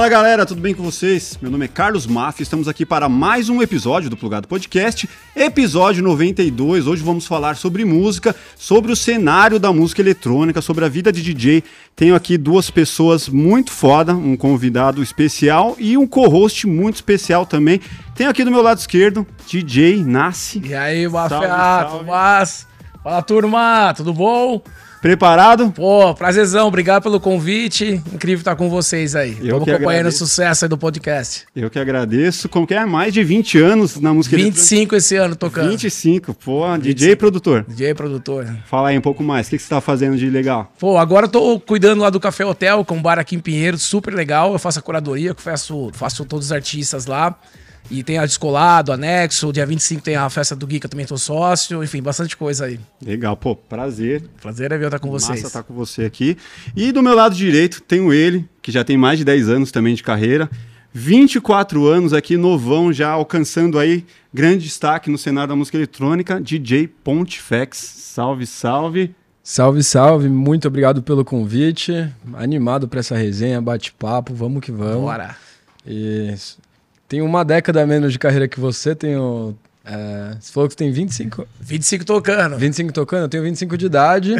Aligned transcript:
Fala 0.00 0.08
galera, 0.08 0.46
tudo 0.46 0.62
bem 0.62 0.74
com 0.74 0.82
vocês? 0.82 1.38
Meu 1.42 1.50
nome 1.50 1.66
é 1.66 1.68
Carlos 1.68 2.06
Maff, 2.06 2.42
estamos 2.42 2.68
aqui 2.68 2.86
para 2.86 3.06
mais 3.06 3.50
um 3.50 3.60
episódio 3.60 4.08
do 4.08 4.16
Plugado 4.16 4.48
Podcast, 4.48 5.06
episódio 5.36 6.02
92. 6.02 6.86
Hoje 6.86 7.02
vamos 7.02 7.26
falar 7.26 7.54
sobre 7.54 7.84
música, 7.84 8.34
sobre 8.56 8.90
o 8.90 8.96
cenário 8.96 9.58
da 9.58 9.70
música 9.74 10.00
eletrônica, 10.00 10.62
sobre 10.62 10.86
a 10.86 10.88
vida 10.88 11.12
de 11.12 11.22
DJ. 11.22 11.62
Tenho 11.94 12.14
aqui 12.14 12.38
duas 12.38 12.70
pessoas 12.70 13.28
muito 13.28 13.72
foda, 13.72 14.14
um 14.14 14.38
convidado 14.38 15.02
especial 15.02 15.76
e 15.78 15.98
um 15.98 16.06
co-host 16.06 16.66
muito 16.66 16.94
especial 16.94 17.44
também. 17.44 17.78
Tenho 18.14 18.30
aqui 18.30 18.42
do 18.42 18.50
meu 18.50 18.62
lado 18.62 18.78
esquerdo, 18.78 19.26
DJ 19.46 20.02
Nasce. 20.02 20.62
E 20.64 20.74
aí, 20.74 21.06
Mafiato, 21.06 22.02
mas... 22.06 22.66
Fala 23.02 23.22
turma, 23.22 23.92
tudo 23.94 24.14
bom? 24.14 24.62
Preparado? 25.00 25.72
Pô, 25.72 26.14
prazerzão, 26.14 26.68
obrigado 26.68 27.02
pelo 27.02 27.18
convite. 27.18 28.02
Incrível 28.12 28.40
estar 28.40 28.54
com 28.54 28.68
vocês 28.68 29.16
aí. 29.16 29.36
Eu 29.42 29.58
que 29.62 29.70
acompanhando 29.70 30.08
o 30.08 30.12
sucesso 30.12 30.66
aí 30.66 30.68
do 30.68 30.76
podcast. 30.76 31.46
Eu 31.56 31.70
que 31.70 31.78
agradeço. 31.78 32.50
Como 32.50 32.66
que 32.66 32.74
é? 32.74 32.84
Mais 32.84 33.14
de 33.14 33.24
20 33.24 33.58
anos 33.58 33.98
na 33.98 34.12
música 34.12 34.36
25 34.36 34.94
esse 34.94 35.16
ano 35.16 35.34
tocando. 35.34 35.70
25, 35.70 36.34
pô, 36.34 36.64
DJ 36.76 37.12
e 37.12 37.16
produtor. 37.16 37.64
DJ 37.66 37.94
produtor. 37.94 38.46
Fala 38.66 38.90
aí 38.90 38.98
um 38.98 39.00
pouco 39.00 39.22
mais, 39.22 39.46
o 39.46 39.50
que 39.50 39.56
que 39.56 39.62
você 39.62 39.70
tá 39.70 39.80
fazendo 39.80 40.18
de 40.18 40.28
legal? 40.28 40.70
Pô, 40.78 40.98
agora 40.98 41.24
eu 41.24 41.30
tô 41.30 41.58
cuidando 41.58 42.02
lá 42.02 42.10
do 42.10 42.20
Café 42.20 42.44
Hotel, 42.44 42.84
com 42.84 42.96
um 42.96 43.02
bar 43.02 43.18
aqui 43.18 43.34
em 43.34 43.40
Pinheiro, 43.40 43.78
super 43.78 44.12
legal. 44.12 44.52
Eu 44.52 44.58
faço 44.58 44.78
a 44.78 44.82
curadoria, 44.82 45.30
eu 45.30 45.34
faço, 45.34 45.90
faço 45.94 46.26
todos 46.26 46.46
os 46.46 46.52
artistas 46.52 47.06
lá. 47.06 47.34
E 47.90 48.02
tem 48.02 48.18
a 48.18 48.26
Descolado, 48.26 48.92
Anexo, 48.92 49.52
dia 49.52 49.66
25 49.66 50.02
tem 50.02 50.16
a 50.16 50.28
festa 50.30 50.54
do 50.56 50.66
Gui, 50.66 50.80
que 50.80 50.86
eu 50.86 50.90
também 50.90 51.06
tô 51.06 51.16
sócio. 51.16 51.82
Enfim, 51.82 52.02
bastante 52.02 52.36
coisa 52.36 52.66
aí. 52.66 52.78
Legal, 53.04 53.36
pô, 53.36 53.54
prazer. 53.54 54.22
Prazer 54.40 54.72
é 54.72 54.78
ver 54.78 54.86
estar 54.86 54.98
com 54.98 55.10
vocês. 55.10 55.42
Massa 55.42 55.46
estar 55.46 55.62
com 55.62 55.74
você 55.74 56.04
aqui. 56.04 56.36
E 56.76 56.92
do 56.92 57.02
meu 57.02 57.14
lado 57.14 57.34
direito 57.34 57.80
tenho 57.80 58.12
ele, 58.12 58.48
que 58.62 58.70
já 58.70 58.84
tem 58.84 58.96
mais 58.96 59.18
de 59.18 59.24
10 59.24 59.48
anos 59.48 59.72
também 59.72 59.94
de 59.94 60.02
carreira. 60.02 60.48
24 60.92 61.86
anos 61.86 62.12
aqui, 62.12 62.36
novão, 62.36 62.92
já 62.92 63.10
alcançando 63.10 63.78
aí 63.78 64.04
grande 64.34 64.64
destaque 64.64 65.10
no 65.10 65.18
cenário 65.18 65.48
da 65.48 65.56
música 65.56 65.76
eletrônica, 65.76 66.40
DJ 66.40 66.88
Pontifex. 66.88 67.78
Salve, 67.78 68.46
salve. 68.46 69.14
Salve, 69.42 69.82
salve, 69.82 70.28
muito 70.28 70.68
obrigado 70.68 71.02
pelo 71.02 71.24
convite. 71.24 72.08
Animado 72.34 72.86
para 72.88 73.00
essa 73.00 73.16
resenha, 73.16 73.60
bate-papo, 73.60 74.34
vamos 74.34 74.62
que 74.62 74.70
vamos. 74.70 75.02
Bora. 75.02 75.36
E 75.86 76.34
tenho 77.10 77.26
uma 77.26 77.44
década 77.44 77.82
a 77.82 77.86
menos 77.86 78.12
de 78.12 78.20
carreira 78.20 78.46
que 78.46 78.60
você, 78.60 78.94
tenho. 78.94 79.56
É, 79.84 80.36
você 80.38 80.52
falou 80.52 80.68
que 80.68 80.74
você 80.74 80.78
tem 80.78 80.92
25, 80.92 81.44
25 81.60 82.04
tocando. 82.04 82.56
25 82.56 82.92
tocando, 82.92 83.22
eu 83.22 83.28
tenho 83.28 83.42
25 83.42 83.76
de 83.76 83.86
idade. 83.86 84.36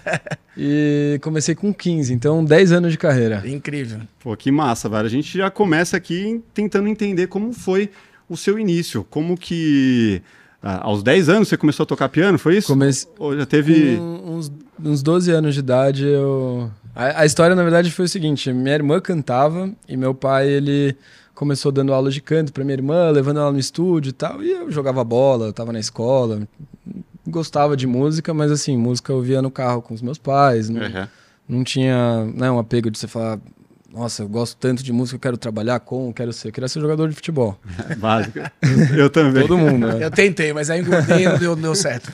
e 0.54 1.18
comecei 1.22 1.54
com 1.54 1.72
15, 1.72 2.12
então 2.12 2.44
10 2.44 2.72
anos 2.72 2.92
de 2.92 2.98
carreira. 2.98 3.42
Incrível. 3.46 4.00
Pô, 4.22 4.36
que 4.36 4.52
massa, 4.52 4.86
velho. 4.86 5.06
A 5.06 5.08
gente 5.08 5.38
já 5.38 5.50
começa 5.50 5.96
aqui 5.96 6.42
tentando 6.52 6.88
entender 6.88 7.26
como 7.26 7.54
foi 7.54 7.88
o 8.28 8.36
seu 8.36 8.58
início. 8.58 9.02
Como 9.08 9.34
que. 9.34 10.20
ah, 10.62 10.80
aos 10.82 11.02
10 11.02 11.30
anos 11.30 11.48
você 11.48 11.56
começou 11.56 11.84
a 11.84 11.86
tocar 11.86 12.10
piano, 12.10 12.38
foi 12.38 12.58
isso? 12.58 12.66
Comece... 12.66 13.08
Ou 13.18 13.34
já 13.34 13.46
teve. 13.46 13.96
Com 13.96 14.36
uns, 14.36 14.52
uns 14.84 15.02
12 15.02 15.30
anos 15.30 15.54
de 15.54 15.60
idade, 15.60 16.06
eu. 16.06 16.70
A, 16.94 17.22
a 17.22 17.24
história, 17.24 17.56
na 17.56 17.62
verdade, 17.62 17.90
foi 17.90 18.04
o 18.04 18.08
seguinte: 18.08 18.52
minha 18.52 18.74
irmã 18.74 19.00
cantava 19.00 19.72
e 19.88 19.96
meu 19.96 20.14
pai, 20.14 20.50
ele 20.50 20.94
começou 21.40 21.72
dando 21.72 21.94
aula 21.94 22.10
de 22.10 22.20
canto 22.20 22.52
pra 22.52 22.62
minha 22.62 22.74
irmã, 22.74 23.08
levando 23.10 23.40
ela 23.40 23.50
no 23.50 23.58
estúdio 23.58 24.10
e 24.10 24.12
tal. 24.12 24.42
E 24.42 24.50
eu 24.50 24.70
jogava 24.70 25.02
bola, 25.02 25.46
eu 25.46 25.52
tava 25.54 25.72
na 25.72 25.80
escola, 25.80 26.46
gostava 27.26 27.74
de 27.74 27.86
música, 27.86 28.34
mas 28.34 28.52
assim, 28.52 28.76
música 28.76 29.10
eu 29.10 29.22
via 29.22 29.40
no 29.40 29.50
carro 29.50 29.80
com 29.80 29.94
os 29.94 30.02
meus 30.02 30.18
pais. 30.18 30.68
Não, 30.68 30.82
Uhum. 30.82 31.08
não 31.48 31.64
tinha 31.64 32.26
né, 32.34 32.50
um 32.50 32.58
apego 32.58 32.90
de 32.90 32.98
você 32.98 33.08
falar. 33.08 33.38
Nossa, 33.90 34.22
eu 34.22 34.28
gosto 34.28 34.54
tanto 34.58 34.84
de 34.84 34.92
música, 34.92 35.16
eu 35.16 35.20
quero 35.20 35.38
trabalhar 35.38 35.80
com, 35.80 36.08
eu 36.08 36.12
quero 36.12 36.30
ser, 36.32 36.48
eu 36.48 36.52
queria 36.52 36.68
ser 36.68 36.78
jogador 36.78 37.08
de 37.08 37.14
futebol. 37.14 37.58
Básico. 37.96 38.38
Eu 38.94 39.08
também. 39.08 39.40
Todo 39.46 39.56
mundo, 39.56 39.86
né? 39.96 40.04
Eu 40.04 40.10
tentei, 40.10 40.52
mas 40.52 40.68
aí 40.68 40.80
engordei 40.82 41.22
e 41.22 41.24
não 41.24 41.38
deu, 41.38 41.56
não 41.56 41.62
deu 41.62 41.74
certo. 41.74 42.12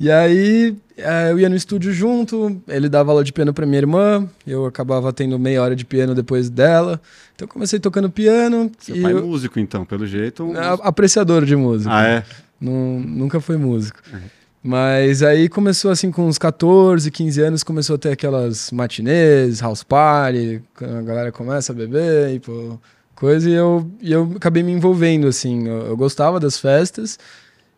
E 0.00 0.10
aí 0.10 0.76
eh, 0.96 1.30
eu 1.30 1.38
ia 1.38 1.48
no 1.48 1.54
estúdio 1.56 1.92
junto, 1.92 2.60
ele 2.66 2.88
dava 2.88 3.10
aula 3.12 3.22
de 3.22 3.32
piano 3.32 3.52
pra 3.54 3.64
minha 3.66 3.78
irmã, 3.78 4.28
eu 4.46 4.66
acabava 4.66 5.12
tendo 5.12 5.38
meia 5.38 5.62
hora 5.62 5.76
de 5.76 5.84
piano 5.84 6.14
depois 6.14 6.50
dela. 6.50 7.00
Então 7.34 7.46
eu 7.46 7.48
comecei 7.52 7.78
tocando 7.78 8.10
piano 8.10 8.70
Seu 8.78 9.00
pai 9.00 9.12
é 9.12 9.14
eu, 9.16 9.26
músico, 9.26 9.60
então, 9.60 9.84
pelo 9.84 10.06
jeito. 10.06 10.42
um- 10.44 10.56
a- 10.58 10.74
apreciador 10.82 11.44
de 11.44 11.54
música. 11.54 11.94
Ah, 11.94 12.06
é? 12.06 12.24
Não- 12.60 13.00
nunca 13.00 13.40
fui 13.40 13.56
músico. 13.56 14.00
Uhum. 14.12 14.18
Mas 14.64 15.22
aí 15.24 15.48
começou 15.48 15.90
assim 15.90 16.10
com 16.12 16.26
uns 16.28 16.38
14, 16.38 17.10
15 17.10 17.40
anos, 17.40 17.64
começou 17.64 17.96
a 17.96 17.98
ter 17.98 18.10
aquelas 18.12 18.70
matinês, 18.70 19.60
house 19.60 19.82
party, 19.82 20.62
quando 20.76 20.98
a 20.98 21.02
galera 21.02 21.32
começa 21.32 21.72
a 21.72 21.74
beber 21.74 22.32
e 22.34 22.38
pô, 22.38 22.78
coisa, 23.16 23.50
e 23.50 23.52
eu, 23.54 23.90
e 24.00 24.12
eu 24.12 24.32
acabei 24.36 24.62
me 24.62 24.70
envolvendo, 24.70 25.26
assim, 25.26 25.66
eu, 25.66 25.86
eu 25.88 25.96
gostava 25.96 26.38
das 26.38 26.58
festas 26.60 27.18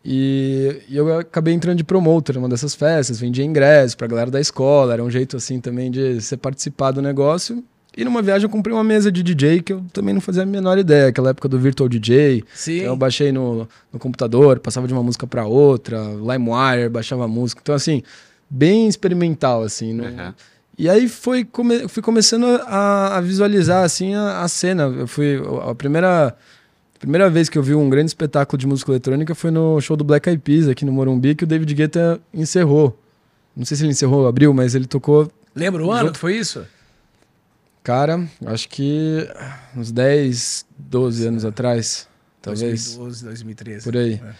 e, 0.07 0.81
e 0.87 0.95
eu 0.95 1.17
acabei 1.17 1.53
entrando 1.53 1.77
de 1.77 1.83
promotor 1.83 2.35
numa 2.35 2.47
dessas 2.47 2.75
festas, 2.75 3.19
vendia 3.19 3.43
ingresso 3.43 3.97
pra 3.97 4.05
galera 4.05 4.29
da 4.29 4.39
escola, 4.39 4.93
era 4.93 5.03
um 5.03 5.09
jeito 5.09 5.35
assim 5.35 5.59
também 5.59 5.89
de 5.89 6.21
você 6.21 6.37
participar 6.37 6.91
do 6.91 7.01
negócio. 7.01 7.63
E 7.97 8.03
numa 8.05 8.21
viagem 8.21 8.43
eu 8.45 8.49
comprei 8.49 8.75
uma 8.75 8.83
mesa 8.83 9.09
de 9.11 9.23
DJ 9.23 9.61
que 9.61 9.71
eu 9.73 9.81
também 9.93 10.13
não 10.13 10.19
fazia 10.21 10.43
a 10.43 10.45
menor 10.45 10.77
ideia, 10.77 11.07
aquela 11.07 11.29
época 11.29 11.47
do 11.47 11.57
Virtual 11.57 11.87
DJ, 11.89 12.43
Sim. 12.53 12.79
então 12.79 12.87
eu 12.87 12.95
baixei 12.97 13.31
no, 13.31 13.67
no 13.91 13.97
computador, 13.97 14.59
passava 14.59 14.85
de 14.85 14.93
uma 14.93 15.01
música 15.01 15.25
pra 15.25 15.45
outra, 15.45 15.97
LimeWire, 16.13 16.89
baixava 16.89 17.23
a 17.23 17.27
música. 17.27 17.61
Então, 17.63 17.73
assim, 17.73 18.03
bem 18.49 18.87
experimental, 18.87 19.63
assim. 19.63 19.93
não- 19.93 20.05
Uhum. 20.05 20.33
E 20.77 20.89
aí 20.89 21.07
foi 21.07 21.45
come- 21.45 21.87
fui 21.87 22.03
começando 22.03 22.45
a, 22.67 23.15
a 23.15 23.21
visualizar, 23.21 23.85
assim, 23.85 24.13
a, 24.13 24.41
a 24.41 24.47
cena. 24.49 24.83
Eu 24.83 25.07
fui... 25.07 25.41
A 25.69 25.73
primeira, 25.73 26.35
primeira 27.05 27.29
vez 27.29 27.47
que 27.49 27.55
eu 27.55 27.61
vi 27.61 27.75
um 27.75 27.87
grande 27.87 28.07
espetáculo 28.07 28.57
de 28.57 28.65
música 28.65 28.91
eletrônica 28.91 29.35
foi 29.35 29.51
no 29.51 29.79
show 29.79 29.95
do 29.95 30.03
Black 30.03 30.27
Eyed 30.27 30.41
Peas, 30.41 30.67
aqui 30.67 30.83
no 30.83 30.91
Morumbi, 30.91 31.35
que 31.35 31.43
o 31.43 31.47
David 31.47 31.71
Guetta 31.75 32.19
encerrou. 32.33 32.99
Não 33.55 33.63
sei 33.63 33.77
se 33.77 33.83
ele 33.83 33.91
encerrou, 33.91 34.27
abriu, 34.27 34.51
mas 34.55 34.73
ele 34.73 34.87
tocou... 34.87 35.31
Lembra 35.53 35.85
o 35.85 35.91
ano 35.91 36.11
que 36.11 36.17
foi 36.17 36.35
isso? 36.35 36.65
Cara, 37.83 38.27
acho 38.47 38.67
que 38.67 39.29
uns 39.77 39.91
10, 39.91 40.65
12 40.79 41.27
anos 41.27 41.45
atrás, 41.45 42.07
talvez. 42.41 42.95
2012, 42.95 43.23
2013. 43.25 43.83
Por 43.83 43.95
aí. 43.95 44.13
É. 44.15 44.33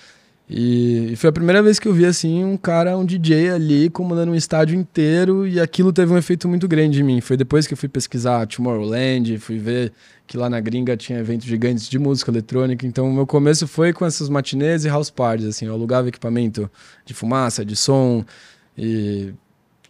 E, 0.47 1.13
e 1.13 1.15
foi 1.15 1.29
a 1.31 1.33
primeira 1.33 1.63
vez 1.63 1.79
que 1.79 1.87
eu 1.87 1.93
vi 1.93 2.05
assim 2.05 2.43
um 2.43 2.55
cara, 2.55 2.95
um 2.95 3.03
DJ 3.03 3.49
ali 3.49 3.89
comandando 3.89 4.31
um 4.31 4.35
estádio 4.35 4.77
inteiro 4.77 5.47
e 5.47 5.59
aquilo 5.59 5.91
teve 5.91 6.13
um 6.13 6.17
efeito 6.17 6.47
muito 6.47 6.67
grande 6.67 6.99
em 7.01 7.03
mim. 7.03 7.19
Foi 7.21 7.35
depois 7.35 7.65
que 7.65 7.73
eu 7.73 7.77
fui 7.77 7.89
pesquisar 7.89 8.45
Tomorrowland, 8.45 9.39
fui 9.39 9.57
ver 9.57 9.91
que 10.27 10.37
lá 10.37 10.47
na 10.47 10.59
gringa 10.59 10.95
tinha 10.95 11.17
eventos 11.19 11.47
gigantes 11.47 11.89
de 11.89 11.97
música 11.97 12.29
eletrônica. 12.29 12.85
Então 12.85 13.11
meu 13.11 13.25
começo 13.25 13.67
foi 13.67 13.91
com 13.91 14.05
essas 14.05 14.29
matinês 14.29 14.85
e 14.85 14.87
house 14.87 15.09
parties, 15.09 15.47
assim, 15.47 15.65
eu 15.65 15.73
alugava 15.73 16.07
equipamento 16.09 16.69
de 17.05 17.13
fumaça, 17.15 17.65
de 17.65 17.75
som 17.75 18.23
e 18.77 19.33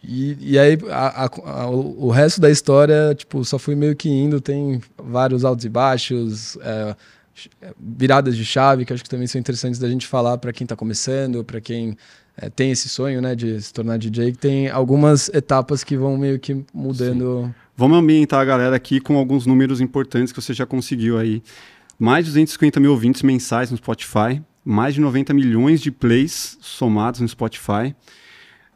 e, 0.08 0.38
e 0.54 0.60
aí 0.60 0.78
a- 0.92 1.26
a- 1.26 1.62
a- 1.64 1.70
o 1.70 2.12
resto 2.12 2.40
da 2.40 2.50
história, 2.52 3.16
tipo, 3.16 3.44
só 3.44 3.58
fui 3.58 3.74
meio 3.74 3.96
que 3.96 4.08
indo, 4.08 4.40
tem 4.40 4.80
vários 5.04 5.44
altos 5.44 5.66
e 5.66 5.70
baixos, 5.70 6.56
é, 6.62 6.96
viradas 7.80 8.36
de 8.36 8.46
chave 8.46 8.86
que 8.86 8.94
acho 8.94 9.04
que 9.04 9.10
também 9.10 9.28
são 9.28 9.40
interessantes 9.40 9.80
da 9.80 9.90
gente 9.90 10.08
falar 10.08 10.38
para 10.38 10.54
quem 10.54 10.66
tá 10.66 10.76
começando, 10.76 11.44
para 11.44 11.60
quem 11.60 11.98
é, 12.38 12.50
tem 12.50 12.72
esse 12.72 12.90
sonho, 12.90 13.22
né, 13.22 13.36
de 13.36 13.62
se 13.62 13.74
tornar 13.74 13.98
DJ, 13.98 14.32
que 14.34 14.38
tem 14.38 14.70
algumas 14.70 15.30
etapas 15.30 15.84
que 15.84 15.98
vão 15.98 16.18
meio 16.18 16.40
que 16.40 16.66
mudando. 16.74 17.54
Vamos 17.78 17.98
ambientar 17.98 18.42
a 18.42 18.46
galera 18.46 18.76
aqui 18.76 19.00
com 19.00 19.18
alguns 19.18 19.46
números 19.46 19.82
importantes 19.82 20.32
que 20.32 20.42
você 20.42 20.54
já 20.54 20.66
conseguiu 20.66 21.18
aí. 21.18 21.42
Mais 21.98 22.26
de 22.26 22.32
250 22.32 22.80
mil 22.80 22.92
ouvintes 22.92 23.22
mensais 23.22 23.72
no 23.72 23.78
Spotify, 23.78 24.42
mais 24.64 24.96
de 24.96 25.02
90 25.02 25.34
milhões 25.34 25.80
de 25.80 25.92
plays 25.92 26.58
somados 26.60 27.22
no 27.22 27.28
Spotify. 27.28 27.96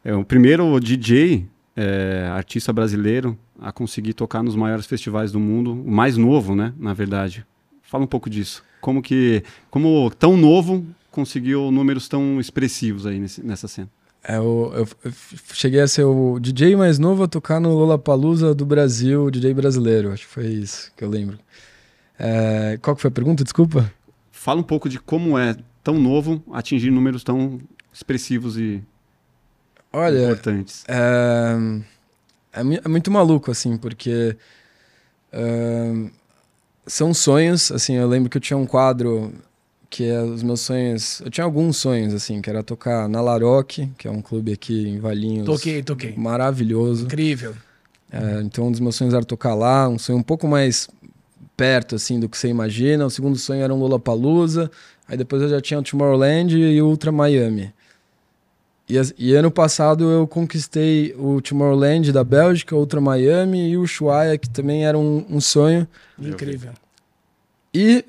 É 0.03 0.13
o 0.13 0.23
primeiro 0.23 0.79
DJ, 0.79 1.45
é, 1.75 2.29
artista 2.31 2.71
brasileiro, 2.71 3.37
a 3.59 3.71
conseguir 3.71 4.13
tocar 4.13 4.41
nos 4.41 4.55
maiores 4.55 4.85
festivais 4.85 5.31
do 5.31 5.39
mundo, 5.39 5.73
o 5.73 5.91
mais 5.91 6.15
novo, 6.15 6.55
né, 6.55 6.73
na 6.77 6.93
verdade. 6.93 7.45
Fala 7.89 8.03
um 8.03 8.07
pouco 8.07 8.29
disso. 8.29 8.63
Como 8.81 9.01
que, 9.01 9.43
como 9.69 10.09
tão 10.11 10.37
novo 10.37 10.85
conseguiu 11.11 11.71
números 11.71 12.07
tão 12.07 12.39
expressivos 12.39 13.05
aí 13.05 13.19
nesse- 13.19 13.43
nessa 13.43 13.67
cena? 13.67 13.89
É, 14.23 14.37
eu, 14.37 14.71
eu- 14.75 14.87
eu 15.05 15.11
cheguei 15.53 15.79
a 15.79 15.87
ser 15.87 16.03
o 16.03 16.39
DJ 16.39 16.75
mais 16.75 16.99
novo 16.99 17.23
a 17.23 17.27
tocar 17.27 17.59
no 17.59 17.73
Lollapalooza 17.73 18.53
do 18.53 18.65
Brasil, 18.65 19.31
DJ 19.31 19.53
brasileiro, 19.53 20.11
acho 20.11 20.27
que 20.27 20.33
foi 20.33 20.45
isso 20.47 20.91
que 20.95 21.03
eu 21.03 21.09
lembro. 21.09 21.39
É, 22.17 22.77
qual 22.81 22.95
que 22.95 23.01
foi 23.01 23.07
a 23.09 23.11
pergunta? 23.13 23.43
Desculpa. 23.43 23.91
Fala 24.31 24.59
um 24.59 24.63
pouco 24.63 24.87
de 24.89 24.99
como 24.99 25.37
é 25.39 25.55
tão 25.83 25.97
novo 25.99 26.43
atingir 26.51 26.91
números 26.91 27.23
tão 27.23 27.59
expressivos 27.93 28.57
e 28.57 28.83
Olha, 29.91 30.25
importantes. 30.25 30.83
É, 30.87 31.55
é, 32.59 32.63
mu- 32.63 32.79
é 32.83 32.87
muito 32.87 33.09
maluco, 33.09 33.49
assim, 33.49 33.77
porque 33.77 34.35
é, 35.31 36.09
são 36.89 37.13
sonhos, 37.13 37.71
assim, 37.71 37.93
eu 37.93 38.07
lembro 38.07 38.29
que 38.29 38.37
eu 38.37 38.41
tinha 38.41 38.57
um 38.57 38.65
quadro 38.65 39.31
que 39.89 40.03
é 40.05 40.21
os 40.21 40.43
meus 40.43 40.61
sonhos, 40.61 41.21
eu 41.21 41.31
tinha 41.31 41.43
alguns 41.43 41.77
sonhos, 41.77 42.13
assim, 42.13 42.41
que 42.41 42.49
era 42.49 42.61
tocar 42.61 43.07
na 43.07 43.21
Laroque, 43.21 43.89
que 43.97 44.07
é 44.07 44.11
um 44.11 44.21
clube 44.21 44.51
aqui 44.51 44.87
em 44.87 44.99
Valinhos. 44.99 45.45
Toquei, 45.45 45.81
toquei. 45.81 46.13
Maravilhoso. 46.15 47.05
Incrível. 47.05 47.55
É, 48.11 48.41
então 48.41 48.67
um 48.67 48.71
dos 48.71 48.79
meus 48.79 48.95
sonhos 48.95 49.13
era 49.13 49.23
tocar 49.23 49.55
lá, 49.55 49.87
um 49.87 49.97
sonho 49.97 50.19
um 50.19 50.23
pouco 50.23 50.47
mais 50.47 50.89
perto, 51.55 51.95
assim, 51.95 52.19
do 52.19 52.29
que 52.29 52.37
você 52.37 52.47
imagina. 52.47 53.05
O 53.05 53.09
segundo 53.09 53.37
sonho 53.37 53.61
era 53.61 53.73
um 53.73 53.77
Lollapalooza. 53.77 54.71
Aí 55.07 55.17
depois 55.17 55.41
eu 55.41 55.49
já 55.49 55.59
tinha 55.59 55.79
o 55.79 55.83
Tomorrowland 55.83 56.57
e 56.57 56.81
o 56.81 56.87
Ultra 56.87 57.11
Miami. 57.11 57.73
E, 58.89 58.95
e, 59.19 59.35
ano 59.35 59.51
passado 59.51 60.09
eu 60.09 60.27
conquistei 60.27 61.13
o 61.17 61.39
Tomorrowland 61.41 62.11
da 62.11 62.23
Bélgica, 62.23 62.75
o 62.75 62.79
Ultra 62.79 62.99
Miami 62.99 63.69
e 63.69 63.77
o 63.77 63.83
Ushuaia, 63.83 64.37
que 64.37 64.49
também 64.49 64.85
era 64.85 64.97
um, 64.97 65.23
um 65.29 65.39
sonho. 65.39 65.87
Incrível. 66.17 66.71
E 67.71 68.03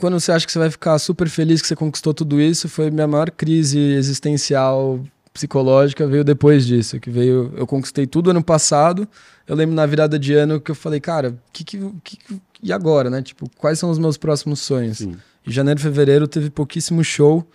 quando 0.00 0.18
você 0.18 0.32
acha 0.32 0.46
que 0.46 0.52
você 0.52 0.58
vai 0.58 0.70
ficar 0.70 0.98
super 0.98 1.28
feliz 1.28 1.60
que 1.60 1.68
você 1.68 1.76
conquistou 1.76 2.14
tudo 2.14 2.40
isso, 2.40 2.68
foi 2.68 2.90
minha 2.90 3.06
maior 3.06 3.30
crise 3.30 3.78
existencial 3.78 5.00
psicológica 5.38 6.04
veio 6.04 6.24
depois 6.24 6.66
disso, 6.66 6.98
que 6.98 7.10
veio 7.10 7.52
eu 7.56 7.66
conquistei 7.66 8.06
tudo 8.06 8.30
ano 8.30 8.42
passado. 8.42 9.06
Eu 9.46 9.54
lembro 9.54 9.74
na 9.74 9.86
virada 9.86 10.18
de 10.18 10.34
ano 10.34 10.60
que 10.60 10.70
eu 10.70 10.74
falei, 10.74 11.00
cara, 11.00 11.38
que, 11.52 11.64
que, 11.64 11.78
que 12.02 12.18
e 12.60 12.72
agora, 12.72 13.08
né? 13.08 13.22
Tipo, 13.22 13.48
quais 13.56 13.78
são 13.78 13.88
os 13.88 13.98
meus 13.98 14.16
próximos 14.16 14.60
sonhos? 14.60 14.98
Sim. 14.98 15.16
Em 15.46 15.50
janeiro 15.52 15.78
e 15.78 15.82
fevereiro 15.82 16.26
teve 16.26 16.50
pouquíssimo 16.50 17.04
show 17.04 17.46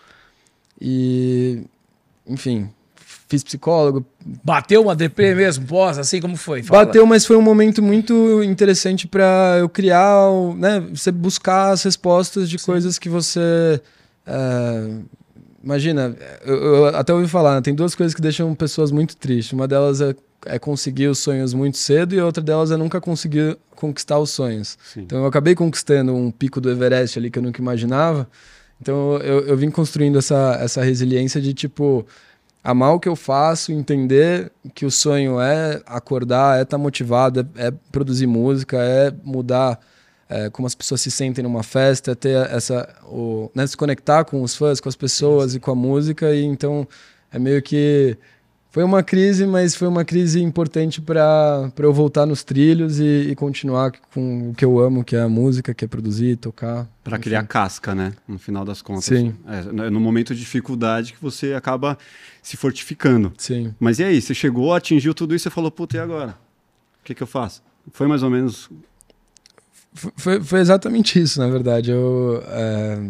e 0.79 1.63
enfim, 2.27 2.69
fiz 3.27 3.43
psicólogo. 3.43 4.05
Bateu 4.43 4.83
uma 4.83 4.95
DP 4.95 5.35
mesmo, 5.35 5.65
pós, 5.65 5.97
assim 5.97 6.21
como 6.21 6.37
foi? 6.37 6.63
Fala. 6.63 6.85
Bateu, 6.85 7.05
mas 7.05 7.25
foi 7.25 7.35
um 7.35 7.41
momento 7.41 7.81
muito 7.81 8.43
interessante 8.43 9.07
para 9.07 9.57
eu 9.59 9.69
criar, 9.69 10.29
né, 10.55 10.79
você 10.79 11.11
buscar 11.11 11.71
as 11.71 11.83
respostas 11.83 12.49
de 12.49 12.59
Sim. 12.59 12.65
coisas 12.65 12.99
que 12.99 13.09
você 13.09 13.81
uh, 14.27 15.03
imagina, 15.63 16.15
eu, 16.45 16.55
eu, 16.55 16.85
até 16.87 17.13
ouvi 17.13 17.27
falar, 17.27 17.55
né, 17.55 17.61
tem 17.61 17.73
duas 17.73 17.95
coisas 17.95 18.13
que 18.13 18.21
deixam 18.21 18.53
pessoas 18.53 18.91
muito 18.91 19.15
tristes. 19.15 19.53
Uma 19.53 19.67
delas 19.67 20.01
é, 20.01 20.13
é, 20.45 20.59
conseguir 20.59 21.07
os 21.07 21.19
sonhos 21.19 21.53
muito 21.53 21.77
cedo 21.77 22.13
e 22.13 22.19
outra 22.19 22.43
delas 22.43 22.69
é 22.71 22.77
nunca 22.77 22.99
conseguir 22.99 23.57
conquistar 23.75 24.19
os 24.19 24.29
sonhos. 24.29 24.77
Sim. 24.93 25.01
Então 25.01 25.19
eu 25.19 25.25
acabei 25.25 25.55
conquistando 25.55 26.13
um 26.13 26.29
pico 26.29 26.59
do 26.59 26.69
Everest 26.69 27.17
ali 27.17 27.31
que 27.31 27.39
eu 27.39 27.43
nunca 27.43 27.61
imaginava. 27.61 28.27
Então 28.81 29.17
eu, 29.17 29.41
eu 29.47 29.57
vim 29.57 29.69
construindo 29.69 30.17
essa, 30.17 30.57
essa 30.61 30.83
resiliência 30.83 31.41
de 31.41 31.53
tipo 31.53 32.05
amar 32.63 32.93
o 32.93 32.99
que 32.99 33.09
eu 33.09 33.15
faço, 33.15 33.71
entender 33.71 34.51
que 34.73 34.85
o 34.85 34.91
sonho 34.91 35.39
é 35.39 35.81
acordar, 35.85 36.59
é 36.59 36.61
estar 36.61 36.77
tá 36.77 36.81
motivado, 36.81 37.41
é, 37.55 37.67
é 37.67 37.73
produzir 37.91 38.27
música, 38.27 38.77
é 38.77 39.13
mudar 39.23 39.79
é, 40.29 40.49
como 40.49 40.65
as 40.65 40.73
pessoas 40.73 41.01
se 41.01 41.11
sentem 41.11 41.43
numa 41.43 41.61
festa, 41.61 42.15
ter 42.15 42.49
essa, 42.49 42.87
o, 43.05 43.51
né, 43.53 43.67
se 43.67 43.75
conectar 43.75 44.23
com 44.23 44.41
os 44.41 44.55
fãs, 44.55 44.79
com 44.79 44.89
as 44.89 44.95
pessoas 44.95 45.53
e 45.55 45.59
com 45.59 45.71
a 45.71 45.75
música. 45.75 46.33
E 46.33 46.43
então 46.43 46.87
é 47.31 47.37
meio 47.37 47.61
que 47.61 48.17
foi 48.73 48.83
uma 48.83 49.03
crise, 49.03 49.45
mas 49.45 49.75
foi 49.75 49.87
uma 49.87 50.03
crise 50.03 50.41
importante 50.41 50.99
para 50.99 51.71
eu 51.77 51.93
voltar 51.93 52.25
nos 52.25 52.43
trilhos 52.43 52.99
e, 52.99 53.27
e, 53.29 53.35
continuar 53.35 53.91
com 54.11 54.49
o 54.49 54.55
que 54.55 54.65
eu 54.65 54.79
amo, 54.79 55.03
que 55.03 55.15
é 55.15 55.21
a 55.21 55.29
música, 55.29 55.75
que 55.75 55.85
é 55.85 55.87
produzir, 55.87 56.37
tocar. 56.37 56.89
Para 57.03 57.19
criar 57.19 57.43
casca, 57.43 57.93
né? 57.93 58.13
No 58.27 58.39
final 58.39 58.65
das 58.65 58.81
contas. 58.81 59.05
Sim. 59.05 59.35
É, 59.47 59.61
no 59.91 59.99
momento 59.99 60.33
de 60.33 60.39
dificuldade 60.39 61.13
que 61.13 61.21
você 61.21 61.53
acaba 61.53 61.95
se 62.41 62.57
fortificando. 62.57 63.31
Sim. 63.37 63.75
Mas 63.79 63.99
e 63.99 64.05
aí? 64.05 64.19
Você 64.19 64.33
chegou, 64.33 64.73
atingiu 64.73 65.13
tudo 65.13 65.35
isso 65.35 65.47
e 65.47 65.51
falou, 65.51 65.69
puta, 65.69 65.95
e 65.95 65.99
agora? 65.99 66.31
O 66.99 67.03
que, 67.03 67.13
que 67.13 67.21
eu 67.21 67.27
faço? 67.27 67.61
Foi 67.91 68.07
mais 68.07 68.23
ou 68.23 68.31
menos 68.31 68.71
foi, 69.93 70.41
foi 70.41 70.59
exatamente 70.59 71.21
isso, 71.21 71.39
na 71.39 71.47
verdade. 71.47 71.91
Eu. 71.91 72.43
É... 72.47 73.07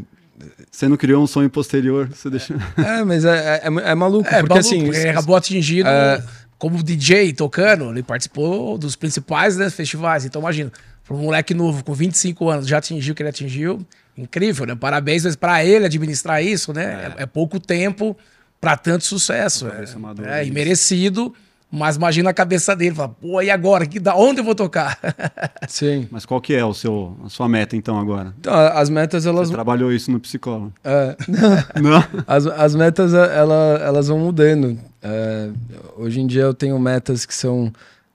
Você 0.72 0.88
não 0.88 0.98
criou 0.98 1.24
um 1.24 1.28
sonho 1.28 1.50
posterior, 1.50 2.10
você 2.10 2.30
deixou. 2.30 2.56
É, 2.78 3.04
mas 3.04 3.26
é, 3.26 3.62
é, 3.64 3.66
é 3.66 3.96
maluco, 3.96 4.28
é, 4.28 4.40
porque 4.40 4.54
maluco, 4.54 4.60
assim. 4.60 4.84
Porque 4.86 5.00
ele 5.00 5.10
acabou 5.10 5.36
atingido 5.36 5.90
é... 5.90 6.24
como 6.58 6.82
DJ 6.82 7.34
tocando, 7.34 7.90
ele 7.92 8.04
participou 8.04 8.78
dos 8.78 8.96
principais 8.96 9.58
né, 9.58 9.70
festivais. 9.70 10.26
Então, 10.26 10.42
imagina, 10.42 10.72
para 11.06 11.16
um 11.16 11.20
moleque 11.20 11.54
novo 11.54 11.84
com 11.84 11.94
25 11.94 12.50
anos 12.50 12.68
já 12.68 12.78
atingiu 12.78 13.14
o 13.14 13.16
que 13.16 13.22
ele 13.22 13.30
atingiu, 13.30 13.86
incrível, 14.18 14.66
né? 14.66 14.76
Parabéns, 14.76 15.26
mas 15.26 15.36
para 15.36 15.64
ele 15.66 15.86
administrar 15.86 16.44
isso, 16.44 16.74
né? 16.74 17.14
É, 17.18 17.24
é 17.24 17.26
pouco 17.26 17.60
tempo 17.60 18.18
para 18.60 18.78
tanto 18.78 19.04
sucesso. 19.04 19.68
É, 19.68 20.40
é, 20.40 20.46
e 20.46 20.52
merecido. 20.52 21.34
Mas 21.76 21.96
imagina 21.96 22.30
a 22.30 22.34
cabeça 22.36 22.76
dele, 22.76 22.94
fala, 22.94 23.10
pô, 23.10 23.42
e 23.42 23.50
agora? 23.50 23.88
Que, 23.88 24.00
da 24.00 24.16
onde 24.16 24.42
eu 24.42 24.44
vou 24.44 24.54
tocar? 24.54 25.00
Sim. 25.68 26.08
Mas 26.12 26.24
qual 26.24 26.40
que 26.40 26.54
é 26.54 26.64
o 26.64 26.72
seu, 26.72 27.18
a 27.26 27.30
sua 27.30 27.50
meta, 27.50 27.76
então, 27.76 28.00
agora? 28.00 28.32
Então, 28.40 28.54
as 28.54 28.92
metas, 28.92 29.26
elas... 29.26 29.48
Você 29.48 29.56
trabalhou 29.56 29.92
isso 29.92 30.12
no 30.12 30.20
psicólogo? 30.20 30.72
É, 30.84 31.18
não. 31.82 32.04
As, 32.28 32.46
as 32.46 32.76
metas, 32.76 33.16
ela, 33.16 33.80
elas 33.84 34.08
vão 34.08 34.20
mudando. 34.20 34.78
É, 35.02 35.50
hoje 35.98 36.22
em 36.22 36.28
dia 36.28 36.44
eu 36.44 36.54
tenho 36.54 36.78
metas 36.78 37.26
que 37.26 37.34
são 37.34 37.74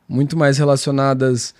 muito 0.09 0.39
mais 0.39 0.57
relacionadas... 0.57 1.53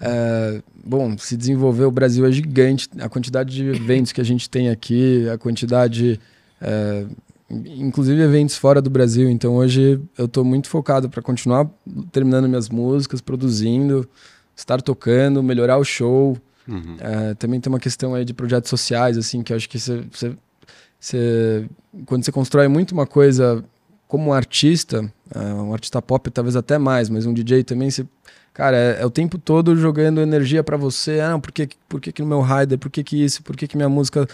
É, 0.00 0.62
bom, 0.84 1.18
se 1.18 1.36
desenvolver, 1.36 1.84
o 1.84 1.90
Brasil 1.90 2.24
é 2.26 2.30
gigante. 2.30 2.88
A 3.00 3.08
quantidade 3.08 3.52
de 3.52 3.66
eventos 3.70 4.12
que 4.12 4.20
a 4.20 4.24
gente 4.24 4.48
tem 4.48 4.70
aqui, 4.70 5.28
a 5.28 5.36
quantidade... 5.36 6.20
É, 6.62 7.06
inclusive 7.50 8.20
eventos 8.22 8.56
fora 8.56 8.80
do 8.80 8.88
Brasil. 8.88 9.28
Então 9.28 9.56
hoje 9.56 10.00
eu 10.16 10.26
estou 10.26 10.44
muito 10.44 10.68
focado 10.68 11.10
para 11.10 11.20
continuar 11.20 11.68
terminando 12.12 12.48
minhas 12.48 12.68
músicas, 12.68 13.20
produzindo, 13.20 14.08
estar 14.56 14.80
tocando, 14.80 15.42
melhorar 15.42 15.78
o 15.78 15.84
show. 15.84 16.36
Uhum. 16.68 16.96
É, 17.00 17.34
também 17.34 17.60
tem 17.60 17.72
uma 17.72 17.80
questão 17.80 18.14
aí 18.14 18.24
de 18.24 18.32
projetos 18.32 18.70
sociais, 18.70 19.18
assim, 19.18 19.42
que 19.42 19.52
eu 19.52 19.56
acho 19.56 19.68
que 19.68 19.78
você, 19.78 21.66
quando 22.06 22.24
você 22.24 22.30
constrói 22.30 22.68
muito 22.68 22.92
uma 22.92 23.06
coisa 23.06 23.64
como 24.06 24.30
um 24.30 24.32
artista, 24.32 25.12
é, 25.34 25.38
um 25.38 25.72
artista 25.72 26.00
pop 26.00 26.30
talvez 26.30 26.56
até 26.56 26.78
mais, 26.78 27.08
mas 27.08 27.26
um 27.26 27.32
DJ 27.32 27.64
também, 27.64 27.90
você, 27.90 28.06
cara, 28.52 28.76
é, 28.76 28.98
é 29.00 29.06
o 29.06 29.10
tempo 29.10 29.38
todo 29.38 29.76
jogando 29.76 30.20
energia 30.20 30.62
para 30.62 30.76
você. 30.76 31.20
Ah, 31.20 31.38
por 31.38 31.50
que, 31.50 31.68
por 31.88 32.00
que, 32.00 32.12
que 32.12 32.22
no 32.22 32.28
meu 32.28 32.40
rider? 32.40 32.78
Por 32.78 32.90
que, 32.90 33.02
que 33.02 33.24
isso? 33.24 33.42
Por 33.42 33.56
que, 33.56 33.66
que 33.66 33.76
minha 33.76 33.88
música 33.88 34.28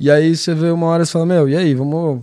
e 0.00 0.10
aí 0.10 0.34
você 0.34 0.54
vê 0.54 0.70
uma 0.70 0.86
hora 0.86 1.02
e 1.02 1.06
fala, 1.06 1.26
meu, 1.26 1.48
e 1.48 1.54
aí, 1.54 1.74
vamos. 1.74 2.22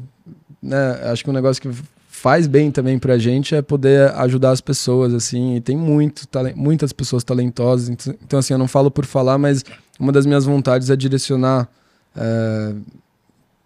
Né? 0.61 0.91
Acho 1.03 1.23
que 1.23 1.29
um 1.29 1.33
negócio 1.33 1.61
que 1.61 1.69
faz 2.09 2.47
bem 2.47 2.71
também 2.71 2.97
pra 2.97 3.19
gente 3.19 3.53
é 3.53 3.61
poder 3.61 4.11
ajudar 4.15 4.49
as 4.49 4.59
pessoas, 4.59 5.13
assim, 5.13 5.57
e 5.57 5.61
tem 5.61 5.77
muito, 5.77 6.27
muitas 6.55 6.91
pessoas 6.91 7.23
talentosas, 7.23 7.89
então 7.89 8.39
assim, 8.39 8.53
eu 8.53 8.57
não 8.57 8.67
falo 8.67 8.89
por 8.89 9.05
falar, 9.05 9.37
mas 9.37 9.63
uma 9.99 10.11
das 10.11 10.25
minhas 10.25 10.43
vontades 10.43 10.89
é 10.89 10.95
direcionar 10.95 11.69
é, 12.15 12.73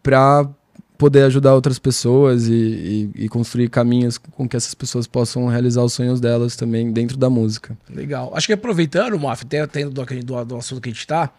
pra 0.04 0.50
poder 0.98 1.24
ajudar 1.24 1.56
outras 1.56 1.80
pessoas 1.80 2.48
e, 2.48 2.54
e, 3.16 3.24
e, 3.24 3.30
construir 3.30 3.70
caminhos 3.70 4.20
com 4.20 4.48
que 4.48 4.56
essas 4.56 4.76
pessoas 4.76 5.08
possam 5.08 5.48
realizar 5.48 5.82
os 5.82 5.94
sonhos 5.94 6.20
delas 6.20 6.56
também 6.56 6.92
dentro 6.92 7.18
da 7.18 7.28
música. 7.28 7.76
Legal. 7.90 8.32
Acho 8.36 8.46
que 8.46 8.54
aproveitando, 8.54 9.18
Moff, 9.18 9.44
tendo 9.46 9.90
do, 9.90 10.06
do, 10.06 10.46
do 10.46 10.56
assunto 10.58 10.80
que 10.80 10.90
a 10.90 10.94
gente 10.94 11.08
tá, 11.08 11.32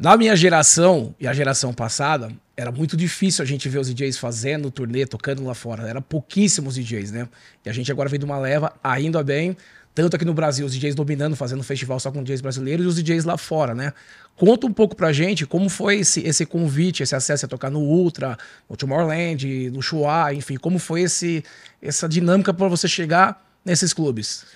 na 0.00 0.16
minha 0.16 0.34
geração 0.34 1.14
e 1.20 1.28
a 1.28 1.32
geração 1.34 1.74
passada, 1.74 2.32
era 2.56 2.72
muito 2.72 2.96
difícil 2.96 3.42
a 3.42 3.46
gente 3.46 3.68
ver 3.68 3.78
os 3.80 3.92
DJs 3.92 4.16
fazendo 4.16 4.70
turnê, 4.70 5.04
tocando 5.04 5.44
lá 5.44 5.52
fora. 5.52 5.86
Era 5.86 6.00
pouquíssimos 6.00 6.74
DJs, 6.74 7.12
né? 7.12 7.28
E 7.66 7.68
a 7.68 7.72
gente 7.72 7.92
agora 7.92 8.08
veio 8.08 8.18
de 8.18 8.24
uma 8.24 8.38
leva, 8.38 8.72
ainda 8.82 9.22
bem, 9.22 9.54
tanto 9.94 10.16
aqui 10.16 10.24
no 10.24 10.32
Brasil, 10.32 10.64
os 10.64 10.72
DJs 10.72 10.94
dominando, 10.94 11.36
fazendo 11.36 11.62
festival 11.62 12.00
só 12.00 12.10
com 12.10 12.22
DJs 12.22 12.40
brasileiros 12.40 12.86
e 12.86 12.88
os 12.88 12.94
DJs 12.94 13.24
lá 13.26 13.36
fora, 13.36 13.74
né? 13.74 13.92
Conta 14.36 14.66
um 14.66 14.72
pouco 14.72 14.96
pra 14.96 15.12
gente 15.12 15.44
como 15.44 15.68
foi 15.68 15.98
esse, 15.98 16.26
esse 16.26 16.46
convite, 16.46 17.02
esse 17.02 17.14
acesso 17.14 17.44
a 17.44 17.48
tocar 17.48 17.68
no 17.68 17.80
Ultra, 17.80 18.38
no 18.70 18.78
Tomorrowland, 18.78 19.70
no 19.70 19.82
Chua, 19.82 20.32
enfim, 20.32 20.56
como 20.56 20.78
foi 20.78 21.02
esse, 21.02 21.44
essa 21.82 22.08
dinâmica 22.08 22.54
para 22.54 22.68
você 22.68 22.88
chegar 22.88 23.46
nesses 23.62 23.92
clubes, 23.92 24.46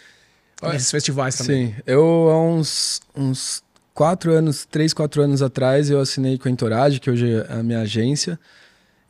nesses 0.62 0.90
festivais 0.90 1.36
também. 1.36 1.66
Sim, 1.66 1.74
eu 1.86 2.30
há 2.30 2.42
uns, 2.42 3.02
uns 3.14 3.62
quatro 3.94 4.32
anos, 4.32 4.66
três, 4.66 4.92
quatro 4.92 5.22
anos 5.22 5.40
atrás, 5.40 5.88
eu 5.88 6.00
assinei 6.00 6.36
com 6.36 6.48
a 6.48 6.50
Entourage, 6.50 6.98
que 6.98 7.08
hoje 7.08 7.32
é 7.32 7.52
a 7.52 7.62
minha 7.62 7.80
agência. 7.80 8.38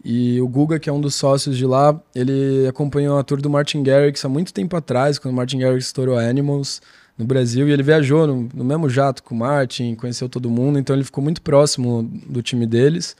E 0.05 0.39
o 0.39 0.47
Guga, 0.47 0.79
que 0.79 0.91
é 0.91 0.93
um 0.93 1.01
dos 1.01 1.15
sócios 1.15 1.57
de 1.57 1.65
lá, 1.65 1.99
ele 2.15 2.67
acompanhou 2.69 3.19
a 3.19 3.25
tour 3.25 3.41
do 3.41 3.49
Martin 3.49 3.83
Garrix 3.83 4.23
há 4.23 4.29
muito 4.29 4.53
tempo 4.53 4.77
atrás, 4.77 5.19
quando 5.19 5.33
o 5.33 5.37
Martin 5.37 5.59
Garrix 5.59 5.87
estourou 5.87 6.19
Animals 6.19 6.83
no 7.17 7.25
Brasil. 7.25 7.67
E 7.67 7.73
ele 7.73 7.83
viajou 7.83 8.27
no, 8.27 8.49
no 8.53 8.65
mesmo 8.65 8.91
jato 8.91 9.23
com 9.23 9.35
o 9.35 9.39
Martin, 9.39 9.95
conheceu 9.95 10.29
todo 10.29 10.51
mundo, 10.51 10.79
então 10.79 10.95
ele 10.95 11.05
ficou 11.05 11.25
muito 11.25 11.41
próximo 11.41 12.03
do 12.29 12.43
time 12.43 12.67
deles. 12.67 13.17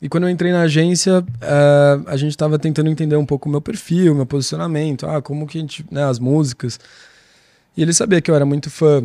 E 0.00 0.08
quando 0.08 0.24
eu 0.24 0.30
entrei 0.30 0.50
na 0.50 0.62
agência, 0.62 1.20
uh, 1.20 2.04
a 2.06 2.16
gente 2.16 2.30
estava 2.30 2.58
tentando 2.58 2.88
entender 2.88 3.16
um 3.16 3.26
pouco 3.26 3.48
o 3.48 3.52
meu 3.52 3.60
perfil, 3.60 4.14
meu 4.14 4.26
posicionamento, 4.26 5.06
ah, 5.06 5.20
como 5.20 5.46
que 5.46 5.58
a 5.58 5.60
gente, 5.60 5.84
né, 5.90 6.02
as 6.02 6.18
músicas. 6.18 6.80
E 7.76 7.82
ele 7.82 7.92
sabia 7.92 8.20
que 8.20 8.30
eu 8.30 8.34
era 8.34 8.46
muito 8.46 8.70
fã 8.70 9.02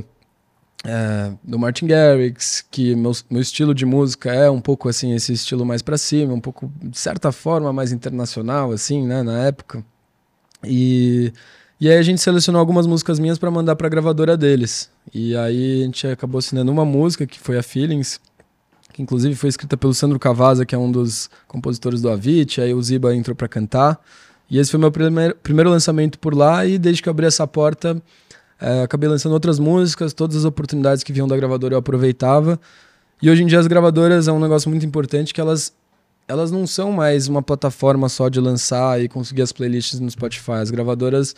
é, 0.86 1.32
do 1.44 1.58
Martin 1.58 1.88
Garrix, 1.88 2.66
que 2.70 2.96
meu, 2.96 3.12
meu 3.30 3.42
estilo 3.42 3.74
de 3.74 3.86
música 3.86 4.34
é 4.34 4.50
um 4.50 4.62
pouco 4.62 4.88
assim, 4.88 5.14
esse 5.14 5.34
estilo 5.34 5.66
mais 5.66 5.82
para 5.82 5.98
cima, 5.98 6.34
um 6.34 6.40
pouco, 6.40 6.72
de 6.82 6.98
certa 6.98 7.32
forma, 7.32 7.74
mais 7.74 7.92
internacional, 7.92 8.72
assim, 8.72 9.06
né, 9.06 9.24
na 9.24 9.46
época. 9.46 9.84
E, 10.64 11.34
e 11.80 11.90
aí 11.90 11.98
a 11.98 12.02
gente 12.02 12.22
selecionou 12.22 12.60
algumas 12.60 12.88
músicas 12.88 13.20
minhas 13.20 13.38
para 13.38 13.52
mandar 13.52 13.76
para 13.76 13.88
a 13.88 13.90
gravadora 13.90 14.38
deles. 14.38 14.90
E 15.14 15.36
aí 15.36 15.82
a 15.82 15.86
gente 15.86 16.08
acabou 16.08 16.40
assinando 16.40 16.72
uma 16.72 16.86
música, 16.86 17.26
que 17.26 17.40
foi 17.40 17.58
a 17.58 17.64
Feelings, 17.64 18.20
que 18.94 19.02
inclusive 19.02 19.36
foi 19.36 19.50
escrita 19.50 19.78
pelo 19.78 19.94
Sandro 19.94 20.20
Cavazza, 20.20 20.66
que 20.66 20.74
é 20.74 20.78
um 20.78 20.92
dos 20.92 21.30
compositores 21.48 22.02
do 22.02 22.10
Avicii, 22.10 22.64
aí 22.64 22.74
o 22.74 22.82
Ziba 22.82 23.16
entrou 23.16 23.36
para 23.36 23.48
cantar. 23.48 24.00
E 24.50 24.58
esse 24.58 24.72
foi 24.72 24.80
meu 24.80 24.92
primeiro, 24.92 25.36
primeiro 25.36 25.70
lançamento 25.70 26.18
por 26.18 26.34
lá, 26.34 26.66
e 26.66 26.78
desde 26.78 27.02
que 27.04 27.10
eu 27.10 27.12
abri 27.12 27.26
essa 27.26 27.46
porta 27.46 28.02
É, 28.60 28.82
acabei 28.82 29.08
lançando 29.08 29.34
outras 29.34 29.60
músicas, 29.60 30.14
todas 30.14 30.36
as 30.36 30.46
oportunidades 30.46 31.04
que 31.04 31.14
vinham 31.14 31.28
da 31.28 31.36
gravadora 31.36 31.76
eu 31.76 31.80
aproveitava. 31.80 32.60
E 33.22 33.30
hoje 33.30 33.44
em 33.44 33.46
dia 33.46 33.60
as 33.60 33.68
gravadoras 33.68 34.28
é 34.28 34.32
um 34.32 34.40
negócio 34.40 34.70
muito 34.70 34.86
importante 34.86 35.34
que 35.34 35.42
elas 35.42 35.74
elas 36.28 36.52
não 36.52 36.68
são 36.68 36.92
mais 36.92 37.28
uma 37.28 37.42
plataforma 37.42 38.10
só 38.10 38.28
de 38.28 38.40
lançar 38.40 39.02
e 39.02 39.08
conseguir 39.08 39.44
as 39.44 39.54
playlists 39.54 40.00
no 40.00 40.12
Spotify. 40.12 40.54
As 40.62 40.70
gravadoras, 40.70 41.34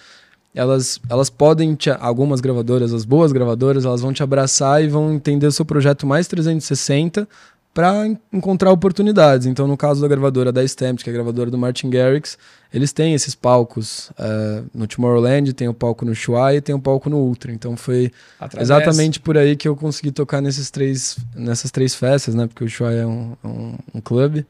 elas, 0.53 0.99
elas 1.07 1.29
podem, 1.29 1.75
te, 1.75 1.91
algumas 1.91 2.41
gravadoras, 2.41 2.91
as 2.91 3.05
boas 3.05 3.31
gravadoras, 3.31 3.85
elas 3.85 4.01
vão 4.01 4.11
te 4.11 4.23
abraçar 4.23 4.83
e 4.83 4.87
vão 4.87 5.13
entender 5.13 5.45
o 5.45 5.51
seu 5.51 5.63
projeto 5.63 6.07
mais 6.07 6.27
360 6.27 7.27
para 7.73 8.05
encontrar 8.33 8.71
oportunidades. 8.71 9.45
Então, 9.47 9.67
no 9.67 9.77
caso 9.77 10.01
da 10.01 10.07
gravadora 10.07 10.51
da 10.51 10.63
Stamped, 10.63 11.03
que 11.03 11.09
é 11.09 11.13
a 11.13 11.13
gravadora 11.13 11.51
do 11.51 11.57
Martin 11.57 11.89
Garrix, 11.89 12.37
eles 12.73 12.91
têm 12.91 13.13
esses 13.13 13.35
palcos 13.35 14.09
uh, 14.11 14.65
no 14.73 14.87
Tomorrowland, 14.87 15.53
tem 15.53 15.67
o 15.67 15.73
palco 15.73 16.03
no 16.03 16.13
Shuai 16.13 16.57
e 16.57 16.61
tem 16.61 16.75
o 16.75 16.79
palco 16.79 17.09
no 17.09 17.17
Ultra. 17.17 17.51
Então, 17.51 17.77
foi 17.77 18.11
Através... 18.39 18.69
exatamente 18.69 19.19
por 19.19 19.37
aí 19.37 19.55
que 19.55 19.67
eu 19.67 19.75
consegui 19.75 20.11
tocar 20.11 20.41
nesses 20.41 20.69
três, 20.69 21.17
nessas 21.35 21.71
três 21.71 21.95
festas, 21.95 22.35
né? 22.35 22.47
Porque 22.47 22.63
o 22.63 22.67
Shuai 22.67 22.99
é 22.99 23.05
um, 23.05 23.35
um, 23.43 23.75
um 23.95 24.01
clube. 24.01 24.45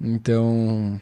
Então, 0.00 1.00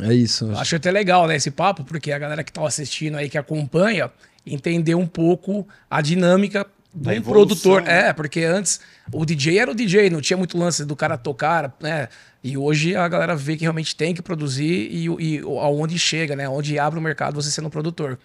é 0.00 0.14
isso. 0.14 0.50
Acho 0.52 0.76
até 0.76 0.90
legal, 0.90 1.26
né, 1.26 1.36
esse 1.36 1.50
papo, 1.50 1.84
porque 1.84 2.10
a 2.10 2.18
galera 2.18 2.42
que 2.42 2.52
tá 2.52 2.66
assistindo 2.66 3.16
aí, 3.16 3.28
que 3.28 3.36
acompanha, 3.36 4.10
entender 4.46 4.94
um 4.94 5.06
pouco 5.06 5.66
a 5.90 6.00
dinâmica 6.00 6.66
do 6.94 7.10
um 7.10 7.22
produtor. 7.22 7.82
Né? 7.82 8.08
É, 8.08 8.12
porque 8.12 8.42
antes 8.42 8.80
o 9.12 9.24
DJ 9.24 9.58
era 9.58 9.70
o 9.70 9.74
DJ, 9.74 10.10
não 10.10 10.20
tinha 10.20 10.36
muito 10.36 10.58
lance 10.58 10.84
do 10.84 10.96
cara 10.96 11.16
tocar, 11.16 11.74
né? 11.80 12.08
E 12.42 12.56
hoje 12.56 12.94
a 12.94 13.06
galera 13.08 13.34
vê 13.34 13.56
que 13.56 13.62
realmente 13.62 13.96
tem 13.96 14.14
que 14.14 14.22
produzir 14.22 14.88
e, 14.90 15.06
e 15.06 15.38
aonde 15.40 15.98
chega, 15.98 16.36
né? 16.36 16.48
Onde 16.48 16.78
abre 16.78 16.98
o 16.98 17.02
mercado 17.02 17.34
você 17.34 17.50
sendo 17.50 17.68
produtor. 17.68 18.18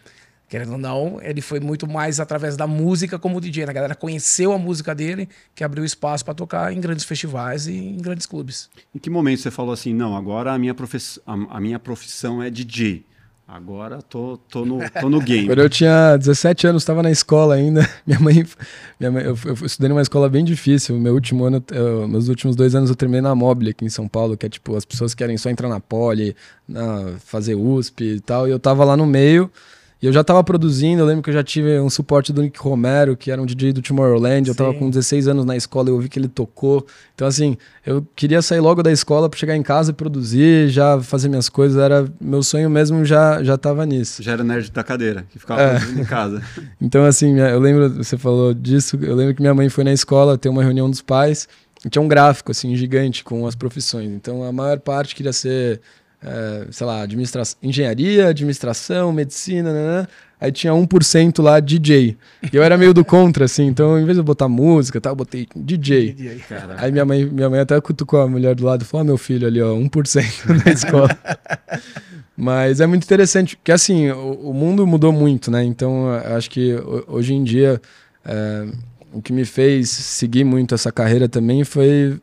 Querendo 0.47 0.73
ou 0.73 0.77
não, 0.77 1.19
ele 1.21 1.41
foi 1.41 1.59
muito 1.59 1.87
mais 1.87 2.19
através 2.19 2.55
da 2.55 2.67
música 2.67 3.17
como 3.17 3.41
DJ. 3.41 3.65
Né? 3.65 3.71
A 3.71 3.73
galera 3.73 3.95
conheceu 3.95 4.53
a 4.53 4.57
música 4.59 4.93
dele, 4.93 5.27
que 5.55 5.63
abriu 5.63 5.83
espaço 5.83 6.23
para 6.23 6.35
tocar 6.35 6.71
em 6.71 6.79
grandes 6.79 7.05
festivais 7.05 7.65
e 7.65 7.73
em 7.73 7.97
grandes 7.97 8.27
clubes. 8.27 8.69
Em 8.93 8.99
que 8.99 9.09
momento 9.09 9.41
você 9.41 9.49
falou 9.49 9.73
assim, 9.73 9.95
não, 9.95 10.15
agora 10.15 10.53
a 10.53 10.59
minha, 10.59 10.75
profiss... 10.75 11.19
a, 11.25 11.59
minha 11.59 11.79
profissão 11.79 12.43
é 12.43 12.51
DJ? 12.51 13.03
Agora 13.47 14.01
tô, 14.01 14.37
tô, 14.49 14.63
no, 14.63 14.79
tô 14.89 15.09
no 15.09 15.19
game. 15.19 15.47
Quando 15.47 15.59
eu 15.59 15.69
tinha 15.69 16.15
17 16.15 16.67
anos, 16.67 16.81
estava 16.81 17.03
na 17.03 17.11
escola 17.11 17.55
ainda. 17.55 17.87
Minha 18.07 18.19
mãe, 18.19 18.45
minha 18.97 19.11
mãe 19.11 19.23
eu, 19.23 19.37
eu, 19.45 19.53
estudei 19.65 19.89
numa 19.89 20.01
escola 20.01 20.29
bem 20.29 20.45
difícil. 20.45 20.97
Meu 20.97 21.13
último 21.13 21.43
ano, 21.43 21.63
eu, 21.71 22.07
meus 22.07 22.29
últimos 22.29 22.55
dois 22.55 22.73
anos 22.73 22.89
eu 22.89 22.95
terminei 22.95 23.21
na 23.21 23.35
Mobile 23.35 23.71
aqui 23.71 23.83
em 23.83 23.89
São 23.89 24.07
Paulo, 24.07 24.37
que 24.37 24.45
é 24.45 24.49
tipo, 24.49 24.75
as 24.75 24.85
pessoas 24.85 25.13
querem 25.13 25.37
só 25.37 25.49
entrar 25.49 25.67
na 25.67 25.79
Poli, 25.79 26.35
na, 26.67 27.15
fazer 27.19 27.55
USP 27.55 28.15
e 28.15 28.19
tal. 28.21 28.47
E 28.47 28.51
eu 28.51 28.59
tava 28.59 28.85
lá 28.85 28.95
no 28.95 29.05
meio. 29.05 29.51
E 30.03 30.05
eu 30.05 30.11
já 30.11 30.21
tava 30.21 30.43
produzindo, 30.43 31.01
eu 31.01 31.05
lembro 31.05 31.23
que 31.23 31.29
eu 31.29 31.33
já 31.33 31.41
tive 31.41 31.79
um 31.79 31.89
suporte 31.89 32.33
do 32.33 32.41
Nick 32.41 32.59
Romero, 32.59 33.15
que 33.15 33.31
era 33.31 33.41
um 33.41 33.45
DJ 33.45 33.71
do 33.71 33.81
Tomorrowland. 33.81 34.49
Eu 34.49 34.53
Sim. 34.53 34.57
tava 34.57 34.73
com 34.73 34.89
16 34.89 35.29
anos 35.29 35.45
na 35.45 35.55
escola, 35.55 35.87
eu 35.87 35.93
ouvi 35.93 36.09
que 36.09 36.19
ele 36.19 36.27
tocou. 36.27 36.85
Então, 37.15 37.25
assim, 37.25 37.55
eu 37.85 38.05
queria 38.13 38.41
sair 38.41 38.59
logo 38.59 38.83
da 38.83 38.91
escola 38.91 39.29
para 39.29 39.39
chegar 39.39 39.55
em 39.55 39.63
casa 39.63 39.91
e 39.91 39.93
produzir, 39.93 40.67
já 40.67 40.99
fazer 40.99 41.29
minhas 41.29 41.47
coisas. 41.47 41.81
Era 41.81 42.05
meu 42.19 42.43
sonho 42.43 42.69
mesmo, 42.69 43.05
já, 43.05 43.41
já 43.43 43.57
tava 43.57 43.85
nisso. 43.85 44.21
Já 44.21 44.33
era 44.33 44.43
nerd 44.43 44.69
da 44.73 44.83
cadeira, 44.83 45.25
que 45.29 45.39
ficava 45.39 45.61
é. 45.61 45.69
produzindo 45.75 46.01
em 46.01 46.05
casa. 46.05 46.43
então, 46.81 47.05
assim, 47.05 47.39
eu 47.39 47.59
lembro, 47.61 47.87
você 47.87 48.17
falou 48.17 48.53
disso, 48.53 48.99
eu 49.01 49.15
lembro 49.15 49.33
que 49.33 49.41
minha 49.41 49.53
mãe 49.53 49.69
foi 49.69 49.85
na 49.85 49.93
escola 49.93 50.37
ter 50.37 50.49
uma 50.49 50.61
reunião 50.61 50.89
dos 50.89 51.01
pais. 51.01 51.47
E 51.85 51.89
tinha 51.89 52.01
um 52.01 52.09
gráfico, 52.09 52.51
assim, 52.51 52.75
gigante 52.75 53.23
com 53.23 53.47
as 53.47 53.55
profissões. 53.55 54.11
Então, 54.11 54.43
a 54.43 54.51
maior 54.51 54.81
parte 54.81 55.15
queria 55.15 55.31
ser 55.31 55.79
é, 56.23 56.67
sei 56.71 56.87
lá, 56.87 57.01
administra 57.01 57.43
engenharia, 57.61 58.27
administração, 58.29 59.11
medicina, 59.11 59.73
né, 59.73 60.01
né? 60.01 60.07
Aí 60.39 60.51
tinha 60.51 60.73
1% 60.73 61.41
lá 61.41 61.59
DJ. 61.61 62.17
E 62.51 62.55
eu 62.55 62.61
era 62.61 62.77
meio 62.77 62.93
do 62.93 63.05
contra, 63.05 63.45
assim, 63.45 63.65
então 63.65 63.97
em 63.97 64.03
vez 64.03 64.17
de 64.17 64.19
eu 64.19 64.25
botar 64.25 64.49
música, 64.49 64.99
tá, 64.99 65.09
eu 65.09 65.15
botei 65.15 65.47
DJ. 65.55 66.11
DJ 66.11 66.41
aí 66.77 66.91
minha 66.91 67.05
mãe, 67.05 67.25
minha 67.25 67.49
mãe 67.49 67.61
até 67.61 67.79
cutucou 67.79 68.19
a 68.19 68.27
mulher 68.27 68.53
do 68.53 68.65
lado 68.65 68.81
e 68.81 68.85
falou: 68.85 69.03
ah, 69.03 69.05
meu 69.05 69.17
filho 69.17 69.47
ali, 69.47 69.61
ó, 69.61 69.73
1% 69.73 70.49
na 70.65 70.71
escola. 70.71 71.09
Mas 72.35 72.81
é 72.81 72.87
muito 72.87 73.03
interessante, 73.03 73.55
porque 73.55 73.71
assim, 73.71 74.09
o, 74.11 74.49
o, 74.49 74.53
mundo 74.53 74.85
mudou 74.85 75.13
muito, 75.13 75.49
né? 75.49 75.63
Então 75.63 76.09
acho 76.35 76.49
que 76.49 76.75
hoje 77.07 77.33
em 77.33 77.43
dia 77.43 77.79
é, 78.25 78.65
o 79.13 79.21
que 79.21 79.31
me 79.31 79.45
fez 79.45 79.89
seguir 79.89 80.43
muito 80.43 80.75
essa 80.75 80.91
carreira 80.91 81.29
também 81.29 81.63
foi 81.63 82.19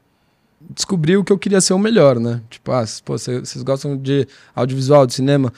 descobri 0.69 1.17
o 1.17 1.25
que 1.25 1.33
eu 1.33 1.39
queria 1.39 1.61
ser 1.61 1.73
o 1.73 1.79
melhor, 1.79 2.19
né? 2.19 2.41
Tipo, 2.51 2.73
ah, 2.73 2.85
pô, 3.05 3.17
vocês 3.17 3.63
gostam 3.63 3.97
de 3.97 4.27
audiovisual, 4.55 5.07
de 5.07 5.15
cinema, 5.15 5.53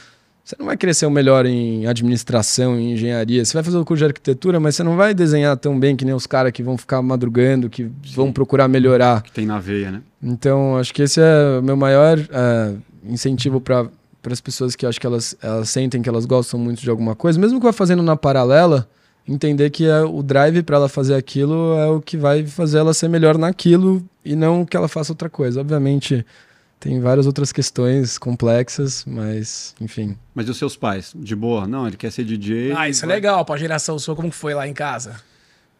você 0.44 0.56
não 0.58 0.66
vai 0.66 0.76
querer 0.76 0.92
ser 0.92 1.06
o 1.06 1.10
melhor 1.10 1.46
em 1.46 1.86
administração, 1.86 2.78
em 2.78 2.92
engenharia. 2.92 3.44
Você 3.44 3.54
vai 3.54 3.62
fazer 3.62 3.78
o 3.78 3.84
curso 3.84 4.00
de 4.00 4.06
arquitetura, 4.06 4.58
mas 4.58 4.74
você 4.74 4.82
não 4.82 4.96
vai 4.96 5.14
desenhar 5.14 5.56
tão 5.56 5.78
bem 5.78 5.94
que 5.94 6.04
nem 6.04 6.14
os 6.14 6.26
caras 6.26 6.50
que 6.50 6.62
vão 6.62 6.76
ficar 6.76 7.00
madrugando, 7.00 7.70
que 7.70 7.84
Sim. 7.84 7.92
vão 8.14 8.32
procurar 8.32 8.66
melhorar. 8.66 9.22
Que 9.22 9.30
tem 9.30 9.46
na 9.46 9.60
veia, 9.60 9.92
né? 9.92 10.02
Então, 10.20 10.76
acho 10.76 10.92
que 10.92 11.02
esse 11.02 11.20
é 11.20 11.58
o 11.60 11.62
meu 11.62 11.76
maior 11.76 12.18
uh, 12.18 12.78
incentivo 13.04 13.60
para 13.60 13.88
as 14.28 14.40
pessoas 14.40 14.74
que 14.74 14.84
acho 14.84 15.00
que 15.00 15.06
elas, 15.06 15.36
elas 15.40 15.70
sentem 15.70 16.02
que 16.02 16.08
elas 16.08 16.26
gostam 16.26 16.58
muito 16.58 16.82
de 16.82 16.90
alguma 16.90 17.14
coisa, 17.14 17.38
mesmo 17.38 17.60
que 17.60 17.66
vá 17.66 17.72
fazendo 17.72 18.02
na 18.02 18.16
paralela, 18.16 18.88
entender 19.26 19.70
que 19.70 19.86
é 19.86 20.00
o 20.02 20.22
drive 20.22 20.62
para 20.62 20.76
ela 20.76 20.88
fazer 20.88 21.14
aquilo 21.14 21.74
é 21.78 21.86
o 21.88 22.00
que 22.00 22.16
vai 22.16 22.46
fazer 22.46 22.78
ela 22.78 22.94
ser 22.94 23.08
melhor 23.08 23.38
naquilo 23.38 24.04
e 24.24 24.34
não 24.34 24.64
que 24.64 24.76
ela 24.76 24.88
faça 24.88 25.12
outra 25.12 25.30
coisa. 25.30 25.60
Obviamente, 25.60 26.24
tem 26.80 27.00
várias 27.00 27.26
outras 27.26 27.52
questões 27.52 28.18
complexas, 28.18 29.04
mas 29.06 29.74
enfim. 29.80 30.16
Mas 30.34 30.48
e 30.48 30.50
os 30.50 30.58
seus 30.58 30.76
pais? 30.76 31.12
De 31.14 31.36
boa? 31.36 31.66
Não, 31.66 31.86
ele 31.86 31.96
quer 31.96 32.10
ser 32.10 32.24
DJ. 32.24 32.72
Ah, 32.76 32.88
isso 32.88 33.04
é 33.04 33.06
vai... 33.06 33.14
é 33.14 33.18
legal 33.18 33.44
pra 33.44 33.56
geração 33.56 33.98
sua. 33.98 34.16
Como 34.16 34.32
foi 34.32 34.54
lá 34.54 34.66
em 34.66 34.74
casa? 34.74 35.20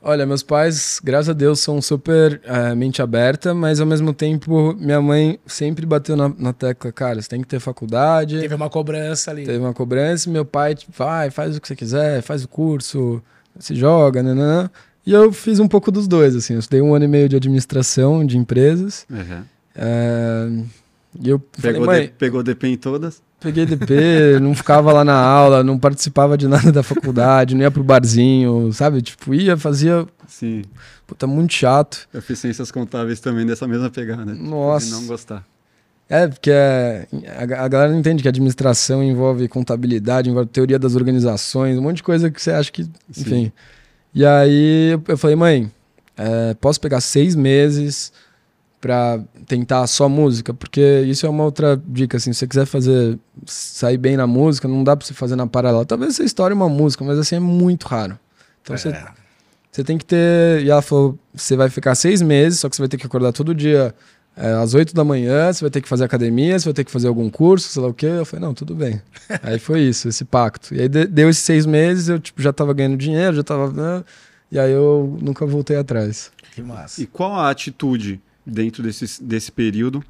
Olha, 0.05 0.27
meus 0.27 0.43
pais, 0.43 1.01
graças 1.03 1.29
a 1.29 1.33
Deus, 1.33 1.61
são 1.61 1.81
super 1.81 2.41
uh, 2.45 2.75
mente 2.75 3.01
aberta, 3.01 3.55
mas 3.55 3.79
ao 3.79 3.87
mesmo 3.87 4.13
tempo, 4.13 4.75
minha 4.75 5.01
mãe 5.01 5.39
sempre 5.47 5.87
bateu 5.87 6.17
na, 6.17 6.29
na, 6.29 6.53
tecla, 6.53 6.91
cara, 6.91 7.23
você 7.23 7.29
tem 7.29 7.41
que 7.41 7.47
ter 7.47 7.61
faculdade. 7.61 8.41
Teve 8.41 8.55
uma 8.57 8.69
cobrança 8.69 9.31
ali. 9.31 9.45
Teve 9.45 9.59
uma 9.59 9.73
cobrança, 9.73 10.29
meu 10.29 10.45
pai, 10.45 10.75
tipo, 10.75 10.91
vai, 10.93 11.31
faz 11.31 11.57
o 11.57 11.61
que 11.61 11.69
você 11.69 11.77
quiser, 11.77 12.21
faz 12.21 12.43
o 12.43 12.49
curso, 12.49 13.23
se 13.61 13.77
joga, 13.77 14.25
né. 14.25 14.69
E 15.07 15.13
eu 15.13 15.33
fiz 15.33 15.61
um 15.61 15.69
pouco 15.69 15.93
dos 15.93 16.09
dois, 16.09 16.35
assim. 16.35 16.55
Eu 16.55 16.61
estudei 16.61 16.83
um 16.83 16.95
ano 16.95 17.05
e 17.05 17.09
meio 17.09 17.29
de 17.29 17.37
administração 17.37 18.27
de 18.27 18.37
empresas. 18.37 19.07
Uhum. 19.09 19.45
É, 19.77 20.49
e 21.21 21.29
eu 21.29 21.39
pegou, 21.39 21.85
falei, 21.85 22.07
de, 22.07 22.13
pegou 22.13 22.43
DP 22.43 22.69
em 22.69 22.77
todas? 22.77 23.23
Peguei 23.41 23.67
DP, 23.67 24.39
não 24.41 24.55
ficava 24.55 24.93
lá 24.93 25.05
na 25.05 25.19
aula, 25.19 25.63
não 25.63 25.79
participava 25.79 26.39
de 26.39 26.49
nada 26.49 26.71
da 26.73 26.83
faculdade, 26.83 27.55
não 27.55 27.63
ia 27.63 27.71
pro 27.71 27.85
barzinho, 27.85 28.73
sabe? 28.73 29.03
Tipo, 29.03 29.35
ia, 29.35 29.57
fazia. 29.57 30.07
Sim. 30.27 30.63
Puta, 31.07 31.27
muito 31.27 31.53
chato. 31.53 32.09
Eu 32.13 32.23
fiz 32.23 32.39
ciências 32.39 32.71
contábeis 32.71 33.21
também 33.21 33.45
dessa 33.45 33.69
mesma 33.69 33.91
pegada, 33.91 34.25
né? 34.25 34.35
Nossa. 34.35 34.87
De 34.87 34.93
não 34.93 35.07
gostar. 35.07 35.45
É, 36.09 36.29
porque 36.29 36.51
é, 36.51 37.07
a, 37.39 37.65
a, 37.65 37.69
galera 37.69 37.91
não 37.91 37.99
entende 37.99 38.23
que 38.23 38.29
administração 38.29 39.03
envolve 39.03 39.49
contabilidade, 39.49 40.29
envolve 40.29 40.49
teoria 40.51 40.79
das 40.79 40.95
organizações, 40.95 41.79
um 41.79 41.83
monte 41.83 41.97
de 41.97 42.03
coisa 42.03 42.31
que 42.31 42.41
você 42.41 42.51
acha 42.51 42.71
que. 42.71 42.83
Enfim. 43.11 43.47
Sim. 43.47 43.53
E 44.15 44.25
aí 44.27 44.99
eu 45.09 45.17
falei, 45.17 45.37
mãe, 45.37 45.73
é, 46.17 46.55
posso 46.55 46.81
pegar 46.81 47.01
seis 47.01 47.35
meses 47.35 48.13
para 48.83 49.21
tentar 49.47 49.87
só 49.87 50.09
música? 50.09 50.53
Porque 50.53 51.05
isso 51.07 51.25
é 51.25 51.29
uma 51.29 51.45
outra 51.45 51.81
dica, 51.87 52.17
assim, 52.17 52.33
se 52.33 52.41
você 52.41 52.47
quiser 52.49 52.67
fazer, 52.67 53.17
sair 53.47 53.97
bem 53.97 54.17
na 54.17 54.27
música, 54.27 54.67
não 54.67 54.83
dá 54.83 54.97
para 54.97 55.07
você 55.07 55.15
fazer 55.15 55.37
na 55.37 55.47
paralela. 55.47 55.87
Talvez 55.87 56.17
você 56.17 56.25
estoure 56.25 56.53
uma 56.53 56.69
música, 56.69 57.05
mas 57.05 57.17
assim, 57.17 57.37
é 57.37 57.41
muito 57.41 57.87
raro. 57.87 58.19
Então 58.61 58.75
é. 58.75 58.79
você, 58.79 59.05
você 59.71 59.85
tem 59.85 59.97
que 59.97 60.05
ter... 60.05 60.63
E 60.65 60.69
ela 60.69 60.83
falou, 60.83 61.17
você 61.33 61.55
vai 61.57 61.71
ficar 61.71 61.95
seis 61.95 62.21
meses, 62.21 62.59
só 62.59 62.69
que 62.69 62.75
você 62.75 62.83
vai 62.83 62.89
ter 62.89 62.97
que 62.97 63.07
acordar 63.07 63.33
todo 63.33 63.55
dia 63.55 63.95
é, 64.37 64.51
às 64.55 64.75
8 64.75 64.93
da 64.93 65.05
manhã, 65.05 65.53
você 65.53 65.61
vai 65.61 65.71
ter 65.71 65.81
que 65.81 65.89
fazer 65.89 66.03
academia, 66.03 66.59
você 66.59 66.65
vai 66.65 66.75
ter 66.75 66.83
que 66.83 66.91
fazer 66.91 67.07
algum 67.07 67.31
curso, 67.31 67.69
sei 67.69 67.81
lá 67.81 67.89
o 67.89 67.95
quê. 67.95 68.07
Eu 68.07 68.25
falei, 68.25 68.45
não, 68.45 68.53
tudo 68.53 68.75
bem. 68.75 69.01
aí 69.45 69.61
foi 69.61 69.83
isso, 69.83 70.09
esse 70.09 70.25
pacto. 70.25 70.75
E 70.75 70.81
aí 70.81 70.89
deu 70.89 71.31
esses 71.31 71.45
seis 71.45 71.65
meses, 71.65 72.09
eu 72.09 72.19
tipo, 72.19 72.43
já 72.43 72.53
tava 72.53 72.75
ganhando 72.75 72.97
dinheiro, 72.97 73.37
já 73.37 73.45
tava. 73.45 73.71
Né? 73.71 74.05
E 74.51 74.59
aí 74.59 74.73
eu 74.73 75.17
nunca 75.23 75.47
voltei 75.47 75.77
atrás. 75.77 76.33
Que 76.53 76.61
massa. 76.61 77.01
E 77.01 77.07
qual 77.07 77.33
a 77.35 77.49
atitude 77.49 78.21
dentro 78.45 78.83
desse, 78.83 79.23
desse 79.23 79.51
período 79.51 80.03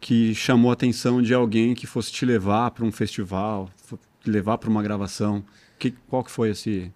que 0.00 0.34
chamou 0.34 0.70
a 0.70 0.74
atenção 0.74 1.20
de 1.20 1.34
alguém 1.34 1.74
que 1.74 1.86
fosse 1.86 2.10
te 2.10 2.24
levar 2.24 2.70
para 2.70 2.84
um 2.84 2.90
festival, 2.90 3.68
levar 4.26 4.58
para 4.58 4.70
uma 4.70 4.82
gravação? 4.82 5.44
Que, 5.78 5.92
qual 6.08 6.24
que 6.24 6.30
foi 6.30 6.50
esse, 6.50 6.90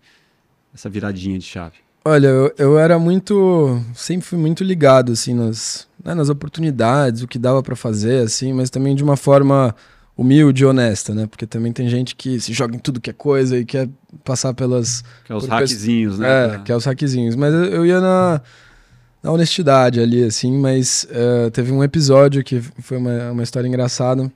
essa 0.74 0.88
viradinha 0.88 1.38
de 1.38 1.44
chave? 1.44 1.76
Olha, 2.04 2.26
eu, 2.26 2.54
eu 2.58 2.78
era 2.78 2.98
muito. 2.98 3.80
Sempre 3.94 4.26
fui 4.26 4.38
muito 4.38 4.62
ligado, 4.62 5.12
assim, 5.12 5.32
nas, 5.32 5.88
né, 6.04 6.14
nas 6.14 6.28
oportunidades, 6.28 7.22
o 7.22 7.28
que 7.28 7.38
dava 7.38 7.62
para 7.62 7.74
fazer, 7.74 8.22
assim, 8.22 8.52
mas 8.52 8.68
também 8.68 8.94
de 8.94 9.02
uma 9.02 9.16
forma 9.16 9.74
humilde 10.16 10.62
e 10.62 10.66
honesta, 10.66 11.14
né? 11.14 11.26
Porque 11.26 11.46
também 11.46 11.72
tem 11.72 11.88
gente 11.88 12.14
que 12.14 12.38
se 12.38 12.52
joga 12.52 12.76
em 12.76 12.78
tudo 12.78 13.00
que 13.00 13.08
é 13.08 13.12
coisa 13.12 13.56
e 13.56 13.64
quer 13.64 13.88
passar 14.22 14.52
pelas. 14.52 15.02
Que 15.24 15.32
é 15.32 15.34
os 15.34 15.46
hackzinhos, 15.46 16.18
né? 16.18 16.56
É, 16.56 16.58
que 16.58 16.70
é 16.70 16.76
os 16.76 16.84
hackzinhos. 16.84 17.36
Mas 17.36 17.54
eu, 17.54 17.64
eu 17.64 17.86
ia 17.86 18.00
na, 18.00 18.42
na 19.24 19.32
honestidade 19.32 20.00
ali, 20.00 20.22
assim, 20.22 20.52
mas 20.52 21.08
uh, 21.10 21.50
teve 21.50 21.72
um 21.72 21.82
episódio 21.82 22.44
que 22.44 22.60
foi 22.60 22.98
uma, 22.98 23.30
uma 23.30 23.42
história 23.42 23.66
engraçada. 23.66 24.30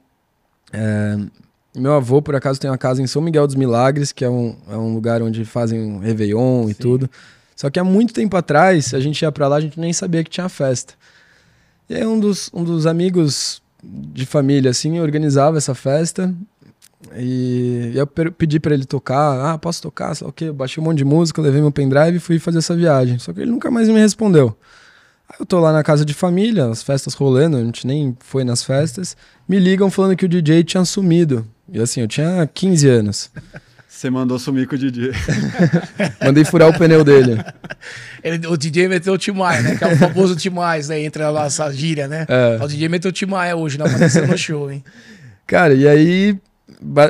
Uh, 0.72 1.30
Meu 1.78 1.92
avô, 1.92 2.22
por 2.22 2.34
acaso, 2.34 2.58
tem 2.58 2.70
uma 2.70 2.78
casa 2.78 3.02
em 3.02 3.06
São 3.06 3.20
Miguel 3.20 3.46
dos 3.46 3.54
Milagres, 3.54 4.12
que 4.12 4.24
é 4.24 4.30
um, 4.30 4.56
é 4.66 4.78
um 4.78 4.94
lugar 4.94 5.20
onde 5.20 5.44
fazem 5.44 5.78
um 5.78 5.98
Réveillon 5.98 6.64
Sim. 6.64 6.70
e 6.70 6.74
tudo. 6.74 7.10
Só 7.54 7.68
que 7.68 7.78
há 7.78 7.84
muito 7.84 8.14
tempo 8.14 8.34
atrás, 8.34 8.94
a 8.94 9.00
gente 9.00 9.20
ia 9.20 9.30
para 9.30 9.46
lá, 9.46 9.56
a 9.56 9.60
gente 9.60 9.78
nem 9.78 9.92
sabia 9.92 10.24
que 10.24 10.30
tinha 10.30 10.48
festa. 10.48 10.94
E 11.86 11.94
aí 11.94 12.06
um 12.06 12.18
dos, 12.18 12.48
um 12.54 12.64
dos 12.64 12.86
amigos 12.86 13.60
de 13.84 14.24
família, 14.24 14.70
assim, 14.70 15.00
organizava 15.00 15.58
essa 15.58 15.74
festa. 15.74 16.34
E 17.16 17.92
eu 17.94 18.06
pedi 18.06 18.58
para 18.58 18.74
ele 18.74 18.84
tocar. 18.84 19.52
Ah, 19.52 19.58
posso 19.58 19.80
tocar? 19.80 20.14
Sei 20.14 20.24
lá 20.24 20.30
o 20.30 20.32
quê. 20.32 20.46
Eu 20.46 20.54
baixei 20.54 20.82
um 20.82 20.84
monte 20.84 20.98
de 20.98 21.04
música, 21.04 21.40
levei 21.40 21.60
meu 21.60 21.70
pendrive 21.70 22.16
e 22.16 22.20
fui 22.20 22.38
fazer 22.38 22.58
essa 22.58 22.74
viagem. 22.74 23.18
Só 23.18 23.32
que 23.32 23.40
ele 23.40 23.50
nunca 23.50 23.70
mais 23.70 23.88
me 23.88 23.98
respondeu. 24.00 24.56
Aí 25.28 25.36
eu 25.38 25.46
tô 25.46 25.60
lá 25.60 25.72
na 25.72 25.82
casa 25.82 26.04
de 26.04 26.14
família, 26.14 26.66
as 26.66 26.82
festas 26.82 27.14
rolando, 27.14 27.56
a 27.56 27.60
gente 27.62 27.86
nem 27.86 28.16
foi 28.20 28.44
nas 28.44 28.64
festas. 28.64 29.16
Me 29.48 29.58
ligam 29.58 29.90
falando 29.90 30.16
que 30.16 30.24
o 30.24 30.28
DJ 30.28 30.64
tinha 30.64 30.84
sumido. 30.84 31.46
E 31.70 31.78
assim, 31.80 32.00
eu 32.00 32.08
tinha 32.08 32.48
15 32.52 32.88
anos. 32.88 33.30
Você 33.88 34.10
mandou 34.10 34.38
sumir 34.38 34.68
com 34.68 34.76
o 34.76 34.78
DJ. 34.78 35.10
Mandei 36.24 36.44
furar 36.44 36.68
o 36.68 36.78
pneu 36.78 37.02
dele. 37.02 37.42
Ele, 38.22 38.46
o 38.46 38.56
DJ 38.56 38.86
meteu 38.86 39.14
o 39.14 39.18
Timaya, 39.18 39.60
né? 39.60 39.76
Que 39.76 39.82
é 39.82 39.92
o 39.92 39.96
famoso 39.96 40.36
Timaya, 40.36 40.86
né? 40.86 41.00
Entre 41.00 41.20
a 41.20 41.32
nossa 41.32 41.72
gíria, 41.72 42.06
né? 42.06 42.24
É. 42.28 42.62
O 42.62 42.68
DJ 42.68 42.88
meteu 42.88 43.08
o 43.08 43.12
Timaya 43.12 43.56
hoje, 43.56 43.76
não 43.76 43.86
apareceu 43.86 44.24
no 44.24 44.38
show, 44.38 44.70
hein? 44.70 44.84
Cara, 45.48 45.74
e 45.74 45.88
aí 45.88 46.38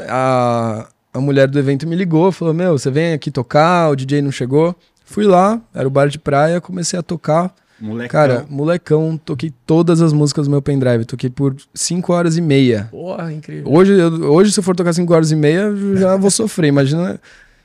a, 0.08 0.88
a 1.12 1.20
mulher 1.20 1.48
do 1.48 1.58
evento 1.58 1.86
me 1.86 1.96
ligou, 1.96 2.30
falou: 2.32 2.54
Meu, 2.54 2.78
você 2.78 2.90
vem 2.90 3.12
aqui 3.12 3.30
tocar, 3.30 3.90
o 3.90 3.96
DJ 3.96 4.22
não 4.22 4.32
chegou. 4.32 4.74
Fui 5.04 5.24
lá, 5.24 5.60
era 5.74 5.88
o 5.88 5.90
bar 5.90 6.08
de 6.08 6.18
praia, 6.18 6.60
comecei 6.60 6.98
a 6.98 7.02
tocar. 7.02 7.54
Molecão. 7.80 8.08
Cara, 8.08 8.46
molecão, 8.50 9.16
toquei 9.16 9.52
todas 9.64 10.02
as 10.02 10.12
músicas 10.12 10.46
do 10.46 10.50
meu 10.50 10.60
pendrive. 10.60 11.04
Toquei 11.04 11.30
por 11.30 11.56
5 11.72 12.12
horas 12.12 12.36
e 12.36 12.40
meia. 12.40 12.88
Porra, 12.90 13.32
incrível. 13.32 13.72
Hoje, 13.72 13.92
eu, 13.92 14.32
hoje 14.32 14.52
se 14.52 14.58
eu 14.58 14.64
for 14.64 14.74
tocar 14.74 14.92
5 14.92 15.12
horas 15.14 15.30
e 15.30 15.36
meia, 15.36 15.72
já 15.96 16.16
vou 16.16 16.30
sofrer, 16.30 16.68
imagina. 16.68 17.20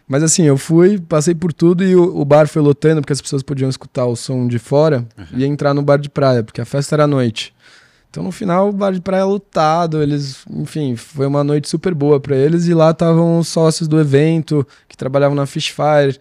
Mas 0.07 0.21
assim, 0.21 0.43
eu 0.43 0.57
fui, 0.57 0.99
passei 0.99 1.33
por 1.33 1.51
tudo 1.51 1.83
e 1.83 1.95
o, 1.95 2.21
o, 2.21 2.25
bar 2.25 2.47
foi 2.47 2.61
lotando, 2.61 3.01
porque 3.01 3.13
as 3.13 3.21
pessoas 3.21 3.41
podiam 3.41 3.69
escutar 3.69 4.05
o 4.05 4.15
som 4.15 4.47
de 4.47 4.59
fora 4.59 5.05
uhum. 5.17 5.39
e 5.39 5.45
entrar 5.45 5.73
no 5.73 5.81
bar 5.81 5.97
de 5.97 6.09
praia, 6.09 6.43
porque 6.43 6.61
a 6.61 6.65
festa 6.65 6.95
era 6.95 7.05
à 7.05 7.07
noite. 7.07 7.53
Então 8.13 8.21
no 8.21 8.31
final 8.31 8.69
o 8.69 8.71
bar 8.71 8.93
de 8.93 9.01
praia 9.01 9.25
lotado, 9.25 9.99
eles, 9.99 10.45
enfim, 10.47 10.95
foi 10.95 11.25
uma 11.25 11.43
noite 11.43 11.67
super 11.67 11.95
boa 11.95 12.19
para 12.19 12.35
eles 12.35 12.67
e 12.67 12.73
lá 12.75 12.91
estavam 12.91 13.39
os 13.39 13.47
sócios 13.47 13.87
do 13.87 13.99
evento 13.99 14.67
que 14.87 14.95
trabalhavam 14.95 15.35
na 15.35 15.47
Fishfire. 15.47 16.19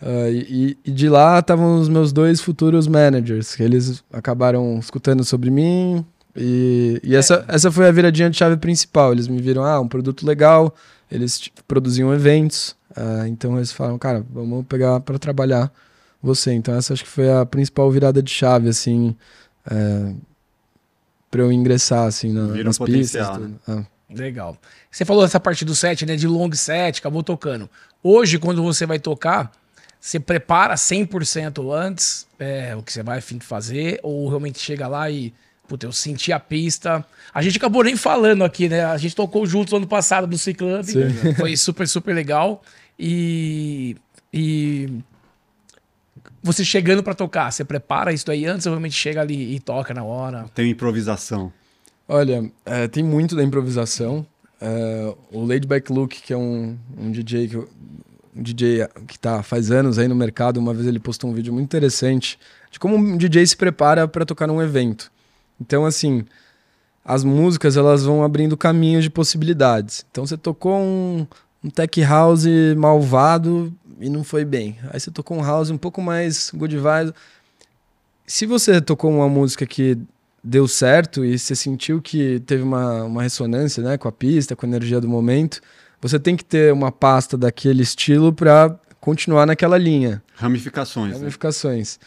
Uh, 0.00 0.30
e, 0.32 0.78
e, 0.86 0.90
de 0.90 1.06
lá 1.06 1.38
estavam 1.38 1.78
os 1.78 1.86
meus 1.86 2.14
dois 2.14 2.40
futuros 2.40 2.88
managers, 2.88 3.54
que 3.54 3.62
eles 3.62 4.02
acabaram 4.10 4.78
escutando 4.78 5.22
sobre 5.22 5.50
mim. 5.50 6.02
E, 6.34 6.98
e 7.04 7.14
é. 7.14 7.18
essa, 7.18 7.44
essa 7.46 7.70
foi 7.70 7.86
a 7.86 7.92
viradinha 7.92 8.30
de 8.30 8.36
chave 8.38 8.56
principal. 8.56 9.12
Eles 9.12 9.28
me 9.28 9.38
viram, 9.42 9.62
ah, 9.62 9.78
um 9.78 9.88
produto 9.88 10.26
legal, 10.26 10.74
eles 11.12 11.50
produziam 11.66 12.10
eventos. 12.14 12.74
Uh, 12.96 13.26
então 13.26 13.54
eles 13.58 13.70
falaram, 13.70 13.98
cara, 13.98 14.24
vamos 14.32 14.64
pegar 14.66 14.98
para 15.00 15.18
trabalhar 15.18 15.70
você. 16.22 16.54
Então 16.54 16.74
essa 16.74 16.94
acho 16.94 17.04
que 17.04 17.10
foi 17.10 17.30
a 17.30 17.44
principal 17.44 17.90
virada 17.90 18.22
de 18.22 18.30
chave, 18.30 18.70
assim, 18.70 19.14
uh, 19.70 19.74
é, 19.74 20.27
para 21.30 21.42
eu 21.42 21.52
ingressar, 21.52 22.06
assim, 22.06 22.32
na, 22.32 22.62
nas 22.62 22.78
pistas. 22.78 23.38
Né? 23.38 23.50
Ah. 23.66 23.84
Legal. 24.10 24.56
Você 24.90 25.04
falou 25.04 25.22
dessa 25.22 25.38
parte 25.38 25.64
do 25.64 25.74
set, 25.74 26.06
né, 26.06 26.16
de 26.16 26.26
long 26.26 26.50
set, 26.52 26.98
acabou 26.98 27.22
tocando. 27.22 27.68
Hoje, 28.02 28.38
quando 28.38 28.62
você 28.62 28.86
vai 28.86 28.98
tocar 28.98 29.52
você 30.00 30.20
prepara 30.20 30.74
100% 30.74 31.74
antes 31.74 32.26
é, 32.38 32.74
o 32.76 32.82
que 32.82 32.92
você 32.92 33.02
vai 33.02 33.20
fazer, 33.40 33.98
ou 34.02 34.28
realmente 34.28 34.58
chega 34.60 34.86
lá 34.86 35.10
e, 35.10 35.34
puta, 35.66 35.86
eu 35.86 35.92
senti 35.92 36.32
a 36.32 36.38
pista. 36.38 37.04
A 37.34 37.42
gente 37.42 37.58
acabou 37.58 37.82
nem 37.82 37.96
falando 37.96 38.44
aqui, 38.44 38.68
né? 38.68 38.84
A 38.84 38.96
gente 38.96 39.16
tocou 39.16 39.44
juntos 39.44 39.74
ano 39.74 39.86
passado 39.86 40.26
no 40.26 40.38
C-Club, 40.38 40.86
foi 41.36 41.56
super, 41.56 41.86
super 41.88 42.14
legal. 42.14 42.62
E, 42.98 43.96
e 44.32 44.88
você 46.52 46.64
chegando 46.64 47.02
para 47.02 47.14
tocar, 47.14 47.52
você 47.52 47.64
prepara 47.64 48.12
isso 48.12 48.30
aí 48.30 48.46
antes 48.46 48.66
ou 48.66 48.72
realmente 48.72 48.94
chega 48.94 49.20
ali 49.20 49.54
e 49.54 49.60
toca 49.60 49.92
na 49.92 50.02
hora? 50.02 50.46
Tem 50.54 50.70
improvisação. 50.70 51.52
Olha, 52.08 52.50
é, 52.64 52.88
tem 52.88 53.04
muito 53.04 53.36
da 53.36 53.44
improvisação. 53.44 54.26
É, 54.60 55.14
o 55.30 55.44
Laidback 55.44 55.92
Luke, 55.92 56.22
que 56.22 56.32
é 56.32 56.36
um, 56.36 56.76
um 56.96 57.10
DJ 57.12 57.48
que 57.48 57.54
eu, 57.54 57.68
um 58.34 58.42
DJ 58.42 58.88
que 59.06 59.18
tá 59.18 59.42
faz 59.42 59.70
anos 59.70 59.98
aí 59.98 60.08
no 60.08 60.14
mercado, 60.14 60.58
uma 60.58 60.72
vez 60.72 60.86
ele 60.86 60.98
postou 60.98 61.30
um 61.30 61.34
vídeo 61.34 61.52
muito 61.52 61.66
interessante 61.66 62.38
de 62.70 62.78
como 62.78 62.96
um 62.96 63.16
DJ 63.16 63.46
se 63.46 63.56
prepara 63.56 64.08
para 64.08 64.24
tocar 64.24 64.46
num 64.46 64.62
evento. 64.62 65.12
Então, 65.60 65.84
assim, 65.84 66.24
as 67.04 67.24
músicas 67.24 67.76
elas 67.76 68.04
vão 68.04 68.22
abrindo 68.24 68.56
caminhos 68.56 69.04
de 69.04 69.10
possibilidades. 69.10 70.04
Então, 70.10 70.26
você 70.26 70.36
tocou 70.36 70.78
um, 70.78 71.26
um 71.62 71.70
tech 71.70 72.00
house 72.02 72.46
malvado 72.76 73.72
e 74.00 74.08
não 74.08 74.22
foi 74.22 74.44
bem. 74.44 74.78
Aí 74.90 75.00
você 75.00 75.10
tocou 75.10 75.36
um 75.36 75.42
house 75.42 75.70
um 75.70 75.78
pouco 75.78 76.00
mais 76.00 76.50
good 76.54 76.76
vibes. 76.76 77.12
Se 78.26 78.46
você 78.46 78.80
tocou 78.80 79.10
uma 79.10 79.28
música 79.28 79.66
que 79.66 79.98
deu 80.42 80.68
certo 80.68 81.24
e 81.24 81.38
você 81.38 81.56
sentiu 81.56 82.00
que 82.00 82.40
teve 82.40 82.62
uma, 82.62 83.04
uma 83.04 83.22
ressonância 83.22 83.82
né, 83.82 83.98
com 83.98 84.08
a 84.08 84.12
pista, 84.12 84.54
com 84.54 84.66
a 84.66 84.68
energia 84.68 85.00
do 85.00 85.08
momento, 85.08 85.60
você 86.00 86.18
tem 86.18 86.36
que 86.36 86.44
ter 86.44 86.72
uma 86.72 86.92
pasta 86.92 87.36
daquele 87.36 87.82
estilo 87.82 88.32
para 88.32 88.78
continuar 89.00 89.46
naquela 89.46 89.76
linha. 89.76 90.22
Ramificações. 90.34 91.12
Né? 91.12 91.18
Ramificações. 91.18 91.98
Né? 92.00 92.06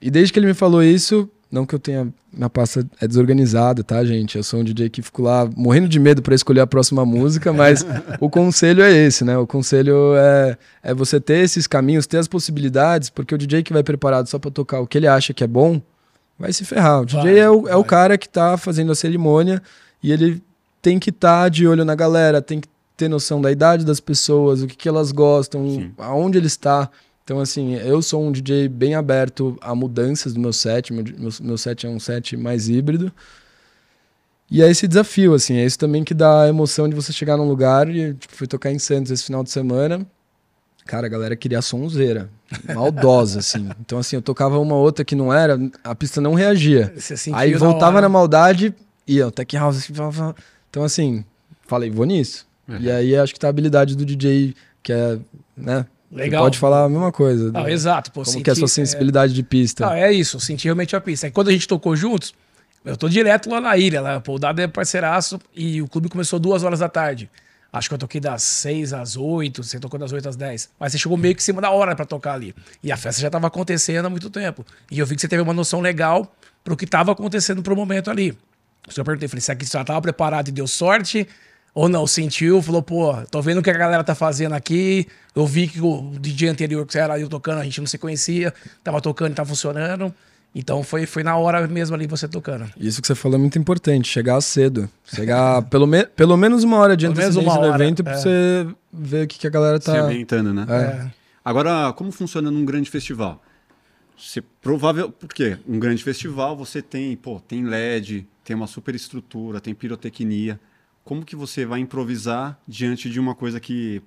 E 0.00 0.10
desde 0.10 0.32
que 0.32 0.38
ele 0.38 0.46
me 0.46 0.54
falou 0.54 0.82
isso, 0.82 1.28
não 1.52 1.66
que 1.66 1.74
eu 1.74 1.78
tenha. 1.78 2.08
Minha 2.32 2.48
pasta 2.48 2.84
é 2.98 3.06
desorganizada, 3.06 3.84
tá, 3.84 4.02
gente? 4.02 4.38
Eu 4.38 4.42
sou 4.42 4.60
um 4.60 4.64
DJ 4.64 4.88
que 4.88 5.02
fico 5.02 5.20
lá 5.20 5.46
morrendo 5.54 5.86
de 5.86 6.00
medo 6.00 6.22
para 6.22 6.34
escolher 6.34 6.60
a 6.60 6.66
próxima 6.66 7.04
música, 7.04 7.52
mas 7.54 7.84
o 8.18 8.30
conselho 8.30 8.82
é 8.82 8.90
esse, 8.90 9.22
né? 9.22 9.36
O 9.36 9.46
conselho 9.46 10.16
é, 10.16 10.56
é 10.82 10.94
você 10.94 11.20
ter 11.20 11.40
esses 11.44 11.66
caminhos, 11.66 12.06
ter 12.06 12.16
as 12.16 12.26
possibilidades, 12.26 13.10
porque 13.10 13.34
o 13.34 13.38
DJ 13.38 13.62
que 13.62 13.72
vai 13.72 13.82
preparado 13.82 14.28
só 14.28 14.38
para 14.38 14.50
tocar 14.50 14.80
o 14.80 14.86
que 14.86 14.96
ele 14.96 15.06
acha 15.06 15.34
que 15.34 15.44
é 15.44 15.46
bom, 15.46 15.80
vai 16.38 16.54
se 16.54 16.64
ferrar. 16.64 17.02
O 17.02 17.04
DJ 17.04 17.22
vai, 17.22 17.38
é, 17.38 17.50
o, 17.50 17.68
é 17.68 17.76
o 17.76 17.84
cara 17.84 18.16
que 18.16 18.28
tá 18.28 18.56
fazendo 18.56 18.90
a 18.90 18.94
cerimônia 18.94 19.62
e 20.02 20.10
ele 20.10 20.42
tem 20.80 20.98
que 20.98 21.10
estar 21.10 21.42
tá 21.42 21.48
de 21.50 21.68
olho 21.68 21.84
na 21.84 21.94
galera, 21.94 22.40
tem 22.40 22.60
que 22.60 22.68
ter 22.96 23.08
noção 23.08 23.42
da 23.42 23.52
idade 23.52 23.84
das 23.84 24.00
pessoas, 24.00 24.62
o 24.62 24.66
que, 24.66 24.74
que 24.74 24.88
elas 24.88 25.12
gostam, 25.12 25.68
Sim. 25.68 25.92
aonde 25.98 26.38
ele 26.38 26.46
está. 26.46 26.88
Então, 27.24 27.38
assim, 27.38 27.74
eu 27.74 28.02
sou 28.02 28.22
um 28.24 28.32
DJ 28.32 28.68
bem 28.68 28.94
aberto 28.94 29.56
a 29.60 29.74
mudanças 29.74 30.32
do 30.32 30.40
meu 30.40 30.52
set. 30.52 30.92
Meu, 30.92 31.04
meu, 31.16 31.30
meu 31.40 31.58
set 31.58 31.86
é 31.86 31.88
um 31.88 32.00
set 32.00 32.36
mais 32.36 32.68
híbrido. 32.68 33.12
E 34.50 34.60
é 34.60 34.68
esse 34.68 34.86
desafio, 34.86 35.32
assim, 35.32 35.56
é 35.56 35.64
isso 35.64 35.78
também 35.78 36.04
que 36.04 36.12
dá 36.12 36.42
a 36.42 36.48
emoção 36.48 36.86
de 36.86 36.94
você 36.94 37.10
chegar 37.10 37.38
num 37.38 37.48
lugar 37.48 37.88
e 37.88 38.12
tipo, 38.12 38.34
fui 38.34 38.46
tocar 38.46 38.70
em 38.70 38.78
Santos 38.78 39.10
esse 39.10 39.24
final 39.24 39.42
de 39.42 39.50
semana. 39.50 40.06
Cara, 40.84 41.06
a 41.06 41.08
galera 41.08 41.34
queria 41.34 41.62
sonzeira, 41.62 42.28
maldosa, 42.74 43.38
assim. 43.38 43.70
Então, 43.80 43.98
assim, 43.98 44.16
eu 44.16 44.20
tocava 44.20 44.58
uma 44.58 44.74
outra 44.74 45.04
que 45.04 45.14
não 45.14 45.32
era, 45.32 45.58
a 45.82 45.94
pista 45.94 46.20
não 46.20 46.34
reagia. 46.34 46.92
Aí 47.32 47.54
voltava 47.54 47.94
na, 47.94 48.02
na 48.02 48.08
maldade, 48.10 48.74
ia, 49.06 49.26
o 49.26 49.30
Tech 49.30 49.56
House. 49.56 49.78
Assim, 49.78 49.92
então, 50.68 50.84
assim, 50.84 51.24
falei, 51.66 51.88
vou 51.88 52.04
nisso. 52.04 52.46
Uhum. 52.68 52.78
E 52.78 52.90
aí 52.90 53.16
acho 53.16 53.32
que 53.32 53.40
tá 53.40 53.46
a 53.46 53.50
habilidade 53.50 53.96
do 53.96 54.04
DJ, 54.04 54.54
que 54.82 54.92
é, 54.92 55.18
né? 55.56 55.86
Legal. 56.12 56.42
pode 56.42 56.58
falar 56.58 56.84
a 56.84 56.88
mesma 56.88 57.10
coisa. 57.10 57.50
Não, 57.50 57.64
né? 57.64 57.72
exato. 57.72 58.12
Pô, 58.12 58.22
Como 58.22 58.42
que 58.42 58.50
é 58.50 58.52
a 58.52 58.56
sua 58.56 58.68
sensibilidade 58.68 59.32
é... 59.32 59.34
de 59.34 59.42
pista. 59.42 59.86
Não, 59.86 59.94
é 59.94 60.12
isso, 60.12 60.36
eu 60.36 60.40
senti 60.40 60.64
realmente 60.64 60.94
a 60.94 61.00
pista. 61.00 61.26
Aí 61.26 61.30
quando 61.30 61.48
a 61.48 61.52
gente 61.52 61.66
tocou 61.66 61.96
juntos, 61.96 62.34
eu 62.84 62.96
tô 62.96 63.08
direto 63.08 63.48
lá 63.48 63.60
na 63.60 63.76
ilha, 63.76 64.00
lá, 64.00 64.20
pô, 64.20 64.34
o 64.34 64.38
Dado 64.38 64.60
é 64.60 64.68
parceiraço 64.68 65.40
e 65.54 65.80
o 65.80 65.88
clube 65.88 66.08
começou 66.08 66.38
duas 66.38 66.62
horas 66.62 66.80
da 66.80 66.88
tarde. 66.88 67.30
Acho 67.72 67.88
que 67.88 67.94
eu 67.94 67.98
toquei 67.98 68.20
das 68.20 68.42
seis 68.42 68.92
às 68.92 69.16
oito, 69.16 69.62
você 69.62 69.80
tocou 69.80 69.98
das 69.98 70.12
oito 70.12 70.28
às 70.28 70.36
dez. 70.36 70.68
Mas 70.78 70.92
você 70.92 70.98
chegou 70.98 71.16
meio 71.16 71.34
que 71.34 71.40
em 71.40 71.44
cima 71.44 71.62
da 71.62 71.70
hora 71.70 71.96
para 71.96 72.04
tocar 72.04 72.34
ali. 72.34 72.54
E 72.82 72.92
a 72.92 72.96
festa 72.98 73.22
já 73.22 73.30
tava 73.30 73.46
acontecendo 73.46 74.04
há 74.04 74.10
muito 74.10 74.28
tempo. 74.28 74.66
E 74.90 74.98
eu 74.98 75.06
vi 75.06 75.14
que 75.14 75.22
você 75.22 75.28
teve 75.28 75.42
uma 75.42 75.54
noção 75.54 75.80
legal 75.80 76.30
pro 76.62 76.76
que 76.76 76.86
tava 76.86 77.12
acontecendo 77.12 77.62
pro 77.62 77.74
momento 77.74 78.10
ali. 78.10 78.36
Eu 78.94 79.04
perguntei, 79.04 79.26
falei, 79.26 79.40
se 79.40 79.50
aqui 79.50 79.64
já 79.64 79.82
tava 79.82 80.02
preparado 80.02 80.48
e 80.48 80.52
deu 80.52 80.66
sorte, 80.66 81.26
ou 81.74 81.88
não, 81.88 82.06
sentiu, 82.06 82.60
falou, 82.60 82.82
pô, 82.82 83.14
tô 83.30 83.40
vendo 83.40 83.58
o 83.58 83.62
que 83.62 83.70
a 83.70 83.76
galera 83.76 84.04
tá 84.04 84.14
fazendo 84.14 84.52
aqui. 84.52 85.06
Eu 85.34 85.46
vi 85.46 85.66
que 85.66 85.80
o 85.80 86.12
DJ 86.20 86.48
anterior 86.48 86.86
que 86.86 86.98
era 86.98 87.18
eu 87.18 87.28
tocando, 87.28 87.60
a 87.60 87.64
gente 87.64 87.80
não 87.80 87.86
se 87.86 87.96
conhecia, 87.96 88.52
tava 88.84 89.00
tocando 89.00 89.32
e 89.32 89.34
tá 89.34 89.44
funcionando. 89.44 90.14
Então 90.54 90.82
foi, 90.82 91.06
foi 91.06 91.22
na 91.22 91.34
hora 91.34 91.66
mesmo 91.66 91.96
ali 91.96 92.06
você 92.06 92.28
tocando. 92.28 92.70
Isso 92.76 93.00
que 93.00 93.06
você 93.06 93.14
falou 93.14 93.38
é 93.38 93.40
muito 93.40 93.58
importante, 93.58 94.06
chegar 94.06 94.38
cedo. 94.42 94.86
Chegar 95.02 95.62
pelo, 95.70 95.86
me, 95.86 96.04
pelo 96.04 96.36
menos 96.36 96.62
uma 96.62 96.76
hora 96.76 96.94
de 96.94 97.06
antecedência 97.06 97.58
do 97.58 97.66
evento 97.74 98.04
pra 98.04 98.12
é. 98.12 98.16
você 98.16 98.66
ver 98.92 99.24
o 99.24 99.26
que, 99.26 99.38
que 99.38 99.46
a 99.46 99.50
galera 99.50 99.80
tá... 99.80 99.92
Se 99.92 99.98
ambientando, 99.98 100.52
né? 100.52 100.66
É. 100.68 100.74
É. 100.74 101.10
Agora, 101.42 101.90
como 101.94 102.12
funciona 102.12 102.50
num 102.50 102.66
grande 102.66 102.90
festival? 102.90 103.42
Você, 104.16 104.42
provável, 104.60 105.10
por 105.10 105.32
quê? 105.32 105.56
Um 105.66 105.78
grande 105.78 106.04
festival 106.04 106.54
você 106.54 106.82
tem, 106.82 107.16
pô, 107.16 107.40
tem 107.40 107.64
LED, 107.64 108.26
tem 108.44 108.54
uma 108.54 108.66
super 108.66 108.94
estrutura, 108.94 109.58
tem 109.58 109.74
pirotecnia 109.74 110.60
como 111.04 111.24
que 111.24 111.36
você 111.36 111.64
vai 111.64 111.80
improvisar 111.80 112.58
diante 112.66 113.10
de 113.10 113.18
uma 113.18 113.34
coisa 113.34 113.58
que 113.58 114.02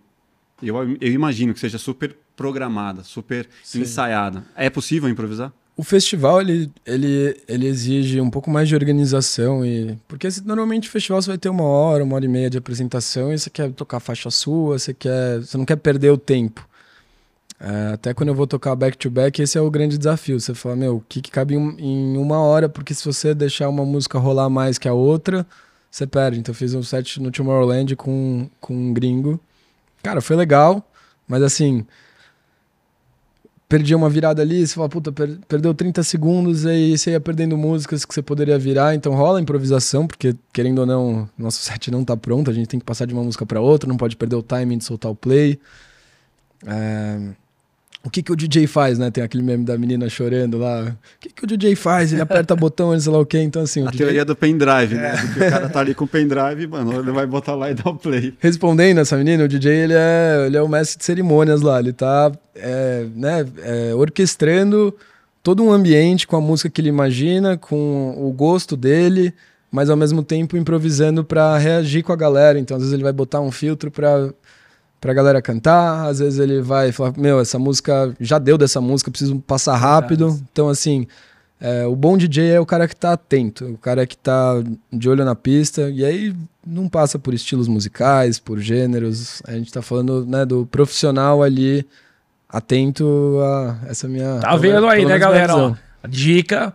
eu, 0.61 0.75
eu 1.01 1.11
imagino 1.11 1.53
que 1.53 1.59
seja 1.59 1.77
super 1.77 2.15
programada, 2.35 3.03
super 3.03 3.47
Sim. 3.63 3.81
ensaiada? 3.81 4.45
É 4.55 4.69
possível 4.69 5.09
improvisar? 5.09 5.51
O 5.77 5.83
festival, 5.83 6.39
ele, 6.39 6.71
ele, 6.85 7.37
ele 7.49 7.67
exige 7.67 8.21
um 8.21 8.29
pouco 8.29 8.49
mais 8.49 8.69
de 8.69 8.75
organização 8.75 9.65
e... 9.65 9.97
Porque 10.07 10.29
normalmente 10.45 10.87
o 10.87 10.91
festival 10.91 11.21
você 11.21 11.27
vai 11.27 11.37
ter 11.37 11.49
uma 11.49 11.65
hora, 11.65 12.01
uma 12.01 12.15
hora 12.15 12.23
e 12.23 12.29
meia 12.29 12.49
de 12.49 12.57
apresentação 12.57 13.33
e 13.33 13.37
você 13.37 13.49
quer 13.49 13.71
tocar 13.73 13.99
faixa 13.99 14.31
sua, 14.31 14.79
você, 14.79 14.93
quer, 14.93 15.39
você 15.39 15.57
não 15.57 15.65
quer 15.65 15.75
perder 15.75 16.11
o 16.11 16.17
tempo. 16.17 16.65
É, 17.59 17.93
até 17.93 18.13
quando 18.13 18.29
eu 18.29 18.35
vou 18.35 18.47
tocar 18.47 18.73
back-to-back, 18.75 19.41
esse 19.41 19.57
é 19.57 19.61
o 19.61 19.69
grande 19.69 19.97
desafio. 19.97 20.39
Você 20.39 20.53
fala, 20.53 20.77
meu, 20.77 20.97
o 20.97 21.03
que, 21.09 21.21
que 21.21 21.31
cabe 21.31 21.55
em, 21.55 21.75
em 21.77 22.17
uma 22.17 22.39
hora? 22.39 22.69
Porque 22.69 22.93
se 22.93 23.03
você 23.03 23.33
deixar 23.33 23.67
uma 23.67 23.83
música 23.83 24.17
rolar 24.17 24.49
mais 24.49 24.77
que 24.77 24.87
a 24.87 24.93
outra, 24.93 25.45
você 25.95 26.05
perde. 26.05 26.39
Então 26.39 26.51
eu 26.51 26.55
fiz 26.55 26.73
um 26.73 26.83
set 26.83 27.21
no 27.21 27.31
Tomorrowland 27.31 27.95
com, 27.95 28.49
com 28.59 28.75
um 28.75 28.93
gringo. 28.93 29.39
Cara, 30.03 30.19
foi 30.21 30.35
legal, 30.35 30.85
mas 31.27 31.41
assim 31.41 31.85
perdia 33.67 33.97
uma 33.97 34.09
virada 34.09 34.43
ali, 34.43 34.65
você 34.65 34.75
fala, 34.75 34.87
puta, 34.87 35.11
per 35.11 35.39
perdeu 35.47 35.73
30 35.73 36.03
segundos, 36.03 36.67
aí 36.67 36.95
você 36.95 37.11
ia 37.11 37.19
perdendo 37.19 37.57
músicas 37.57 38.05
que 38.05 38.13
você 38.13 38.21
poderia 38.21 38.59
virar, 38.59 38.93
então 38.93 39.15
rola 39.15 39.41
improvisação, 39.41 40.05
porque 40.05 40.35
querendo 40.53 40.79
ou 40.79 40.85
não, 40.85 41.27
nosso 41.35 41.63
set 41.63 41.89
não 41.89 42.05
tá 42.05 42.15
pronto, 42.15 42.51
a 42.51 42.53
gente 42.53 42.67
tem 42.67 42.79
que 42.79 42.85
passar 42.85 43.07
de 43.07 43.13
uma 43.13 43.23
música 43.23 43.43
para 43.43 43.59
outra, 43.59 43.89
não 43.89 43.97
pode 43.97 44.15
perder 44.15 44.35
o 44.35 44.43
timing 44.43 44.77
de 44.77 44.83
soltar 44.83 45.11
o 45.11 45.15
play. 45.15 45.59
É... 46.65 47.33
O 48.05 48.09
que, 48.09 48.21
que 48.21 48.31
o 48.31 48.35
DJ 48.35 48.67
faz, 48.67 48.99
né? 48.99 49.09
Tem 49.09 49.23
aquele 49.23 49.41
meme 49.41 49.65
da 49.65 49.75
menina 49.79 50.07
chorando 50.07 50.59
lá. 50.59 50.83
O 50.83 51.19
que, 51.19 51.29
que 51.29 51.43
o 51.43 51.47
DJ 51.47 51.75
faz? 51.75 52.13
Ele 52.13 52.21
aperta 52.21 52.53
botão, 52.55 52.93
ele 52.93 53.01
sei 53.01 53.11
lá 53.11 53.17
o 53.17 53.25
quê. 53.25 53.39
Então, 53.39 53.63
assim. 53.63 53.81
A 53.81 53.89
DJ... 53.89 54.05
teoria 54.05 54.23
do 54.23 54.35
pendrive, 54.35 54.93
né? 54.93 55.15
É. 55.15 55.47
o 55.47 55.49
cara 55.49 55.69
tá 55.69 55.79
ali 55.79 55.95
com 55.95 56.05
o 56.05 56.07
pendrive, 56.07 56.67
mano, 56.67 56.99
ele 56.99 57.11
vai 57.11 57.25
botar 57.25 57.55
lá 57.55 57.71
e 57.71 57.73
dar 57.73 57.89
o 57.89 57.95
play. 57.95 58.35
Respondendo 58.39 58.99
essa 58.99 59.17
menina, 59.17 59.43
o 59.43 59.47
DJ 59.47 59.73
ele 59.73 59.93
é, 59.95 60.43
ele 60.45 60.55
é 60.55 60.61
o 60.61 60.69
mestre 60.69 60.99
de 60.99 61.03
cerimônias 61.03 61.61
lá. 61.61 61.79
Ele 61.79 61.93
tá 61.93 62.31
é, 62.53 63.07
né, 63.15 63.43
é, 63.63 63.95
orquestrando 63.95 64.95
todo 65.41 65.63
um 65.63 65.71
ambiente 65.71 66.27
com 66.27 66.35
a 66.35 66.41
música 66.41 66.69
que 66.69 66.81
ele 66.81 66.89
imagina, 66.89 67.57
com 67.57 68.15
o 68.17 68.31
gosto 68.31 68.77
dele, 68.77 69.33
mas 69.71 69.89
ao 69.89 69.97
mesmo 69.97 70.23
tempo 70.23 70.55
improvisando 70.55 71.23
para 71.23 71.57
reagir 71.57 72.03
com 72.03 72.11
a 72.11 72.15
galera. 72.15 72.59
Então, 72.59 72.77
às 72.77 72.83
vezes, 72.83 72.93
ele 72.93 73.03
vai 73.03 73.13
botar 73.13 73.41
um 73.41 73.51
filtro 73.51 73.89
para 73.89 74.31
pra 75.05 75.13
galera 75.13 75.39
cantar, 75.39 76.07
às 76.07 76.17
vezes 76.17 76.39
ele 76.39 76.61
vai 76.61 76.91
falar, 76.91 77.13
meu, 77.15 77.39
essa 77.39 77.59
música, 77.59 78.11
já 78.19 78.39
deu 78.39 78.57
dessa 78.57 78.81
música, 78.81 79.11
preciso 79.11 79.39
passar 79.39 79.75
rápido. 79.75 80.41
Então, 80.51 80.67
assim, 80.67 81.05
é, 81.61 81.85
o 81.85 81.95
bom 81.95 82.17
DJ 82.17 82.53
é 82.53 82.59
o 82.59 82.65
cara 82.65 82.87
que 82.87 82.95
tá 82.95 83.13
atento, 83.13 83.65
o 83.65 83.77
cara 83.77 84.07
que 84.07 84.17
tá 84.17 84.63
de 84.91 85.07
olho 85.07 85.23
na 85.23 85.35
pista, 85.35 85.91
e 85.91 86.03
aí 86.03 86.35
não 86.65 86.89
passa 86.89 87.19
por 87.19 87.35
estilos 87.35 87.67
musicais, 87.67 88.39
por 88.39 88.59
gêneros, 88.59 89.43
a 89.45 89.51
gente 89.51 89.71
tá 89.71 89.83
falando, 89.83 90.25
né, 90.25 90.43
do 90.43 90.65
profissional 90.65 91.43
ali, 91.43 91.85
atento 92.49 93.37
a 93.43 93.87
essa 93.87 94.07
minha... 94.07 94.39
Tá 94.39 94.55
vendo 94.55 94.87
aí, 94.87 95.05
né, 95.05 95.19
galera? 95.19 95.55
Ó, 95.55 95.75
dica 96.09 96.73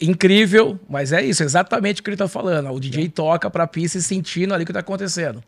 incrível, 0.00 0.78
mas 0.88 1.10
é 1.10 1.24
isso, 1.24 1.42
exatamente 1.42 2.00
o 2.00 2.04
que 2.04 2.10
ele 2.10 2.16
tá 2.16 2.28
falando. 2.28 2.70
O 2.70 2.78
DJ 2.78 3.06
é. 3.06 3.08
toca 3.08 3.50
pra 3.50 3.66
pista 3.66 3.98
e 3.98 4.02
sentindo 4.02 4.54
ali 4.54 4.62
o 4.62 4.66
que 4.66 4.72
tá 4.72 4.78
acontecendo 4.78 5.42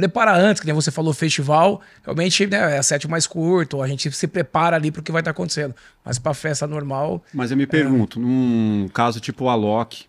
prepara 0.00 0.34
antes, 0.34 0.60
que 0.60 0.66
nem 0.66 0.74
você 0.74 0.90
falou, 0.90 1.12
festival, 1.12 1.80
realmente 2.02 2.46
né, 2.46 2.78
é 2.78 2.82
sete 2.82 3.06
mais 3.06 3.26
curto, 3.26 3.82
a 3.82 3.86
gente 3.86 4.10
se 4.10 4.26
prepara 4.26 4.76
ali 4.76 4.90
para 4.90 5.00
o 5.00 5.02
que 5.02 5.12
vai 5.12 5.20
estar 5.20 5.32
tá 5.32 5.36
acontecendo. 5.36 5.74
Mas 6.04 6.18
para 6.18 6.32
festa 6.32 6.66
normal. 6.66 7.22
Mas 7.34 7.50
eu 7.50 7.56
me 7.56 7.66
pergunto, 7.66 8.18
é... 8.18 8.22
num 8.22 8.88
caso 8.92 9.20
tipo 9.20 9.44
o 9.44 9.48
Alok, 9.50 10.06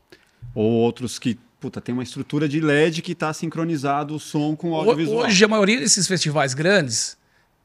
ou 0.56 0.72
outros 0.72 1.20
que 1.20 1.38
puta, 1.60 1.80
tem 1.80 1.94
uma 1.94 2.02
estrutura 2.02 2.50
de 2.50 2.60
LED 2.60 3.04
que 3.04 3.12
está 3.12 3.32
sincronizado 3.32 4.16
o 4.16 4.20
som 4.20 4.56
com 4.56 4.72
o 4.72 4.76
audiovisual. 4.76 5.26
Hoje, 5.26 5.46
a 5.46 5.48
maioria 5.48 5.80
desses 5.80 6.08
festivais 6.08 6.56
grandes, 6.56 7.16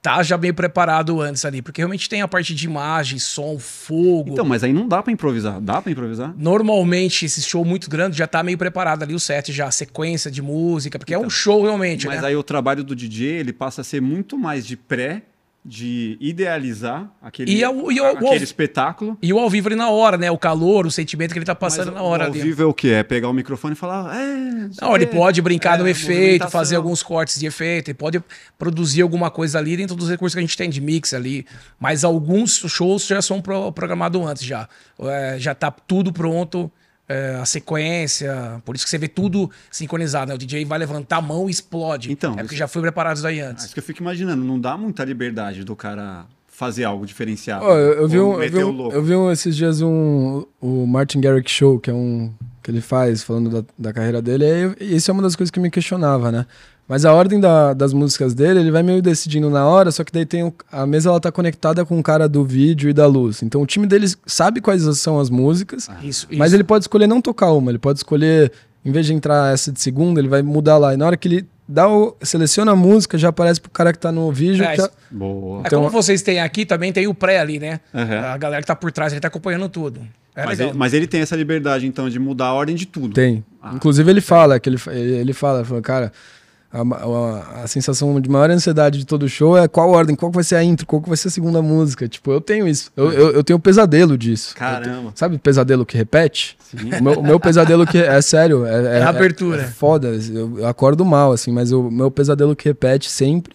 tá 0.07 0.23
já 0.23 0.37
bem 0.37 0.55
preparado 0.55 1.21
antes 1.21 1.45
ali, 1.45 1.61
porque 1.61 1.81
realmente 1.81 2.09
tem 2.09 2.23
a 2.23 2.29
parte 2.29 2.55
de 2.55 2.65
imagem, 2.65 3.19
som, 3.19 3.59
fogo. 3.59 4.31
Então, 4.31 4.45
mas 4.45 4.63
aí 4.63 4.73
não 4.73 4.87
dá 4.87 5.03
para 5.03 5.13
improvisar. 5.13 5.61
Dá 5.61 5.83
para 5.83 5.91
improvisar? 5.91 6.33
Normalmente, 6.39 7.27
esse 7.27 7.43
show 7.43 7.65
muito 7.65 7.91
grande 7.91 8.17
já 8.17 8.29
tá 8.29 8.41
meio 8.41 8.57
preparado 8.57 9.03
ali 9.03 9.17
o 9.17 9.19
set 9.19 9.53
já, 9.53 9.67
a 9.67 9.71
sequência 9.73 10.31
de 10.31 10.41
música, 10.41 10.97
porque 10.97 11.13
então, 11.13 11.23
é 11.23 11.25
um 11.25 11.27
então, 11.27 11.37
show 11.37 11.65
realmente, 11.65 12.07
Mas 12.07 12.23
né? 12.23 12.29
aí 12.29 12.37
o 12.37 12.43
trabalho 12.45 12.85
do 12.85 12.95
DJ, 12.95 13.31
ele 13.31 13.53
passa 13.53 13.81
a 13.81 13.85
ser 13.85 14.01
muito 14.01 14.39
mais 14.39 14.65
de 14.65 14.77
pré 14.77 15.23
de 15.67 16.17
idealizar 16.21 17.11
aquele, 17.21 17.51
e, 17.51 17.67
o, 17.67 17.91
e 17.91 18.01
o, 18.01 18.07
aquele 18.07 18.31
o, 18.31 18.35
espetáculo. 18.35 19.19
E 19.21 19.33
o 19.33 19.39
ao 19.39 19.51
vivo 19.51 19.67
ali 19.67 19.75
na 19.75 19.91
hora, 19.91 20.17
né? 20.17 20.31
O 20.31 20.39
calor, 20.39 20.87
o 20.87 20.91
sentimento 20.93 21.33
que 21.33 21.39
ele 21.39 21.45
tá 21.45 21.57
passando 21.57 21.87
Mas 21.87 21.95
na 21.97 22.03
hora. 22.03 22.25
O 22.25 22.27
ao 22.29 22.33
ali. 22.33 22.41
vivo 22.41 22.63
é 22.63 22.67
o 22.67 22.73
que? 22.73 22.93
É 22.93 23.03
pegar 23.03 23.29
o 23.29 23.33
microfone 23.33 23.75
e 23.75 23.77
falar. 23.77 24.17
É, 24.17 24.69
não, 24.81 24.95
ele 24.95 25.07
pode 25.07 25.43
brincar 25.43 25.79
é, 25.79 25.83
no 25.83 25.89
efeito, 25.89 26.49
fazer 26.49 26.77
alguns 26.77 27.03
cortes 27.03 27.41
de 27.41 27.47
efeito, 27.47 27.89
ele 27.89 27.99
pode 27.99 28.23
produzir 28.57 29.03
alguma 29.03 29.29
coisa 29.29 29.59
ali 29.59 29.77
dentro 29.77 29.97
dos 29.97 30.09
recursos 30.09 30.35
que 30.35 30.39
a 30.39 30.43
gente 30.43 30.57
tem 30.57 30.71
de 30.71 30.81
mix 30.81 31.13
ali. 31.13 31.45
Mas 31.81 32.05
alguns 32.05 32.63
shows 32.69 33.05
já 33.05 33.21
são 33.21 33.43
pro, 33.43 33.73
programados 33.73 34.25
antes 34.25 34.45
já. 34.45 34.69
É, 35.01 35.37
já 35.39 35.53
tá 35.53 35.73
tudo 35.73 36.13
pronto 36.13 36.71
é, 37.09 37.37
a 37.41 37.45
sequência, 37.45 38.61
por 38.65 38.75
isso 38.75 38.85
que 38.85 38.91
você 38.91 38.99
vê 38.99 39.09
tudo 39.09 39.51
sincronizado, 39.71 40.29
né? 40.29 40.35
O 40.35 40.39
DJ 40.39 40.65
vai 40.65 40.79
levantar 40.79 41.19
a 41.19 41.23
mão 41.23 41.49
e 41.49 41.53
explode. 41.53 42.11
Então, 42.11 42.33
é 42.33 42.37
porque 42.37 42.55
isso... 42.55 42.57
já 42.57 42.69
foi 42.69 42.83
preparado 42.83 43.17
isso 43.17 43.27
aí 43.27 43.41
antes. 43.41 43.65
É 43.65 43.67
isso 43.67 43.75
que 43.75 43.81
eu 43.81 43.85
fico 43.85 44.03
imaginando, 44.03 44.45
não 44.45 44.59
dá 44.61 44.77
muita 44.77 45.05
liberdade 45.05 45.65
do 45.65 45.77
cara 45.77 46.27
fazer 46.57 46.85
algo 46.85 47.05
diferenciado. 47.05 47.67
Oh, 47.67 47.73
eu, 47.73 47.93
eu, 47.93 48.09
vi 48.09 48.19
um, 48.19 48.43
eu, 48.43 48.51
vi 48.51 48.65
um, 48.65 48.91
eu, 48.91 49.03
vi 49.03 49.15
um, 49.15 49.31
esses 49.31 49.55
dias 49.55 49.83
um 49.83 50.47
o 50.59 50.87
Martin 50.87 51.21
Garrix 51.21 51.53
Show, 51.53 51.79
que 51.79 51.91
é 51.91 51.93
um 51.93 52.33
que 52.63 52.71
ele 52.71 52.81
faz 52.81 53.23
falando 53.23 53.51
da, 53.51 53.65
da 53.79 53.93
carreira 53.93 54.23
dele, 54.23 54.75
e 54.81 54.97
isso 54.97 55.11
é 55.11 55.13
uma 55.15 55.23
das 55.23 55.37
coisas 55.37 55.51
que 55.51 55.61
me 55.61 55.71
questionava, 55.71 56.33
né? 56.33 56.47
Mas 56.89 57.05
a 57.05 57.13
ordem 57.13 57.39
da, 57.39 57.75
das 57.75 57.93
músicas 57.93 58.33
dele, 58.33 58.61
ele 58.61 58.71
vai 58.71 58.83
meio 58.83 59.03
decidindo 59.03 59.51
na 59.51 59.67
hora, 59.67 59.93
só 59.93 60.03
que 60.03 60.11
daí 60.11 60.25
tem 60.25 60.51
a 60.73 60.87
mesa 60.87 61.11
ela 61.11 61.21
tá 61.21 61.31
conectada 61.31 61.85
com 61.85 61.99
o 61.99 62.03
cara 62.03 62.27
do 62.27 62.43
vídeo 62.43 62.89
e 62.89 62.93
da 62.95 63.07
luz. 63.07 63.43
Então 63.43 63.61
o 63.61 63.67
time 63.67 63.87
deles 63.87 64.17
sabe 64.25 64.63
quais 64.63 64.83
são 64.99 65.21
as 65.21 65.29
músicas, 65.29 65.91
ah, 65.91 65.99
isso, 66.03 66.27
mas 66.33 66.49
isso. 66.49 66.57
ele 66.57 66.65
pode 66.65 66.85
escolher 66.85 67.07
não 67.07 67.21
tocar 67.21 67.53
uma, 67.53 67.71
ele 67.71 67.79
pode 67.79 67.99
escolher, 67.99 68.51
em 68.83 68.91
vez 68.91 69.05
de 69.05 69.13
entrar 69.13 69.53
essa 69.53 69.71
de 69.71 69.81
segunda, 69.81 70.21
ele 70.21 70.29
vai 70.29 70.41
mudar 70.41 70.79
lá. 70.79 70.95
E 70.95 70.97
na 70.97 71.05
hora 71.05 71.19
que 71.19 71.29
ele 71.29 71.47
dá 71.69 71.89
o, 71.89 72.17
seleciona 72.23 72.73
a 72.73 72.77
música, 72.77 73.19
já 73.19 73.29
aparece 73.29 73.61
pro 73.61 73.71
cara 73.71 73.93
que 73.93 73.99
tá 73.99 74.13
no 74.13 74.31
vídeo. 74.31 74.65
É. 74.65 74.77
Boa. 75.11 75.63
Então, 75.67 75.81
é 75.81 75.85
como 75.85 75.91
vocês 75.91 76.23
têm 76.23 76.41
aqui, 76.41 76.65
também 76.65 76.93
tem 76.93 77.07
o 77.07 77.15
pré 77.15 77.41
ali, 77.41 77.59
né? 77.59 77.81
Uhum. 77.93 78.19
A 78.33 78.37
galera 78.37 78.63
que 78.63 78.67
tá 78.67 78.77
por 78.77 78.93
trás, 78.93 79.13
ele 79.13 79.21
tá 79.21 79.29
acompanhando 79.29 79.69
tudo. 79.69 80.01
É 80.35 80.45
mas, 80.45 80.61
ele, 80.61 80.73
mas, 80.75 80.93
ele, 80.93 81.07
tem 81.07 81.23
essa 81.23 81.35
liberdade, 81.35 81.87
então, 81.87 82.11
de 82.11 82.19
mudar 82.19 82.47
a 82.47 82.53
ordem 82.53 82.77
de 82.77 82.85
tudo. 82.85 83.15
Tem. 83.15 83.43
Ah, 83.63 83.73
Inclusive, 83.75 84.11
ele 84.11 84.21
fala, 84.21 84.61
que 84.61 84.69
ele, 84.69 84.79
ele 84.93 85.33
fala, 85.33 85.65
fala 85.65 85.81
cara 85.81 86.13
a, 86.73 86.81
a, 86.81 87.63
a, 87.63 87.67
sensação 87.67 88.21
de 88.21 88.29
maior 88.29 88.51
ansiedade 88.51 88.99
de 88.99 89.07
todo 89.07 89.29
show 89.29 89.57
é 89.57 89.69
qual 89.69 89.91
ordem, 89.91 90.17
qual 90.17 90.31
vai 90.31 90.43
ser 90.43 90.57
a 90.57 90.65
intro, 90.65 90.87
qual 90.87 91.01
vai 91.01 91.17
ser 91.17 91.29
a 91.29 91.31
segunda 91.31 91.63
música. 91.63 92.09
Tipo, 92.09 92.33
eu 92.33 92.41
tenho 92.41 92.67
isso. 92.67 92.91
Eu, 92.97 93.13
eu, 93.13 93.31
eu 93.33 93.45
tenho 93.45 93.59
pesadelo 93.59 94.19
disso. 94.19 94.55
Caramba. 94.55 94.85
Tenho, 94.85 95.13
sabe 95.15 95.39
pesadelo 95.39 95.87
que 95.87 95.97
repete? 95.97 96.57
Sim. 96.61 96.91
O 96.99 97.03
meu, 97.03 97.13
o 97.21 97.23
meu 97.23 97.41
pesadelo 97.41 97.87
que. 97.87 97.99
É 97.99 98.21
sério. 98.21 98.67
É, 98.67 98.99
é, 98.99 98.99
é 98.99 99.03
abertura. 99.03 99.63
É, 99.63 99.67
foda. 99.67 100.09
Eu, 100.09 100.59
eu, 100.59 100.67
acordo 100.67 101.05
mal, 101.05 101.33
assim, 101.33 101.53
mas 101.53 101.73
o 101.73 101.91
meu 101.91 102.11
pesadelo 102.11 102.57
que 102.57 102.69
repete 102.69 103.11
sempre. 103.11 103.55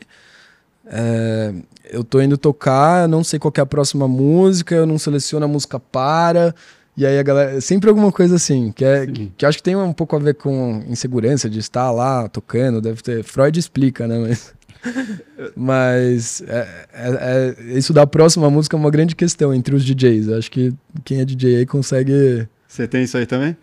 É, 0.85 1.53
eu 1.89 2.03
tô 2.03 2.21
indo 2.21 2.37
tocar, 2.37 3.07
não 3.07 3.23
sei 3.23 3.37
qual 3.37 3.53
é 3.57 3.61
a 3.61 3.65
próxima 3.65 4.07
música, 4.07 4.73
eu 4.73 4.85
não 4.85 4.97
seleciono 4.97 5.45
a 5.45 5.47
música 5.47 5.79
para. 5.79 6.55
E 7.01 7.05
aí 7.07 7.17
a 7.17 7.23
galera. 7.23 7.59
Sempre 7.59 7.89
alguma 7.89 8.11
coisa 8.11 8.35
assim, 8.35 8.71
que, 8.71 8.85
é, 8.85 9.07
que, 9.07 9.31
que 9.35 9.43
acho 9.43 9.57
que 9.57 9.63
tem 9.63 9.75
um 9.75 9.91
pouco 9.91 10.15
a 10.15 10.19
ver 10.19 10.35
com 10.35 10.83
insegurança 10.87 11.49
de 11.49 11.57
estar 11.57 11.89
lá 11.89 12.29
tocando, 12.29 12.79
deve 12.79 13.01
ter. 13.01 13.23
Freud 13.23 13.59
explica, 13.59 14.07
né? 14.07 14.19
Mas. 14.19 14.53
Mas 15.55 16.41
é, 16.47 16.67
é, 16.93 17.55
é, 17.69 17.77
isso 17.77 17.91
da 17.91 18.05
próxima 18.05 18.51
música 18.51 18.75
é 18.75 18.79
uma 18.79 18.91
grande 18.91 19.15
questão 19.15 19.51
entre 19.51 19.73
os 19.75 19.83
DJs. 19.83 20.29
Acho 20.29 20.51
que 20.51 20.73
quem 21.03 21.21
é 21.21 21.25
DJ 21.25 21.57
aí 21.57 21.65
consegue. 21.65 22.47
Você 22.67 22.87
tem 22.87 23.03
isso 23.03 23.17
aí 23.17 23.25
também? 23.25 23.57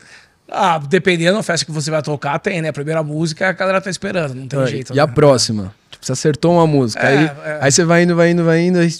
Ah, 0.48 0.78
dependendo 0.78 1.36
da 1.36 1.42
festa 1.42 1.64
que 1.64 1.70
você 1.70 1.92
vai 1.92 2.02
tocar, 2.02 2.40
tem, 2.40 2.60
né? 2.60 2.70
A 2.70 2.72
primeira 2.72 3.04
música 3.04 3.48
a 3.48 3.52
galera 3.52 3.80
tá 3.80 3.90
esperando, 3.90 4.34
não 4.34 4.48
tem 4.48 4.60
é, 4.60 4.66
jeito. 4.66 4.92
E 4.92 4.96
né? 4.96 5.02
a 5.02 5.06
próxima? 5.06 5.72
Tipo, 5.92 6.04
você 6.04 6.12
acertou 6.12 6.54
uma 6.54 6.66
música, 6.66 7.02
é, 7.02 7.18
aí, 7.18 7.24
é. 7.24 7.58
aí 7.62 7.70
você 7.70 7.84
vai 7.84 8.02
indo, 8.02 8.16
vai 8.16 8.30
indo, 8.30 8.44
vai 8.44 8.60
indo, 8.60 8.78
aí 8.78 8.90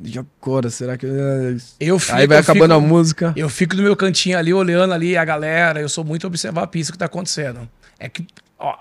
e 0.00 0.16
agora, 0.16 0.70
será 0.70 0.96
que. 0.96 1.06
Eu 1.80 1.98
fico, 1.98 2.16
Aí 2.16 2.26
vai 2.26 2.38
acabando 2.38 2.74
fico, 2.74 2.84
a 2.84 2.88
música. 2.88 3.32
Eu 3.34 3.48
fico 3.48 3.74
no 3.74 3.82
meu 3.82 3.96
cantinho 3.96 4.38
ali, 4.38 4.54
olhando 4.54 4.94
ali 4.94 5.16
a 5.16 5.24
galera. 5.24 5.80
Eu 5.80 5.88
sou 5.88 6.04
muito 6.04 6.26
observar 6.26 6.62
a 6.62 6.66
pista 6.66 6.92
que 6.92 6.98
tá 6.98 7.06
acontecendo. 7.06 7.68
É 7.98 8.08
que. 8.08 8.24
Ó, 8.60 8.74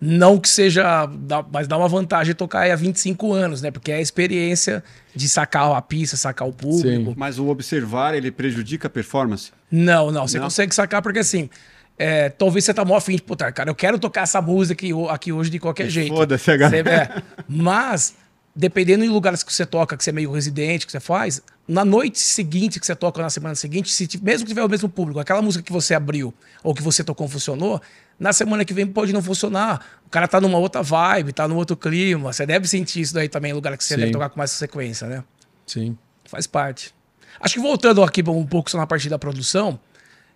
não 0.00 0.38
que 0.38 0.48
seja. 0.48 1.06
Mas 1.52 1.68
dá 1.68 1.76
uma 1.76 1.88
vantagem 1.88 2.34
tocar 2.34 2.60
aí 2.60 2.70
há 2.70 2.76
25 2.76 3.32
anos, 3.34 3.60
né? 3.60 3.70
Porque 3.70 3.92
é 3.92 3.96
a 3.96 4.00
experiência 4.00 4.82
de 5.14 5.28
sacar 5.28 5.70
a 5.72 5.82
pista, 5.82 6.16
sacar 6.16 6.48
o 6.48 6.52
público. 6.52 7.10
Sim. 7.10 7.14
Mas 7.18 7.38
o 7.38 7.48
observar, 7.48 8.14
ele 8.14 8.30
prejudica 8.30 8.86
a 8.86 8.90
performance? 8.90 9.52
Não, 9.70 10.10
não. 10.10 10.26
Você 10.26 10.38
não. 10.38 10.44
consegue 10.44 10.74
sacar 10.74 11.02
porque 11.02 11.18
assim. 11.18 11.50
É, 11.98 12.30
talvez 12.30 12.64
você 12.64 12.72
tá 12.72 12.84
mó 12.86 12.96
afim 12.96 13.14
de, 13.14 13.22
puta, 13.22 13.52
cara, 13.52 13.68
eu 13.68 13.74
quero 13.74 13.98
tocar 13.98 14.22
essa 14.22 14.40
música 14.40 14.72
aqui, 14.72 14.92
aqui 15.10 15.30
hoje 15.30 15.50
de 15.50 15.58
qualquer 15.58 15.90
jeito. 15.90 16.16
Foda-se. 16.16 16.50
É, 16.50 17.22
mas 17.46 18.14
dependendo 18.54 19.04
em 19.04 19.08
lugares 19.08 19.42
que 19.42 19.52
você 19.52 19.64
toca, 19.64 19.96
que 19.96 20.04
você 20.04 20.10
é 20.10 20.12
meio 20.12 20.30
residente, 20.30 20.84
que 20.84 20.92
você 20.92 21.00
faz, 21.00 21.40
na 21.66 21.84
noite 21.84 22.18
seguinte 22.18 22.78
que 22.78 22.86
você 22.86 22.94
toca, 22.94 23.22
na 23.22 23.30
semana 23.30 23.54
seguinte, 23.54 23.90
se, 23.90 24.08
mesmo 24.22 24.44
que 24.44 24.50
tiver 24.50 24.64
o 24.64 24.68
mesmo 24.68 24.88
público, 24.88 25.18
aquela 25.18 25.40
música 25.40 25.64
que 25.64 25.72
você 25.72 25.94
abriu 25.94 26.34
ou 26.62 26.74
que 26.74 26.82
você 26.82 27.02
tocou 27.02 27.26
funcionou, 27.28 27.80
na 28.18 28.32
semana 28.32 28.64
que 28.64 28.74
vem 28.74 28.86
pode 28.86 29.12
não 29.12 29.22
funcionar. 29.22 29.84
O 30.06 30.10
cara 30.10 30.28
tá 30.28 30.40
numa 30.40 30.58
outra 30.58 30.82
vibe, 30.82 31.32
tá 31.32 31.48
num 31.48 31.56
outro 31.56 31.76
clima. 31.76 32.32
Você 32.32 32.44
deve 32.44 32.68
sentir 32.68 33.00
isso 33.00 33.14
daí 33.14 33.28
também 33.28 33.50
em 33.52 33.54
lugar 33.54 33.76
que 33.76 33.82
você 33.82 33.94
Sim. 33.94 34.00
deve 34.00 34.12
tocar 34.12 34.28
com 34.28 34.38
mais 34.38 34.50
sequência, 34.50 35.06
né? 35.08 35.24
Sim. 35.66 35.96
Faz 36.26 36.46
parte. 36.46 36.94
Acho 37.40 37.54
que 37.54 37.60
voltando 37.60 38.02
aqui 38.02 38.22
um 38.28 38.46
pouco 38.46 38.70
só 38.70 38.76
na 38.76 38.86
parte 38.86 39.08
da 39.08 39.18
produção, 39.18 39.80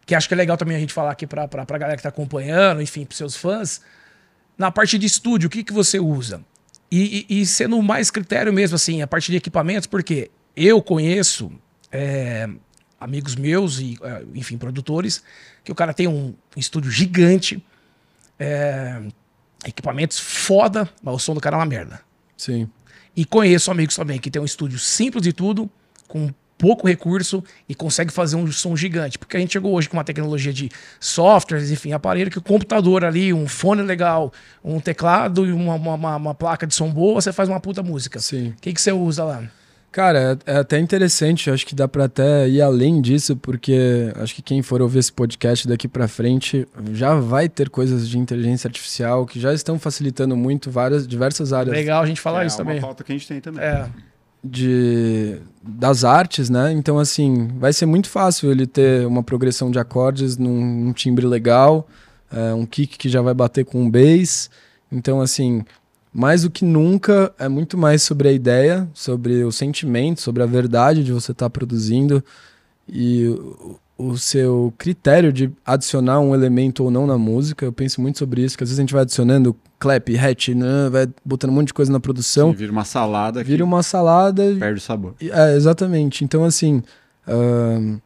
que 0.06 0.14
acho 0.14 0.26
que 0.26 0.34
é 0.34 0.36
legal 0.36 0.56
também 0.56 0.76
a 0.76 0.80
gente 0.80 0.92
falar 0.92 1.10
aqui 1.10 1.26
pra, 1.26 1.46
pra, 1.46 1.66
pra 1.66 1.78
galera 1.78 1.96
que 1.96 2.02
tá 2.02 2.08
acompanhando, 2.08 2.80
enfim, 2.80 3.04
pros 3.04 3.18
seus 3.18 3.36
fãs. 3.36 3.82
Na 4.56 4.70
parte 4.70 4.98
de 4.98 5.06
estúdio, 5.06 5.48
o 5.48 5.50
que, 5.50 5.62
que 5.62 5.72
você 5.72 6.00
usa? 6.00 6.40
E, 6.90 7.26
e, 7.28 7.40
e 7.40 7.46
sendo 7.46 7.80
mais 7.82 8.10
critério 8.10 8.52
mesmo, 8.52 8.76
assim, 8.76 9.02
a 9.02 9.06
parte 9.06 9.30
de 9.30 9.36
equipamentos, 9.36 9.86
porque 9.86 10.30
eu 10.54 10.80
conheço 10.80 11.50
é, 11.90 12.48
amigos 13.00 13.34
meus 13.36 13.78
e, 13.80 13.98
é, 14.02 14.24
enfim, 14.34 14.56
produtores, 14.56 15.22
que 15.64 15.72
o 15.72 15.74
cara 15.74 15.92
tem 15.92 16.06
um, 16.06 16.34
um 16.56 16.60
estúdio 16.60 16.90
gigante, 16.90 17.62
é, 18.38 19.02
equipamentos 19.64 20.18
foda, 20.18 20.88
mas 21.02 21.14
o 21.14 21.18
som 21.18 21.34
do 21.34 21.40
cara 21.40 21.56
é 21.56 21.58
uma 21.58 21.66
merda. 21.66 22.00
Sim. 22.36 22.68
E 23.16 23.24
conheço 23.24 23.70
amigos 23.70 23.96
também 23.96 24.18
que 24.18 24.30
tem 24.30 24.40
um 24.40 24.44
estúdio 24.44 24.78
simples 24.78 25.22
de 25.22 25.32
tudo, 25.32 25.70
com 26.06 26.30
pouco 26.58 26.86
recurso 26.86 27.42
e 27.68 27.74
consegue 27.74 28.12
fazer 28.12 28.36
um 28.36 28.50
som 28.50 28.76
gigante. 28.76 29.18
Porque 29.18 29.36
a 29.36 29.40
gente 29.40 29.52
chegou 29.52 29.72
hoje 29.74 29.88
com 29.88 29.96
uma 29.96 30.04
tecnologia 30.04 30.52
de 30.52 30.70
softwares, 30.98 31.70
enfim, 31.70 31.92
aparelho 31.92 32.30
que 32.30 32.38
o 32.38 32.42
computador 32.42 33.04
ali, 33.04 33.32
um 33.32 33.46
fone 33.46 33.82
legal, 33.82 34.32
um 34.64 34.80
teclado 34.80 35.46
e 35.46 35.52
uma, 35.52 35.74
uma, 35.74 36.16
uma 36.16 36.34
placa 36.34 36.66
de 36.66 36.74
som 36.74 36.90
boa, 36.90 37.20
você 37.20 37.32
faz 37.32 37.48
uma 37.48 37.60
puta 37.60 37.82
música. 37.82 38.18
Sim. 38.18 38.48
O 38.48 38.60
que, 38.60 38.72
que 38.72 38.80
você 38.80 38.92
usa 38.92 39.24
lá? 39.24 39.42
Cara, 39.92 40.38
é, 40.46 40.52
é 40.52 40.56
até 40.58 40.78
interessante, 40.78 41.50
acho 41.50 41.64
que 41.64 41.74
dá 41.74 41.88
pra 41.88 42.04
até 42.04 42.46
ir 42.46 42.60
além 42.60 43.00
disso, 43.00 43.34
porque 43.34 44.12
acho 44.16 44.34
que 44.34 44.42
quem 44.42 44.60
for 44.60 44.82
ouvir 44.82 44.98
esse 44.98 45.10
podcast 45.10 45.66
daqui 45.66 45.88
pra 45.88 46.06
frente 46.06 46.68
já 46.92 47.14
vai 47.14 47.48
ter 47.48 47.70
coisas 47.70 48.06
de 48.06 48.18
inteligência 48.18 48.68
artificial 48.68 49.24
que 49.24 49.40
já 49.40 49.54
estão 49.54 49.78
facilitando 49.78 50.36
muito 50.36 50.70
várias, 50.70 51.08
diversas 51.08 51.50
áreas 51.54 51.74
Legal 51.74 52.02
a 52.02 52.06
gente 52.06 52.20
falar 52.20 52.44
é 52.44 52.46
isso 52.46 52.58
uma 52.58 52.64
também. 52.66 52.80
falta 52.80 53.02
que 53.02 53.10
a 53.10 53.14
gente 53.14 53.26
tem 53.26 53.40
também. 53.40 53.64
É, 53.64 53.88
de 54.50 55.38
das 55.62 56.04
artes, 56.04 56.48
né? 56.48 56.72
Então 56.72 56.98
assim, 56.98 57.48
vai 57.58 57.72
ser 57.72 57.86
muito 57.86 58.08
fácil 58.08 58.50
ele 58.50 58.66
ter 58.66 59.06
uma 59.06 59.22
progressão 59.22 59.70
de 59.70 59.78
acordes 59.78 60.36
num, 60.36 60.64
num 60.64 60.92
timbre 60.92 61.26
legal, 61.26 61.88
é, 62.30 62.54
um 62.54 62.64
kick 62.64 62.96
que 62.96 63.08
já 63.08 63.20
vai 63.20 63.34
bater 63.34 63.64
com 63.64 63.82
um 63.82 63.90
bass. 63.90 64.48
Então 64.90 65.20
assim, 65.20 65.64
mais 66.12 66.42
do 66.42 66.50
que 66.50 66.64
nunca 66.64 67.32
é 67.38 67.48
muito 67.48 67.76
mais 67.76 68.02
sobre 68.02 68.28
a 68.28 68.32
ideia, 68.32 68.88
sobre 68.94 69.44
o 69.44 69.52
sentimento, 69.52 70.20
sobre 70.20 70.42
a 70.42 70.46
verdade 70.46 71.02
de 71.02 71.12
você 71.12 71.32
estar 71.32 71.50
produzindo 71.50 72.24
e 72.88 73.26
o, 73.98 74.16
seu 74.16 74.72
critério 74.76 75.32
de 75.32 75.50
adicionar 75.64 76.20
um 76.20 76.34
elemento 76.34 76.84
ou 76.84 76.90
não 76.90 77.06
na 77.06 77.18
música. 77.18 77.64
Eu 77.64 77.72
penso 77.72 78.00
muito 78.00 78.18
sobre 78.18 78.42
isso, 78.42 78.56
que 78.56 78.64
às 78.64 78.70
vezes 78.70 78.78
a 78.78 78.82
gente 78.82 78.92
vai 78.92 79.02
adicionando 79.02 79.56
clap, 79.78 80.16
hat, 80.16 80.54
né? 80.54 80.88
vai 80.90 81.08
botando 81.24 81.50
um 81.50 81.54
monte 81.54 81.68
de 81.68 81.74
coisa 81.74 81.92
na 81.92 82.00
produção, 82.00 82.50
Sim, 82.50 82.56
vira 82.56 82.72
uma 82.72 82.84
salada 82.84 83.44
vira 83.44 83.64
uma 83.64 83.82
salada 83.82 84.56
perde 84.58 84.78
o 84.78 84.82
sabor. 84.82 85.14
é, 85.20 85.54
exatamente. 85.54 86.24
Então, 86.24 86.44
assim, 86.44 86.82
ahn, 87.26 87.98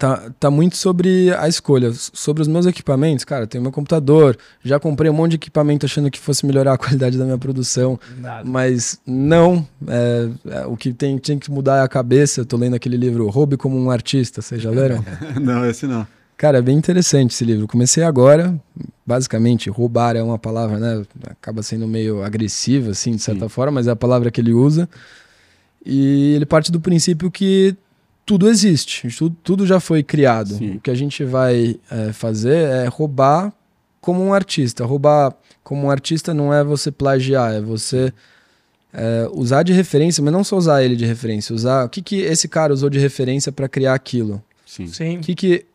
tá, 0.00 0.32
tá 0.40 0.50
muito 0.50 0.78
sobre 0.78 1.30
a 1.34 1.46
escolha. 1.46 1.92
Sobre 1.92 2.40
os 2.40 2.48
meus 2.48 2.64
equipamentos, 2.64 3.22
cara, 3.22 3.46
tenho 3.46 3.62
meu 3.62 3.70
computador, 3.70 4.36
já 4.64 4.80
comprei 4.80 5.10
um 5.10 5.14
monte 5.14 5.32
de 5.32 5.36
equipamento 5.36 5.84
achando 5.84 6.10
que 6.10 6.18
fosse 6.18 6.46
melhorar 6.46 6.72
a 6.72 6.78
qualidade 6.78 7.18
da 7.18 7.24
minha 7.24 7.36
produção, 7.36 8.00
nada. 8.18 8.42
mas 8.42 8.98
não. 9.06 9.66
É, 9.86 10.28
é, 10.48 10.66
o 10.66 10.74
que 10.74 10.94
tem, 10.94 11.18
tinha 11.18 11.38
que 11.38 11.50
mudar 11.50 11.76
é 11.76 11.82
a 11.82 11.88
cabeça. 11.88 12.40
Eu 12.40 12.46
tô 12.46 12.56
lendo 12.56 12.74
aquele 12.74 12.96
livro 12.96 13.28
Roube 13.28 13.58
como 13.58 13.78
um 13.78 13.90
Artista, 13.90 14.40
vocês 14.40 14.62
já 14.62 14.70
leram? 14.70 15.04
não, 15.38 15.66
esse 15.66 15.86
não. 15.86 16.06
Cara, 16.34 16.56
é 16.56 16.62
bem 16.62 16.78
interessante 16.78 17.34
esse 17.34 17.44
livro. 17.44 17.68
Comecei 17.68 18.02
agora, 18.02 18.58
basicamente, 19.04 19.68
roubar 19.68 20.16
é 20.16 20.22
uma 20.22 20.38
palavra, 20.38 20.78
né? 20.78 21.04
Acaba 21.26 21.62
sendo 21.62 21.86
meio 21.86 22.24
agressiva, 22.24 22.92
assim, 22.92 23.12
de 23.12 23.20
certa 23.20 23.42
Sim. 23.42 23.48
forma, 23.50 23.72
mas 23.72 23.86
é 23.86 23.90
a 23.90 23.96
palavra 23.96 24.30
que 24.30 24.40
ele 24.40 24.54
usa. 24.54 24.88
E 25.84 26.32
ele 26.34 26.46
parte 26.46 26.72
do 26.72 26.80
princípio 26.80 27.30
que 27.30 27.76
tudo 28.24 28.48
existe, 28.48 29.08
tudo, 29.16 29.36
tudo 29.42 29.66
já 29.66 29.80
foi 29.80 30.02
criado. 30.02 30.54
Sim. 30.54 30.76
O 30.76 30.80
que 30.80 30.90
a 30.90 30.94
gente 30.94 31.24
vai 31.24 31.76
é, 31.90 32.12
fazer 32.12 32.56
é 32.56 32.86
roubar 32.86 33.52
como 34.00 34.22
um 34.22 34.32
artista. 34.32 34.84
Roubar 34.84 35.34
como 35.62 35.86
um 35.86 35.90
artista 35.90 36.32
não 36.32 36.52
é 36.52 36.62
você 36.62 36.90
plagiar, 36.90 37.54
é 37.54 37.60
você 37.60 38.12
é, 38.92 39.28
usar 39.32 39.62
de 39.62 39.72
referência, 39.72 40.22
mas 40.22 40.32
não 40.32 40.44
só 40.44 40.56
usar 40.56 40.82
ele 40.82 40.96
de 40.96 41.04
referência, 41.04 41.54
usar 41.54 41.84
o 41.84 41.88
que, 41.88 42.02
que 42.02 42.20
esse 42.20 42.48
cara 42.48 42.72
usou 42.72 42.88
de 42.88 42.98
referência 42.98 43.50
para 43.50 43.68
criar 43.68 43.94
aquilo. 43.94 44.42
Sim. 44.66 44.86
Sim. 44.86 45.20
Que 45.20 45.34
que 45.34 45.66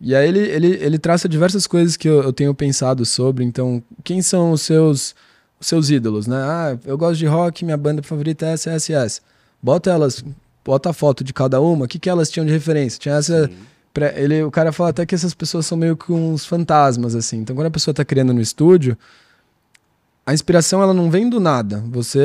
e 0.00 0.16
aí 0.16 0.26
ele, 0.28 0.40
ele, 0.40 0.66
ele 0.80 0.98
traça 0.98 1.28
diversas 1.28 1.64
coisas 1.64 1.96
que 1.96 2.08
eu, 2.08 2.22
eu 2.24 2.32
tenho 2.32 2.52
pensado 2.52 3.04
sobre. 3.06 3.44
Então, 3.44 3.80
quem 4.02 4.20
são 4.20 4.50
os 4.50 4.62
seus 4.62 5.14
os 5.62 5.68
seus 5.68 5.90
ídolos, 5.90 6.26
né? 6.26 6.36
Ah, 6.36 6.78
eu 6.84 6.98
gosto 6.98 7.18
de 7.20 7.26
rock, 7.26 7.64
minha 7.64 7.76
banda 7.76 8.02
favorita 8.02 8.46
é 8.46 8.54
SSS. 8.54 9.22
Bota 9.62 9.90
elas, 9.90 10.24
bota 10.64 10.90
a 10.90 10.92
foto 10.92 11.22
de 11.24 11.32
cada 11.32 11.60
uma. 11.60 11.84
O 11.84 11.88
que, 11.88 11.98
que 11.98 12.08
elas 12.10 12.30
tinham 12.30 12.46
de 12.46 12.52
referência? 12.52 12.98
Tinha 12.98 13.14
essa 13.16 13.50
pré- 13.92 14.14
ele, 14.16 14.42
o 14.42 14.50
cara 14.50 14.72
fala 14.72 14.90
até 14.90 15.04
que 15.04 15.14
essas 15.14 15.34
pessoas 15.34 15.66
são 15.66 15.76
meio 15.76 15.96
que 15.96 16.12
uns 16.12 16.44
fantasmas 16.46 17.14
assim. 17.14 17.38
Então, 17.38 17.54
quando 17.56 17.66
a 17.66 17.70
pessoa 17.70 17.92
tá 17.94 18.04
criando 18.04 18.32
no 18.32 18.40
estúdio, 18.40 18.96
a 20.24 20.32
inspiração 20.32 20.80
ela 20.82 20.94
não 20.94 21.10
vem 21.10 21.28
do 21.28 21.40
nada. 21.40 21.82
Você, 21.90 22.20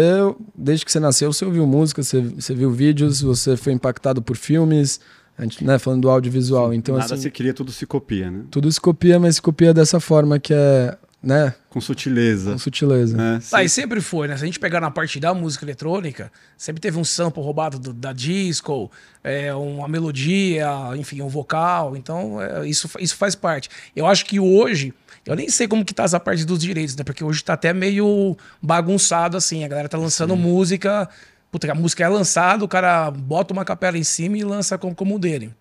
desde 0.56 0.86
que 0.86 0.91
você 0.91 1.00
nasceu, 1.00 1.34
você 1.34 1.43
ouviu 1.43 1.65
música, 1.65 2.04
você, 2.04 2.21
você 2.21 2.54
viu 2.54 2.69
vídeos, 2.71 3.21
você 3.21 3.58
foi 3.58 3.73
impactado 3.73 4.21
por 4.21 4.38
filmes, 4.38 5.00
a 5.38 5.41
gente, 5.43 5.63
né, 5.63 5.80
falando 5.80 6.02
do 6.04 6.10
audiovisual. 6.10 6.73
Então, 6.73 6.95
Nada 6.95 7.13
assim, 7.13 7.23
se 7.23 7.32
cria, 7.32 7.54
tudo 7.54 7.71
se 7.71 7.86
copia, 7.86 8.30
né? 8.30 8.43
tudo 8.52 8.71
se 8.71 8.80
copia, 8.80 9.19
mas 9.19 9.36
se 9.36 9.41
copia 9.41 9.73
dessa 9.73 10.00
forma 10.00 10.39
que 10.39 10.54
é, 10.54 10.95
né, 11.22 11.54
Com 11.70 11.82
sutileza. 11.82 12.52
com 12.52 12.58
sutileza. 12.60 13.18
né? 13.18 13.40
Ah, 13.52 13.64
e 13.64 13.70
sempre 13.70 14.00
foi, 14.02 14.28
né? 14.28 14.38
Se 14.38 14.44
a 14.44 14.46
gente 14.46 14.60
pegar 14.60 14.80
na 14.80 14.92
parte 14.92 15.20
da 15.20 15.34
música 15.34 15.66
eletrônica, 15.66 16.32
sempre 16.58 16.80
teve 16.80 16.98
um 16.98 17.04
sample 17.04 17.42
roubado 17.42 17.80
do- 17.80 17.94
da 17.94 18.14
disco, 18.14 18.90
é, 19.24 19.54
uma 19.54 19.88
melodia, 19.88 20.68
enfim, 20.96 21.22
um 21.22 21.28
vocal. 21.28 21.96
Então, 21.98 22.42
é, 22.42 22.68
isso, 22.68 22.90
isso 23.00 23.16
faz 23.16 23.36
parte. 23.36 23.70
Eu 23.96 24.06
acho 24.06 24.26
que 24.26 24.40
hoje, 24.40 24.94
eu 25.26 25.36
nem 25.36 25.50
sei 25.50 25.68
como 25.68 25.84
que 25.84 25.94
tá 25.94 26.04
essa 26.04 26.20
parte 26.20 26.46
dos 26.46 26.60
direitos, 26.60 26.96
né? 26.96 27.04
Porque 27.04 27.24
hoje 27.24 27.44
tá 27.44 27.54
até 27.54 27.74
meio 27.74 28.38
bagunçado, 28.62 29.36
assim. 29.36 29.64
A 29.64 29.68
galera 29.68 29.90
tá 29.90 29.98
lançando 29.98 30.36
música. 30.38 31.10
Puta, 31.52 31.72
a 31.72 31.76
música 31.76 32.04
é 32.04 32.08
lançada, 32.10 32.64
o 32.64 32.68
cara 32.68 33.10
bota 33.10 33.54
uma 33.54 33.64
capela 33.66 33.98
em 33.98 34.04
cima 34.04 34.38
e 34.38 34.44
lança 34.44 34.78
como, 34.78 34.94
como 34.94 35.18
dele. 35.18 35.54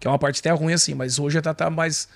Que 0.00 0.06
é 0.06 0.10
uma 0.10 0.18
parte 0.18 0.38
até 0.38 0.50
ruim 0.50 0.72
assim, 0.72 0.94
mas 0.94 1.18
hoje 1.18 1.34
já 1.42 1.52
tá 1.54 1.68
mais. 1.68 2.08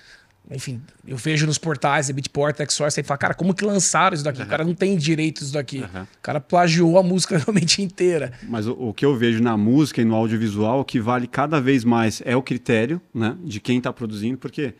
Enfim, 0.51 0.81
eu 1.07 1.15
vejo 1.15 1.45
nos 1.45 1.57
portais, 1.57 2.09
a 2.09 2.13
Beatport, 2.13 2.59
Exorce, 2.59 2.99
e 2.99 3.03
fala, 3.03 3.17
cara, 3.17 3.33
como 3.33 3.53
que 3.53 3.63
lançaram 3.63 4.13
isso 4.13 4.23
daqui? 4.23 4.41
O 4.41 4.45
cara 4.45 4.63
não 4.63 4.75
tem 4.75 4.97
direito 4.97 5.39
disso 5.39 5.53
daqui. 5.53 5.81
Aham. 5.81 6.03
O 6.03 6.21
cara 6.21 6.41
plagiou 6.41 6.97
a 6.97 7.03
música 7.03 7.37
realmente 7.43 7.81
inteira. 7.81 8.33
Mas 8.43 8.67
o, 8.67 8.73
o 8.73 8.93
que 8.93 9.05
eu 9.05 9.15
vejo 9.15 9.41
na 9.41 9.55
música 9.55 10.01
e 10.01 10.05
no 10.05 10.15
audiovisual, 10.15 10.81
o 10.81 10.85
que 10.85 10.99
vale 10.99 11.27
cada 11.27 11.61
vez 11.61 11.85
mais 11.85 12.21
é 12.25 12.35
o 12.35 12.41
critério, 12.41 13.01
né? 13.13 13.37
De 13.41 13.61
quem 13.61 13.77
está 13.77 13.93
produzindo, 13.93 14.37
porque, 14.37 14.73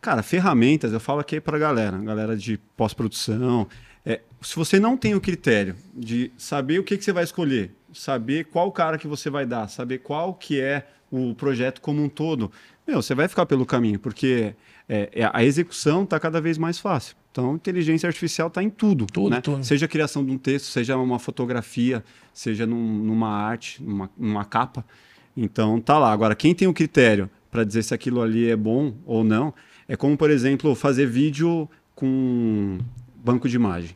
cara, 0.00 0.22
ferramentas, 0.22 0.92
eu 0.92 1.00
falo 1.00 1.20
aqui 1.20 1.40
pra 1.40 1.58
galera, 1.58 1.98
galera 1.98 2.36
de 2.36 2.56
pós-produção. 2.76 3.66
É, 4.06 4.20
se 4.40 4.54
você 4.54 4.78
não 4.78 4.96
tem 4.96 5.14
o 5.14 5.20
critério 5.20 5.74
de 5.92 6.30
saber 6.38 6.78
o 6.78 6.84
que, 6.84 6.96
que 6.96 7.04
você 7.04 7.12
vai 7.12 7.24
escolher, 7.24 7.74
saber 7.92 8.44
qual 8.44 8.70
cara 8.70 8.96
que 8.96 9.08
você 9.08 9.28
vai 9.28 9.44
dar, 9.44 9.68
saber 9.68 9.98
qual 9.98 10.34
que 10.34 10.60
é 10.60 10.86
o 11.10 11.34
projeto 11.34 11.80
como 11.80 12.02
um 12.02 12.08
todo, 12.08 12.50
meu, 12.86 13.02
você 13.02 13.14
vai 13.14 13.26
ficar 13.26 13.44
pelo 13.44 13.66
caminho, 13.66 13.98
porque 13.98 14.54
é, 14.92 15.08
é- 15.22 15.30
a 15.32 15.44
execução 15.44 16.02
está 16.02 16.18
cada 16.18 16.40
vez 16.40 16.58
mais 16.58 16.78
fácil. 16.80 17.14
Então, 17.30 17.54
inteligência 17.54 18.08
artificial 18.08 18.48
está 18.48 18.60
em 18.60 18.68
tudo. 18.68 19.06
Tudo, 19.06 19.30
né? 19.30 19.40
tudo. 19.40 19.62
Seja 19.64 19.86
a 19.86 19.88
criação 19.88 20.24
de 20.24 20.32
um 20.32 20.36
texto, 20.38 20.64
seja 20.66 20.96
uma 20.96 21.18
fotografia, 21.20 22.04
seja 22.34 22.66
num- 22.66 22.98
numa 23.04 23.28
arte, 23.28 23.80
numa, 23.80 24.10
numa 24.18 24.44
capa. 24.44 24.84
Então, 25.36 25.80
tá 25.80 25.96
lá. 25.96 26.10
Agora, 26.12 26.34
quem 26.34 26.52
tem 26.56 26.66
o 26.66 26.74
critério 26.74 27.30
para 27.52 27.62
dizer 27.62 27.84
se 27.84 27.94
aquilo 27.94 28.20
ali 28.20 28.50
é 28.50 28.56
bom 28.56 28.94
ou 29.06 29.22
não, 29.22 29.54
é 29.86 29.94
como, 29.96 30.16
por 30.16 30.28
exemplo, 30.28 30.74
fazer 30.74 31.06
vídeo 31.06 31.68
com 31.94 32.78
banco 33.14 33.48
de 33.48 33.54
imagem. 33.56 33.90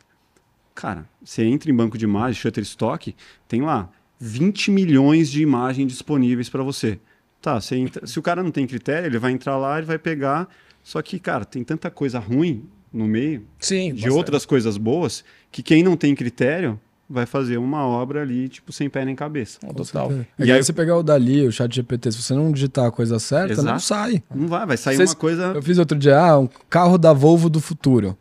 Cara, 0.73 1.05
você 1.23 1.43
entra 1.43 1.69
em 1.69 1.75
banco 1.75 1.97
de 1.97 2.05
imagem, 2.05 2.39
Shutterstock, 2.41 3.13
tem 3.47 3.61
lá 3.61 3.89
20 4.19 4.71
milhões 4.71 5.29
de 5.29 5.41
imagens 5.41 5.87
disponíveis 5.91 6.49
para 6.49 6.63
você. 6.63 6.99
Tá, 7.41 7.59
você 7.59 7.75
entra- 7.75 8.07
se 8.07 8.17
o 8.17 8.21
cara 8.21 8.41
não 8.41 8.51
tem 8.51 8.65
critério, 8.65 9.07
ele 9.07 9.19
vai 9.19 9.31
entrar 9.31 9.57
lá, 9.57 9.77
ele 9.77 9.85
vai 9.87 9.97
pegar. 9.97 10.47
Só 10.85 11.01
que, 11.01 11.17
cara, 11.19 11.43
tem 11.43 11.63
tanta 11.63 11.89
coisa 11.89 12.19
ruim 12.19 12.63
no 12.93 13.05
meio, 13.07 13.41
Sim. 13.59 13.87
de 13.87 13.93
bastante. 14.03 14.09
outras 14.13 14.45
coisas 14.45 14.77
boas, 14.77 15.25
que 15.51 15.61
quem 15.63 15.81
não 15.83 15.97
tem 15.97 16.13
critério 16.15 16.79
vai 17.09 17.25
fazer 17.25 17.57
uma 17.57 17.85
obra 17.85 18.21
ali, 18.21 18.47
tipo, 18.47 18.71
sem 18.71 18.87
pé 18.89 19.03
nem 19.03 19.15
cabeça. 19.15 19.59
Total. 19.75 20.11
É 20.11 20.25
E 20.39 20.45
que 20.45 20.51
aí 20.51 20.63
você 20.63 20.71
pegar 20.71 20.95
o 20.95 21.01
Dali, 21.03 21.45
o 21.47 21.51
chat 21.51 21.73
GPT, 21.75 22.11
se 22.11 22.21
você 22.21 22.33
não 22.35 22.51
digitar 22.51 22.85
a 22.85 22.91
coisa 22.91 23.17
certa, 23.19 23.55
não 23.55 23.63
Exato. 23.75 23.81
sai. 23.81 24.23
Não 24.33 24.47
vai, 24.47 24.65
vai 24.65 24.77
sair 24.77 24.95
Vocês- 24.95 25.09
uma 25.09 25.15
coisa. 25.15 25.43
Eu 25.55 25.61
fiz 25.61 25.77
outro 25.79 25.97
dia, 25.97 26.17
ah, 26.19 26.37
um 26.39 26.47
carro 26.69 26.97
da 26.99 27.11
Volvo 27.13 27.49
do 27.49 27.59
futuro. 27.59 28.15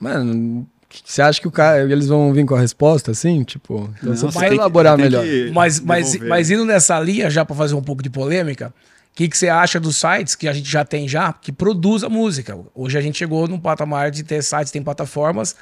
Mano, 0.00 0.66
você 1.04 1.22
acha 1.22 1.40
que 1.40 1.48
o 1.48 1.50
cara, 1.50 1.82
eles 1.82 2.08
vão 2.08 2.32
vir 2.32 2.44
com 2.44 2.54
a 2.54 2.60
resposta 2.60 3.10
assim? 3.10 3.42
Tipo, 3.44 3.90
então 3.98 4.10
Não, 4.10 4.16
você 4.16 4.26
vai 4.26 4.48
tem 4.48 4.58
que- 4.58 4.62
elaborar 4.62 4.96
tem 4.96 5.04
melhor. 5.04 5.22
que 5.24 5.50
Mas, 5.52 5.80
mas, 5.80 6.18
mas 6.20 6.50
indo 6.50 6.64
nessa 6.64 6.98
linha, 7.00 7.30
já 7.30 7.44
para 7.44 7.54
fazer 7.56 7.74
um 7.74 7.82
pouco 7.82 8.02
de 8.02 8.10
polêmica, 8.10 8.72
que, 9.16 9.28
que 9.28 9.38
você 9.38 9.48
acha 9.48 9.80
dos 9.80 9.96
sites 9.96 10.34
que 10.34 10.46
a 10.46 10.52
gente 10.52 10.70
já 10.70 10.84
tem 10.84 11.08
já, 11.08 11.32
que 11.32 11.50
produz 11.50 12.04
a 12.04 12.08
música? 12.08 12.56
Hoje 12.74 12.98
a 12.98 13.00
gente 13.00 13.16
chegou 13.16 13.48
num 13.48 13.58
patamar 13.58 14.10
de 14.10 14.22
ter 14.22 14.42
sites, 14.42 14.70
tem 14.70 14.82
plataformas 14.82 15.56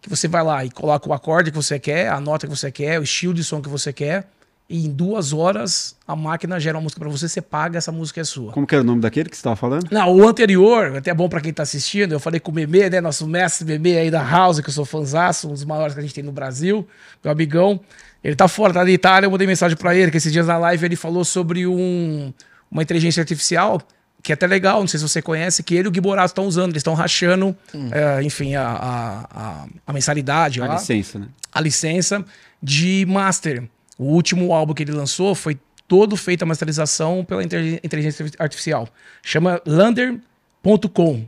que 0.00 0.08
você 0.08 0.28
vai 0.28 0.44
lá 0.44 0.64
e 0.64 0.70
coloca 0.70 1.08
o 1.08 1.12
acorde 1.12 1.50
que 1.50 1.56
você 1.56 1.76
quer, 1.80 2.08
a 2.08 2.20
nota 2.20 2.46
que 2.46 2.56
você 2.56 2.70
quer, 2.70 3.00
o 3.00 3.02
estilo 3.02 3.34
de 3.34 3.42
som 3.42 3.60
que 3.60 3.68
você 3.68 3.92
quer, 3.92 4.28
e 4.68 4.86
em 4.86 4.92
duas 4.92 5.32
horas 5.32 5.96
a 6.06 6.14
máquina 6.14 6.60
gera 6.60 6.78
uma 6.78 6.82
música 6.82 7.00
para 7.00 7.08
você, 7.10 7.28
você 7.28 7.42
paga, 7.42 7.78
essa 7.78 7.90
música 7.90 8.20
é 8.20 8.24
sua. 8.24 8.52
Como 8.52 8.64
que 8.64 8.76
era 8.76 8.82
o 8.82 8.86
nome 8.86 9.00
daquele 9.00 9.28
que 9.28 9.34
você 9.34 9.40
estava 9.40 9.56
falando? 9.56 9.88
Não, 9.90 10.14
o 10.14 10.28
anterior, 10.28 10.96
até 10.96 11.12
bom 11.12 11.28
para 11.28 11.40
quem 11.40 11.52
tá 11.52 11.64
assistindo, 11.64 12.12
eu 12.12 12.20
falei 12.20 12.38
com 12.38 12.52
o 12.52 12.54
Meme, 12.54 12.88
né, 12.90 13.00
nosso 13.00 13.26
mestre 13.26 13.66
Meme 13.66 13.98
aí 13.98 14.10
da 14.10 14.22
House, 14.22 14.60
que 14.60 14.68
eu 14.68 14.72
sou 14.72 14.84
fãzaço, 14.84 15.48
um 15.48 15.52
dos 15.52 15.64
maiores 15.64 15.94
que 15.94 15.98
a 15.98 16.02
gente 16.02 16.14
tem 16.14 16.22
no 16.22 16.30
Brasil, 16.30 16.86
meu 17.24 17.32
amigão. 17.32 17.80
Ele 18.22 18.36
tá 18.36 18.46
fora, 18.46 18.72
tá 18.72 18.84
da 18.84 18.90
Itália, 18.90 19.26
eu 19.26 19.30
mandei 19.32 19.48
mensagem 19.48 19.76
para 19.76 19.96
ele, 19.96 20.12
que 20.12 20.18
esses 20.18 20.32
dias 20.32 20.46
na 20.46 20.56
live 20.58 20.86
ele 20.86 20.96
falou 20.96 21.24
sobre 21.24 21.66
um, 21.66 22.32
uma 22.70 22.82
inteligência 22.82 23.20
artificial, 23.20 23.80
que 24.22 24.32
é 24.32 24.34
até 24.34 24.46
legal, 24.46 24.80
não 24.80 24.86
sei 24.86 24.98
se 24.98 25.08
você 25.08 25.22
conhece, 25.22 25.62
que 25.62 25.74
ele 25.74 25.86
e 25.86 25.88
o 25.88 25.90
Gui 25.90 26.00
Borato 26.00 26.28
estão 26.28 26.46
usando, 26.46 26.70
eles 26.70 26.80
estão 26.80 26.94
rachando, 26.94 27.56
hum. 27.74 27.88
é, 27.90 28.22
enfim, 28.22 28.54
a, 28.54 28.66
a, 28.66 29.20
a, 29.32 29.66
a 29.86 29.92
mensalidade. 29.92 30.60
A 30.60 30.66
lá, 30.66 30.74
licença, 30.74 31.18
né? 31.18 31.28
A 31.52 31.60
licença 31.60 32.24
de 32.62 33.06
master. 33.06 33.64
O 33.98 34.04
último 34.04 34.52
álbum 34.54 34.72
que 34.72 34.82
ele 34.82 34.92
lançou 34.92 35.34
foi 35.34 35.58
todo 35.86 36.16
feito 36.16 36.42
a 36.42 36.46
masterização 36.46 37.24
pela 37.24 37.42
inteligência 37.42 38.24
artificial. 38.38 38.88
Chama 39.22 39.60
lander.com. 39.66 41.26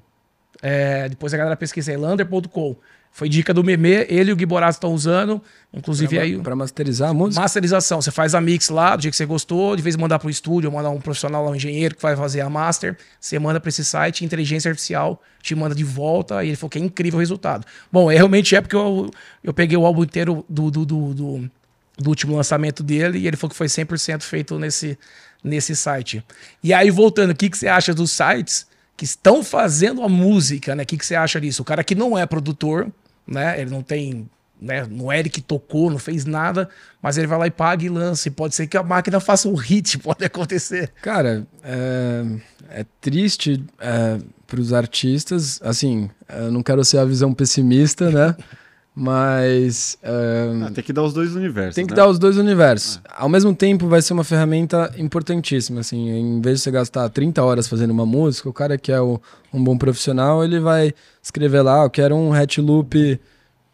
É, 0.62 1.08
depois 1.08 1.34
a 1.34 1.36
galera 1.36 1.56
pesquisa 1.56 1.90
aí, 1.90 1.96
lander.com. 1.96 2.76
Foi 3.12 3.28
dica 3.28 3.52
do 3.52 3.62
Meme, 3.62 4.06
ele 4.08 4.30
e 4.30 4.32
o 4.32 4.36
Gui 4.36 4.46
Borato 4.46 4.72
estão 4.72 4.94
usando, 4.94 5.40
inclusive 5.72 6.16
pra, 6.16 6.24
aí... 6.24 6.38
Pra 6.38 6.56
masterizar 6.56 7.10
a 7.10 7.14
música? 7.14 7.42
Masterização. 7.42 8.00
Você 8.00 8.10
faz 8.10 8.34
a 8.34 8.40
mix 8.40 8.70
lá, 8.70 8.96
do 8.96 9.02
dia 9.02 9.10
que 9.10 9.16
você 9.16 9.26
gostou, 9.26 9.76
de 9.76 9.82
vez 9.82 9.94
em 9.94 9.98
mandar 9.98 10.18
pro 10.18 10.30
estúdio, 10.30 10.72
mandar 10.72 10.88
um 10.88 11.00
profissional 11.00 11.44
lá, 11.44 11.50
um 11.50 11.54
engenheiro 11.54 11.94
que 11.94 12.00
vai 12.00 12.16
fazer 12.16 12.40
a 12.40 12.48
master, 12.48 12.96
você 13.20 13.38
manda 13.38 13.60
para 13.60 13.68
esse 13.68 13.84
site, 13.84 14.24
inteligência 14.24 14.70
artificial 14.70 15.20
te 15.42 15.54
manda 15.54 15.74
de 15.74 15.84
volta, 15.84 16.42
e 16.42 16.48
ele 16.48 16.56
falou 16.56 16.70
que 16.70 16.78
é 16.78 16.80
incrível 16.80 17.18
o 17.18 17.20
resultado. 17.20 17.66
Bom, 17.90 18.10
é, 18.10 18.14
realmente 18.14 18.54
é 18.54 18.60
porque 18.60 18.76
eu, 18.76 19.10
eu 19.42 19.52
peguei 19.52 19.76
o 19.76 19.84
álbum 19.84 20.04
inteiro 20.04 20.44
do, 20.48 20.70
do, 20.70 20.86
do, 20.86 21.14
do 21.14 21.50
do 21.98 22.08
último 22.08 22.34
lançamento 22.34 22.82
dele 22.82 23.18
e 23.18 23.26
ele 23.26 23.36
falou 23.36 23.50
que 23.50 23.56
foi 23.56 23.66
100% 23.66 24.22
feito 24.22 24.58
nesse, 24.58 24.98
nesse 25.42 25.76
site. 25.76 26.24
E 26.62 26.72
aí, 26.72 26.90
voltando, 26.90 27.30
o 27.30 27.34
que, 27.34 27.50
que 27.50 27.58
você 27.58 27.68
acha 27.68 27.94
dos 27.94 28.10
sites 28.10 28.66
que 28.96 29.04
estão 29.04 29.42
fazendo 29.42 30.02
a 30.02 30.08
música, 30.08 30.74
né? 30.74 30.82
O 30.82 30.86
que, 30.86 30.96
que 30.96 31.04
você 31.06 31.14
acha 31.14 31.40
disso? 31.40 31.62
O 31.62 31.64
cara 31.64 31.82
que 31.84 31.94
não 31.94 32.16
é 32.16 32.26
produtor, 32.26 32.90
né? 33.26 33.60
Ele 33.60 33.70
não 33.70 33.82
tem. 33.82 34.28
Né? 34.60 34.86
Não 34.88 35.10
é 35.10 35.18
ele 35.18 35.28
que 35.28 35.40
tocou, 35.40 35.90
não 35.90 35.98
fez 35.98 36.24
nada, 36.24 36.68
mas 37.02 37.18
ele 37.18 37.26
vai 37.26 37.38
lá 37.38 37.46
e 37.48 37.50
paga 37.50 37.84
e 37.84 37.88
lança. 37.88 38.28
E 38.28 38.30
pode 38.30 38.54
ser 38.54 38.66
que 38.68 38.76
a 38.76 38.82
máquina 38.82 39.18
faça 39.18 39.48
um 39.48 39.54
hit, 39.54 39.98
pode 40.00 40.24
acontecer. 40.24 40.92
Cara, 41.02 41.46
é, 41.64 42.24
é 42.70 42.86
triste 43.00 43.64
é, 43.80 44.18
para 44.46 44.60
os 44.60 44.72
artistas. 44.72 45.60
Assim, 45.62 46.08
eu 46.28 46.52
não 46.52 46.62
quero 46.62 46.84
ser 46.84 46.98
a 46.98 47.04
visão 47.04 47.34
pessimista, 47.34 48.10
né? 48.10 48.36
Mas. 48.94 49.96
Uh, 50.02 50.64
ah, 50.66 50.70
tem 50.70 50.84
que 50.84 50.92
dar 50.92 51.02
os 51.02 51.14
dois 51.14 51.34
universos. 51.34 51.74
Tem 51.74 51.86
que 51.86 51.92
né? 51.92 51.96
dar 51.96 52.08
os 52.08 52.18
dois 52.18 52.36
universos. 52.36 53.00
Ah. 53.04 53.22
Ao 53.22 53.28
mesmo 53.28 53.54
tempo, 53.54 53.88
vai 53.88 54.02
ser 54.02 54.12
uma 54.12 54.24
ferramenta 54.24 54.92
importantíssima. 54.98 55.80
Assim, 55.80 56.10
em 56.10 56.40
vez 56.42 56.58
de 56.58 56.64
você 56.64 56.70
gastar 56.70 57.08
30 57.08 57.42
horas 57.42 57.66
fazendo 57.66 57.90
uma 57.90 58.04
música, 58.04 58.48
o 58.48 58.52
cara 58.52 58.76
que 58.76 58.92
é 58.92 59.00
o, 59.00 59.20
um 59.52 59.64
bom 59.64 59.78
profissional, 59.78 60.44
ele 60.44 60.60
vai 60.60 60.92
escrever 61.22 61.62
lá: 61.62 61.84
eu 61.84 61.90
quero 61.90 62.14
um 62.14 62.34
hat 62.34 62.60
loop. 62.60 63.18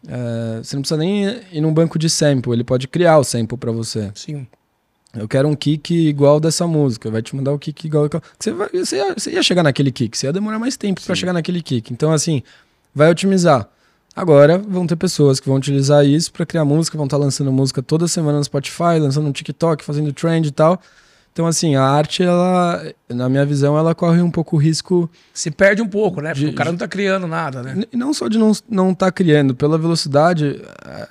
Uh, 0.05 0.63
você 0.63 0.75
não 0.77 0.81
precisa 0.81 0.97
nem 0.97 1.25
ir 1.51 1.59
num 1.59 1.73
banco 1.73 1.99
de 1.99 2.09
sample, 2.09 2.53
ele 2.53 2.63
pode 2.63 2.87
criar 2.87 3.17
o 3.17 3.23
sample 3.23 3.57
para 3.57 3.71
você. 3.73 4.09
Sim. 4.15 4.47
Eu 5.13 5.27
quero 5.27 5.47
um 5.49 5.55
kick 5.55 5.93
igual 5.93 6.39
dessa 6.39 6.65
música. 6.65 7.09
Vai 7.09 7.21
te 7.21 7.35
mandar 7.35 7.51
o 7.51 7.59
kick 7.59 7.87
igual. 7.87 8.07
Você, 8.39 8.51
vai, 8.53 8.69
você, 8.69 8.97
ia, 8.97 9.13
você 9.13 9.31
ia 9.31 9.43
chegar 9.43 9.63
naquele 9.63 9.91
kick, 9.91 10.17
você 10.17 10.27
ia 10.27 10.33
demorar 10.33 10.59
mais 10.59 10.77
tempo 10.77 11.01
para 11.01 11.15
chegar 11.15 11.33
naquele 11.33 11.61
kick. 11.61 11.91
Então, 11.91 12.11
assim, 12.13 12.43
vai 12.93 13.09
otimizar. 13.09 13.67
Agora 14.15 14.57
vão 14.57 14.85
ter 14.85 14.95
pessoas 14.95 15.39
que 15.39 15.47
vão 15.47 15.57
utilizar 15.57 16.05
isso 16.05 16.31
para 16.31 16.45
criar 16.45 16.65
música, 16.65 16.97
vão 16.97 17.05
estar 17.05 17.17
tá 17.17 17.23
lançando 17.23 17.51
música 17.51 17.81
toda 17.81 18.07
semana 18.07 18.37
no 18.37 18.43
Spotify, 18.43 18.99
lançando 18.99 19.27
no 19.27 19.33
TikTok, 19.33 19.83
fazendo 19.83 20.11
trend 20.11 20.47
e 20.47 20.51
tal. 20.51 20.81
Então, 21.31 21.47
assim, 21.47 21.75
a 21.75 21.83
arte, 21.83 22.21
ela, 22.21 22.83
na 23.07 23.29
minha 23.29 23.45
visão, 23.45 23.77
ela 23.77 23.95
corre 23.95 24.21
um 24.21 24.31
pouco 24.31 24.57
o 24.57 24.59
risco. 24.59 25.09
Se 25.33 25.49
perde 25.49 25.81
um 25.81 25.87
pouco, 25.87 26.21
né? 26.21 26.31
Porque 26.33 26.47
de, 26.47 26.51
o 26.51 26.55
cara 26.55 26.71
não 26.71 26.77
tá 26.77 26.87
criando 26.87 27.27
nada, 27.27 27.63
né? 27.63 27.83
Não 27.93 28.13
só 28.13 28.27
de 28.27 28.37
não, 28.37 28.51
não 28.69 28.93
tá 28.93 29.11
criando, 29.11 29.55
pela 29.55 29.77
velocidade, 29.77 30.61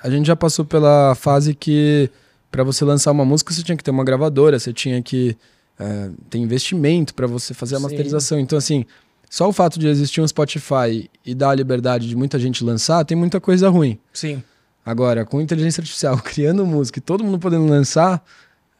a 0.03 0.09
gente 0.09 0.27
já 0.27 0.35
passou 0.35 0.65
pela 0.65 1.15
fase 1.15 1.55
que 1.55 2.11
para 2.51 2.63
você 2.63 2.83
lançar 2.85 3.11
uma 3.11 3.25
música 3.25 3.53
você 3.53 3.63
tinha 3.63 3.77
que 3.77 3.83
ter 3.83 3.91
uma 3.91 4.03
gravadora, 4.03 4.59
você 4.59 4.73
tinha 4.73 5.01
que 5.01 5.35
é, 5.79 6.09
ter 6.29 6.37
investimento 6.37 7.13
para 7.13 7.25
você 7.25 7.53
fazer 7.53 7.75
a 7.75 7.77
Sim. 7.77 7.83
masterização. 7.85 8.39
Então, 8.39 8.57
assim, 8.57 8.85
só 9.29 9.47
o 9.47 9.53
fato 9.53 9.79
de 9.79 9.87
existir 9.87 10.19
um 10.21 10.27
Spotify 10.27 11.09
e 11.23 11.35
dar 11.35 11.51
a 11.51 11.55
liberdade 11.55 12.07
de 12.07 12.15
muita 12.15 12.39
gente 12.39 12.63
lançar, 12.63 13.05
tem 13.05 13.15
muita 13.15 13.39
coisa 13.39 13.69
ruim. 13.69 13.99
Sim. 14.11 14.43
Agora, 14.83 15.23
com 15.23 15.39
inteligência 15.39 15.81
artificial 15.81 16.17
criando 16.23 16.65
música 16.65 16.97
e 16.97 17.01
todo 17.01 17.23
mundo 17.23 17.37
podendo 17.37 17.67
lançar, 17.67 18.23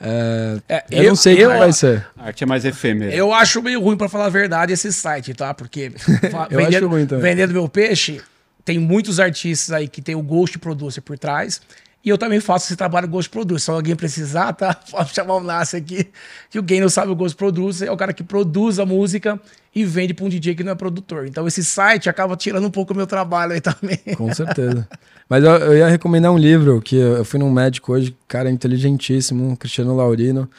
é, 0.01 0.59
é, 0.67 0.85
eu, 0.89 1.03
eu, 1.03 1.09
não 1.09 1.15
sei 1.15 1.33
o 1.35 1.37
que 1.37 1.47
vai 1.47 1.71
ser. 1.71 2.07
A 2.17 2.27
arte 2.27 2.43
é 2.43 2.47
mais 2.47 2.65
efêmera. 2.65 3.13
Eu 3.13 3.31
acho 3.31 3.61
meio 3.61 3.79
ruim, 3.79 3.95
para 3.95 4.09
falar 4.09 4.25
a 4.25 4.29
verdade, 4.29 4.73
esse 4.73 4.91
site, 4.91 5.33
tá? 5.33 5.53
Porque 5.53 5.91
vendendo, 6.49 7.19
vendendo 7.19 7.53
meu 7.53 7.69
peixe, 7.69 8.21
tem 8.65 8.79
muitos 8.79 9.19
artistas 9.19 9.71
aí 9.71 9.87
que 9.87 10.01
tem 10.01 10.15
o 10.15 10.21
Ghost 10.23 10.57
Producer 10.57 11.01
por 11.01 11.19
trás. 11.19 11.61
E 12.03 12.09
eu 12.09 12.17
também 12.17 12.39
faço 12.39 12.67
esse 12.67 12.77
trabalho 12.77 13.07
Ghost 13.07 13.29
Producer. 13.29 13.65
Se 13.65 13.71
alguém 13.71 13.95
precisar, 13.95 14.53
tá? 14.53 14.73
Pode 14.89 15.13
chamar 15.13 15.35
o 15.35 15.43
Nasce 15.43 15.75
aqui. 15.75 16.07
Que 16.49 16.59
o 16.59 16.65
não 16.79 16.89
sabe 16.89 17.11
o 17.11 17.15
Ghost 17.15 17.35
Producer 17.35 17.87
é 17.87 17.91
o 17.91 17.97
cara 17.97 18.13
que 18.13 18.23
produz 18.23 18.79
a 18.79 18.85
música 18.85 19.39
e 19.75 19.83
vende 19.83 20.13
para 20.13 20.25
um 20.25 20.29
DJ 20.29 20.55
que 20.55 20.63
não 20.63 20.71
é 20.71 20.75
produtor. 20.75 21.27
Então 21.27 21.45
esse 21.47 21.63
site 21.63 22.09
acaba 22.09 22.37
tirando 22.37 22.65
um 22.65 22.71
pouco 22.71 22.93
o 22.93 22.95
meu 22.95 23.05
trabalho 23.05 23.51
aí 23.51 23.59
também. 23.61 23.99
Com 24.15 24.33
certeza. 24.33 24.87
Mas 25.27 25.43
eu, 25.43 25.51
eu, 25.51 25.77
ia 25.77 25.87
recomendar 25.87 26.31
um 26.31 26.37
livro 26.37 26.81
que 26.81 26.95
eu 26.95 27.23
fui 27.25 27.39
num 27.39 27.51
médico 27.51 27.91
hoje, 27.91 28.15
cara 28.27 28.49
inteligentíssimo, 28.49 29.55
Cristiano 29.57 29.95
Laurino, 29.95 30.49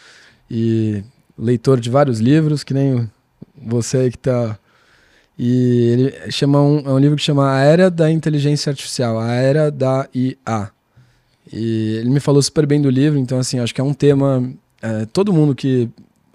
e 0.48 1.03
leitor 1.37 1.81
de 1.81 1.90
vários 1.90 2.20
livros, 2.20 2.62
que 2.62 2.72
nem 2.72 3.11
você 3.57 3.96
aí 3.96 4.11
que 4.11 4.18
tá. 4.18 4.59
E 5.37 5.88
ele 5.88 6.31
chama 6.31 6.61
um, 6.61 6.79
é 6.87 6.92
um 6.92 6.98
livro 6.98 7.16
que 7.16 7.22
chama 7.22 7.53
A 7.53 7.61
Era 7.61 7.90
da 7.90 8.11
Inteligência 8.11 8.70
Artificial, 8.70 9.18
A 9.18 9.33
Era 9.33 9.70
da 9.70 10.07
IA. 10.14 10.70
E 11.53 11.96
ele 11.96 12.11
me 12.11 12.20
falou 12.20 12.42
super 12.42 12.66
bem 12.66 12.81
do 12.81 12.90
livro, 12.90 13.18
então 13.18 13.38
assim, 13.38 13.59
acho 13.59 13.74
que 13.74 13.81
é 13.81 13.85
um 13.85 13.94
tema 13.94 14.53
é, 14.83 15.05
todo 15.07 15.33
mundo 15.33 15.55
que 15.55 15.88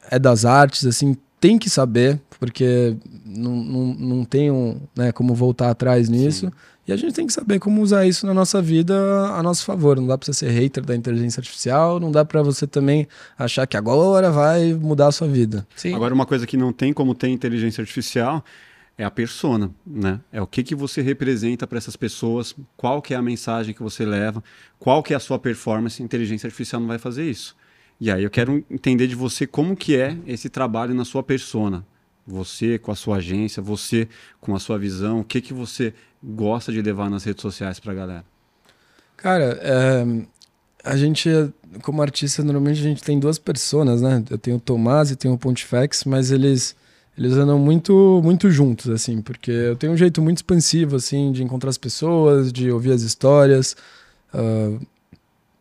é 0.10 0.20
das 0.20 0.46
artes 0.46 0.86
assim 0.86 1.16
tem 1.40 1.58
que 1.60 1.70
saber, 1.70 2.20
porque 2.40 2.96
não, 3.26 3.56
não, 3.56 3.86
não 3.94 4.26
tem 4.26 4.50
um, 4.50 4.80
né, 4.96 5.12
como 5.12 5.36
voltar 5.36 5.70
atrás 5.70 6.10
nisso. 6.10 6.48
Sim. 6.48 6.52
E 6.88 6.94
a 6.94 6.96
gente 6.96 7.14
tem 7.14 7.26
que 7.26 7.34
saber 7.34 7.60
como 7.60 7.82
usar 7.82 8.06
isso 8.06 8.28
na 8.28 8.34
nossa 8.34 8.62
vida 8.62 8.96
a 9.30 9.42
nosso 9.42 9.66
favor. 9.66 9.98
Não 9.98 10.06
dá 10.06 10.18
para 10.18 10.26
você 10.26 10.34
ser 10.34 10.50
hater 10.52 10.84
da 10.86 10.96
inteligência 10.96 11.40
artificial, 11.40 12.00
não 12.00 12.12
dá 12.12 12.24
para 12.24 12.44
você 12.44 12.68
também 12.68 13.08
achar 13.38 13.66
que 13.66 13.76
agora 13.76 14.32
vai 14.32 14.74
mudar 14.74 15.08
a 15.08 15.12
sua 15.12 15.28
vida. 15.28 15.68
Sim. 15.76 15.96
Agora, 15.96 16.14
uma 16.14 16.28
coisa 16.28 16.46
que 16.46 16.56
não 16.56 16.72
tem 16.72 16.94
como 16.94 17.16
ter 17.16 17.30
inteligência 17.30 17.82
artificial 17.82 18.44
é 18.98 19.04
a 19.04 19.12
persona, 19.12 19.72
né? 19.86 20.22
É 20.32 20.42
o 20.42 20.48
que, 20.48 20.64
que 20.64 20.76
você 20.76 21.02
representa 21.02 21.68
para 21.68 21.78
essas 21.78 21.96
pessoas, 21.96 22.56
qual 22.78 23.02
que 23.02 23.14
é 23.14 23.18
a 23.18 23.22
mensagem 23.22 23.74
que 23.74 23.84
você 23.84 24.06
leva, 24.06 24.44
qual 24.80 25.04
que 25.04 25.14
é 25.14 25.18
a 25.18 25.20
sua 25.20 25.38
performance. 25.38 26.02
Inteligência 26.02 26.48
artificial 26.48 26.80
não 26.80 26.88
vai 26.88 26.98
fazer 26.98 27.30
isso. 27.30 27.56
E 28.00 28.10
aí 28.10 28.24
eu 28.24 28.30
quero 28.30 28.64
entender 28.70 29.08
de 29.08 29.16
você 29.16 29.46
como 29.46 29.76
que 29.76 29.96
é 29.96 30.18
esse 30.26 30.50
trabalho 30.50 30.94
na 30.94 31.06
sua 31.06 31.24
persona. 31.24 31.86
Você 32.26 32.80
com 32.80 32.92
a 32.92 32.96
sua 32.96 33.18
agência, 33.18 33.62
você 33.62 34.08
com 34.40 34.56
a 34.56 34.60
sua 34.60 34.80
visão, 34.80 35.20
o 35.20 35.24
que 35.24 35.42
que 35.42 35.54
você 35.54 35.94
gosta 36.24 36.72
de 36.72 36.82
levar 36.82 37.10
nas 37.10 37.24
redes 37.24 37.42
sociais 37.42 37.80
para 37.80 37.92
a 37.92 37.96
galera? 37.96 38.26
Cara, 39.18 39.60
é, 39.62 40.06
a 40.84 40.98
gente, 40.98 41.30
como 41.84 42.02
artista, 42.02 42.44
normalmente 42.44 42.80
a 42.80 42.84
gente 42.84 43.04
tem 43.04 43.20
duas 43.20 43.38
personas, 43.38 44.02
né? 44.02 44.24
Eu 44.30 44.38
tenho 44.38 44.58
o 44.58 44.60
Tomás 44.60 45.12
e 45.12 45.16
tenho 45.16 45.34
o 45.34 45.38
Pontifex, 45.38 46.04
mas 46.06 46.32
eles 46.32 46.76
eles 47.18 47.34
andam 47.34 47.58
muito 47.58 48.22
muito 48.24 48.50
juntos 48.50 48.90
assim 48.90 49.22
porque 49.22 49.52
eu 49.52 49.76
tenho 49.76 49.94
um 49.94 49.98
jeito 49.98 50.22
muito 50.22 50.38
expansivo 50.38 50.96
assim 50.96 51.32
de 51.32 51.44
encontrar 51.44 51.70
as 51.70 51.78
pessoas 51.78 52.52
de 52.52 52.72
ouvir 52.72 52.92
as 52.92 53.02
histórias 53.02 53.76
uh, 54.34 54.80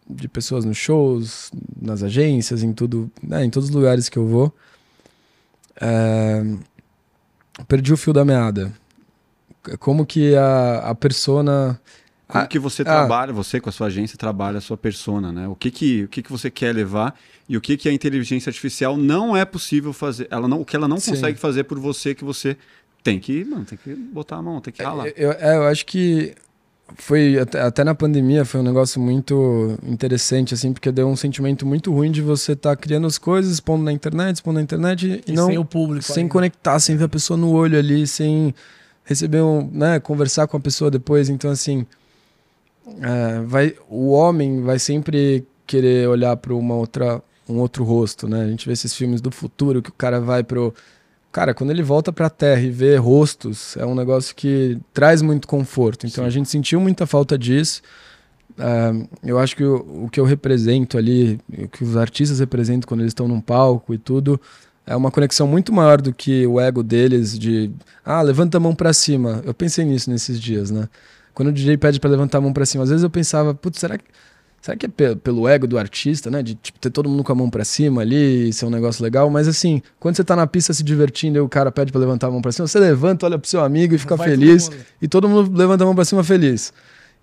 de 0.09 0.29
pessoas 0.29 0.65
nos 0.65 0.77
shows 0.77 1.51
nas 1.81 2.03
agências 2.03 2.63
em 2.63 2.73
tudo 2.73 3.11
né, 3.23 3.45
em 3.45 3.51
todos 3.51 3.69
os 3.69 3.75
lugares 3.75 4.09
que 4.09 4.19
eu 4.19 4.27
vou. 4.27 4.53
Uh, 5.77 6.59
perdi 7.67 7.93
o 7.93 7.97
fio 7.97 8.13
da 8.13 8.25
meada. 8.25 8.73
Como 9.79 10.05
que 10.05 10.35
a, 10.37 10.91
a 10.91 10.95
persona 10.95 11.81
como 12.27 12.49
que 12.49 12.59
você 12.59 12.83
ah. 12.83 12.87
trabalha, 12.87 13.33
você 13.33 13.61
com 13.61 13.69
a 13.69 13.73
sua 13.73 13.89
agência 13.89 14.17
trabalha 14.17 14.59
a 14.59 14.61
sua 14.61 14.77
persona, 14.77 15.31
né? 15.31 15.47
O 15.47 15.55
que 15.55 15.71
que, 15.71 16.05
o 16.05 16.09
que 16.09 16.23
que 16.23 16.31
você 16.31 16.51
quer 16.51 16.75
levar 16.75 17.15
e 17.49 17.57
o 17.57 17.61
que 17.61 17.77
que 17.77 17.89
a 17.89 17.93
inteligência 17.93 18.51
artificial 18.51 18.97
não 18.97 19.37
é 19.37 19.45
possível 19.45 19.93
fazer, 19.93 20.27
ela 20.31 20.49
não, 20.49 20.61
o 20.61 20.65
que 20.65 20.75
ela 20.75 20.89
não 20.89 20.99
Sim. 20.99 21.13
consegue 21.13 21.39
fazer 21.39 21.65
por 21.65 21.79
você 21.79 22.15
que 22.15 22.25
você 22.25 22.57
tem 23.03 23.21
que, 23.21 23.45
mano, 23.45 23.67
tem 23.67 23.77
que 23.77 23.95
botar 23.95 24.37
a 24.37 24.43
mão, 24.43 24.61
tem 24.61 24.73
que 24.73 24.81
é, 24.81 24.85
ralar. 24.85 25.07
Eu, 25.09 25.33
é, 25.33 25.57
eu 25.57 25.65
acho 25.65 25.85
que 25.85 26.35
foi 26.97 27.39
até, 27.39 27.61
até, 27.61 27.85
na 27.85 27.95
pandemia 27.95 28.45
foi 28.45 28.61
um 28.61 28.65
negócio 28.65 29.01
muito 29.01 29.79
interessante 29.87 30.55
assim, 30.55 30.73
porque 30.73 30.91
deu 30.91 31.07
um 31.09 31.17
sentimento 31.17 31.67
muito 31.67 31.93
ruim 31.93 32.11
de 32.11 32.23
você 32.23 32.53
estar 32.53 32.71
tá 32.71 32.77
criando 32.77 33.07
as 33.07 33.19
coisas, 33.19 33.53
expondo 33.53 33.85
na 33.85 33.93
internet, 33.93 34.37
expondo 34.37 34.57
na 34.57 34.63
internet 34.63 35.23
e, 35.27 35.31
e 35.31 35.35
não 35.35 35.49
sem 35.49 35.59
o 35.59 35.65
público, 35.65 36.05
sem 36.05 36.27
conectar, 36.27 36.79
sem 36.79 36.97
ver 36.97 37.05
a 37.05 37.09
pessoa 37.09 37.37
no 37.37 37.51
olho 37.53 37.79
ali, 37.79 38.07
sem 38.07 38.55
receber 39.05 39.43
um, 39.43 39.69
né, 39.71 40.01
conversar 40.01 40.47
com 40.47 40.57
a 40.57 40.61
pessoa 40.61 40.91
depois, 40.91 41.29
então 41.29 41.51
assim, 41.51 41.87
é, 42.87 43.41
vai, 43.43 43.75
o 43.89 44.11
homem 44.11 44.63
vai 44.63 44.79
sempre 44.79 45.47
querer 45.67 46.09
olhar 46.09 46.37
para 46.37 46.55
uma 46.55 46.75
outra 46.75 47.23
um 47.47 47.59
outro 47.59 47.85
rosto, 47.85 48.27
né? 48.27 48.43
A 48.43 48.47
gente 48.47 48.67
vê 48.67 48.73
esses 48.73 48.95
filmes 48.95 49.21
do 49.21 49.31
futuro 49.31 49.83
que 49.83 49.91
o 49.91 49.93
cara 49.95 50.19
vai 50.19 50.43
pro 50.43 50.73
Cara, 51.35 51.53
quando 51.53 51.71
ele 51.71 51.83
volta 51.83 52.13
para 52.13 52.29
a 52.29 52.31
Terra 52.31 52.61
e 52.61 52.71
vê 52.71 52.97
rostos, 52.97 53.77
é 53.77 53.85
um 53.85 53.93
negócio 53.93 54.33
que 54.37 54.79
traz 54.93 55.21
muito 55.21 55.49
conforto. 55.49 56.07
Então 56.07 56.23
Sim. 56.23 56.29
a 56.29 56.31
gente 56.31 56.49
sentiu 56.49 56.79
muita 56.79 57.09
falta 57.09 57.37
disso. 57.37 57.83
Uh, 58.57 59.09
eu 59.21 59.37
acho 59.41 59.57
que 59.57 59.65
o, 59.65 60.05
o, 60.05 60.09
que 60.09 60.21
eu 60.21 60.25
represento 60.25 60.97
ali, 60.97 61.41
o 61.59 61.67
que 61.67 61.83
os 61.83 61.97
artistas 61.97 62.39
representam 62.39 62.87
quando 62.87 63.01
eles 63.01 63.11
estão 63.11 63.27
num 63.27 63.41
palco 63.41 63.93
e 63.93 63.99
tudo, 63.99 64.41
é 64.87 64.95
uma 64.95 65.11
conexão 65.11 65.45
muito 65.49 65.73
maior 65.73 66.01
do 66.01 66.15
que 66.15 66.47
o 66.47 66.61
ego 66.61 66.85
deles 66.85 67.37
de, 67.37 67.69
ah, 68.05 68.23
levanta 68.23 68.59
a 68.59 68.61
mão 68.61 68.73
para 68.73 68.93
cima. 68.93 69.43
Eu 69.45 69.53
pensei 69.53 69.85
nisso 69.85 70.09
nesses 70.09 70.41
dias, 70.41 70.71
né? 70.71 70.89
Quando 71.35 71.49
o 71.49 71.53
DJ 71.53 71.77
pede 71.77 72.01
para 72.01 72.11
levantar 72.11 72.39
a 72.39 72.41
mão 72.41 72.53
para 72.53 72.65
cima, 72.65 72.85
às 72.85 72.91
vezes 72.91 73.03
eu 73.03 73.11
pensava, 73.11 73.53
putz, 73.53 73.81
será 73.81 73.99
que 73.99 74.05
Será 74.65 74.79
que 74.79 74.87
é 74.87 75.15
pelo 75.15 75.47
ego 75.47 75.67
do 75.67 75.77
artista, 75.77 76.31
né? 76.31 76.43
De 76.43 76.55
tipo, 76.55 76.79
ter 76.79 76.89
todo 76.89 77.07
mundo 77.07 77.23
com 77.23 77.31
a 77.31 77.35
mão 77.35 77.51
para 77.51 77.63
cima 77.67 78.01
ali, 78.01 78.51
ser 78.51 78.65
um 78.65 78.71
negócio 78.71 79.05
legal. 79.05 79.29
Mas 79.29 79.47
assim, 79.47 79.83
quando 80.01 80.17
você 80.17 80.25
tá 80.25 80.35
na 80.35 80.47
pista 80.47 80.73
se 80.73 80.83
divertindo 80.83 81.37
e 81.37 81.41
o 81.43 81.47
cara 81.51 81.71
pede 81.71 81.93
para 81.93 82.01
levantar 82.01 82.29
a 82.29 82.31
mão 82.31 82.41
para 82.41 82.51
cima, 82.51 82.67
você 82.67 82.81
levanta, 82.81 83.27
olha 83.27 83.39
pro 83.39 83.47
seu 83.47 83.63
amigo 83.63 83.95
e 83.95 83.99
fica 83.99 84.17
Vai 84.17 84.31
feliz. 84.31 84.69
Todo 84.69 84.79
e 85.03 85.07
todo 85.07 85.29
mundo 85.29 85.55
levanta 85.55 85.85
a 85.85 85.87
mão 85.87 85.95
para 85.95 86.07
cima 86.07 86.25
feliz. 86.25 86.73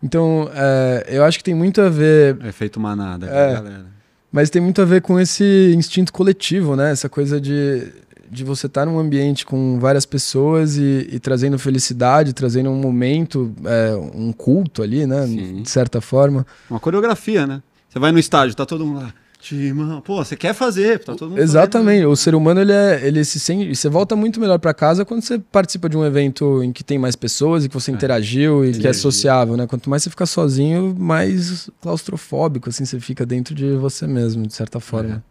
Então, 0.04 0.52
é, 0.54 1.08
eu 1.08 1.24
acho 1.24 1.40
que 1.40 1.44
tem 1.44 1.56
muito 1.56 1.82
a 1.82 1.90
ver. 1.90 2.38
É 2.44 2.52
feito 2.52 2.80
manada, 2.80 3.26
é, 3.26 3.54
galera. 3.56 3.86
Mas 4.32 4.52
tem 4.52 4.62
muito 4.62 4.80
a 4.80 4.86
ver 4.86 5.02
com 5.02 5.20
esse 5.20 5.74
instinto 5.76 6.14
coletivo, 6.14 6.76
né? 6.76 6.92
Essa 6.92 7.10
coisa 7.10 7.42
de 7.42 7.92
de 8.32 8.46
você 8.46 8.68
estar 8.68 8.86
tá 8.86 8.92
num 8.92 8.98
ambiente 8.98 9.46
com 9.46 9.78
várias 9.78 10.06
pessoas 10.06 10.78
e, 10.78 11.10
e 11.12 11.20
trazendo 11.20 11.60
felicidade, 11.60 12.32
trazendo 12.32 12.70
um 12.70 12.76
momento, 12.76 13.54
é, 13.66 13.94
um 14.16 14.32
culto 14.32 14.82
ali, 14.82 15.06
né? 15.06 15.28
Sim. 15.28 15.62
De 15.62 15.70
certa 15.70 16.00
forma. 16.00 16.48
Uma 16.70 16.80
coreografia, 16.80 17.46
né? 17.46 17.62
Você 17.90 18.00
vai 18.00 18.12
no 18.14 18.20
estádio, 18.20 18.56
tá 18.56 18.66
todo 18.66 18.86
mundo 18.86 19.02
lá. 19.02 19.14
Timão, 19.42 20.00
pô, 20.02 20.24
você 20.24 20.36
quer 20.36 20.54
fazer, 20.54 21.00
tá 21.00 21.16
todo 21.16 21.32
mundo 21.32 21.40
Exatamente. 21.40 22.02
Fazendo. 22.02 22.12
O 22.12 22.16
ser 22.16 22.36
humano 22.36 22.62
ele 22.62 22.72
é, 22.72 23.06
ele 23.06 23.26
se 23.26 23.40
sente, 23.40 23.76
você 23.76 23.90
volta 23.90 24.16
muito 24.16 24.40
melhor 24.40 24.60
para 24.60 24.72
casa 24.72 25.04
quando 25.04 25.24
você 25.24 25.40
participa 25.40 25.90
de 25.90 25.98
um 25.98 26.06
evento 26.06 26.64
em 26.64 26.72
que 26.72 26.84
tem 26.84 27.00
mais 27.00 27.16
pessoas 27.16 27.66
e 27.66 27.68
que 27.68 27.74
você 27.74 27.90
é. 27.90 27.94
interagiu 27.94 28.64
e 28.64 28.72
que 28.72 28.88
é 28.88 28.94
sociável, 28.94 29.58
né? 29.58 29.66
Quanto 29.66 29.90
mais 29.90 30.04
você 30.04 30.12
fica 30.12 30.28
sozinho, 30.28 30.96
mais 30.98 31.72
claustrofóbico 31.82 32.70
assim 32.70 32.86
você 32.86 33.00
fica 33.00 33.26
dentro 33.26 33.56
de 33.56 33.72
você 33.74 34.06
mesmo, 34.06 34.46
de 34.46 34.54
certa 34.54 34.80
forma. 34.80 35.24
É. 35.28 35.31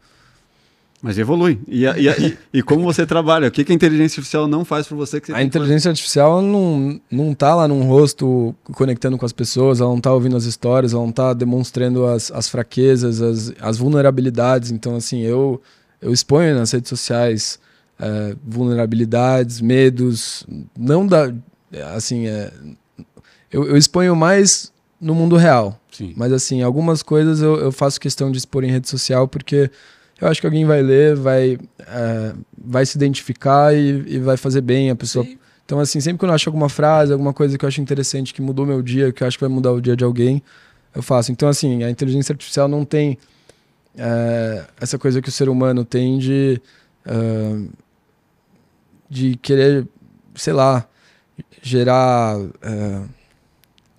Mas 1.03 1.17
evolui. 1.17 1.59
E, 1.67 1.85
e, 1.85 2.09
e, 2.09 2.39
e, 2.59 2.63
como 2.63 2.85
você 2.85 3.07
trabalha? 3.07 3.49
O 3.49 3.51
que, 3.51 3.65
que 3.65 3.73
a 3.73 3.75
inteligência 3.75 4.21
artificial 4.21 4.47
não 4.47 4.65
faz 4.65 4.87
para 4.87 4.97
você? 4.97 5.21
você 5.21 5.33
a 5.33 5.43
inteligência 5.43 5.89
artificial 5.89 6.43
não, 6.43 7.01
não 7.11 7.35
tá 7.35 7.55
lá 7.55 7.67
num 7.67 7.85
rosto 7.85 8.55
conectando 8.73 9.17
com 9.17 9.25
as 9.25 9.33
pessoas, 9.33 9.81
ela 9.81 9.89
não 9.89 10.01
tá 10.01 10.13
ouvindo 10.13 10.37
as 10.37 10.45
histórias, 10.45 10.93
ela 10.93 11.03
não 11.03 11.13
tá 11.13 11.33
demonstrando 11.33 12.05
as, 12.05 12.31
as 12.31 12.49
fraquezas, 12.49 13.23
as, 13.23 13.53
as 13.61 13.79
vulnerabilidades. 13.79 14.71
Então, 14.71 14.95
assim, 14.95 15.21
eu, 15.23 15.61
eu 16.03 16.13
exponho 16.13 16.55
nas 16.55 16.71
redes 16.71 16.91
sociais 16.91 17.59
é, 17.99 18.37
vulnerabilidades, 18.45 19.61
medos, 19.61 20.47
não 20.79 21.07
da... 21.07 21.33
Assim, 21.95 22.27
é, 22.27 22.53
eu, 23.51 23.65
eu 23.67 23.77
exponho 23.77 24.15
mais 24.15 24.71
no 25.01 25.15
mundo 25.15 25.37
real. 25.37 25.81
Sim. 25.91 26.13
Mas, 26.15 26.31
assim, 26.31 26.63
algumas 26.63 27.03
coisas 27.03 27.41
eu, 27.41 27.57
eu 27.57 27.73
faço 27.73 27.99
questão 27.99 28.31
de 28.31 28.37
expor 28.37 28.65
em 28.65 28.71
rede 28.71 28.89
social 28.89 29.27
porque 29.27 29.71
eu 30.21 30.29
acho 30.29 30.41
que 30.41 30.47
alguém 30.47 30.65
vai 30.65 30.83
ler, 30.83 31.17
vai, 31.17 31.59
é, 31.79 32.35
vai 32.59 32.85
se 32.85 32.97
identificar 32.97 33.75
e, 33.75 34.05
e, 34.07 34.19
vai 34.19 34.37
fazer 34.37 34.61
bem 34.61 34.91
a 34.91 34.97
pessoa. 34.97 35.25
Sim. 35.25 35.39
Então, 35.65 35.79
assim, 35.81 36.01
sempre 36.01 36.19
que 36.19 36.25
eu 36.25 36.33
acho 36.33 36.49
alguma 36.49 36.69
frase, 36.69 37.13
alguma 37.13 37.33
coisa 37.33 37.57
que 37.57 37.65
eu 37.65 37.69
acho 37.69 37.81
interessante, 37.81 38.35
que 38.35 38.43
mudou 38.43 38.67
meu 38.67 38.83
dia, 38.83 39.13
que 39.13 39.23
eu 39.23 39.27
acho 39.27 39.39
que 39.39 39.45
vai 39.45 39.53
mudar 39.53 39.73
o 39.73 39.81
dia 39.81 39.97
de 39.97 40.05
alguém, 40.05 40.43
eu 40.95 41.03
faço. 41.03 41.33
Então, 41.33 41.49
assim, 41.49 41.85
a 41.85 41.91
inteligência 41.91 42.33
artificial 42.33 42.69
não 42.69 42.85
tem 42.85 43.17
é, 43.97 44.65
essa 44.81 44.99
coisa 44.99 45.23
que 45.23 45.29
o 45.29 45.33
ser 45.33 45.49
humano 45.49 45.85
tem 45.85 46.19
de, 46.19 46.61
uh, 47.07 47.69
de 49.09 49.37
querer, 49.37 49.87
sei 50.35 50.53
lá, 50.53 50.87
gerar. 51.63 52.37
Uh, 52.39 53.09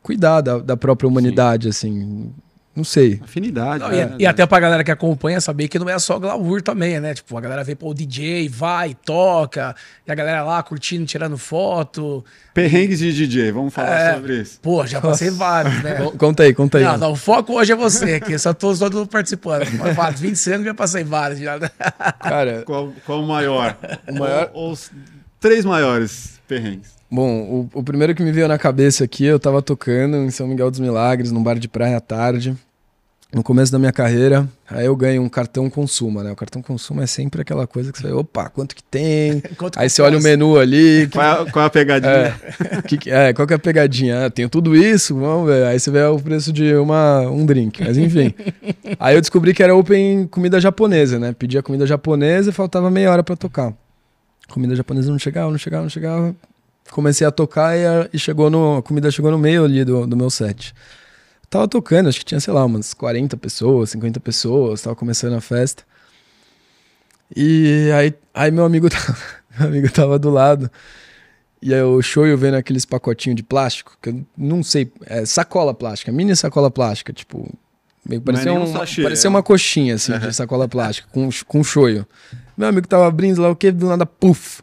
cuidar 0.02 0.42
da, 0.42 0.58
da 0.58 0.76
própria 0.76 1.08
humanidade, 1.08 1.64
Sim. 1.64 1.70
assim 1.70 2.34
não 2.74 2.86
sei. 2.86 3.20
Afinidade. 3.22 3.80
Não, 3.80 3.92
é, 3.92 4.16
e, 4.18 4.26
até 4.26 4.46
pra 4.46 4.60
galera 4.60 4.82
que 4.82 4.92
acompanha 4.92 5.42
saber 5.42 5.68
que 5.68 5.78
não 5.78 5.90
é 5.90 6.00
só 6.00 6.18
glamour 6.18 6.62
também, 6.62 7.02
né? 7.02 7.14
Tipo, 7.14 7.38
a 7.38 7.42
galera 7.42 7.66
vê, 7.66 7.76
pô, 7.76 7.90
o 7.90 7.94
DJ 7.94 8.48
vai, 8.48 8.94
toca, 8.94 9.76
e 10.08 10.12
a 10.12 10.16
galera 10.16 10.42
lá 10.44 10.64
curtindo, 10.64 11.06
tirando 11.06 11.38
foto. 11.38 12.24
Perrengues 12.54 13.00
de 13.00 13.12
DJ, 13.12 13.52
vamos 13.52 13.74
falar 13.74 14.00
é, 14.00 14.14
sobre 14.14 14.42
isso. 14.42 14.60
Pô, 14.62 14.88
já 14.88 15.02
passei 15.02 15.30
vários, 15.30 15.84
né? 15.84 15.98
conta 16.18 16.44
aí, 16.44 16.54
conta 16.54 16.78
aí. 16.78 16.84
Não, 16.86 16.98
não, 16.98 17.12
o 17.12 17.16
foco 17.16 17.54
hoje 17.54 17.74
é 17.74 17.76
você 17.76 18.16
aqui, 18.16 18.38
só 18.40 18.54
tô 18.54 18.74
todos 18.74 19.06
participando. 19.08 19.68
Mas, 19.98 20.20
20 20.22 20.52
anos 20.52 20.66
já 20.66 20.74
passei 20.74 21.04
vários 21.04 21.40
já. 21.42 21.60
Né? 21.60 21.70
Cara, 22.20 22.64
qual, 22.64 22.94
qual 23.06 23.22
o 23.22 23.28
maior? 23.28 23.78
O 24.08 24.18
maior? 24.18 24.50
Ou, 24.54 24.72
os 24.72 24.90
três 25.42 25.66
maiores 25.66 26.40
perrengues. 26.48 27.01
Bom, 27.12 27.68
o, 27.74 27.80
o, 27.80 27.84
primeiro 27.84 28.16
que 28.16 28.24
me 28.24 28.32
veio 28.32 28.48
na 28.48 28.58
cabeça 28.58 29.04
aqui, 29.04 29.26
eu 29.26 29.38
tava 29.38 29.62
tocando 29.62 30.16
em 30.16 30.32
São 30.32 30.48
Miguel 30.48 30.72
dos 30.72 30.80
Milagres, 30.80 31.30
num 31.30 31.44
bar 31.44 31.60
de 31.60 31.68
praia 31.68 31.98
à 31.98 32.00
tarde, 32.00 32.56
no 33.34 33.44
começo 33.44 33.70
da 33.70 33.78
minha 33.78 33.92
carreira. 33.92 34.48
Aí 34.66 34.86
eu 34.86 34.96
ganho 34.96 35.22
um 35.22 35.28
cartão 35.28 35.70
Consuma, 35.70 36.24
né? 36.24 36.32
O 36.32 36.38
cartão 36.38 36.62
Consuma 36.62 37.04
é 37.04 37.06
sempre 37.06 37.42
aquela 37.42 37.68
coisa 37.68 37.92
que 37.92 37.98
você 37.98 38.06
vai, 38.06 38.14
opa, 38.14 38.48
quanto 38.48 38.74
que 38.74 38.82
tem? 38.82 39.44
quanto 39.60 39.78
aí 39.78 39.90
você 39.90 40.02
olha 40.02 40.18
o 40.18 40.22
menu 40.22 40.58
ali. 40.58 41.06
Que... 41.12 41.18
Qual, 41.18 41.48
é, 41.48 41.52
qual 41.52 41.66
a 41.66 41.70
pegadinha? 41.70 42.12
É, 42.14 42.82
que, 42.88 43.10
é, 43.10 43.34
qual 43.34 43.46
que 43.46 43.54
é 43.54 43.58
a 43.58 43.60
pegadinha? 43.60 44.28
Ah, 44.28 44.30
tenho 44.30 44.48
tudo 44.48 44.74
isso, 44.74 45.14
vamos 45.14 45.50
ver. 45.50 45.66
Aí 45.66 45.78
você 45.78 45.92
vê 45.92 46.06
o 46.06 46.18
preço 46.18 46.54
de 46.54 46.74
uma, 46.76 47.30
um 47.30 47.46
drink, 47.46 47.84
mas 47.84 47.98
enfim. 47.98 48.34
aí 48.98 49.16
eu 49.16 49.20
descobri 49.20 49.54
que 49.54 49.62
era 49.62 49.76
open 49.76 50.28
comida 50.28 50.62
japonesa, 50.62 51.20
né? 51.20 51.36
Pedia 51.38 51.62
comida 51.62 51.86
japonesa 51.86 52.52
e 52.52 52.54
faltava 52.54 52.90
meia 52.90 53.12
hora 53.12 53.22
para 53.22 53.36
tocar. 53.36 53.74
Comida 54.48 54.74
japonesa 54.78 55.12
não 55.12 55.20
chegava, 55.20 55.52
não 55.52 55.58
chegava, 55.58 55.84
não 55.84 55.90
chegava 55.90 56.34
comecei 56.92 57.26
a 57.26 57.32
tocar 57.32 57.76
e, 57.76 57.86
a, 57.86 58.10
e, 58.14 58.20
chegou 58.20 58.50
no, 58.50 58.78
a 58.78 58.84
comida 58.84 59.10
chegou 59.10 59.32
no 59.32 59.38
meio 59.38 59.64
ali 59.64 59.84
do, 59.84 60.06
do 60.06 60.16
meu 60.16 60.30
set. 60.30 60.74
Tava 61.50 61.68
tocando, 61.68 62.08
acho 62.08 62.20
que 62.20 62.26
tinha, 62.26 62.40
sei 62.40 62.54
lá, 62.54 62.64
umas 62.64 62.94
40 62.94 63.36
pessoas, 63.38 63.90
50 63.90 64.20
pessoas, 64.20 64.82
tava 64.82 64.96
começando 64.96 65.34
a 65.34 65.42
festa. 65.42 65.84
E 67.36 67.90
aí, 67.98 68.14
aí 68.34 68.52
meu 68.52 68.66
amigo 68.66 68.88
tava, 68.92 69.18
meu 69.58 69.68
amigo 69.68 69.92
tava 69.92 70.20
do 70.20 70.30
lado. 70.30 70.70
E 71.62 71.74
aí 71.74 71.82
o 71.82 72.02
show 72.02 72.26
eu 72.26 72.38
vendo 72.38 72.56
aqueles 72.56 72.86
pacotinhos 72.86 73.36
de 73.36 73.44
plástico, 73.44 73.98
que 74.02 74.10
eu 74.10 74.26
não 74.38 74.64
sei, 74.64 74.92
é 75.06 75.26
sacola 75.26 75.74
plástica, 75.74 76.12
mini 76.12 76.36
sacola 76.36 76.72
plástica, 76.72 77.14
tipo, 77.14 77.54
meio 78.08 78.20
parecia, 78.22 78.52
um, 78.52 78.74
sachê, 78.74 79.04
parecia 79.04 79.28
é. 79.28 79.30
uma 79.30 79.44
coxinha 79.44 79.96
assim, 79.96 80.12
uhum. 80.12 80.20
de 80.28 80.34
sacola 80.34 80.68
plástica, 80.68 81.08
com, 81.12 81.30
com 81.48 81.64
shoyu. 81.64 82.06
Meu 82.58 82.68
amigo 82.68 82.88
tava 82.88 83.08
abrindo 83.08 83.42
lá, 83.42 83.50
o 83.50 83.56
que? 83.56 83.72
Do 83.72 83.88
nada, 83.88 84.06
puf, 84.06 84.62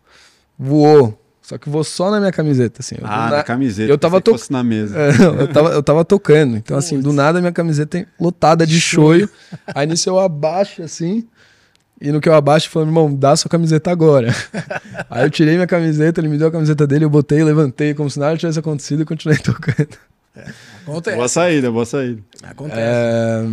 voou 0.58 1.16
só 1.48 1.56
que 1.56 1.70
vou 1.70 1.82
só 1.82 2.10
na 2.10 2.20
minha 2.20 2.30
camiseta, 2.30 2.80
assim. 2.80 2.96
Ah, 3.02 3.30
na 3.30 3.42
camiseta. 3.42 3.90
Eu 3.90 3.96
tava 3.96 4.20
to... 4.20 4.36
na 4.50 4.62
mesa. 4.62 4.94
É, 4.98 5.08
eu, 5.40 5.48
tava, 5.48 5.68
eu 5.70 5.82
tava 5.82 6.04
tocando. 6.04 6.58
Então, 6.58 6.76
assim, 6.76 7.00
do 7.00 7.10
nada 7.10 7.40
minha 7.40 7.52
camiseta 7.52 8.06
lotada 8.20 8.66
de 8.66 8.78
choio. 8.78 9.30
Aí 9.74 9.86
nisso 9.86 10.10
eu 10.10 10.18
abaixo, 10.18 10.82
assim. 10.82 11.26
E 11.98 12.12
no 12.12 12.20
que 12.20 12.28
eu 12.28 12.34
abaixo, 12.34 12.68
falando, 12.68 12.88
irmão, 12.88 13.14
dá 13.14 13.34
sua 13.34 13.50
camiseta 13.50 13.90
agora. 13.90 14.28
Aí 15.08 15.24
eu 15.24 15.30
tirei 15.30 15.54
minha 15.54 15.66
camiseta, 15.66 16.20
ele 16.20 16.28
me 16.28 16.36
deu 16.36 16.48
a 16.48 16.52
camiseta 16.52 16.86
dele, 16.86 17.06
eu 17.06 17.10
botei, 17.10 17.42
levantei, 17.42 17.94
como 17.94 18.10
se 18.10 18.18
nada 18.18 18.36
tivesse 18.36 18.58
acontecido 18.58 19.00
e 19.00 19.06
continuei 19.06 19.38
tocando. 19.40 19.96
É, 20.36 21.16
boa 21.16 21.28
saída, 21.28 21.72
boa 21.72 21.86
saída. 21.86 22.20
Acontece. 22.42 22.78
É... 22.78 23.46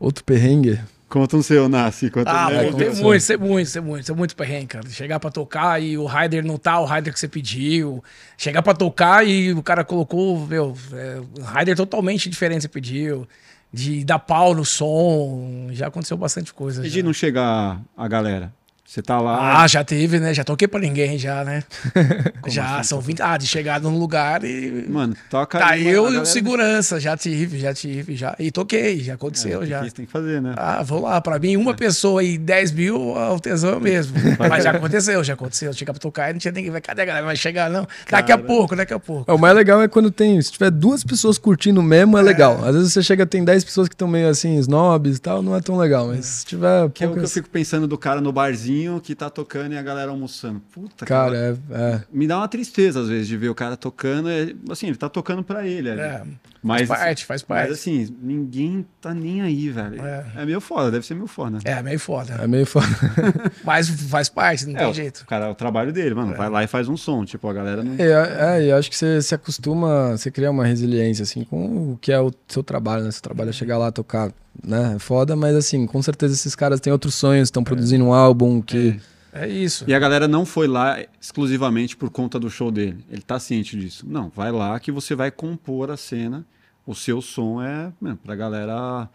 Outro 0.00 0.24
perrengue. 0.24 0.80
Conta 1.08 1.36
um 1.36 1.42
seu, 1.42 1.68
Nasce. 1.68 2.10
Conta 2.10 2.30
ah, 2.30 2.48
um 2.48 2.50
tem 2.50 2.90
muito, 2.94 3.26
tem 3.26 3.36
muito, 3.38 3.72
tem 3.72 3.82
muito, 3.82 4.06
tem 4.06 4.16
muito 4.16 4.36
perrengue, 4.36 4.66
cara. 4.66 4.88
Chegar 4.90 5.18
pra 5.18 5.30
tocar 5.30 5.82
e 5.82 5.96
o 5.96 6.04
rider 6.04 6.44
não 6.44 6.58
tá 6.58 6.78
o 6.78 6.84
rider 6.84 7.12
que 7.12 7.18
você 7.18 7.28
pediu. 7.28 8.04
Chegar 8.36 8.62
pra 8.62 8.74
tocar 8.74 9.26
e 9.26 9.52
o 9.52 9.62
cara 9.62 9.84
colocou, 9.84 10.46
meu, 10.46 10.76
é, 10.92 11.20
rider 11.58 11.76
totalmente 11.76 12.28
diferente 12.28 12.58
que 12.58 12.62
você 12.62 12.68
pediu. 12.68 13.26
De 13.72 14.04
dar 14.04 14.18
pau 14.18 14.54
no 14.54 14.64
som. 14.64 15.68
Já 15.72 15.86
aconteceu 15.88 16.16
bastante 16.16 16.52
coisa. 16.52 16.86
E 16.86 16.88
já. 16.88 16.96
de 16.96 17.02
não 17.02 17.12
chegar 17.12 17.80
a 17.96 18.08
galera? 18.08 18.52
Você 18.88 19.02
tá 19.02 19.20
lá. 19.20 19.62
Ah, 19.62 19.68
já 19.68 19.84
teve, 19.84 20.18
né? 20.18 20.32
Já 20.32 20.42
toquei 20.42 20.66
pra 20.66 20.80
ninguém, 20.80 21.18
já, 21.18 21.44
né? 21.44 21.62
já, 22.48 22.78
assim, 22.78 22.88
são 22.88 23.02
20. 23.02 23.20
Ah, 23.20 23.36
de 23.36 23.46
chegada 23.46 23.86
num 23.86 23.98
lugar 23.98 24.42
e. 24.42 24.86
Mano, 24.88 25.14
toca 25.28 25.58
Tá 25.58 25.72
aí, 25.72 25.86
eu 25.86 26.10
e 26.10 26.16
o 26.16 26.24
segurança, 26.24 26.98
já 26.98 27.14
tive, 27.14 27.58
já 27.58 27.74
tive, 27.74 28.16
já. 28.16 28.34
E 28.38 28.50
toquei, 28.50 29.00
já 29.00 29.12
aconteceu, 29.12 29.62
é, 29.62 29.66
já. 29.66 29.84
Isso 29.84 29.94
tem 29.94 30.06
que 30.06 30.10
fazer, 30.10 30.40
né? 30.40 30.54
Ah, 30.56 30.82
vou 30.82 31.02
lá. 31.02 31.20
Pra 31.20 31.38
mim, 31.38 31.54
uma 31.58 31.72
é. 31.72 31.74
pessoa 31.74 32.24
e 32.24 32.38
10 32.38 32.72
mil, 32.72 32.98
o 32.98 33.38
tesão 33.38 33.74
é 33.74 33.78
mesmo. 33.80 34.16
Mas 34.48 34.64
já 34.64 34.70
aconteceu, 34.70 35.22
já 35.22 35.34
aconteceu. 35.34 35.70
Chega 35.74 35.92
pra 35.92 36.00
tocar 36.00 36.30
e 36.30 36.32
não 36.32 36.40
tinha 36.40 36.52
ninguém. 36.52 36.70
Vai, 36.70 36.80
cadê 36.80 37.02
a 37.02 37.04
galera? 37.04 37.26
Vai 37.26 37.36
chegar, 37.36 37.68
não. 37.68 37.86
Cara... 38.06 38.22
Daqui 38.22 38.32
a 38.32 38.38
pouco, 38.38 38.74
daqui 38.74 38.94
a 38.94 38.98
pouco. 38.98 39.30
É, 39.30 39.34
o 39.34 39.38
mais 39.38 39.54
legal 39.54 39.82
é 39.82 39.88
quando 39.88 40.10
tem. 40.10 40.40
Se 40.40 40.50
tiver 40.50 40.70
duas 40.70 41.04
pessoas 41.04 41.36
curtindo 41.36 41.82
mesmo, 41.82 42.16
é, 42.16 42.22
é. 42.22 42.24
legal. 42.24 42.64
Às 42.64 42.74
vezes 42.74 42.94
você 42.94 43.02
chega, 43.02 43.26
tem 43.26 43.44
10 43.44 43.64
pessoas 43.64 43.86
que 43.86 43.94
estão 43.94 44.08
meio 44.08 44.30
assim, 44.30 44.56
snobs 44.56 45.18
e 45.18 45.20
tal, 45.20 45.42
não 45.42 45.54
é 45.54 45.60
tão 45.60 45.76
legal. 45.76 46.06
Mas 46.06 46.24
se 46.24 46.46
tiver. 46.46 46.88
Que 46.88 47.04
poucas... 47.04 47.04
é 47.04 47.06
o 47.06 47.12
que 47.12 47.20
eu 47.24 47.28
fico 47.28 47.50
pensando 47.50 47.86
do 47.86 47.98
cara 47.98 48.22
no 48.22 48.32
barzinho 48.32 48.77
barzinho 48.78 49.00
que 49.00 49.14
tá 49.14 49.28
tocando 49.30 49.72
e 49.72 49.78
a 49.78 49.82
galera 49.82 50.10
almoçando. 50.10 50.60
Puta, 50.72 51.04
Cara, 51.04 51.36
é, 51.36 51.74
é. 51.74 52.00
Me 52.12 52.26
dá 52.26 52.38
uma 52.38 52.48
tristeza, 52.48 53.00
às 53.00 53.08
vezes, 53.08 53.26
de 53.26 53.36
ver 53.36 53.48
o 53.48 53.54
cara 53.54 53.76
tocando. 53.76 54.28
é, 54.28 54.54
Assim, 54.70 54.86
ele 54.88 54.96
tá 54.96 55.08
tocando 55.08 55.42
pra 55.42 55.66
ele. 55.66 55.90
ali. 55.90 56.00
É, 56.00 56.22
mas, 56.62 56.88
faz 56.88 57.00
parte, 57.00 57.24
faz 57.24 57.42
parte. 57.42 57.68
Mas 57.70 57.78
assim, 57.78 58.14
ninguém 58.20 58.84
tá 59.00 59.14
nem 59.14 59.40
aí, 59.42 59.68
velho. 59.70 60.04
É. 60.04 60.26
É, 60.36 60.44
meio 60.44 60.60
foda, 60.60 60.90
deve 60.90 61.06
ser 61.06 61.14
meio 61.14 61.26
foda. 61.26 61.58
É, 61.64 61.82
meio 61.82 61.98
foda. 62.00 62.34
É 62.34 62.46
meio 62.46 62.66
foda. 62.66 62.86
Mas 63.64 63.88
faz 63.88 64.28
parte, 64.28 64.66
não 64.66 64.74
É, 64.74 64.78
tem 64.80 64.88
o- 64.90 64.94
jeito. 64.94 65.20
O 65.22 65.26
cara, 65.26 65.46
é 65.46 65.50
o 65.50 65.54
trabalho 65.54 65.92
dele, 65.92 66.14
mano. 66.14 66.34
Vai 66.36 66.48
lá 66.50 66.64
e 66.64 66.66
faz 66.66 66.88
um 66.88 66.96
som. 66.96 67.24
Tipo, 67.24 67.48
a 67.48 67.52
galera 67.52 67.82
não. 67.82 67.94
É, 67.98 68.58
é, 68.60 68.72
eu 68.72 68.76
acho 68.76 68.90
que 68.90 68.96
você 68.96 69.20
se 69.22 69.34
acostuma, 69.34 70.16
você 70.16 70.30
cria 70.30 70.50
uma 70.50 70.64
resiliência, 70.66 71.22
assim, 71.22 71.44
com 71.44 71.92
o 71.92 71.98
que 72.00 72.10
é 72.12 72.20
o 72.20 72.32
seu 72.48 72.62
trabalho, 72.62 73.04
né? 73.04 73.10
Seu 73.12 73.22
trabalho 73.22 73.50
é 73.50 73.52
chegar 73.52 73.78
lá, 73.78 73.92
tocar, 73.92 74.32
né? 74.64 74.94
É 74.96 74.98
foda, 74.98 75.36
mas 75.36 75.54
assim, 75.54 75.86
com 75.86 76.02
certeza 76.02 76.34
esses 76.34 76.54
caras 76.54 76.80
têm 76.80 76.92
outros 76.92 77.14
sonhos, 77.14 77.48
estão 77.48 77.64
produzindo 77.64 78.04
um 78.04 78.12
álbum 78.12 78.60
que... 78.60 79.00
É 79.32 79.46
isso. 79.46 79.84
E 79.86 79.94
a 79.94 79.98
galera 79.98 80.26
não 80.26 80.44
foi 80.44 80.66
lá 80.66 80.98
exclusivamente 81.20 81.96
por 81.96 82.10
conta 82.10 82.40
do 82.40 82.50
show 82.50 82.70
dele. 82.70 83.04
Ele 83.10 83.22
tá 83.22 83.38
ciente 83.38 83.78
disso. 83.78 84.04
Não, 84.08 84.32
vai 84.34 84.50
lá 84.50 84.80
que 84.80 84.90
você 84.90 85.14
vai 85.14 85.30
compor 85.30 85.90
a 85.90 85.96
cena. 85.96 86.44
O 86.86 86.94
seu 86.94 87.20
som 87.20 87.62
é 87.62 87.92
mano, 88.00 88.16
pra 88.16 88.34
galera. 88.34 89.08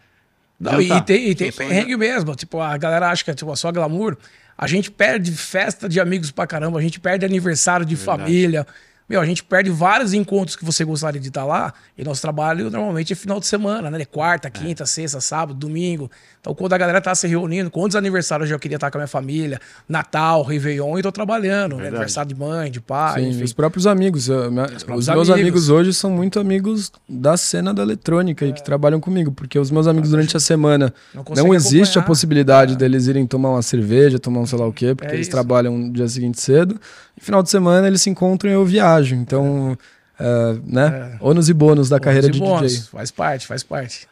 Não, 0.58 0.80
e 0.80 1.00
tem, 1.02 1.28
e 1.30 1.34
tem 1.34 1.50
som 1.50 1.58
perrengue 1.58 1.96
mesmo. 1.96 2.34
Tipo, 2.36 2.60
a 2.60 2.76
galera 2.78 3.10
acha 3.10 3.24
que 3.24 3.30
é 3.32 3.34
tipo, 3.34 3.54
só 3.56 3.72
glamour. 3.72 4.16
A 4.56 4.68
gente 4.68 4.90
perde 4.90 5.32
festa 5.32 5.88
de 5.88 5.98
amigos 5.98 6.30
pra 6.30 6.46
caramba, 6.46 6.78
a 6.78 6.82
gente 6.82 7.00
perde 7.00 7.26
aniversário 7.26 7.84
de 7.84 7.96
Verdade. 7.96 8.22
família. 8.22 8.66
Meu, 9.08 9.20
a 9.20 9.26
gente 9.26 9.44
perde 9.44 9.70
vários 9.70 10.14
encontros 10.14 10.56
que 10.56 10.64
você 10.64 10.84
gostaria 10.84 11.20
de 11.20 11.28
estar 11.28 11.44
lá. 11.44 11.74
E 11.96 12.02
nosso 12.02 12.22
trabalho 12.22 12.70
normalmente 12.70 13.12
é 13.12 13.16
final 13.16 13.38
de 13.38 13.46
semana, 13.46 13.90
né? 13.90 14.04
Quarta, 14.04 14.48
quinta, 14.48 14.86
sexta, 14.86 15.20
sábado, 15.20 15.54
domingo. 15.58 16.10
Então, 16.44 16.54
quando 16.54 16.74
a 16.74 16.76
galera 16.78 17.00
tá 17.00 17.14
se 17.14 17.26
reunindo, 17.26 17.70
quantos 17.70 17.96
aniversários 17.96 18.50
eu 18.50 18.54
já 18.56 18.58
queria 18.60 18.74
estar 18.74 18.90
com 18.90 18.98
a 18.98 19.00
minha 19.00 19.08
família? 19.08 19.58
Natal, 19.88 20.42
Réveillon, 20.42 20.98
e 20.98 21.02
tô 21.02 21.10
trabalhando. 21.10 21.76
né? 21.78 21.88
Aniversário 21.88 22.28
de 22.28 22.38
mãe, 22.38 22.70
de 22.70 22.82
pai, 22.82 23.22
Sim, 23.22 23.28
enfim. 23.30 23.44
os 23.44 23.54
próprios 23.54 23.86
amigos. 23.86 24.28
eu- 24.28 24.50
minha- 24.50 24.66
os 24.66 24.82
próprios 24.82 25.08
meus 25.08 25.08
amigos. 25.08 25.30
amigos 25.30 25.68
hoje 25.70 25.94
são 25.94 26.10
muito 26.10 26.38
amigos 26.38 26.92
da 27.08 27.34
cena 27.38 27.72
da 27.72 27.82
eletrônica 27.82 28.44
e 28.44 28.52
que 28.52 28.62
trabalham 28.62 29.00
comigo, 29.00 29.32
porque 29.32 29.58
os 29.58 29.70
meus 29.70 29.86
amigos 29.86 30.10
durante 30.10 30.36
a 30.36 30.40
semana 30.40 30.92
Não 31.14 31.24
não, 31.34 31.54
existe 31.54 31.98
a 31.98 32.02
possibilidade 32.02 32.76
deles 32.76 33.06
irem 33.06 33.26
tomar 33.26 33.48
uma 33.52 33.62
cerveja, 33.62 34.18
tomar 34.18 34.40
um 34.40 34.46
sei 34.46 34.58
lá 34.58 34.66
o 34.66 34.72
quê, 34.72 34.94
porque 34.94 35.12
É 35.12 35.14
eles 35.14 35.28
trabalham 35.28 35.78
no 35.78 35.90
dia 35.94 36.06
seguinte 36.08 36.38
cedo. 36.42 36.78
E 37.18 37.24
final 37.24 37.42
de 37.42 37.48
semana 37.48 37.86
eles 37.86 38.02
se 38.02 38.10
encontram 38.10 38.50
e 38.50 38.52
eu 38.54 38.66
viajo. 38.66 39.14
Então, 39.14 39.78
é, 40.20 40.56
né? 40.66 41.16
Ônus 41.22 41.48
e 41.48 41.54
bônus 41.54 41.88
da 41.88 41.98
carreira 41.98 42.28
Bônus 42.28 42.38
de 42.38 42.44
bônus. 42.54 42.72
DJ. 42.72 42.88
Faz 42.92 43.10
parte, 43.10 43.46
faz 43.46 43.62
parte. 43.62 44.06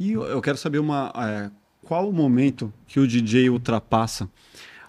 E 0.00 0.10
eu, 0.12 0.24
eu 0.24 0.42
quero 0.42 0.58
saber 0.58 0.78
uma, 0.80 1.12
é, 1.16 1.48
qual 1.86 2.08
o 2.08 2.12
momento 2.12 2.72
que 2.84 2.98
o 2.98 3.06
DJ 3.06 3.48
ultrapassa 3.48 4.28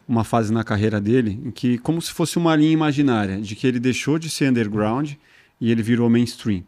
uma 0.08 0.24
fase 0.24 0.52
na 0.52 0.64
carreira 0.64 1.00
dele 1.00 1.39
em 1.45 1.52
que, 1.52 1.78
como 1.78 2.02
se 2.02 2.12
fosse 2.12 2.39
uma 2.39 2.56
linha 2.56 2.72
imaginária, 2.72 3.39
de 3.39 3.56
que 3.56 3.68
ele 3.68 3.80
deixou 3.80 4.18
de 4.18 4.32
ser 4.32 4.50
underground 4.50 5.14
e 5.62 5.72
ele 5.72 5.84
virou 5.84 6.10
mainstream. 6.10 6.64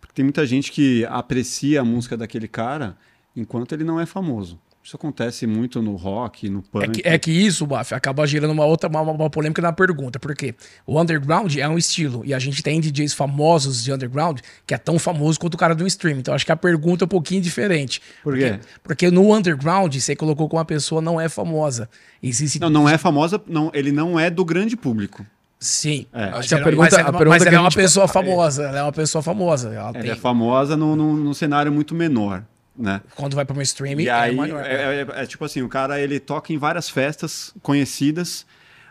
Porque 0.00 0.14
tem 0.14 0.24
muita 0.24 0.46
gente 0.46 0.72
que 0.72 1.04
aprecia 1.04 1.82
a 1.82 1.84
música 1.84 2.16
daquele 2.16 2.48
cara 2.48 2.96
enquanto 3.36 3.72
ele 3.72 3.84
não 3.84 4.00
é 4.00 4.06
famoso. 4.06 4.58
Isso 4.86 4.96
acontece 4.96 5.46
muito 5.46 5.80
no 5.80 5.96
rock, 5.96 6.46
no 6.50 6.58
É 6.58 6.62
punk. 6.70 6.90
que, 7.02 7.08
é 7.08 7.18
que 7.18 7.30
isso, 7.30 7.66
Baf, 7.66 7.94
acaba 7.94 8.26
gerando 8.26 8.50
uma 8.50 8.66
outra 8.66 8.86
uma, 8.90 9.00
uma 9.00 9.30
polêmica 9.30 9.62
na 9.62 9.72
pergunta. 9.72 10.18
Porque 10.20 10.54
o 10.86 11.00
underground 11.00 11.56
é 11.56 11.66
um 11.66 11.78
estilo. 11.78 12.22
E 12.22 12.34
a 12.34 12.38
gente 12.38 12.62
tem 12.62 12.78
DJs 12.82 13.14
famosos 13.14 13.82
de 13.82 13.90
underground 13.90 14.40
que 14.66 14.74
é 14.74 14.78
tão 14.78 14.98
famoso 14.98 15.40
quanto 15.40 15.54
o 15.54 15.56
cara 15.56 15.74
do 15.74 15.86
stream. 15.86 16.18
Então 16.18 16.34
acho 16.34 16.44
que 16.44 16.52
a 16.52 16.56
pergunta 16.56 17.04
é 17.04 17.06
um 17.06 17.08
pouquinho 17.08 17.40
diferente. 17.40 18.02
Por 18.22 18.36
quê? 18.36 18.58
Porque, 18.60 18.68
porque 18.82 19.10
no 19.10 19.34
underground, 19.34 19.94
você 19.96 20.14
colocou 20.14 20.50
que 20.50 20.54
uma 20.54 20.66
pessoa 20.66 21.00
não 21.00 21.18
é 21.18 21.30
famosa. 21.30 21.88
Existe. 22.22 22.60
Não, 22.60 22.68
não 22.68 22.86
é 22.86 22.98
famosa, 22.98 23.42
não, 23.48 23.70
ele 23.72 23.90
não 23.90 24.20
é 24.20 24.28
do 24.28 24.44
grande 24.44 24.76
público. 24.76 25.24
Sim. 25.58 26.04
É. 26.12 26.26
Mas 26.26 26.40
Acho 26.40 26.48
que 26.48 26.54
a 26.54 26.58
ela- 26.58 26.64
pergunta- 26.64 26.84
mas 26.90 26.92
ela, 26.98 27.08
a 27.08 27.12
mas 27.12 27.18
pergunta 27.18 27.36
ela 27.38 27.48
que 27.50 27.56
é 27.56 27.58
uma 27.58 27.70
gente- 27.70 27.76
pessoa 27.80 28.06
famosa. 28.06 28.62
Ela 28.64 28.78
é 28.80 28.82
uma 28.82 28.92
pessoa 28.92 29.22
famosa. 29.22 29.68
Ela 29.70 29.78
Ela 29.88 29.92
tem, 29.94 30.10
é 30.10 30.14
famosa 30.14 30.76
num, 30.76 30.94
num, 30.94 31.14
num 31.14 31.32
cenário 31.32 31.72
muito 31.72 31.94
menor, 31.94 32.44
né? 32.76 33.00
Quando 33.14 33.34
vai 33.34 33.44
para 33.44 33.54
uma 33.54 33.62
stream, 33.62 34.00
E 34.00 34.08
é 34.08 34.12
aí, 34.12 34.34
maior. 34.34 34.64
é, 34.64 35.02
é- 35.02 35.22
é 35.22 35.26
tipo 35.26 35.44
assim, 35.44 35.62
o 35.62 35.68
cara 35.68 36.00
ele 36.00 36.18
toca 36.18 36.52
em 36.52 36.58
várias 36.58 36.88
festas 36.88 37.52
conhecidas, 37.62 38.44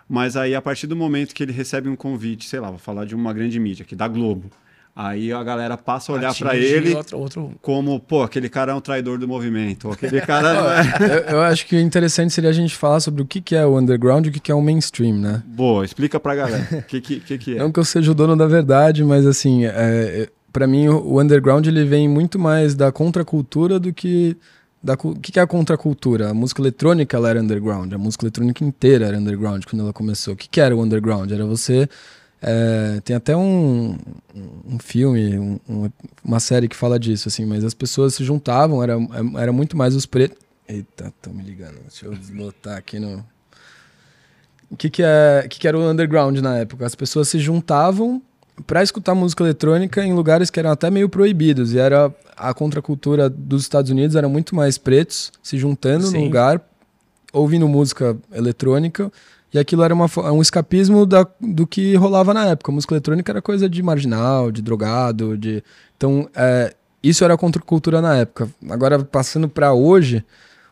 mas 0.08 0.36
aí 0.38 0.54
a 0.56 0.62
partir 0.62 0.88
do 0.88 0.96
momento 0.96 1.34
que 1.34 1.44
ele 1.44 1.52
recebe 1.54 1.90
um 1.90 1.96
convite, 1.96 2.48
sei 2.48 2.60
lá, 2.60 2.70
vou 2.70 2.80
falar 2.80 3.06
de 3.06 3.16
uma 3.16 3.34
grande 3.34 3.60
mídia, 3.60 3.84
que 3.86 3.96
da 3.96 4.08
Globo, 4.08 4.50
aí 4.96 5.34
a 5.34 5.44
galera 5.44 5.76
passa 5.76 6.12
a 6.12 6.16
olhar 6.16 6.36
pra 6.36 6.52
Atinge 6.52 6.66
ele 6.68 6.94
Outro, 6.96 7.18
outro... 7.18 7.52
como, 7.64 8.00
pô, 8.00 8.22
aquele 8.22 8.48
cara 8.48 8.72
é 8.74 8.76
um 8.76 8.80
traidor 8.82 9.18
do 9.18 9.28
movimento, 9.28 9.88
ou 9.88 9.94
aquele 9.94 10.22
cara 10.26 10.54
não 10.54 10.72
é... 10.72 10.84
eu, 11.02 11.36
eu 11.36 11.42
acho 11.42 11.66
que 11.66 11.76
o 11.76 11.80
interessante 11.80 12.32
seria 12.32 12.52
a 12.52 12.54
gente 12.54 12.76
falar 12.76 13.00
sobre 13.00 13.22
o 13.22 13.26
que, 13.26 13.42
que 13.42 13.56
é 13.56 13.66
o 13.66 13.78
underground 13.80 14.26
e 14.26 14.30
o 14.30 14.32
que, 14.32 14.40
que 14.40 14.52
é 14.52 14.56
o 14.56 14.62
mainstream, 14.62 15.16
né? 15.18 15.42
Boa, 15.48 15.84
explica 15.84 16.20
pra 16.20 16.36
galera, 16.36 16.68
o 16.72 16.84
que, 16.84 17.02
que, 17.02 17.20
que, 17.20 17.38
que 17.40 17.56
é? 17.56 17.60
Não 17.60 17.72
que 17.72 17.80
eu 17.80 17.86
seja 17.86 18.12
o 18.12 18.16
dono 18.16 18.36
da 18.38 18.46
verdade, 18.46 19.04
mas 19.04 19.26
assim, 19.26 19.66
é, 19.66 20.30
para 20.54 20.68
mim 20.68 20.88
o, 20.88 21.20
underground 21.20 21.66
ele 21.66 21.84
vem 21.84 22.08
muito 22.08 22.38
mais 22.40 22.76
da 22.76 22.92
contracultura 22.92 23.80
do 23.80 23.92
que 23.92 24.38
da 24.82 24.94
o 24.94 25.16
que, 25.16 25.40
é 25.40 25.42
a 25.42 25.48
contracultura? 25.48 26.30
A 26.30 26.34
música 26.34 26.62
eletrônica 26.62 27.18
ela 27.18 27.30
era 27.30 27.42
underground, 27.42 27.92
a 27.92 27.98
música 27.98 28.24
eletrônica 28.26 28.64
inteira 28.64 29.08
era 29.08 29.18
underground 29.18 29.64
quando 29.66 29.82
ela 29.82 29.94
começou. 29.94 30.34
O 30.36 30.38
que, 30.38 30.48
que 30.48 30.62
era 30.62 30.76
o 30.76 30.82
underground? 30.82 31.32
Era 31.32 31.46
você 31.46 31.90
é, 32.42 33.02
tem 33.06 33.16
até 33.16 33.36
um, 33.36 33.98
um 34.68 34.78
filme, 34.78 35.40
um- 35.40 35.60
um- 35.68 35.90
uma 36.24 36.42
série 36.42 36.68
que 36.68 36.76
fala 36.76 37.00
disso, 37.00 37.30
assim, 37.30 37.46
mas 37.46 37.64
as 37.64 37.74
pessoas 37.74 38.14
se 38.16 38.24
juntavam, 38.26 38.84
era, 38.84 38.98
era 39.38 39.54
muito 39.54 39.78
mais 39.78 39.96
os 39.96 40.06
pretos. 40.06 40.38
Eita, 40.68 41.08
estão 41.08 41.34
me 41.34 41.42
ligando. 41.44 41.80
Deixa 41.88 42.06
eu 42.06 42.14
botar 42.36 42.76
aqui 42.78 43.00
no. 43.00 43.24
O 44.70 44.76
que, 44.76 44.90
que, 44.90 45.04
é, 45.04 45.48
que, 45.50 45.60
que 45.60 45.68
era 45.68 45.78
o 45.78 45.90
underground 45.90 46.38
na 46.40 46.58
época? 46.58 46.86
As 46.86 46.96
pessoas 46.96 47.30
se 47.30 47.40
juntavam 47.40 48.22
para 48.68 48.84
escutar 48.84 49.16
música 49.16 49.44
eletrônica 49.44 50.04
em 50.04 50.14
lugares 50.14 50.50
que 50.50 50.60
eram 50.60 50.72
até 50.72 50.90
meio 50.92 51.10
proibidos. 51.10 51.74
E 51.74 51.80
era 51.80 52.14
a 52.38 52.54
contracultura 52.54 53.30
dos 53.30 53.64
Estados 53.64 53.90
Unidos 53.92 54.16
era 54.16 54.28
muito 54.30 54.56
mais 54.56 54.78
pretos 54.78 55.32
se 55.42 55.58
juntando 55.58 56.08
Sim. 56.08 56.18
no 56.18 56.24
lugar, 56.26 56.62
ouvindo 57.32 57.68
música 57.68 58.16
eletrônica. 58.32 59.12
E 59.54 59.60
aquilo 59.60 59.84
era 59.84 59.94
uma, 59.94 60.10
um 60.32 60.42
escapismo 60.42 61.06
da, 61.06 61.28
do 61.40 61.68
que 61.68 61.96
rolava 61.96 62.34
na 62.34 62.48
época. 62.48 62.72
A 62.72 62.76
música 62.76 62.96
eletrônica 62.96 63.32
era 63.32 63.42
coisa 63.42 63.70
de 63.70 63.84
marginal, 63.84 64.52
de 64.52 64.62
drogado, 64.62 65.38
de. 65.38 65.64
Então, 65.96 66.28
é, 66.36 66.74
isso 67.04 67.24
era 67.24 67.36
a 67.36 67.38
contracultura 67.38 68.02
na 68.02 68.18
época. 68.18 68.50
Agora, 68.68 69.04
passando 69.04 69.48
para 69.48 69.72
hoje, 69.72 70.26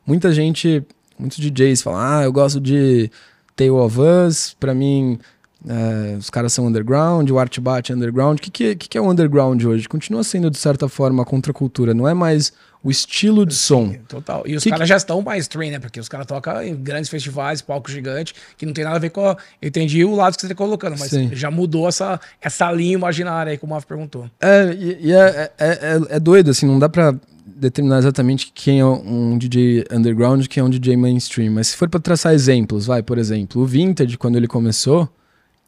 muita 0.06 0.34
gente, 0.34 0.84
muitos 1.18 1.38
DJs 1.38 1.84
falam: 1.84 2.00
ah, 2.00 2.24
eu 2.24 2.34
gosto 2.34 2.60
de 2.60 3.12
Tale 3.56 3.70
of 3.70 4.00
Us, 4.00 4.56
pra 4.60 4.74
mim. 4.74 5.20
É, 5.68 6.16
os 6.18 6.30
caras 6.30 6.54
são 6.54 6.66
underground, 6.66 7.30
o 7.30 7.38
Art 7.38 7.60
Bat 7.60 7.92
é 7.92 7.96
underground. 7.96 8.40
O 8.40 8.42
que, 8.42 8.50
que, 8.50 8.76
que 8.76 8.90
que 8.90 8.98
é 8.98 9.02
o 9.02 9.10
underground 9.10 9.64
hoje? 9.64 9.88
Continua 9.88 10.24
sendo, 10.24 10.50
de 10.50 10.58
certa 10.58 10.90
forma, 10.90 11.22
a 11.22 11.26
contracultura. 11.26 11.94
Não 11.94 12.08
é 12.08 12.14
mais 12.14 12.52
o 12.84 12.90
estilo 12.90 13.46
de 13.46 13.54
som. 13.54 13.94
Total. 14.08 14.44
E 14.48 14.56
os 14.56 14.64
Que 14.64 14.72
caras 14.72 14.90
já 14.90 14.98
estão 14.98 15.22
mais 15.22 15.48
train, 15.48 15.70
né? 15.70 15.80
Porque 15.80 16.00
os 16.00 16.10
caras 16.10 16.26
tocam 16.26 16.64
em 16.64 16.76
grandes 16.76 17.10
festivais, 17.10 17.62
palco 17.62 17.92
gigante, 17.92 18.34
que 18.58 18.66
não 18.66 18.74
tem 18.74 18.84
nada 18.84 18.96
a 18.96 19.00
ver 19.00 19.12
com. 19.12 19.24
A... 19.24 19.38
Eu 19.62 19.68
entendi 19.68 20.04
o 20.04 20.16
lado 20.16 20.34
que 20.34 20.42
você 20.42 20.48
está 20.48 20.56
colocando, 20.56 20.96
mas 20.98 21.12
Sim. 21.12 21.30
já 21.32 21.52
mudou 21.52 21.88
essa, 21.88 22.20
essa 22.42 22.72
linha 22.72 22.94
imaginária 22.94 23.52
aí, 23.52 23.58
como 23.58 23.74
o 23.74 23.76
Maf 23.76 23.86
perguntou. 23.86 24.30
É, 24.40 24.74
e, 24.74 25.10
e 25.10 25.14
é, 25.14 25.52
é, 25.60 25.68
é, 25.68 26.16
é 26.16 26.20
doido, 26.20 26.50
assim, 26.50 26.66
não 26.66 26.80
dá 26.80 26.90
pra 26.90 27.14
determinar 27.46 28.00
exatamente 28.00 28.52
quem 28.56 28.80
é 28.80 28.86
um 28.86 29.38
DJ 29.38 29.86
underground 29.92 30.44
e 30.44 30.50
quem 30.50 30.62
é 30.62 30.64
um 30.64 30.70
DJ 30.70 30.98
mainstream. 30.98 31.54
Mas 31.54 31.68
se 31.68 31.78
for 31.78 31.88
pra 31.88 32.00
traçar 32.00 32.34
exemplos, 32.34 32.88
vai, 32.88 33.04
por 33.04 33.20
exemplo, 33.20 33.62
o 33.62 33.66
Vintage, 33.66 34.18
quando 34.18 34.38
ele 34.38 34.48
começou, 34.48 35.08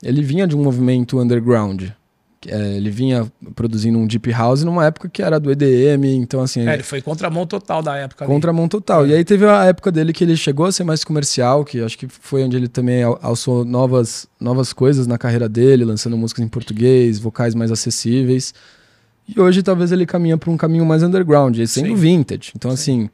ele 0.03 0.21
vinha 0.21 0.45
de 0.45 0.55
um 0.55 0.61
movimento 0.61 1.19
underground. 1.19 1.89
É, 2.45 2.75
ele 2.75 2.89
vinha 2.89 3.31
produzindo 3.55 3.97
um 3.97 4.05
deep 4.05 4.29
house 4.31 4.65
numa 4.65 4.85
época 4.85 5.07
que 5.07 5.21
era 5.23 5.39
do 5.39 5.49
EDM, 5.49 6.03
então 6.17 6.41
assim... 6.41 6.67
É, 6.67 6.73
ele 6.73 6.83
foi 6.83 7.01
contramão 7.01 7.47
total 7.47 7.81
da 7.81 7.95
época. 7.95 8.25
ali. 8.25 8.33
Contramão 8.33 8.67
total. 8.67 9.07
E 9.07 9.13
aí 9.13 9.23
teve 9.23 9.45
a 9.45 9.63
época 9.63 9.89
dele 9.89 10.11
que 10.11 10.25
ele 10.25 10.35
chegou 10.35 10.65
a 10.65 10.71
ser 10.73 10.83
mais 10.83 11.05
comercial, 11.05 11.63
que 11.63 11.79
acho 11.81 11.97
que 11.97 12.05
foi 12.07 12.43
onde 12.43 12.57
ele 12.57 12.67
também 12.67 13.01
al- 13.01 13.17
alçou 13.21 13.63
novas, 13.63 14.27
novas 14.41 14.73
coisas 14.73 15.07
na 15.07 15.17
carreira 15.17 15.47
dele, 15.47 15.85
lançando 15.85 16.17
músicas 16.17 16.43
em 16.43 16.49
português, 16.49 17.17
vocais 17.17 17.55
mais 17.55 17.71
acessíveis. 17.71 18.53
E 19.25 19.39
hoje 19.39 19.63
talvez 19.63 19.93
ele 19.93 20.05
caminha 20.05 20.37
para 20.37 20.51
um 20.51 20.57
caminho 20.57 20.85
mais 20.85 21.01
underground, 21.01 21.55
sendo 21.65 21.87
Sim. 21.87 21.95
vintage. 21.95 22.51
Então 22.57 22.71
assim, 22.71 23.09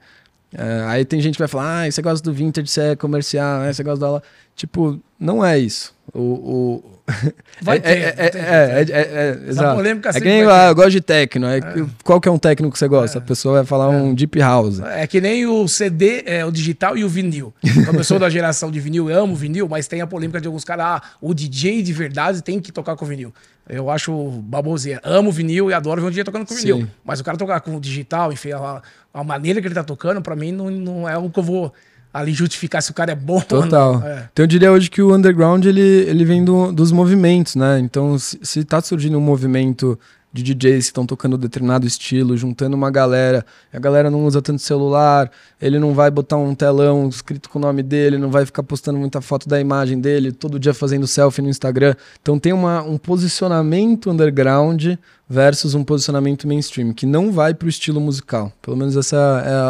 é, 0.52 0.86
aí 0.88 1.06
tem 1.06 1.22
gente 1.22 1.36
que 1.36 1.40
vai 1.40 1.48
falar, 1.48 1.84
ah, 1.84 1.92
você 1.92 2.02
gosta 2.02 2.28
do 2.28 2.34
vintage, 2.34 2.68
você 2.68 2.82
é 2.82 2.96
comercial, 2.96 3.62
ah, 3.62 3.72
você 3.72 3.84
gosta 3.84 4.04
da... 4.04 4.22
Tipo, 4.56 5.00
não 5.20 5.46
é 5.46 5.60
isso. 5.60 5.94
O, 6.14 6.22
o... 6.22 7.00
Vai 7.62 7.78
é, 7.78 7.80
ter, 7.80 7.90
é, 7.90 8.14
vai 8.14 8.26
é, 8.26 8.30
ter, 8.30 8.38
é, 8.38 8.42
é, 8.42 8.86
é, 8.92 9.40
é, 9.46 9.50
exato. 9.50 9.76
polêmica 9.76 10.10
é 10.10 10.14
que 10.14 10.20
nem, 10.20 10.44
ah, 10.44 10.68
eu 10.68 10.76
gosto 10.76 10.92
de 10.92 11.02
techno. 11.02 11.48
É, 11.48 11.60
que- 11.60 11.86
Qual 12.04 12.22
que 12.22 12.30
é 12.30 12.32
um 12.32 12.38
técnico 12.38 12.72
que 12.72 12.80
você 12.80 12.88
gosta? 12.88 13.18
A 13.18 13.22
pessoa 13.22 13.56
vai 13.56 13.66
falar 13.66 13.90
um 13.90 14.14
deep 14.14 14.38
house. 14.40 14.80
É 14.80 15.08
que 15.08 15.20
nem 15.20 15.46
o 15.46 15.68
CD, 15.68 16.24
é, 16.26 16.46
o 16.46 16.52
digital 16.52 16.96
e 16.96 17.04
o 17.04 17.10
vinil. 17.10 17.54
Eu 17.92 18.04
sou 18.04 18.20
da 18.20 18.30
geração 18.30 18.70
de 18.70 18.80
vinil, 18.80 19.10
eu 19.10 19.24
amo 19.24 19.36
vinil, 19.36 19.68
mas 19.68 19.88
tem 19.88 20.02
a 20.02 20.08
polêmica 20.08 20.40
de 20.40 20.48
alguns 20.48 20.64
caras, 20.64 20.86
ah, 20.86 21.02
o 21.20 21.34
DJ 21.34 21.82
de 21.82 21.92
verdade 21.94 22.44
tem 22.44 22.60
que 22.60 22.72
tocar 22.72 22.96
com 22.96 23.06
vinil. 23.06 23.34
Eu 23.68 23.90
acho 23.90 24.12
baboseira. 24.44 25.02
Amo 25.04 25.32
vinil 25.32 25.70
e 25.70 25.74
adoro 25.74 26.02
ver 26.02 26.08
um 26.08 26.12
DJ 26.12 26.24
tocando 26.24 26.46
com 26.46 26.54
Sim. 26.54 26.62
vinil. 26.62 26.88
Mas 27.04 27.20
o 27.20 27.24
cara 27.24 27.38
tocar 27.38 27.60
com 27.62 27.76
o 27.76 27.80
digital, 27.80 28.32
enfim, 28.32 28.52
a, 28.52 28.82
a 29.14 29.24
maneira 29.24 29.60
que 29.62 29.68
ele 29.68 29.76
tá 29.76 29.84
tocando, 29.84 30.22
pra 30.22 30.36
mim, 30.36 30.52
não, 30.52 30.70
não 30.70 31.10
é 31.10 31.18
o 31.18 31.30
que 31.30 31.40
eu 31.40 31.44
vou 31.44 31.74
ali 32.14 32.34
justificar 32.34 32.82
se 32.82 32.92
o 32.92 32.94
cara 32.94 33.12
é 33.12 33.16
bom 33.16 33.40
Total. 33.42 33.94
ou 33.94 34.00
não. 34.00 34.08
É. 34.08 34.30
Então 34.32 34.44
eu 34.44 34.48
diria 34.48 34.72
hoje 34.72 34.90
que 34.90 35.02
o 35.02 35.14
underground 35.16 35.66
ele, 35.66 35.82
ele 35.82 36.26
vem 36.26 36.44
do- 36.44 36.72
dos 36.72 36.92
movimentos, 36.92 37.56
né? 37.56 37.80
Então 37.80 38.18
se, 38.18 38.40
se 38.42 38.64
tá 38.64 38.82
surgindo 38.82 39.18
um 39.18 39.22
movimento 39.22 39.98
de 40.32 40.44
DJs 40.44 40.86
que 40.86 40.90
estão 40.92 41.08
tocando 41.08 41.40
determinado 41.40 41.88
estilo, 41.88 42.38
juntando 42.38 42.76
uma 42.76 42.92
galera, 42.92 43.44
a 43.74 43.80
galera 43.80 44.12
não 44.12 44.26
usa 44.26 44.40
tanto 44.44 44.62
celular, 44.62 45.32
ele 45.60 45.80
não 45.80 45.96
vai 45.96 46.12
botar 46.12 46.38
um 46.38 46.54
telão 46.54 47.10
escrito 47.10 47.50
com 47.50 47.58
o 47.58 47.62
nome 47.62 47.82
dele, 47.82 48.20
não 48.20 48.30
vai 48.30 48.46
ficar 48.46 48.62
postando 48.62 49.00
muita 49.00 49.22
foto 49.22 49.50
da 49.50 49.60
imagem 49.60 50.00
dele, 50.00 50.32
todo 50.32 50.60
dia 50.60 50.72
fazendo 50.72 51.08
selfie 51.08 51.42
no 51.42 51.50
Instagram. 51.50 51.96
Então 52.22 52.38
tem 52.38 52.54
uma, 52.54 52.84
um 52.84 52.96
posicionamento 53.40 54.12
underground 54.12 54.86
versus 55.28 55.74
um 55.74 55.84
posicionamento 55.84 56.48
mainstream, 56.48 56.94
que 56.94 57.06
não 57.08 57.32
vai 57.32 57.54
pro 57.56 57.68
estilo 57.70 58.00
musical. 58.00 58.52
Pelo 58.62 58.78
menos 58.78 58.96
essa 58.96 59.16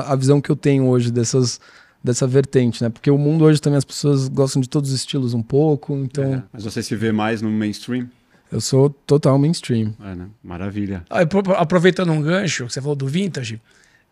é 0.08 0.12
a 0.12 0.16
visão 0.16 0.42
que 0.42 0.50
eu 0.50 0.56
tenho 0.58 0.88
hoje 0.88 1.10
dessas 1.12 1.60
dessa 2.04 2.26
vertente, 2.28 2.82
né? 2.84 2.90
Porque 2.90 3.12
o 3.12 3.18
mundo 3.18 3.44
hoje 3.46 3.60
também 3.62 3.78
as 3.78 3.86
pessoas 3.86 4.28
gostam 4.28 4.62
de 4.62 4.70
todos 4.70 4.90
os 4.92 4.96
estilos 4.96 5.34
um 5.34 5.42
pouco, 5.44 5.96
então 5.98 6.24
É, 6.36 6.44
Mas 6.54 6.64
você 6.64 6.82
se 6.82 6.96
vê 6.96 7.12
mais 7.12 7.42
no 7.42 7.50
mainstream? 7.50 8.08
eu 8.52 8.60
sou 8.62 8.90
total 8.90 9.38
mainstream. 9.38 9.94
É, 10.04 10.16
né? 10.16 10.26
Maravilha. 10.44 11.04
Ah, 11.10 11.26
pro- 11.26 11.54
Aproveitando 11.54 12.12
um 12.12 12.22
gancho, 12.22 12.66
que 12.66 12.74
você 12.74 12.82
falou 12.82 12.96
do 12.96 13.06
vintage, 13.06 13.62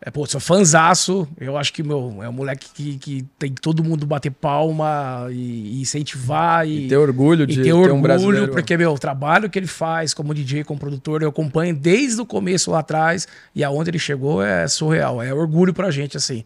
é, 0.00 0.12
pô, 0.12 0.24
sou 0.26 0.38
fanzaço. 0.40 1.26
Eu 1.40 1.56
acho 1.56 1.72
que 1.72 1.82
meu, 1.82 2.18
é 2.22 2.28
um 2.28 2.32
moleque 2.32 2.68
que, 2.72 2.98
que 2.98 3.26
tem 3.36 3.52
que 3.52 3.60
todo 3.60 3.82
mundo 3.82 4.06
bater 4.06 4.30
palma 4.30 5.26
e, 5.30 5.78
e 5.78 5.80
incentivar 5.80 6.68
e, 6.68 6.84
E 6.84 6.88
ter 6.88 6.96
orgulho 6.98 7.44
de 7.48 7.54
e 7.54 7.56
ter 7.56 7.62
ter 7.64 7.72
orgulho, 7.72 7.94
um 7.96 8.02
brasileiro. 8.02 8.52
porque, 8.52 8.76
meu, 8.76 8.92
o 8.92 8.98
trabalho 8.98 9.50
que 9.50 9.58
ele 9.58 9.66
faz 9.66 10.14
como 10.14 10.32
DJ, 10.32 10.62
como 10.62 10.78
produtor, 10.78 11.22
eu 11.22 11.30
acompanho 11.30 11.74
desde 11.74 12.20
o 12.20 12.26
começo 12.26 12.70
lá 12.70 12.78
atrás 12.78 13.26
e 13.54 13.64
aonde 13.64 13.90
ele 13.90 13.98
chegou 13.98 14.40
é 14.40 14.68
surreal. 14.68 15.20
É 15.20 15.34
orgulho 15.34 15.74
pra 15.74 15.90
gente, 15.90 16.16
assim. 16.16 16.44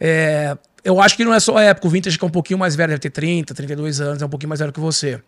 É, 0.00 0.56
eu 0.86 1.00
acho 1.00 1.16
que 1.16 1.24
não 1.24 1.34
é 1.34 1.40
só 1.40 1.56
a 1.56 1.62
época, 1.64 1.88
o 1.88 1.90
Vintage 1.90 2.16
que 2.16 2.24
é 2.24 2.28
um 2.28 2.30
pouquinho 2.30 2.58
mais 2.58 2.76
velho, 2.76 2.90
deve 2.90 3.00
ter 3.00 3.10
30, 3.10 3.52
32 3.52 4.00
anos, 4.00 4.22
é 4.22 4.26
um 4.26 4.28
pouquinho 4.28 4.48
mais 4.48 4.60
velho 4.60 4.72
que 4.72 4.78
você. 4.78 5.20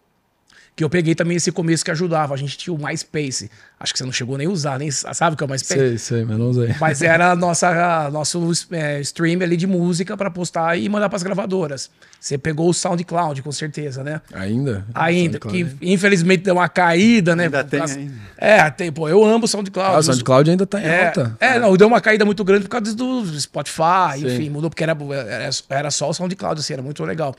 Que 0.79 0.85
eu 0.85 0.89
peguei 0.89 1.13
também 1.13 1.37
esse 1.37 1.51
começo 1.51 1.85
que 1.85 1.91
ajudava. 1.91 2.35
A 2.35 2.37
gente 2.37 2.57
tinha 2.57 2.73
o 2.73 2.79
MySpace. 2.79 3.51
Acho 3.81 3.93
que 3.93 3.99
você 3.99 4.05
não 4.05 4.13
chegou 4.13 4.39
nem 4.39 4.47
a 4.47 4.51
usar, 4.51 4.79
nem 4.79 4.89
sabe 4.93 5.35
o 5.35 5.37
que 5.37 5.43
é 5.43 5.47
o 5.47 5.51
MySpace? 5.51 5.81
Sei, 5.81 5.99
sei, 5.99 6.25
mas 6.25 6.39
não 6.39 6.51
usei. 6.51 6.73
Mas 6.81 7.03
era 7.03 7.33
a 7.33 7.35
nossa, 7.37 8.07
a 8.07 8.09
nosso 8.13 8.41
é, 8.71 9.01
stream 9.01 9.43
ali 9.43 9.57
de 9.57 9.67
música 9.67 10.17
pra 10.17 10.31
postar 10.31 10.79
e 10.79 10.89
mandar 10.89 11.09
pras 11.09 11.25
gravadoras. 11.25 11.91
Você 12.21 12.39
pegou 12.39 12.69
o 12.69 12.73
SoundCloud, 12.73 13.43
com 13.43 13.51
certeza, 13.51 14.05
né? 14.05 14.21
Ainda? 14.33 14.87
Ainda, 14.95 15.41
que 15.41 15.67
infelizmente 15.83 16.45
deu 16.45 16.55
uma 16.55 16.69
caída, 16.69 17.35
né? 17.35 17.47
Ainda 17.47 17.65
tem 17.65 17.81
ainda. 17.81 18.15
É, 18.37 18.71
tem, 18.71 18.93
pô, 18.93 19.09
eu 19.09 19.25
amo 19.25 19.47
o 19.47 19.49
SoundCloud. 19.49 19.97
Ah, 19.97 19.99
o 19.99 20.03
SoundCloud 20.05 20.49
ainda 20.49 20.65
tá 20.65 20.81
em 20.81 20.85
é, 20.85 21.07
alta. 21.07 21.37
é, 21.41 21.59
não, 21.59 21.77
deu 21.77 21.89
uma 21.89 22.01
caída 22.01 22.25
muito 22.25 22.45
grande 22.45 22.63
por 22.63 22.71
causa 22.71 22.95
do 22.95 23.25
Spotify, 23.41 24.21
Sim. 24.21 24.27
enfim, 24.29 24.49
mudou 24.49 24.71
porque 24.71 24.85
era, 24.85 24.97
era, 25.29 25.51
era 25.71 25.91
só 25.91 26.09
o 26.09 26.15
SoundCloud, 26.15 26.61
assim, 26.61 26.73
era 26.73 26.83
muito 26.83 27.05
legal. 27.05 27.35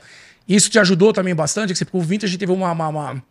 Isso 0.48 0.68
te 0.70 0.78
ajudou 0.78 1.12
também 1.12 1.34
bastante, 1.34 1.72
que 1.72 1.86
o 1.92 2.00
Vintage 2.00 2.36
teve 2.36 2.50
uma, 2.52 2.72
uma, 2.72 2.88
uma, 2.88 3.22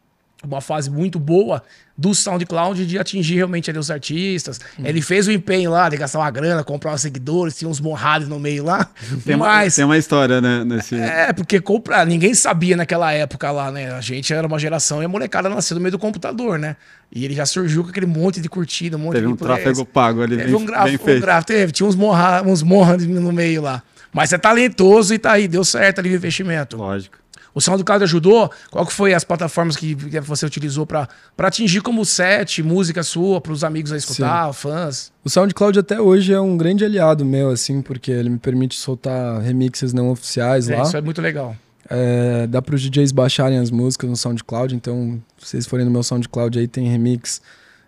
uma 0.43 0.61
fase 0.61 0.89
muito 0.89 1.19
boa 1.19 1.61
do 1.97 2.15
SoundCloud 2.15 2.85
de 2.85 2.97
atingir 2.97 3.35
realmente 3.35 3.69
ali 3.69 3.77
os 3.77 3.91
artistas. 3.91 4.59
Uhum. 4.77 4.85
Ele 4.85 5.01
fez 5.01 5.27
o 5.27 5.31
empenho 5.31 5.69
lá 5.69 5.89
de 5.89 5.97
gastar 5.97 6.19
uma 6.19 6.31
grana, 6.31 6.63
comprar 6.63 6.93
os 6.93 7.01
seguidores, 7.01 7.57
tinha 7.57 7.67
uns 7.67 7.81
morrados 7.81 8.29
no 8.29 8.39
meio 8.39 8.63
lá. 8.63 8.89
Tem 9.25 9.35
uma, 9.35 9.47
mas, 9.47 9.75
tem 9.75 9.83
uma 9.83 9.97
história, 9.97 10.39
né? 10.39 10.63
Nesse... 10.63 10.95
é, 10.95 11.33
porque 11.33 11.59
comprar, 11.59 12.05
ninguém 12.05 12.33
sabia 12.33 12.77
naquela 12.77 13.11
época 13.11 13.51
lá, 13.51 13.69
né? 13.69 13.91
A 13.91 13.99
gente 13.99 14.33
era 14.33 14.47
uma 14.47 14.57
geração 14.57 15.01
e 15.01 15.05
a 15.05 15.09
molecada 15.09 15.49
nasceu 15.49 15.75
no 15.75 15.81
meio 15.81 15.91
do 15.91 15.99
computador, 15.99 16.57
né? 16.57 16.77
E 17.11 17.25
ele 17.25 17.33
já 17.33 17.45
surgiu 17.45 17.83
com 17.83 17.89
aquele 17.89 18.05
monte 18.05 18.39
de 18.39 18.47
curtida, 18.47 18.95
um 18.95 18.99
monte 19.01 19.15
Teve 19.15 19.27
de 19.27 19.33
um 19.33 19.35
plays. 19.35 19.61
tráfego 19.61 19.85
pago 19.85 20.21
ali, 20.21 20.37
Teve 20.37 20.51
bem, 20.51 20.61
um 20.61 20.65
gráfico, 20.65 21.05
bem 21.05 21.17
um 21.17 21.41
teve, 21.41 21.71
tinha 21.73 21.87
uns 21.87 21.95
morra, 21.95 22.41
uns 22.43 22.63
morra 22.63 22.95
no 22.95 23.33
meio 23.33 23.61
lá. 23.61 23.83
Mas 24.13 24.33
é 24.33 24.37
talentoso 24.37 25.13
e 25.13 25.19
tá 25.19 25.33
aí, 25.33 25.47
deu 25.47 25.63
certo 25.63 25.99
ali 25.99 26.11
o 26.11 26.15
investimento. 26.15 26.77
Lógico. 26.77 27.17
O 27.53 27.61
SoundCloud 27.61 28.03
ajudou? 28.03 28.49
Qual 28.69 28.85
que 28.85 28.93
foi 28.93 29.13
as 29.13 29.23
plataformas 29.23 29.75
que, 29.75 29.95
você 30.21 30.45
utilizou 30.45 30.85
pra 30.85 31.07
pra 31.35 31.47
atingir 31.47 31.81
como 31.81 32.05
set, 32.05 32.61
música 32.61 33.01
sua, 33.03 33.41
pros 33.41 33.63
amigos 33.63 33.91
aí 33.91 33.97
escutar, 33.97 34.53
fãs? 34.53 35.11
O 35.23 35.29
SoundCloud 35.29 35.79
até 35.79 35.99
hoje 35.99 36.31
é 36.31 36.39
um 36.39 36.55
grande 36.55 36.85
aliado 36.85 37.25
meu, 37.25 37.49
assim, 37.49 37.81
porque 37.81 38.11
ele 38.11 38.29
me 38.29 38.37
permite 38.37 38.75
soltar 38.75 39.41
remixes 39.41 39.93
não 39.93 40.09
oficiais 40.09 40.69
É, 40.69 40.77
lá. 40.77 40.83
isso 40.83 40.95
é 40.95 41.01
muito 41.01 41.21
legal. 41.21 41.55
É, 41.89 42.45
dá 42.45 42.61
para 42.61 42.75
os 42.75 42.81
DJs 42.81 43.11
baixarem 43.11 43.57
as 43.57 43.71
músicas 43.71 44.07
no 44.09 44.15
SoundCloud, 44.15 44.75
então 44.75 45.19
se 45.39 45.49
vocês 45.49 45.65
forem 45.65 45.85
no 45.85 45.91
meu 45.91 46.03
SoundCloud 46.03 46.59
aí 46.59 46.67
tem 46.67 46.87
remix 46.87 47.41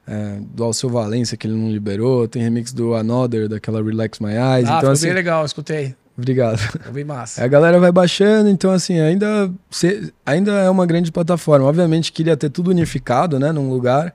é, 0.08 0.40
do 0.42 0.64
Alceu 0.64 0.90
Valença 0.90 1.38
que 1.38 1.46
ele 1.46 1.56
não 1.56 1.72
liberou, 1.72 2.28
tem 2.28 2.42
remix 2.42 2.74
do 2.74 2.96
Another, 2.96 3.48
daquela 3.48 3.82
Relax 3.84 4.20
My 4.20 4.32
Eyes, 4.32 4.68
ah, 4.68 4.80
então 4.80 4.92
assim, 4.92 5.06
bem 5.06 5.14
legal, 5.14 5.46
escutei. 5.46 5.96
Obrigado. 6.18 6.60
Bem 6.92 7.04
massa. 7.04 7.44
A 7.44 7.48
galera 7.48 7.80
vai 7.80 7.92
baixando, 7.92 8.50
então 8.50 8.72
assim, 8.72 9.00
ainda, 9.00 9.52
se- 9.70 10.14
ainda 10.26 10.52
é 10.54 10.70
uma 10.70 10.86
grande 10.86 11.12
plataforma. 11.12 11.66
Obviamente 11.66 12.12
queria 12.12 12.36
ter 12.38 12.50
tudo 12.50 12.70
unificado, 12.72 13.40
né, 13.40 13.52
num 13.52 13.70
lugar, 13.70 14.14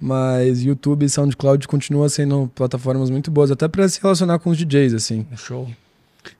mas 0.00 0.62
YouTube 0.62 1.04
e 1.04 1.08
SoundCloud 1.08 1.66
continuam 1.68 2.08
sendo 2.08 2.50
plataformas 2.54 3.08
muito 3.10 3.30
boas, 3.30 3.50
até 3.50 3.68
para 3.68 3.88
se 3.88 4.00
relacionar 4.00 4.38
com 4.38 4.50
os 4.50 4.58
DJs, 4.58 4.94
assim. 4.94 5.26
Show. 5.36 5.68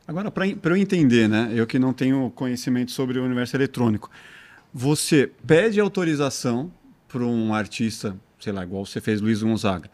Agora, 0.07 0.30
para 0.30 0.46
eu 0.46 0.76
entender, 0.76 1.28
né? 1.28 1.50
Eu 1.55 1.66
que 1.66 1.78
não 1.78 1.92
tenho 1.92 2.30
conhecimento 2.34 2.92
sobre 2.92 3.18
o 3.18 3.24
universo 3.24 3.57
eletrônico, 3.57 4.11
você 4.72 5.30
pede 5.46 5.80
autorização 5.80 6.70
para 7.09 7.22
um 7.24 7.53
artista, 7.53 8.16
sei 8.40 8.53
lá, 8.53 8.62
igual 8.62 8.86
você 8.86 9.00
fez 9.00 9.20
Luiz 9.20 9.42
Gonzaga, 9.42 9.90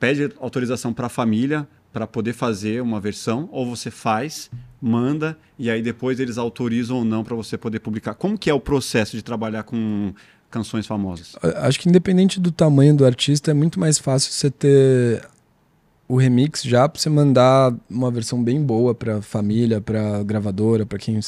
pede 0.00 0.30
autorização 0.40 0.92
para 0.92 1.06
a 1.06 1.08
família 1.10 1.66
para 1.96 2.06
poder 2.06 2.34
fazer 2.34 2.82
uma 2.82 3.00
versão, 3.00 3.48
ou 3.50 3.64
você 3.74 3.90
faz, 3.90 4.50
manda 4.82 5.34
e 5.58 5.70
aí 5.70 5.80
depois 5.80 6.20
eles 6.20 6.36
autorizam 6.36 6.98
ou 6.98 7.06
não 7.06 7.24
para 7.24 7.34
você 7.34 7.56
poder 7.56 7.80
publicar. 7.80 8.12
Como 8.12 8.36
que 8.36 8.50
é 8.50 8.52
o 8.52 8.60
processo 8.60 9.16
de 9.16 9.22
trabalhar 9.22 9.62
com 9.62 10.12
canções 10.50 10.86
famosas? 10.86 11.34
Acho 11.42 11.80
que 11.80 11.88
independente 11.88 12.38
do 12.38 12.52
tamanho 12.52 12.94
do 12.94 13.06
artista, 13.06 13.50
é 13.50 13.54
muito 13.54 13.80
mais 13.80 13.98
fácil 13.98 14.30
você 14.30 14.50
ter 14.50 15.26
o 16.06 16.18
remix 16.18 16.62
já 16.62 16.86
pra 16.86 17.00
você 17.00 17.08
mandar 17.08 17.74
uma 17.88 18.10
versão 18.10 18.44
bem 18.44 18.62
boa 18.62 18.94
pra 18.94 19.22
família, 19.22 19.80
pra 19.80 20.22
gravadora, 20.22 20.84
pra 20.84 20.98
quem 20.98 21.18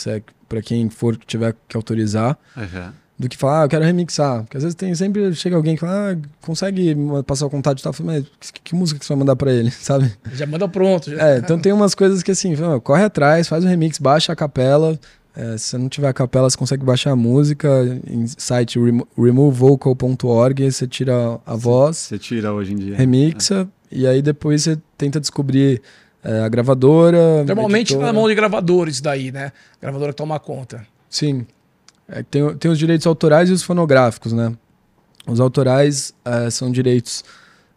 para 0.46 0.60
quem 0.60 0.90
for 0.90 1.16
que 1.16 1.24
tiver 1.24 1.56
que 1.66 1.78
autorizar, 1.78 2.38
Uhum. 2.54 2.92
Do 3.18 3.28
que 3.28 3.36
falar, 3.36 3.62
ah, 3.62 3.64
eu 3.64 3.68
quero 3.68 3.84
remixar. 3.84 4.42
Porque 4.44 4.56
às 4.56 4.62
vezes 4.62 4.74
tem 4.76 4.94
sempre 4.94 5.34
chega 5.34 5.56
alguém 5.56 5.74
que 5.74 5.80
fala, 5.80 6.12
ah, 6.12 6.16
consegue 6.40 6.94
passar 7.26 7.46
o 7.46 7.50
contato 7.50 7.80
e 7.80 7.82
tal, 7.82 7.90
Eu 7.90 7.94
falo, 7.94 8.10
mas 8.10 8.50
que, 8.52 8.60
que 8.62 8.74
música 8.74 8.98
que 9.00 9.04
você 9.04 9.12
vai 9.12 9.18
mandar 9.18 9.34
pra 9.36 9.52
ele, 9.52 9.70
sabe? 9.74 10.12
Já 10.34 10.46
manda 10.46 10.68
pronto. 10.68 11.10
Já. 11.10 11.28
É, 11.30 11.38
então 11.38 11.58
tem 11.58 11.72
umas 11.72 11.94
coisas 11.94 12.22
que 12.22 12.30
assim, 12.30 12.54
fala, 12.54 12.80
corre 12.80 13.02
atrás, 13.04 13.48
faz 13.48 13.64
o 13.64 13.66
remix, 13.66 13.98
baixa 13.98 14.32
a 14.32 14.36
capela. 14.36 14.98
É, 15.36 15.56
se 15.56 15.66
você 15.66 15.78
não 15.78 15.88
tiver 15.88 16.08
a 16.08 16.12
capela, 16.12 16.48
você 16.50 16.56
consegue 16.56 16.84
baixar 16.84 17.12
a 17.12 17.16
música 17.16 17.68
em 18.08 18.26
site 18.26 18.78
remo- 18.78 19.06
removevocal.org, 19.16 20.70
você 20.72 20.86
tira 20.86 21.38
a 21.46 21.54
voz, 21.54 21.96
Você 21.96 22.18
tira 22.18 22.52
hoje 22.52 22.72
em 22.72 22.76
dia. 22.76 22.96
remixa, 22.96 23.68
e 23.90 24.06
aí 24.06 24.20
depois 24.22 24.62
você 24.62 24.78
tenta 24.96 25.20
descobrir 25.20 25.80
é, 26.24 26.40
a 26.40 26.48
gravadora. 26.48 27.44
Normalmente 27.44 27.92
editora. 27.92 28.06
na 28.06 28.12
mão 28.12 28.28
de 28.28 28.34
gravadores 28.34 29.00
daí, 29.00 29.30
né? 29.30 29.52
Gravadora 29.80 30.12
que 30.12 30.16
toma 30.16 30.38
conta. 30.40 30.84
Sim. 31.08 31.46
É, 32.08 32.22
tem, 32.22 32.56
tem 32.56 32.70
os 32.70 32.78
direitos 32.78 33.06
autorais 33.06 33.50
e 33.50 33.52
os 33.52 33.62
fonográficos, 33.62 34.32
né? 34.32 34.52
Os 35.26 35.40
autorais 35.40 36.14
é, 36.24 36.48
são 36.50 36.70
direitos 36.70 37.22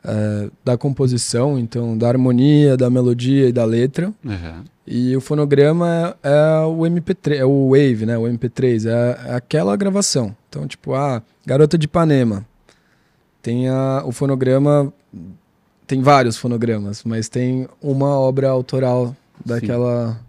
é, 0.03 0.49
da 0.63 0.77
composição, 0.77 1.59
então 1.59 1.97
da 1.97 2.07
harmonia, 2.07 2.77
da 2.77 2.89
melodia 2.89 3.49
e 3.49 3.51
da 3.51 3.65
letra. 3.65 4.13
Uhum. 4.23 4.63
E 4.88 5.15
o 5.15 5.21
fonograma 5.21 6.15
é, 6.23 6.29
é 6.29 6.65
o 6.65 6.79
MP3, 6.79 7.36
é 7.36 7.45
o 7.45 7.69
Wave, 7.69 8.05
né? 8.05 8.17
O 8.17 8.23
MP3, 8.23 8.89
é, 8.89 9.32
é 9.32 9.36
aquela 9.36 9.75
gravação. 9.75 10.36
Então, 10.49 10.67
tipo, 10.67 10.93
ah, 10.93 11.21
Garota 11.45 11.77
de 11.77 11.86
Ipanema. 11.86 12.45
Tem 13.41 13.67
a, 13.69 14.03
o 14.05 14.11
fonograma, 14.11 14.93
tem 15.88 16.01
vários 16.01 16.38
fonogramas, 16.38 17.03
mas 17.03 17.27
tem 17.27 17.67
uma 17.82 18.19
obra 18.19 18.49
autoral 18.49 19.15
daquela. 19.45 20.19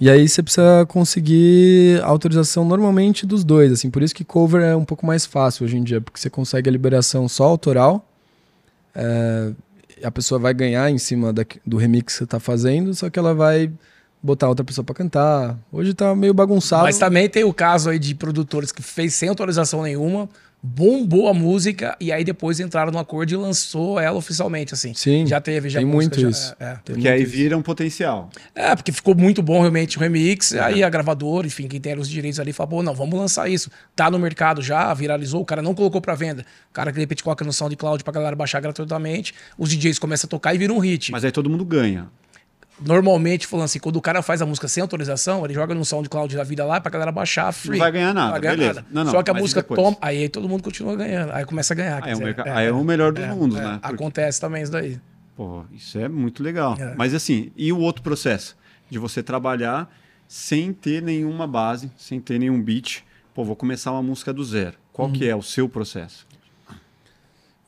E 0.00 0.08
aí 0.08 0.26
você 0.26 0.42
precisa 0.42 0.86
conseguir 0.88 2.00
autorização 2.02 2.64
normalmente 2.64 3.26
dos 3.26 3.44
dois, 3.44 3.70
assim, 3.70 3.90
por 3.90 4.02
isso 4.02 4.14
que 4.14 4.24
cover 4.24 4.62
é 4.62 4.74
um 4.74 4.84
pouco 4.84 5.04
mais 5.04 5.26
fácil 5.26 5.64
hoje 5.66 5.76
em 5.76 5.84
dia, 5.84 6.00
porque 6.00 6.18
você 6.18 6.30
consegue 6.30 6.68
a 6.68 6.72
liberação 6.72 7.28
só 7.28 7.44
autoral. 7.44 8.06
é, 8.94 9.52
a 10.02 10.10
pessoa 10.10 10.38
vai 10.40 10.52
ganhar 10.52 10.90
em 10.90 10.98
cima 10.98 11.32
da- 11.32 11.44
do 11.64 11.76
remix 11.76 12.06
que 12.14 12.18
você 12.18 12.26
tá 12.26 12.40
fazendo, 12.40 12.92
só 12.94 13.08
que 13.08 13.18
ela 13.18 13.32
vai 13.34 13.70
botar 14.22 14.48
outra 14.48 14.64
pessoa 14.64 14.84
pra 14.84 14.94
cantar. 14.94 15.56
Hoje 15.70 15.94
tá 15.94 16.12
meio 16.16 16.34
bagunçado. 16.34 16.82
Mas 16.82 16.98
também 16.98 17.28
tem 17.28 17.44
o 17.44 17.52
caso 17.54 17.88
aí 17.90 17.98
de 18.00 18.14
produtores 18.16 18.72
que 18.72 18.82
fez 18.82 19.14
sem 19.14 19.28
autorização 19.28 19.82
nenhuma, 19.82 20.28
bombou 20.62 21.28
a 21.28 21.34
música 21.34 21.96
e 21.98 22.12
aí 22.12 22.22
depois 22.22 22.60
entraram 22.60 22.92
no 22.92 22.98
acordo 22.98 23.32
e 23.32 23.36
lançou 23.36 23.98
ela 23.98 24.16
oficialmente, 24.18 24.74
assim. 24.74 24.92
Sim, 24.94 25.26
Já 25.26 25.40
teve, 25.40 25.68
já 25.70 25.80
tem 25.80 25.86
música, 25.86 26.16
muito 26.16 26.20
já- 26.20 26.28
isso. 26.28 26.56
É, 26.60 26.64
é. 26.64 26.74
Tem 26.84 26.94
Porque 26.94 27.08
aí 27.08 27.22
isso. 27.22 27.32
vira 27.32 27.56
um 27.56 27.62
potencial. 27.62 28.28
É, 28.54 28.74
porque 28.76 28.92
ficou 28.92 29.14
muito 29.14 29.42
bom 29.42 29.60
realmente 29.60 29.96
o 29.96 30.00
remix. 30.00 30.52
Aí 30.54 30.82
a 30.84 30.90
gravadora, 30.90 31.46
enfim, 31.46 31.66
quem 31.66 31.80
tem 31.80 31.98
os 31.98 32.08
direitos 32.08 32.38
ali, 32.38 32.52
falou: 32.52 32.82
não, 32.82 32.94
vamos 32.94 33.18
lançar 33.18 33.48
isso. 33.48 33.70
Tá 33.96 34.10
no 34.10 34.18
mercado 34.18 34.60
já, 34.60 34.92
viralizou, 34.92 35.40
o 35.40 35.44
cara 35.44 35.62
não 35.62 35.74
colocou 35.74 36.00
pra 36.00 36.14
venda. 36.14 36.44
O 36.70 36.72
cara 36.74 36.90
que 36.90 36.94
de 36.96 37.00
repente 37.00 37.22
coloca 37.22 37.44
no 37.44 37.52
SoundCloud 37.52 38.04
pra 38.04 38.12
galera 38.12 38.36
baixar 38.36 38.60
gratuitamente. 38.60 39.34
Os 39.58 39.70
DJs 39.70 39.98
começam 39.98 40.26
a 40.26 40.30
tocar 40.30 40.54
e 40.54 40.58
vira 40.58 40.72
um 40.72 40.78
hit. 40.78 41.10
Mas 41.12 41.24
aí 41.24 41.32
todo 41.32 41.48
mundo 41.48 41.64
ganha. 41.64 42.08
Normalmente, 42.84 43.46
falando 43.46 43.64
assim, 43.66 43.78
quando 43.78 43.96
o 43.96 44.00
cara 44.02 44.22
faz 44.22 44.40
a 44.42 44.46
música 44.46 44.66
sem 44.68 44.80
autorização, 44.80 45.44
ele 45.44 45.54
joga 45.54 45.74
no 45.74 45.84
SoundCloud 45.84 46.34
da 46.36 46.44
vida 46.44 46.64
lá 46.64 46.80
pra 46.80 46.90
galera 46.90 47.12
baixar 47.12 47.52
free. 47.52 47.72
Não 47.72 47.78
vai 47.78 47.92
ganhar 47.92 48.14
nada, 48.14 48.24
Não 48.26 48.30
vai 48.32 48.40
ganhar 48.40 48.56
beleza. 48.56 48.74
nada. 48.74 48.86
Não, 48.90 49.04
não, 49.04 49.10
Só 49.12 49.22
que 49.22 49.30
a 49.30 49.34
música 49.34 49.60
depois? 49.62 49.80
toma, 49.80 49.96
aí 50.00 50.28
todo 50.28 50.48
mundo 50.48 50.62
continua 50.62 50.96
ganhando, 50.96 51.32
aí 51.32 51.44
começa 51.44 51.74
a 51.74 51.76
ganhar. 51.76 51.96
Aí 51.96 52.02
quer 52.02 52.10
é 52.12 52.16
o 52.16 52.18
merca- 52.20 52.54
aí 52.56 52.66
é 52.66 52.72
o 52.72 52.84
melhor 52.84 53.12
dos 53.12 53.26
mundos, 53.26 53.58
é, 53.58 53.62
né? 53.62 53.78
Porque- 53.82 53.94
Acontece 53.94 54.40
também 54.40 54.62
isso 54.62 54.72
daí. 54.72 54.98
Pô, 55.36 55.64
isso 55.72 55.98
é 55.98 56.08
muito 56.08 56.42
legal. 56.42 56.76
É. 56.78 56.94
Mas 56.96 57.14
assim, 57.14 57.50
e 57.56 57.72
o 57.72 57.78
outro 57.78 58.02
processo? 58.02 58.56
De 58.90 58.98
você 58.98 59.22
trabalhar 59.22 59.88
sem 60.26 60.72
ter 60.72 61.00
nenhuma 61.02 61.46
base, 61.46 61.90
sem 61.96 62.20
ter 62.20 62.38
nenhum 62.38 62.60
beat. 62.60 63.02
Pô, 63.34 63.44
vou 63.44 63.54
começar 63.56 63.92
uma 63.92 64.02
música 64.02 64.32
do 64.32 64.44
zero. 64.44 64.74
Qual 64.92 65.08
Uhum. 65.08 65.14
que 65.14 65.28
é 65.28 65.34
o 65.36 65.42
seu 65.42 65.68
processo? 65.68 66.26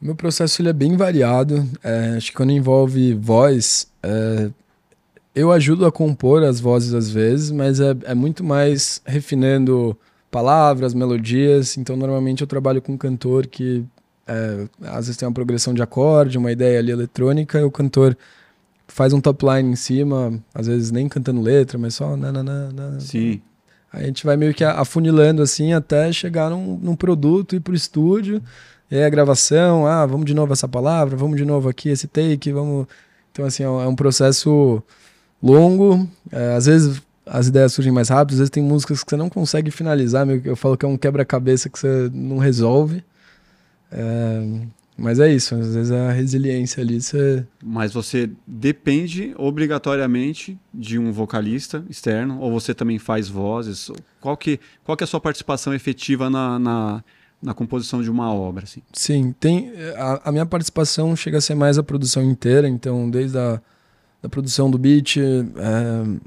O 0.00 0.04
meu 0.04 0.14
processo 0.16 0.60
ele 0.60 0.68
é 0.68 0.72
bem 0.72 0.96
variado. 0.96 1.68
É, 1.82 2.14
acho 2.16 2.30
que 2.30 2.36
quando 2.36 2.50
envolve 2.50 3.14
voz, 3.14 3.86
é, 4.02 4.50
eu 5.34 5.50
ajudo 5.50 5.86
a 5.86 5.92
compor 5.92 6.42
as 6.42 6.60
vozes 6.60 6.94
às 6.94 7.10
vezes, 7.10 7.50
mas 7.50 7.80
é, 7.80 7.96
é 8.04 8.14
muito 8.14 8.44
mais 8.44 9.00
refinando 9.04 9.96
palavras, 10.30 10.94
melodias. 10.94 11.76
Então, 11.76 11.96
normalmente 11.96 12.42
eu 12.42 12.46
trabalho 12.46 12.82
com 12.82 12.92
um 12.92 12.98
cantor 12.98 13.46
que 13.46 13.84
é, 14.26 14.66
às 14.82 15.06
vezes 15.06 15.16
tem 15.16 15.26
uma 15.26 15.34
progressão 15.34 15.74
de 15.74 15.82
acorde, 15.82 16.38
uma 16.38 16.52
ideia 16.52 16.78
ali 16.78 16.90
eletrônica, 16.90 17.58
e 17.58 17.64
o 17.64 17.70
cantor 17.70 18.16
faz 18.86 19.12
um 19.12 19.20
top 19.20 19.44
line 19.46 19.72
em 19.72 19.76
cima, 19.76 20.38
às 20.54 20.66
vezes 20.66 20.90
nem 20.90 21.08
cantando 21.08 21.40
letra, 21.40 21.78
mas 21.78 21.94
só 21.94 22.16
nananana. 22.16 23.00
Sim. 23.00 23.40
Aí 23.92 24.04
a 24.04 24.06
gente 24.06 24.24
vai 24.24 24.36
meio 24.36 24.54
que 24.54 24.64
afunilando 24.64 25.42
assim 25.42 25.72
até 25.72 26.10
chegar 26.12 26.50
num, 26.50 26.78
num 26.78 26.96
produto 26.96 27.52
e 27.52 27.56
ir 27.56 27.60
pro 27.60 27.74
estúdio. 27.74 28.42
E 28.90 28.96
aí 28.96 29.04
a 29.04 29.10
gravação, 29.10 29.86
ah, 29.86 30.04
vamos 30.06 30.26
de 30.26 30.34
novo 30.34 30.52
essa 30.52 30.68
palavra, 30.68 31.16
vamos 31.16 31.36
de 31.36 31.44
novo 31.44 31.68
aqui 31.68 31.88
esse 31.88 32.06
take, 32.06 32.52
vamos. 32.52 32.86
Então, 33.30 33.44
assim, 33.44 33.62
é 33.62 33.68
um, 33.68 33.80
é 33.80 33.88
um 33.88 33.94
processo 33.94 34.82
longo. 35.42 36.08
É, 36.30 36.54
às 36.54 36.66
vezes 36.66 37.02
as 37.26 37.48
ideias 37.48 37.72
surgem 37.72 37.92
mais 37.92 38.08
rápido, 38.08 38.34
às 38.34 38.38
vezes 38.38 38.50
tem 38.50 38.62
músicas 38.62 39.02
que 39.02 39.10
você 39.10 39.16
não 39.16 39.28
consegue 39.28 39.70
finalizar, 39.70 40.26
meio 40.26 40.40
que 40.40 40.48
eu 40.48 40.56
falo 40.56 40.76
que 40.76 40.84
é 40.84 40.88
um 40.88 40.96
quebra-cabeça 40.96 41.68
que 41.68 41.78
você 41.78 42.10
não 42.12 42.38
resolve. 42.38 43.02
É, 43.90 44.42
mas 44.96 45.18
é 45.18 45.32
isso, 45.32 45.54
às 45.54 45.74
vezes 45.74 45.90
a 45.90 46.12
resiliência 46.12 46.82
ali, 46.82 47.00
você. 47.00 47.44
Mas 47.62 47.92
você 47.92 48.30
depende 48.46 49.34
obrigatoriamente 49.36 50.58
de 50.72 50.98
um 50.98 51.10
vocalista 51.10 51.84
externo 51.88 52.38
ou 52.40 52.52
você 52.52 52.74
também 52.74 52.98
faz 52.98 53.28
vozes? 53.28 53.90
Qual 54.20 54.36
que, 54.36 54.60
qual 54.84 54.96
que 54.96 55.02
é 55.02 55.06
a 55.06 55.08
sua 55.08 55.20
participação 55.20 55.74
efetiva 55.74 56.28
na, 56.28 56.58
na, 56.58 57.04
na 57.42 57.54
composição 57.54 58.02
de 58.02 58.10
uma 58.10 58.32
obra? 58.32 58.64
Assim? 58.64 58.82
Sim, 58.92 59.34
tem. 59.40 59.72
A, 59.96 60.28
a 60.28 60.32
minha 60.32 60.46
participação 60.46 61.16
chega 61.16 61.38
a 61.38 61.40
ser 61.40 61.54
mais 61.54 61.78
a 61.78 61.82
produção 61.82 62.22
inteira, 62.22 62.68
então, 62.68 63.10
desde 63.10 63.38
a 63.38 63.60
da 64.22 64.28
produção 64.28 64.70
do 64.70 64.78
beat, 64.78 65.16
é, 65.18 66.18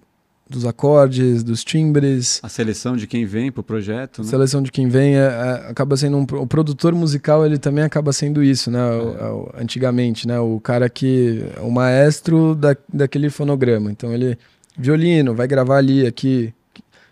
dos 0.49 0.65
acordes, 0.65 1.43
dos 1.43 1.63
timbres, 1.63 2.39
A 2.43 2.49
seleção 2.49 2.95
de 2.95 3.07
quem 3.07 3.25
vem 3.25 3.51
pro 3.51 3.63
projeto, 3.63 4.21
né? 4.21 4.27
seleção 4.29 4.61
de 4.61 4.71
quem 4.71 4.87
vem, 4.87 5.15
é, 5.15 5.19
é, 5.21 5.69
acaba 5.71 5.97
sendo 5.97 6.17
um, 6.17 6.23
o 6.39 6.45
produtor 6.45 6.93
musical, 6.93 7.45
ele 7.45 7.57
também 7.57 7.83
acaba 7.83 8.13
sendo 8.13 8.43
isso, 8.43 8.69
né? 8.69 8.79
O- 8.91 9.45
o- 9.45 9.51
antigamente, 9.57 10.27
né? 10.27 10.39
O 10.39 10.59
cara 10.59 10.87
que 10.89 11.43
é 11.57 11.61
o 11.61 11.71
maestro 11.71 12.53
da, 12.53 12.75
daquele 12.93 13.29
fonograma. 13.29 13.89
Então 13.91 14.13
ele 14.13 14.37
violino, 14.77 15.33
vai 15.33 15.47
gravar 15.47 15.77
ali, 15.77 16.05
aqui. 16.05 16.53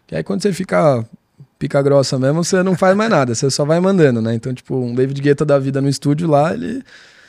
Que 0.06 0.16
aí 0.16 0.24
quando 0.24 0.42
você 0.44 0.54
fica 0.54 1.04
pica 1.58 1.82
grossa 1.82 2.20
mesmo, 2.20 2.44
você 2.44 2.62
não 2.62 2.76
faz 2.76 2.96
mais 2.96 3.10
nada, 3.10 3.34
você 3.34 3.50
só 3.50 3.64
vai 3.66 3.80
mandando, 3.80 4.22
né? 4.22 4.34
Então, 4.36 4.54
tipo, 4.54 4.76
um 4.76 4.94
David 4.94 5.20
Guetta 5.22 5.46
da 5.46 5.58
vida 5.58 5.82
no 5.82 5.88
estúdio 5.88 6.28
lá, 6.28 6.54
ele 6.54 6.84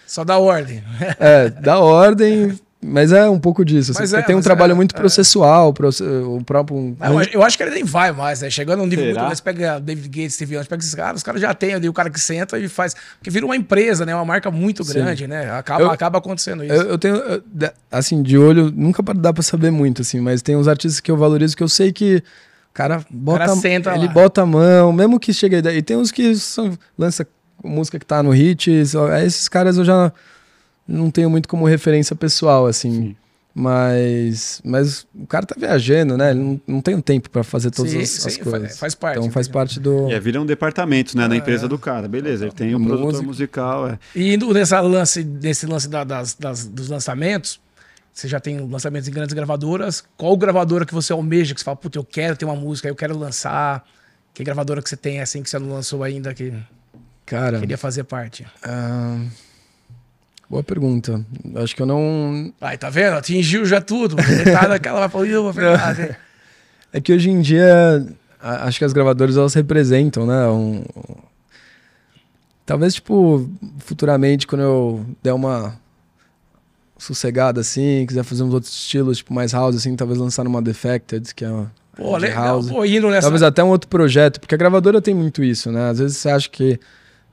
Só 0.06 0.24
dá 0.24 0.38
ordem. 0.38 0.82
é, 1.20 1.48
dá 1.48 1.78
ordem, 1.78 2.58
mas 2.86 3.12
é 3.12 3.28
um 3.28 3.38
pouco 3.38 3.64
disso. 3.64 3.92
assim, 3.92 4.00
Mas 4.00 4.12
é, 4.12 4.22
tem 4.22 4.36
um 4.36 4.40
trabalho 4.40 4.72
é, 4.72 4.74
muito 4.74 4.94
é. 4.94 4.98
processual, 4.98 5.72
proce- 5.72 6.02
o 6.04 6.42
próprio. 6.44 6.96
Ah, 7.00 7.10
Eu, 7.10 7.18
acho- 7.18 7.30
eu 7.32 7.42
acho 7.42 7.56
que 7.56 7.62
ele 7.62 7.70
nem 7.74 7.84
vai 7.84 8.12
mais, 8.12 8.40
né? 8.42 8.50
Chegando 8.50 8.80
a 8.80 8.82
um 8.82 8.86
nível 8.86 9.04
muito 9.06 9.20
mais, 9.20 9.40
pega 9.40 9.80
David 9.80 10.08
Gates, 10.08 10.34
Steve 10.34 10.54
Jones, 10.54 10.68
pega 10.68 10.82
esses 10.82 10.94
caras, 10.94 11.16
os 11.16 11.22
caras 11.22 11.40
já 11.40 11.54
tem 11.54 11.74
ali 11.74 11.88
o 11.88 11.92
cara 11.92 12.10
que 12.10 12.20
senta 12.20 12.58
e 12.58 12.68
faz. 12.68 12.94
Porque 13.18 13.30
vira 13.30 13.44
uma 13.46 13.56
empresa, 13.56 14.04
né? 14.04 14.14
Uma 14.14 14.24
marca 14.24 14.50
muito 14.50 14.84
Sim. 14.84 14.94
grande, 14.94 15.26
né? 15.26 15.50
Acaba, 15.50 15.82
Eu- 15.82 15.90
acaba 15.90 16.18
acontecendo 16.18 16.62
isso. 16.64 16.72
Eu, 16.74 16.82
eu 16.90 16.98
tenho, 16.98 17.16
eu- 17.16 17.42
assim, 17.90 18.22
de 18.22 18.36
olho, 18.36 18.70
nunca 18.74 19.02
dá 19.14 19.32
pra 19.32 19.42
saber 19.42 19.70
muito, 19.70 20.02
assim, 20.02 20.20
mas 20.20 20.42
tem 20.42 20.56
uns 20.56 20.68
artistas 20.68 21.00
que 21.00 21.10
eu 21.10 21.16
valorizo 21.16 21.56
que 21.56 21.62
eu 21.62 21.68
sei 21.68 21.92
que 21.92 22.16
o 22.70 22.74
cara 22.74 23.04
bota, 23.10 23.54
senta 23.56 23.94
ele 23.94 24.06
lá. 24.06 24.12
bota 24.12 24.42
a 24.42 24.46
mão, 24.46 24.92
mesmo 24.92 25.18
que 25.18 25.32
chegue 25.32 25.56
a 25.56 25.58
ideia. 25.60 25.78
E 25.78 25.82
tem 25.82 25.96
uns 25.96 26.10
que 26.10 26.34
são, 26.36 26.76
lança 26.98 27.26
música 27.62 27.98
que 27.98 28.04
tá 28.04 28.22
no 28.22 28.30
hit, 28.30 28.84
só- 28.86 29.10
esses 29.16 29.48
caras 29.48 29.78
eu 29.78 29.84
já 29.84 30.12
não 30.86 31.10
tenho 31.10 31.28
muito 31.30 31.48
como 31.48 31.64
referência 31.66 32.14
pessoal, 32.16 32.66
assim. 32.66 32.90
Sim. 32.92 33.16
Mas, 33.56 34.60
mas 34.64 35.06
o 35.14 35.26
cara 35.28 35.46
tá 35.46 35.54
viajando, 35.56 36.16
né? 36.18 36.32
Ele 36.32 36.40
não, 36.40 36.60
não 36.66 36.80
tem 36.80 36.96
o 36.96 37.00
tempo 37.00 37.30
pra 37.30 37.44
fazer 37.44 37.70
todas 37.70 37.92
Sim, 37.92 38.00
as, 38.00 38.08
sim, 38.08 38.28
as 38.28 38.36
coisas. 38.36 38.78
faz 38.78 38.94
parte, 38.96 39.18
Então 39.18 39.30
faz 39.30 39.46
parte 39.46 39.78
do. 39.78 40.08
E 40.10 40.14
aí 40.14 40.18
vira 40.20 40.40
um 40.40 40.46
departamento, 40.46 41.16
né, 41.16 41.28
na 41.28 41.36
empresa 41.36 41.66
é. 41.66 41.68
do 41.68 41.78
cara. 41.78 42.08
Beleza, 42.08 42.44
ele 42.46 42.52
tem 42.52 42.74
o 42.74 42.80
Música. 42.80 42.98
produtor 42.98 43.22
musical, 43.24 43.88
é. 43.88 43.98
E 44.14 44.34
indo 44.34 44.52
nessa 44.52 44.80
lance, 44.80 45.22
nesse 45.22 45.66
lance 45.66 45.88
da- 45.88 46.02
das, 46.02 46.34
das- 46.34 46.66
dos 46.66 46.88
lançamentos, 46.88 47.60
você 48.12 48.26
já 48.26 48.40
tem 48.40 48.58
lançamentos 48.58 49.08
em 49.08 49.12
grandes 49.12 49.32
gravadoras. 49.34 50.02
Qual 50.16 50.36
gravadora 50.36 50.84
que 50.84 50.92
você 50.92 51.12
almeja, 51.12 51.54
que 51.54 51.60
você 51.60 51.64
fala, 51.64 51.76
puta, 51.76 51.96
eu 51.96 52.04
quero 52.04 52.36
ter 52.36 52.44
uma 52.44 52.56
música, 52.56 52.88
eu 52.88 52.96
quero 52.96 53.16
lançar? 53.16 53.84
Que 54.34 54.42
gravadora 54.42 54.82
que 54.82 54.88
você 54.88 54.96
tem 54.96 55.20
assim 55.20 55.44
que 55.44 55.48
você 55.48 55.60
não 55.60 55.68
lançou 55.72 56.02
ainda, 56.02 56.34
que 56.34 56.52
Cara, 57.24 57.60
queria 57.60 57.78
fazer 57.78 58.02
parte? 58.02 58.44
ah, 58.64 59.20
boa 60.54 60.62
pergunta. 60.62 61.24
Acho 61.56 61.74
que 61.74 61.82
eu 61.82 61.86
não. 61.86 62.52
Ai, 62.60 62.78
tá 62.78 62.88
vendo? 62.88 63.14
Atingiu 63.14 63.66
já 63.66 63.80
tudo. 63.80 64.14
Metade 64.16 64.68
daquela 64.68 65.00
vai 65.00 65.08
falar, 65.08 65.26
"Ih, 65.26 65.34
é 65.34 65.52
verdade. 65.52 66.16
É 66.92 67.00
que 67.00 67.12
hoje 67.12 67.28
em 67.28 67.40
dia, 67.40 68.06
acho 68.40 68.78
que 68.78 68.84
as 68.84 68.92
gravadoras 68.92 69.36
elas 69.36 69.52
representam, 69.54 70.24
né? 70.26 70.46
um- 70.48 70.84
Talvez, 72.64 72.94
tipo, 72.94 73.50
futuramente, 73.80 74.46
quando 74.46 74.62
eu 74.62 75.06
der 75.22 75.32
uma 75.34 75.78
sossegada 76.96 77.60
assim, 77.60 78.04
quiser 78.06 78.22
fazer 78.22 78.42
uns 78.42 78.54
outros 78.54 78.72
estilos, 78.72 79.18
tipo, 79.18 79.34
mais 79.34 79.52
house, 79.52 79.76
assim, 79.76 79.94
talvez 79.96 80.18
lançar 80.18 80.44
numa 80.44 80.62
Defected, 80.62 81.34
que 81.34 81.44
é 81.44 81.50
uma. 81.50 81.70
Pô, 81.96 82.16
legal. 82.16 82.44
house. 82.44 82.68
Pô, 82.68 82.84
indo 82.84 83.08
nessa. 83.10 83.22
Talvez 83.22 83.42
até 83.42 83.62
um 83.62 83.68
outro 83.68 83.88
projeto, 83.88 84.40
porque 84.40 84.54
a 84.54 84.58
gravadora 84.58 85.02
tem 85.02 85.14
muito 85.14 85.42
isso, 85.44 85.70
né? 85.70 85.90
Às 85.90 85.98
vezes 85.98 86.16
você 86.16 86.30
acha 86.30 86.48
que 86.48 86.78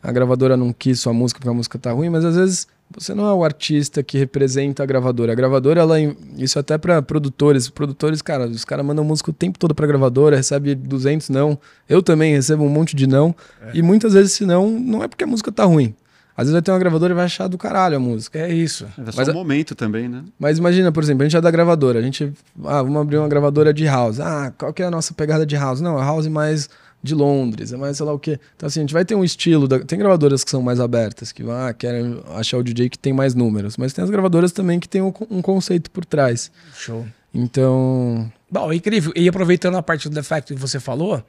a 0.04 0.12
gravadora 0.12 0.58
não 0.58 0.74
quis 0.74 1.00
sua 1.00 1.14
música 1.14 1.40
porque 1.40 1.50
a 1.50 1.54
música 1.54 1.80
tá 1.80 1.92
ruim, 1.92 2.10
mas 2.10 2.26
às 2.26 2.36
vezes 2.36 2.68
você 2.96 3.14
não 3.14 3.28
é 3.28 3.34
o 3.34 3.44
artista 3.44 4.02
que 4.04 4.18
representa 4.18 4.84
a 4.84 4.86
gravadora. 4.86 5.32
A 5.32 5.36
gravadora, 5.36 5.82
ela, 5.82 5.96
isso 6.38 6.58
até 6.60 6.78
para 6.78 7.02
produtores. 7.02 7.70
Produtores, 7.70 8.22
cara, 8.22 8.48
os 8.48 8.66
caras 8.66 8.86
mandam 8.86 9.04
música 9.04 9.30
o 9.32 9.34
tempo 9.34 9.58
todo 9.60 9.74
pra 9.76 9.88
gravadora, 9.88 10.36
recebe 10.36 10.76
200 10.76 11.30
não. 11.30 11.58
Eu 11.88 12.02
também 12.04 12.34
recebo 12.34 12.64
um 12.64 12.70
monte 12.70 12.96
de 12.96 13.08
não. 13.08 13.36
E 13.74 13.82
muitas 13.82 14.14
vezes, 14.14 14.32
se 14.34 14.46
não, 14.46 14.70
não 14.70 15.04
é 15.04 15.08
porque 15.08 15.24
a 15.24 15.28
música 15.28 15.52
tá 15.52 15.64
ruim. 15.66 15.94
Às 16.36 16.46
vezes 16.46 16.54
vai 16.54 16.62
ter 16.62 16.72
uma 16.72 16.80
gravadora 16.80 17.12
e 17.14 17.16
vai 17.16 17.26
achar 17.26 17.48
do 17.48 17.58
caralho 17.58 17.98
a 17.98 18.00
música. 18.00 18.40
É 18.40 18.52
isso. 18.52 18.86
É 19.06 19.12
só 19.12 19.18
Mas 19.18 19.28
um 19.28 19.32
a- 19.32 19.34
momento 19.34 19.76
também, 19.76 20.08
né? 20.08 20.24
Mas 20.40 20.58
imagina, 20.58 20.92
por 20.92 21.04
exemplo, 21.04 21.22
a 21.24 21.26
gente 21.26 21.38
é 21.38 21.42
da 21.42 21.52
gravadora, 21.52 22.00
a 22.00 22.02
gente, 22.02 22.32
ah, 22.66 22.82
vamos 22.82 23.02
abrir 23.02 23.18
uma 23.18 23.28
gravadora 23.28 23.74
de 23.74 23.86
house. 23.86 24.20
Ah, 24.20 24.52
qual 24.58 24.74
que 24.74 24.82
é 24.82 24.86
a 24.86 24.92
nossa 24.92 25.14
pegada 25.14 25.46
de 25.46 25.56
house? 25.56 25.82
Não, 25.82 26.00
é 26.00 26.04
house 26.04 26.28
mais 26.28 26.70
de 27.04 27.16
Londres, 27.16 27.74
é 27.74 27.78
mais 27.78 27.98
sei 27.98 28.06
lá 28.06 28.14
o 28.14 28.20
quê. 28.20 28.40
Então 28.56 28.68
assim, 28.68 28.80
a 28.80 28.84
gente 28.84 28.94
vai 28.94 29.04
ter 29.04 29.16
um 29.16 29.24
estilo, 29.24 29.68
da- 29.68 29.80
tem 29.80 29.98
gravadoras 29.98 30.44
que 30.44 30.52
são 30.52 30.62
mais 30.62 30.80
abertas, 30.80 31.32
que 31.32 31.44
ah, 31.50 31.74
querem 31.74 32.22
achar 32.36 32.58
o 32.58 32.64
DJ 32.64 32.90
que 32.90 33.00
tem 33.00 33.12
mais 33.14 33.34
números, 33.34 33.76
mas 33.78 33.92
tem 33.94 34.04
as 34.04 34.10
gravadoras 34.10 34.52
também 34.52 34.80
que 34.80 34.88
tem 34.88 35.02
um, 35.02 35.12
um 35.30 35.42
conceito 35.42 35.90
por 35.92 36.06
trás. 36.06 36.52
Show. 36.76 37.06
Então, 37.34 38.32
Bom, 38.50 38.72
incrível. 38.74 39.12
E 39.16 39.28
aproveitando 39.28 39.76
a 39.78 39.82
parte 39.84 40.08
do 40.10 40.14
defect 40.16 40.54
que 40.54 40.60
você 40.60 40.80
falou, 40.80 41.24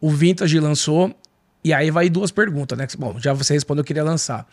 o 0.00 0.10
Vintage 0.10 0.60
lançou, 0.60 1.14
e 1.64 1.72
aí 1.72 1.90
vai 1.90 2.08
duas 2.08 2.30
perguntas, 2.30 2.76
né? 2.78 2.86
Bom, 2.98 3.16
já 3.18 3.32
você 3.32 3.54
respondeu 3.54 3.82
que 3.82 3.88
queria 3.88 4.04
lançar. 4.04 4.46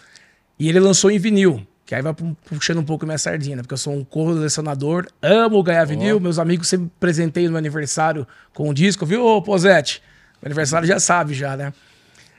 E 0.57 0.69
ele 0.69 0.79
lançou 0.79 1.11
em 1.11 1.19
vinil, 1.19 1.61
que 1.85 1.93
aí 1.93 2.01
vai 2.01 2.13
pu- 2.13 2.35
puxando 2.45 2.77
um 2.79 2.83
pouco 2.83 3.05
minha 3.05 3.17
sardinha, 3.17 3.57
né? 3.57 3.61
porque 3.61 3.73
eu 3.73 3.77
sou 3.77 3.93
um 3.93 4.03
colecionador, 4.03 5.05
amo 5.21 5.61
ganhar 5.61 5.83
vinil, 5.85 6.19
meus 6.19 6.39
amigos 6.39 6.67
sempre 6.69 6.89
presentei 6.99 7.43
no 7.45 7.51
meu 7.51 7.57
aniversário 7.59 8.25
com 8.53 8.69
um 8.69 8.73
disco, 8.73 9.05
viu, 9.05 9.23
ô 9.25 9.41
Posete? 9.41 10.01
Aniversário 10.45 10.87
já 10.87 10.99
sabe 10.99 11.33
já, 11.33 11.57
né? 11.57 11.73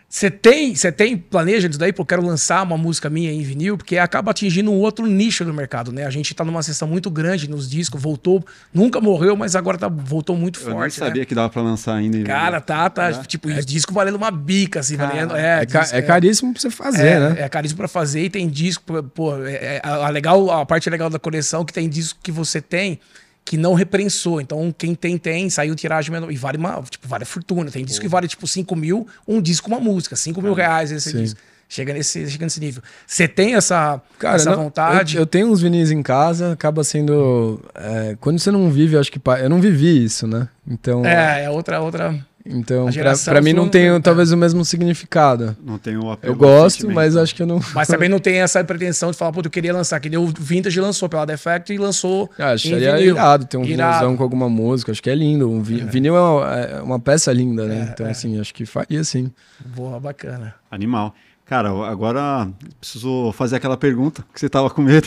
Você 0.09 0.31
tem, 0.31 0.73
você 0.73 0.93
tem, 0.93 1.17
planeja 1.17 1.67
isso 1.67 1.79
daí? 1.81 1.93
Pô, 1.93 2.03
eu 2.03 2.07
quero 2.07 2.25
lançar 2.25 2.63
uma 2.63 2.79
música 2.79 3.11
minha 3.11 3.33
em 3.33 3.43
vinil, 3.43 3.77
porque 3.77 3.99
acaba 3.99 4.31
atingindo 4.31 4.71
um 4.71 4.77
outro 4.79 5.05
nicho 5.05 5.45
do 5.45 5.53
mercado, 5.53 5.91
né? 5.91 6.07
A 6.07 6.11
gente 6.11 6.33
tá 6.33 6.45
numa 6.45 6.63
sessão 6.63 6.87
muito 6.87 7.11
grande 7.11 7.51
nos 7.51 7.69
discos, 7.69 8.01
voltou, 8.01 8.47
nunca 8.73 9.01
morreu, 9.01 9.37
mas 9.37 9.57
agora 9.57 9.77
tá, 9.77 9.89
voltou 9.89 10.37
muito 10.37 10.61
Eu 10.61 10.71
forte, 10.71 11.01
né? 11.01 11.07
sabia 11.09 11.25
que 11.27 11.35
dava 11.35 11.51
pra 11.51 11.61
lançar 11.61 11.97
ainda. 11.97 12.23
Cara, 12.23 12.61
tá, 12.61 12.89
tá, 12.89 13.09
É. 13.09 13.13
tipo, 13.25 13.49
os 13.49 13.67
discos 13.67 13.93
valendo 13.93 14.15
uma 14.15 14.31
bica, 14.31 14.79
assim, 14.79 14.97
Cara, 14.97 15.13
valendo, 15.13 15.37
é, 15.37 15.63
é, 15.63 15.67
disco, 15.67 15.97
é 15.97 16.03
caríssimo 16.03 16.53
pra 16.53 16.63
você 16.63 16.71
fazer, 16.71 17.07
é, 17.07 17.19
né? 17.21 17.37
é 17.41 17.49
caríssimo 17.49 17.79
pra 17.79 17.89
fazer 17.89 18.23
e 18.23 18.31
tem 18.31 18.49
disco, 18.49 19.03
pô, 19.13 19.37
é, 19.45 19.55
é, 19.55 19.81
a, 19.83 20.09
legal, 20.09 20.49
a 20.53 20.65
parte 20.65 20.89
legal 20.89 21.11
da 21.11 21.19
coleção 21.19 21.63
é 21.63 21.65
que 21.65 21.73
tem 21.73 21.89
disco 21.89 22.21
que 22.23 22.31
você 22.31 22.61
tem 22.61 23.01
que 23.47 23.57
não 23.57 23.75
reprensou. 23.75 24.41
Então, 24.41 24.75
quem 24.77 24.95
tem, 24.95 25.17
tem, 25.17 25.49
saiu 25.49 25.75
tiragem 25.77 26.11
menor. 26.11 26.31
E 26.33 26.37
vale 26.37 26.59
uma, 26.59 26.83
tipo, 26.83 27.07
vale 27.07 27.25
fortuna. 27.25 27.71
Tem 27.71 27.85
disco 27.85 28.03
que 28.03 28.09
vale, 28.09 28.27
tipo, 28.27 28.47
5 28.47 28.75
mil, 28.75 29.07
um 29.27 29.41
disco, 29.41 29.69
uma 29.69 29.79
música, 29.79 30.17
5 30.17 30.43
mil 30.43 30.53
reais 30.53 30.91
esse 30.91 31.13
Sim. 31.13 31.23
disco. 31.23 31.41
Chega 31.69 31.93
nesse, 31.93 32.29
chega 32.29 32.45
nesse 32.45 32.61
nível. 32.61 32.83
Você 33.07 33.27
tem 33.27 33.55
essa, 33.55 34.01
Cara, 34.19 34.37
essa 34.37 34.51
não, 34.51 34.65
vontade? 34.65 35.17
Eu, 35.17 35.23
eu 35.23 35.27
tenho 35.27 35.49
uns 35.49 35.61
vinis 35.61 35.91
em 35.91 36.03
casa, 36.03 36.53
acaba 36.53 36.85
sendo. 36.85 37.61
é, 37.75 38.17
quando 38.21 38.39
você 38.39 38.51
não 38.51 38.71
vive, 38.71 38.95
eu 38.97 39.01
acho 39.01 39.11
que. 39.11 39.21
Eu 39.41 39.49
não 39.49 39.61
vivi 39.61 40.05
isso, 40.05 40.27
né? 40.27 40.49
Então. 40.67 41.05
É, 41.05 41.45
é 41.45 41.51
outra, 41.51 41.81
outra. 41.81 42.15
Então, 42.49 42.83
A 42.83 42.85
pra, 42.85 42.93
geração 42.93 43.33
pra 43.35 43.41
mim 43.43 43.53
não 43.53 43.69
tem 43.69 43.89
é. 43.89 44.01
talvez 44.01 44.31
o 44.33 44.37
mesmo 44.37 44.65
significado. 44.65 45.57
Não 45.65 45.79
tem 45.79 45.97
o 45.97 46.11
apelo 46.11 46.33
Eu 46.33 46.37
gosto, 46.37 46.91
mas 46.91 47.17
acho 47.17 47.35
que 47.35 47.43
eu 47.43 47.47
não. 47.47 47.61
Mas 47.75 47.89
também 47.89 48.09
não 48.11 48.19
tem 48.19 48.37
essa 48.41 48.63
pretensão 48.63 49.11
de 49.11 49.17
falar, 49.17 49.33
pô, 49.33 49.41
eu 49.45 49.51
queria 49.51 49.73
lançar. 49.73 49.99
Que 50.01 50.09
nem 50.09 50.19
o 50.19 50.27
Vintage 50.27 50.81
lançou 50.81 51.09
pela 51.09 51.25
Defect 51.25 51.73
e 51.73 51.79
lançou. 51.79 52.31
Ah, 52.39 52.51
em 52.51 52.55
acharia 52.55 52.97
vinil. 52.97 53.15
irado 53.15 53.45
ter 53.47 53.57
um 53.57 53.65
Irado. 53.65 53.93
vinilzão 53.93 54.17
com 54.17 54.23
alguma 54.23 54.49
música. 54.49 54.93
Acho 54.93 55.03
que 55.03 55.11
é 55.11 55.15
lindo. 55.15 55.51
Um 55.51 55.63
vi- 55.63 55.85
Vinil 55.85 56.17
é 56.17 56.21
uma, 56.21 56.55
é 56.55 56.83
uma 56.83 57.01
peça 57.01 57.33
linda, 57.33 57.67
né? 57.67 57.91
então, 57.93 58.07
assim, 58.07 58.39
acho 58.41 58.55
que 58.55 58.65
faria 58.65 59.03
sim. 59.05 59.31
Boa, 59.75 59.99
bacana. 60.01 60.55
Animal. 60.71 61.15
Cara, 61.47 61.71
agora 61.89 62.51
preciso 62.81 63.31
fazer 63.33 63.55
aquela 63.57 63.77
pergunta 63.77 64.25
que 64.35 64.41
você 64.41 64.49
tava 64.49 64.69
com 64.69 64.83
medo. 64.83 65.07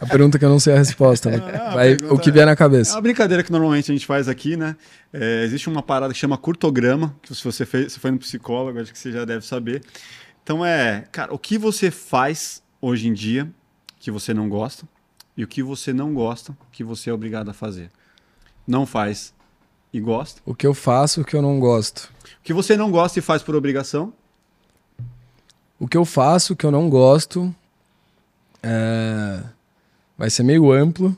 A 0.00 0.06
pergunta 0.06 0.38
que 0.38 0.44
eu 0.44 0.48
não 0.48 0.60
sei 0.60 0.74
a 0.74 0.78
resposta. 0.78 1.30
né? 1.30 1.38
Ah, 1.60 1.74
Vai, 1.74 1.94
o 1.94 2.16
que 2.16 2.28
é- 2.30 2.32
vier 2.32 2.46
na 2.46 2.52
É 2.52 2.56
cabeça. 2.56 2.94
uma 2.94 3.00
brincadeira 3.00 3.42
que 3.42 3.50
normalmente 3.50 3.90
a 3.90 3.94
gente 3.94 4.06
faz 4.06 4.28
aqui, 4.28 4.56
né? 4.56 4.76
É, 5.12 5.42
existe 5.42 5.68
uma 5.68 5.82
parada 5.82 6.12
que 6.12 6.18
chama 6.18 6.38
curtograma, 6.38 7.12
que 7.22 7.34
se 7.34 7.42
você 7.42 7.66
fez, 7.66 7.92
se 7.92 7.98
foi 7.98 8.12
no 8.12 8.18
psicólogo, 8.18 8.78
acho 8.80 8.92
que 8.92 8.98
você 8.98 9.10
já 9.10 9.24
deve 9.24 9.44
saber. 9.44 9.82
Então 10.44 10.64
é, 10.64 11.04
cara, 11.10 11.34
o 11.34 11.38
que 11.40 11.58
você 11.58 11.90
faz 11.90 12.62
hoje 12.80 13.08
em 13.08 13.12
dia 13.12 13.50
que 13.98 14.12
você 14.12 14.32
não 14.32 14.48
gosta 14.48 14.86
e 15.36 15.42
o 15.42 15.48
que 15.48 15.60
você 15.60 15.92
não 15.92 16.14
gosta 16.14 16.56
que 16.70 16.84
você 16.84 17.10
é 17.10 17.12
obrigado 17.12 17.48
a 17.50 17.52
fazer. 17.52 17.90
Não 18.64 18.86
faz 18.86 19.34
e 19.92 19.98
gosta. 19.98 20.40
O 20.46 20.54
que 20.54 20.66
eu 20.68 20.72
faço, 20.74 21.22
o 21.22 21.24
que 21.24 21.34
eu 21.34 21.42
não 21.42 21.58
gosto. 21.58 22.08
O 22.40 22.44
que 22.44 22.52
você 22.54 22.76
não 22.76 22.92
gosta 22.92 23.18
e 23.18 23.22
faz 23.22 23.42
por 23.42 23.56
obrigação. 23.56 24.12
O 25.78 25.86
que 25.86 25.96
eu 25.96 26.04
faço, 26.04 26.52
o 26.52 26.56
que 26.56 26.66
eu 26.66 26.70
não 26.70 26.88
gosto, 26.88 27.54
é, 28.62 29.40
vai 30.16 30.28
ser 30.30 30.42
meio 30.42 30.72
amplo, 30.72 31.16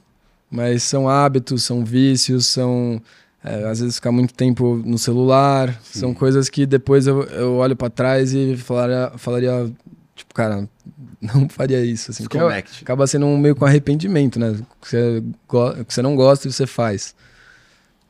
mas 0.50 0.82
são 0.82 1.08
hábitos, 1.08 1.64
são 1.64 1.84
vícios, 1.84 2.46
são 2.46 3.00
é, 3.42 3.64
às 3.64 3.80
vezes 3.80 3.94
ficar 3.94 4.12
muito 4.12 4.34
tempo 4.34 4.82
no 4.84 4.98
celular, 4.98 5.80
são 5.82 6.12
coisas 6.12 6.50
que 6.50 6.66
depois 6.66 7.06
eu, 7.06 7.22
eu 7.24 7.54
olho 7.54 7.74
pra 7.74 7.88
trás 7.88 8.34
e 8.34 8.54
falaria, 8.56 9.12
falaria, 9.16 9.72
tipo, 10.14 10.34
cara, 10.34 10.68
não 11.20 11.48
faria 11.48 11.82
isso. 11.82 12.10
Assim, 12.10 12.24
Desconecte. 12.24 12.82
acaba 12.82 13.06
sendo 13.06 13.26
um 13.26 13.38
meio 13.38 13.56
com 13.56 13.64
arrependimento, 13.64 14.38
né? 14.38 14.50
O 14.50 14.80
que 14.82 14.88
você, 14.88 15.22
o 15.48 15.84
que 15.84 15.94
você 15.94 16.02
não 16.02 16.14
gosta 16.14 16.48
e 16.48 16.52
você 16.52 16.66
faz. 16.66 17.14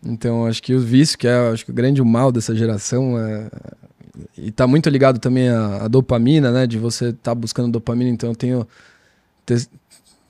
Então, 0.02 0.46
acho 0.46 0.62
que 0.62 0.74
o 0.74 0.80
vício, 0.80 1.16
que 1.16 1.28
é 1.28 1.50
acho 1.50 1.64
que 1.64 1.70
o 1.70 1.74
grande 1.74 2.02
mal 2.02 2.32
dessa 2.32 2.54
geração, 2.54 3.18
é, 3.18 3.48
e 4.36 4.50
tá 4.50 4.66
muito 4.66 4.88
ligado 4.88 5.18
também 5.18 5.48
à, 5.48 5.84
à 5.84 5.88
dopamina, 5.88 6.50
né? 6.50 6.66
De 6.66 6.78
você 6.78 7.10
estar 7.10 7.34
buscando 7.34 7.70
dopamina. 7.72 8.10
Então, 8.10 8.30
eu 8.30 8.36
tenho. 8.36 8.66
ter- 9.46 9.66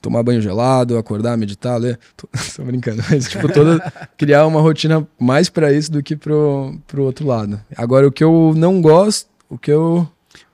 tomar 0.01 0.23
banho 0.23 0.41
gelado, 0.41 0.97
acordar, 0.97 1.37
meditar, 1.37 1.77
ler. 1.79 1.99
Tô, 2.17 2.27
tô 2.55 2.63
brincando, 2.63 3.03
mas, 3.09 3.27
tipo, 3.29 3.47
toda. 3.51 3.79
criar 4.17 4.47
uma 4.47 4.59
rotina 4.59 5.07
mais 5.19 5.47
pra 5.49 5.71
isso 5.71 5.91
do 5.91 6.01
que 6.01 6.15
pro, 6.15 6.75
pro 6.87 7.03
outro 7.03 7.25
lado. 7.27 7.59
Agora, 7.77 8.07
o 8.07 8.11
que 8.11 8.23
eu 8.23 8.53
não 8.55 8.81
gosto, 8.81 9.27
o 9.49 9.57
que 9.57 9.71
eu. 9.71 10.07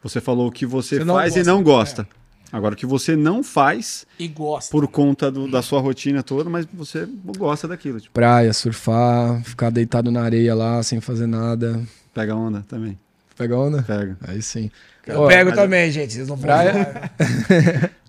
Você 0.04 0.20
falou 0.20 0.48
o 0.48 0.52
que 0.52 0.66
você, 0.66 0.98
Você 0.98 1.04
não 1.06 1.16
faz 1.16 1.34
e 1.34 1.40
gosta, 1.40 1.52
não 1.54 1.64
gosta. 1.64 2.08
Agora, 2.52 2.74
o 2.74 2.78
que 2.78 2.86
você 2.86 3.16
não 3.16 3.44
faz 3.44 4.06
E 4.18 4.28
gosta. 4.28 4.72
por 4.72 4.88
conta 4.88 5.30
do- 5.32 5.50
da 5.50 5.62
sua 5.62 5.80
rotina 5.82 6.24
toda, 6.24 6.50
mas 6.50 6.66
você 6.74 7.08
gosta 7.38 7.68
daquilo. 7.68 8.00
Tipo, 8.00 8.14
Praia, 8.14 8.52
surfar, 8.54 9.42
ficar 9.44 9.70
deitado 9.70 10.10
na 10.12 10.22
areia 10.24 10.56
lá 10.56 10.82
sem 10.84 11.00
fazer 11.02 11.28
nada. 11.28 11.82
pega 12.14 12.36
onda 12.36 12.66
também. 12.68 12.98
Pega 13.38 13.56
onda? 13.58 13.84
Pega. 13.84 14.18
Aí 14.28 14.42
sim. 14.42 14.70
Eu 15.06 15.22
Ó, 15.22 15.28
pego 15.28 15.52
mas- 15.52 15.60
também, 15.60 15.92
gente. 15.92 16.14
Vocês 16.14 16.28
não 16.28 16.38
Praia- 16.38 17.12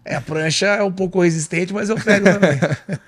É, 0.05 0.14
a 0.16 0.20
prancha 0.22 0.66
é 0.66 0.83
um 0.83 0.91
pouco 0.91 1.20
resistente, 1.22 1.70
mas 1.72 1.91
eu 1.91 1.97
pego 1.97 2.24
também. 2.24 2.59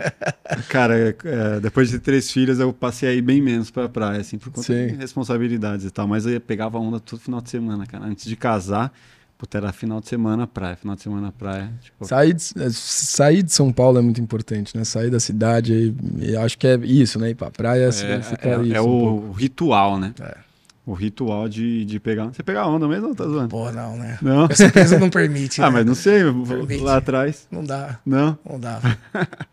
Cara, 0.68 0.98
é, 0.98 1.14
é, 1.24 1.60
depois 1.60 1.88
de 1.88 1.98
ter 1.98 2.04
três 2.04 2.30
filhas, 2.30 2.58
eu 2.58 2.72
passei 2.74 3.08
aí 3.08 3.22
bem 3.22 3.40
menos 3.40 3.70
pra 3.70 3.88
praia, 3.88 4.20
assim, 4.20 4.36
por 4.36 4.50
conta 4.52 4.66
Sim. 4.66 4.88
de 4.88 4.94
responsabilidades 4.96 5.86
e 5.86 5.90
tal. 5.90 6.06
Mas 6.06 6.26
eu 6.26 6.38
pegava 6.40 6.78
onda 6.78 7.00
todo 7.00 7.18
final 7.18 7.40
de 7.40 7.48
semana, 7.48 7.86
cara. 7.86 8.04
Antes 8.04 8.26
de 8.26 8.36
casar, 8.36 8.92
puta, 9.38 9.56
era 9.56 9.72
final 9.72 9.98
de 10.00 10.08
semana 10.08 10.46
praia, 10.46 10.76
final 10.76 10.94
de 10.94 11.00
semana 11.02 11.32
praia. 11.32 11.70
Tipo, 11.80 12.04
Sair 12.06 12.34
de, 12.34 12.44
é, 12.62 12.68
sair 12.70 13.42
de 13.42 13.52
São 13.52 13.72
Paulo 13.72 13.98
é 13.98 14.02
muito 14.02 14.20
importante, 14.20 14.76
né? 14.76 14.84
Sair 14.84 15.08
da 15.10 15.18
cidade 15.20 15.72
e, 16.20 16.26
e 16.32 16.36
acho 16.36 16.58
que 16.58 16.66
é 16.66 16.74
isso, 16.82 17.18
né? 17.18 17.30
Ir 17.30 17.34
pra 17.34 17.50
praia 17.50 17.84
é, 17.86 17.92
significa 17.92 18.46
é- 18.48 18.62
isso. 18.62 18.74
é 18.74 18.80
um 18.82 18.84
pouco. 18.84 19.26
o 19.28 19.32
ritual, 19.32 19.98
né? 19.98 20.12
É. 20.20 20.34
O 20.86 20.92
ritual 20.94 21.48
de, 21.48 21.84
de 21.84 22.00
pegar. 22.00 22.26
Você 22.26 22.42
pegar 22.42 22.66
onda 22.66 22.88
mesmo 22.88 23.08
ou 23.08 23.14
tá 23.14 23.24
zoando? 23.24 23.48
Pô, 23.48 23.70
não, 23.70 23.96
né? 23.96 24.18
Não? 24.22 24.48
Com 24.48 24.54
certeza 24.56 24.98
não 24.98 25.10
permite. 25.10 25.60
Ah, 25.62 25.66
né? 25.66 25.72
mas 25.78 25.86
não 25.86 25.94
sei, 25.94 26.22
Permite. 26.46 26.82
lá 26.82 26.96
atrás. 26.96 27.46
Não 27.50 27.62
dá, 27.62 28.00
Não? 28.04 28.38
não 28.48 28.58
dá. 28.58 28.80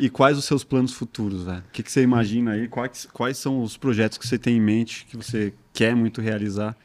E 0.00 0.08
quais 0.08 0.38
os 0.38 0.44
seus 0.44 0.62
planos 0.62 0.92
futuros, 0.92 1.42
velho? 1.44 1.58
O 1.58 1.72
que, 1.72 1.82
que 1.82 1.90
você 1.90 2.02
imagina 2.02 2.52
aí? 2.52 2.68
Quais, 2.68 3.08
quais 3.12 3.36
são 3.38 3.62
os 3.62 3.76
projetos 3.76 4.16
que 4.16 4.26
você 4.26 4.38
tem 4.38 4.56
em 4.56 4.60
mente, 4.60 5.04
que 5.10 5.16
você 5.16 5.52
quer 5.72 5.96
muito 5.96 6.20
realizar? 6.20 6.76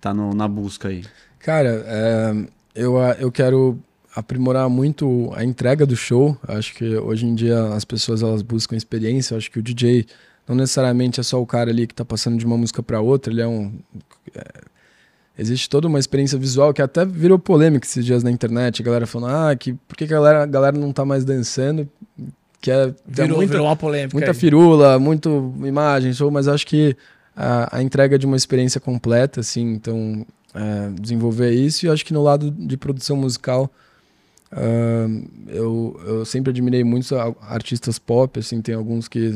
Tá 0.00 0.14
no- 0.14 0.32
na 0.34 0.46
busca 0.46 0.88
aí. 0.88 1.04
Cara, 1.40 1.82
é, 1.86 2.34
eu, 2.74 2.96
eu 3.18 3.32
quero 3.32 3.78
aprimorar 4.14 4.68
muito 4.68 5.30
a 5.34 5.42
entrega 5.44 5.84
do 5.84 5.96
show. 5.96 6.38
Acho 6.46 6.74
que 6.74 6.96
hoje 6.96 7.26
em 7.26 7.34
dia 7.34 7.74
as 7.74 7.84
pessoas 7.84 8.22
elas 8.22 8.42
buscam 8.42 8.76
experiência. 8.76 9.36
Acho 9.36 9.50
que 9.50 9.58
o 9.58 9.62
DJ 9.62 10.06
não 10.48 10.56
necessariamente 10.56 11.20
é 11.20 11.22
só 11.22 11.40
o 11.40 11.46
cara 11.46 11.70
ali 11.70 11.86
que 11.86 11.94
tá 11.94 12.04
passando 12.04 12.38
de 12.38 12.46
uma 12.46 12.56
música 12.56 12.82
para 12.82 13.00
outra. 13.00 13.32
Ele 13.32 13.42
é 13.42 13.46
um 13.46 13.72
é, 14.34 14.42
existe 15.38 15.70
toda 15.70 15.86
uma 15.86 15.98
experiência 15.98 16.38
visual 16.38 16.74
que 16.74 16.82
até 16.82 17.04
virou 17.04 17.38
polêmica 17.38 17.86
esses 17.86 18.04
dias 18.04 18.24
na 18.24 18.30
internet. 18.30 18.82
A 18.82 18.84
galera 18.84 19.06
falando, 19.06 19.32
ah, 19.34 19.56
que 19.56 19.72
por 19.72 19.96
que 19.96 20.04
a 20.04 20.08
galera, 20.08 20.42
a 20.42 20.46
galera 20.46 20.76
não 20.76 20.92
tá 20.92 21.04
mais 21.04 21.24
dançando? 21.24 21.88
Que 22.60 22.72
é, 22.72 22.92
Virou, 23.06 23.36
muita, 23.36 23.52
virou 23.52 23.66
uma 23.66 23.76
polêmica. 23.76 24.16
muita 24.16 24.32
aí. 24.32 24.36
firula, 24.36 24.98
muito 24.98 25.54
imagem, 25.64 26.12
show, 26.12 26.28
mas 26.30 26.48
acho 26.48 26.66
que 26.66 26.96
a, 27.36 27.78
a 27.78 27.82
entrega 27.82 28.18
de 28.18 28.26
uma 28.26 28.36
experiência 28.36 28.80
completa, 28.80 29.40
assim, 29.40 29.74
então 29.74 30.26
é, 30.52 30.90
desenvolver 31.00 31.52
isso 31.52 31.86
e 31.86 31.88
acho 31.88 32.04
que 32.04 32.12
no 32.12 32.22
lado 32.22 32.50
de 32.50 32.76
produção 32.76 33.16
musical 33.16 33.70
eu, 35.46 36.00
eu 36.06 36.24
sempre 36.24 36.50
admirei 36.50 36.82
muito 36.84 37.14
a- 37.16 37.34
artistas 37.42 37.98
pop, 37.98 38.38
assim, 38.40 38.62
tem 38.62 38.74
alguns 38.74 39.08
que 39.08 39.30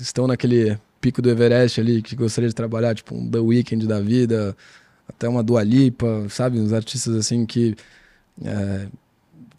estão 0.00 0.26
naquele 0.26 0.76
pico 1.00 1.22
do 1.22 1.30
Everest 1.30 1.80
ali, 1.80 2.02
que 2.02 2.16
gostaria 2.16 2.48
de 2.48 2.54
trabalhar, 2.54 2.94
tipo 2.94 3.14
um 3.14 3.30
The 3.30 3.38
Weeknd 3.38 3.86
da 3.86 4.00
vida, 4.00 4.56
até 5.08 5.28
uma 5.28 5.42
Dua 5.42 5.62
Lipa, 5.62 6.26
sabe, 6.28 6.58
uns 6.60 6.72
artistas 6.72 7.14
assim 7.14 7.46
que 7.46 7.74
é, 8.44 8.86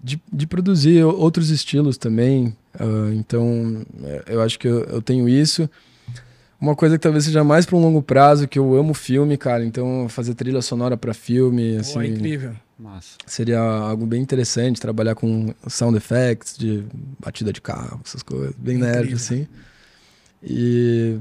de, 0.03 0.21
de 0.31 0.47
produzir 0.47 1.03
outros 1.03 1.49
estilos 1.49 1.97
também. 1.97 2.55
ah, 2.79 3.11
então, 3.13 3.83
é, 4.03 4.23
eu 4.27 4.41
acho 4.41 4.57
que 4.59 4.67
eu, 4.67 4.83
eu 4.85 5.01
tenho 5.01 5.27
isso. 5.27 5.69
Uma 6.59 6.75
coisa 6.75 6.95
que 6.95 7.01
talvez 7.01 7.25
seja 7.25 7.43
mais 7.43 7.65
para 7.65 7.75
um 7.75 7.81
longo 7.81 8.03
prazo, 8.03 8.47
que 8.47 8.59
eu 8.59 8.75
amo 8.75 8.93
filme, 8.93 9.35
cara. 9.35 9.65
Então, 9.65 10.05
fazer 10.09 10.35
trilha 10.35 10.61
sonora 10.61 10.95
para 10.95 11.11
filme, 11.11 11.73
Pô, 11.73 11.79
assim, 11.79 11.99
é 11.99 12.05
incrível. 12.07 12.53
Massa. 12.82 13.17
seria 13.27 13.59
algo 13.59 14.05
bem 14.05 14.21
interessante. 14.21 14.82
Trabalhar 14.82 15.13
com 15.13 15.53
sound 15.67 15.95
effects, 15.95 16.57
de 16.57 16.84
batida 17.19 17.53
de 17.53 17.61
carro, 17.61 18.01
essas 18.03 18.23
coisas, 18.23 18.55
bem 18.57 18.77
nerd, 18.77 19.13
Incrível. 19.13 19.15
assim. 19.17 19.47
E, 20.43 21.19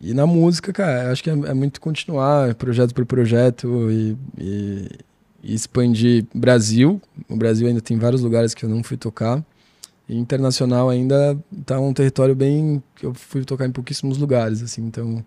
e 0.00 0.14
na 0.14 0.26
música, 0.26 0.72
cara, 0.72 1.12
acho 1.12 1.22
que 1.22 1.28
é, 1.28 1.32
é 1.32 1.54
muito 1.54 1.80
continuar 1.80 2.54
projeto 2.54 2.94
por 2.94 3.04
projeto 3.04 3.90
e, 3.90 4.16
e, 4.38 4.88
e 5.42 5.54
expandir 5.54 6.24
Brasil. 6.34 7.00
O 7.28 7.36
Brasil 7.36 7.68
ainda 7.68 7.80
tem 7.80 7.98
vários 7.98 8.22
lugares 8.22 8.54
que 8.54 8.64
eu 8.64 8.68
não 8.68 8.82
fui 8.82 8.96
tocar. 8.96 9.44
E 10.08 10.16
internacional 10.16 10.88
ainda 10.90 11.38
tá 11.64 11.78
um 11.78 11.92
território 11.92 12.34
bem 12.34 12.82
que 12.96 13.06
eu 13.06 13.14
fui 13.14 13.44
tocar 13.44 13.66
em 13.66 13.70
pouquíssimos 13.70 14.18
lugares, 14.18 14.62
assim. 14.62 14.82
Então, 14.82 15.24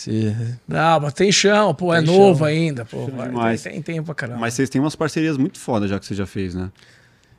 se 0.00 0.34
Não, 0.66 1.00
mas 1.00 1.12
tem 1.12 1.30
chão, 1.30 1.74
pô, 1.74 1.92
é 1.92 1.98
Tem 2.02 2.06
novo 2.06 2.38
chão. 2.38 2.46
ainda, 2.46 2.84
pô. 2.84 3.06
Vai, 3.06 3.58
tem, 3.58 3.72
tem 3.72 3.82
tempo 3.82 4.06
pra 4.06 4.14
caramba. 4.14 4.40
Mas 4.40 4.54
vocês 4.54 4.70
têm 4.70 4.80
umas 4.80 4.96
parcerias 4.96 5.36
muito 5.36 5.58
foda 5.58 5.86
já 5.86 5.98
que 5.98 6.06
você 6.06 6.14
já 6.14 6.26
fez, 6.26 6.54
né? 6.54 6.70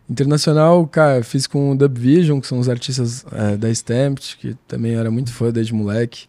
Internacional, 0.07 0.85
cara, 0.85 1.17
eu 1.17 1.23
fiz 1.23 1.47
com 1.47 1.71
o 1.71 1.75
Dub 1.75 1.97
Vision, 1.97 2.39
que 2.39 2.45
são 2.45 2.59
os 2.59 2.69
artistas 2.69 3.25
é, 3.31 3.57
da 3.57 3.69
Stamped, 3.69 4.37
que 4.37 4.55
também 4.67 4.93
era 4.95 5.09
muito 5.09 5.31
fã 5.33 5.51
desde 5.51 5.73
moleque, 5.73 6.25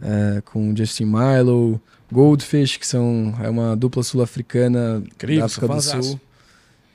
é, 0.00 0.40
com 0.42 0.74
Justin 0.74 1.06
Milo, 1.06 1.80
Goldfish, 2.10 2.76
que 2.76 2.86
são 2.86 3.34
é 3.42 3.50
uma 3.50 3.76
dupla 3.76 4.02
sul-africana 4.02 5.00
da 5.00 5.44
África 5.44 5.68
do. 5.68 5.80
Sul. 5.82 6.20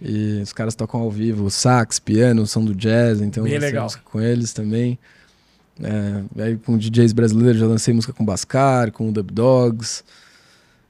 E 0.02 0.40
os 0.42 0.54
caras 0.54 0.74
tocam 0.76 1.02
ao 1.02 1.12
vivo, 1.12 1.52
sax, 1.52 2.00
piano, 2.00 2.48
são 2.48 2.64
do 2.64 2.74
jazz, 2.74 3.20
então 3.22 3.44
Bem 3.44 3.60
legal. 3.60 3.90
com 4.06 4.22
eles 4.22 4.54
também. 4.54 4.98
É, 5.82 6.44
aí 6.44 6.58
com 6.58 6.78
DJs 6.78 7.14
brasileiros 7.14 7.60
já 7.60 7.68
lancei 7.68 7.94
música 7.94 8.14
com 8.14 8.26
Bascar, 8.26 8.92
com 8.92 9.10
o 9.10 9.12
Dub 9.12 9.32
Dogs. 9.32 10.04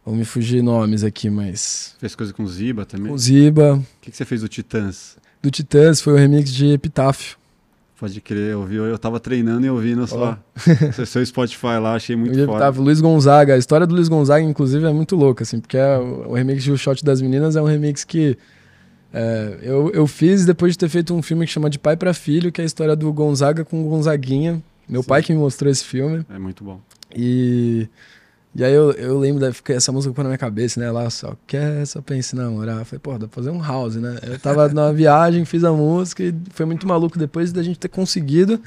Vou 0.06 0.16
me 0.16 0.26
fugir 0.26 0.64
nomes 0.64 1.04
aqui, 1.04 1.30
mas. 1.30 1.96
Fez 2.00 2.16
coisa 2.16 2.34
com 2.34 2.46
Ziba 2.48 2.86
também. 2.86 3.08
Com 3.08 3.14
O 3.14 3.18
Ziba, 3.18 3.82
que, 4.02 4.10
que 4.10 4.18
você 4.18 4.26
fez 4.26 4.42
do 4.42 4.48
Titãs? 4.48 5.18
do 5.42 5.50
Titãs 5.50 6.02
foi 6.02 6.14
o 6.14 6.18
remix 6.18 6.52
de 6.54 6.68
Epitáfio. 6.68 7.38
Pode 8.00 8.22
crer, 8.22 8.52
eu 8.52 8.64
vi, 8.64 8.76
eu 8.78 8.98
tava 8.98 9.20
treinando 9.20 9.66
e 9.66 9.70
ouvindo 9.70 10.08
só 10.08 10.38
oh. 10.56 11.04
seu 11.06 11.26
Spotify 11.26 11.78
lá, 11.82 11.96
achei 11.96 12.16
muito 12.16 12.46
foda. 12.46 12.60
Tava 12.60 12.82
Luiz 12.82 13.02
Gonzaga, 13.02 13.56
a 13.56 13.58
história 13.58 13.86
do 13.86 13.94
Luiz 13.94 14.08
Gonzaga, 14.08 14.44
inclusive, 14.44 14.86
é 14.86 14.94
muito 14.94 15.18
louca, 15.18 15.44
assim, 15.44 15.60
porque 15.60 15.76
é, 15.76 15.98
o 15.98 16.34
remix 16.34 16.64
de 16.64 16.72
O 16.72 16.78
Shot 16.78 17.04
das 17.04 17.22
Meninas 17.22 17.58
é 17.58 17.62
um 17.62 17.66
remix 17.66 18.06
que 18.06 18.38
é, 19.14 19.58
eu, 19.62 19.92
eu 19.92 20.08
fiz 20.08 20.46
depois 20.46 20.74
de 20.74 20.78
ter 20.78 20.88
feito 20.88 21.14
um 21.14 21.22
filme 21.22 21.46
que 21.46 21.52
chama 21.52 21.70
De 21.70 21.78
Pai 21.78 21.98
para 21.98 22.14
Filho, 22.14 22.54
que 22.54 22.62
é 22.62 22.64
a 22.64 22.66
história 22.66 22.96
do 22.96 23.12
Gonzaga 23.12 23.66
com 23.66 23.86
o 23.86 23.90
Gonzaguinha. 23.90 24.64
Meu 24.90 25.04
Sim. 25.04 25.08
pai 25.08 25.24
que 25.24 25.32
me 25.32 25.40
mostrou 25.40 25.72
esse 25.72 25.84
filme. 25.84 26.26
É 26.30 26.40
muito 26.40 26.64
bom. 26.64 26.82
E 27.16 27.88
e 28.56 28.64
aí 28.64 28.74
eu, 28.74 28.92
eu 28.94 29.20
lembro 29.20 29.40
da 29.40 29.52
essa 29.74 29.92
música 29.92 30.24
na 30.24 30.30
minha 30.30 30.38
cabeça, 30.38 30.80
né? 30.80 30.90
Lá 30.92 31.10
só 31.10 31.36
quer, 31.46 31.86
só 31.86 32.02
pense 32.02 32.36
namorar. 32.36 32.80
Eu 32.80 32.86
falei, 32.86 33.00
pô, 33.00 33.12
dá 33.12 33.28
pra 33.28 33.36
fazer 33.36 33.52
um 33.52 33.62
house, 33.62 33.96
né? 33.96 34.18
Eu 34.24 34.40
tava 34.40 34.68
numa 34.74 34.92
viagem, 34.92 35.46
fiz 35.46 35.64
a 35.64 35.72
música 35.72 36.24
e 36.24 36.34
foi 36.50 36.66
muito 36.66 36.88
maluco 36.88 37.18
depois 37.18 37.52
da 37.54 37.62
gente 37.62 37.78
ter 37.78 37.90
conseguido. 37.90 38.60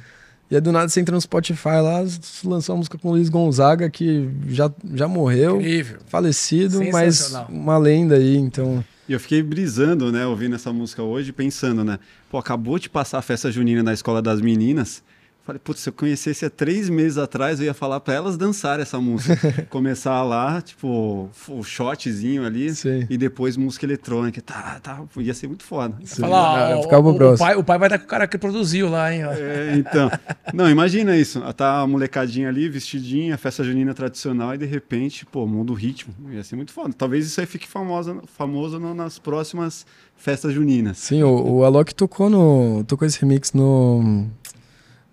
E 0.51 0.55
aí 0.55 0.61
do 0.61 0.70
nada 0.70 0.89
você 0.89 1.01
entra 1.01 1.14
no 1.14 1.20
Spotify 1.20 1.81
lá, 1.83 2.05
lançou 2.45 2.75
uma 2.75 2.79
música 2.79 2.99
com 2.99 3.09
o 3.09 3.12
Luiz 3.12 3.29
Gonzaga, 3.29 3.89
que 3.91 4.29
já, 4.49 4.70
já 4.95 5.09
morreu. 5.09 5.57
Incrível. 5.57 5.99
Falecido, 6.07 6.81
mas 6.93 7.35
uma 7.49 7.79
lenda 7.79 8.16
aí, 8.16 8.37
então. 8.37 8.85
E 9.09 9.12
eu 9.12 9.18
fiquei 9.18 9.43
brisando, 9.43 10.12
né, 10.12 10.27
ouvindo 10.27 10.55
essa 10.55 10.73
música 10.73 11.03
hoje, 11.03 11.33
pensando, 11.33 11.83
né? 11.83 11.99
Pô, 12.31 12.39
acabou 12.39 12.79
de 12.79 12.89
passar 12.89 13.18
a 13.18 13.23
festa 13.23 13.51
junina 13.51 13.83
na 13.83 13.93
escola 13.93 14.23
das 14.23 14.41
meninas. 14.41 15.03
Falei, 15.45 15.61
putz, 15.62 15.80
se 15.80 15.88
eu 15.88 15.93
conhecesse 15.93 16.45
há 16.45 16.51
três 16.51 16.88
meses 16.88 17.18
atrás, 17.18 17.59
eu 17.59 17.66
ia 17.66 17.74
falar 17.74 17.99
para 17.99 18.14
elas 18.14 18.36
dançar 18.36 18.78
essa 18.78 19.01
música. 19.01 19.66
Começar 19.68 20.22
lá, 20.22 20.62
tipo, 20.62 21.28
o 21.49 21.64
shotzinho 21.64 22.47
ali, 22.47 22.72
Sim. 22.72 23.07
e 23.11 23.18
depois 23.18 23.57
música 23.57 23.84
eletrônica. 23.84 24.40
Tá, 24.40 24.78
tá, 24.80 25.03
ia 25.16 25.34
ser 25.34 25.49
muito 25.49 25.64
foda. 25.64 25.97
Falar, 26.07 26.76
ó, 26.76 27.01
o, 27.01 27.32
o, 27.32 27.36
pai, 27.36 27.57
o 27.57 27.64
pai 27.64 27.76
vai 27.76 27.88
estar 27.88 27.99
com 27.99 28.05
o 28.05 28.09
cara 28.09 28.28
que 28.28 28.38
produziu 28.38 28.88
lá, 28.88 29.12
hein? 29.12 29.22
É, 29.24 29.74
então. 29.76 30.09
Não, 30.55 30.70
imagina 30.70 31.16
isso. 31.16 31.40
Tá 31.55 31.80
a 31.80 31.86
molecadinha 31.88 32.49
ali, 32.49 32.68
vestidinha, 32.68 33.36
festa 33.36 33.64
junina 33.64 33.93
tradicional, 33.93 34.55
e 34.55 34.59
de 34.59 34.66
repente, 34.66 35.26
pô, 35.26 35.45
muda 35.45 35.72
o 35.72 35.74
ritmo. 35.74 36.14
Ia 36.30 36.45
ser 36.45 36.55
muito 36.55 36.72
foda. 36.72 36.95
Talvez 36.97 37.26
isso 37.26 37.40
aí 37.40 37.47
fique 37.47 37.66
famosa, 37.66 38.16
famoso 38.36 38.78
nas 38.78 39.18
próximas 39.18 39.84
festas 40.16 40.55
juninas. 40.55 40.99
Sim, 40.99 41.24
o, 41.24 41.57
o 41.57 41.64
Alok 41.64 41.93
tocou 41.93 42.30
no. 42.30 42.84
tocou 42.84 43.09
esse 43.09 43.20
remix 43.20 43.53
no 43.53 44.30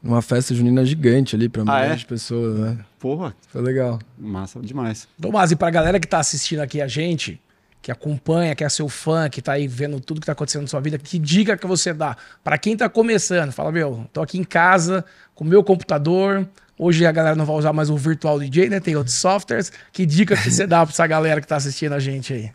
numa 0.01 0.21
festa 0.21 0.53
junina 0.53 0.85
gigante 0.85 1.35
ali 1.35 1.49
pra 1.49 1.63
milhões 1.63 1.91
ah, 1.91 1.93
é? 1.93 1.95
de 1.95 2.05
pessoas, 2.05 2.59
né? 2.59 2.77
Porra. 2.99 3.35
Foi 3.49 3.61
legal. 3.61 3.99
Massa 4.17 4.59
demais. 4.59 5.07
Tomás, 5.21 5.51
e 5.51 5.55
pra 5.55 5.69
galera 5.69 5.99
que 5.99 6.07
tá 6.07 6.19
assistindo 6.19 6.59
aqui 6.59 6.81
a 6.81 6.87
gente, 6.87 7.39
que 7.81 7.91
acompanha, 7.91 8.55
que 8.55 8.63
é 8.63 8.69
seu 8.69 8.87
fã, 8.89 9.29
que 9.29 9.41
tá 9.41 9.53
aí 9.53 9.67
vendo 9.67 9.99
tudo 9.99 10.19
que 10.19 10.25
tá 10.25 10.31
acontecendo 10.31 10.63
na 10.63 10.67
sua 10.67 10.79
vida, 10.79 10.97
que 10.97 11.19
dica 11.19 11.57
que 11.57 11.67
você 11.67 11.93
dá 11.93 12.15
para 12.43 12.57
quem 12.57 12.75
tá 12.75 12.89
começando? 12.89 13.51
Fala, 13.51 13.71
meu, 13.71 14.07
tô 14.13 14.21
aqui 14.21 14.37
em 14.37 14.43
casa 14.43 15.03
com 15.35 15.43
o 15.43 15.47
meu 15.47 15.63
computador. 15.63 16.47
Hoje 16.77 17.05
a 17.05 17.11
galera 17.11 17.35
não 17.35 17.45
vai 17.45 17.57
usar 17.57 17.73
mais 17.73 17.89
o 17.89 17.97
Virtual 17.97 18.39
DJ, 18.39 18.69
né? 18.69 18.79
Tem 18.79 18.95
outros 18.95 19.15
softwares. 19.15 19.71
Que 19.91 20.05
dica 20.05 20.35
que 20.37 20.49
você 20.49 20.65
dá 20.65 20.85
pra 20.85 20.93
essa 20.93 21.05
galera 21.05 21.41
que 21.41 21.47
tá 21.47 21.57
assistindo 21.57 21.93
a 21.93 21.99
gente 21.99 22.33
aí? 22.33 22.51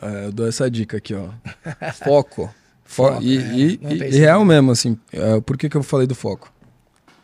É, 0.00 0.26
eu 0.26 0.32
dou 0.32 0.46
essa 0.46 0.70
dica 0.70 0.98
aqui, 0.98 1.14
ó. 1.14 1.30
Foco. 2.04 2.52
Fo 2.88 3.18
e, 3.20 3.36
é, 3.36 3.40
e, 3.54 3.80
e, 3.82 4.16
e 4.16 4.18
real 4.18 4.42
mesmo, 4.46 4.72
assim. 4.72 4.98
Uh, 5.12 5.42
por 5.42 5.58
que, 5.58 5.68
que 5.68 5.76
eu 5.76 5.82
falei 5.82 6.06
do 6.06 6.14
foco? 6.14 6.50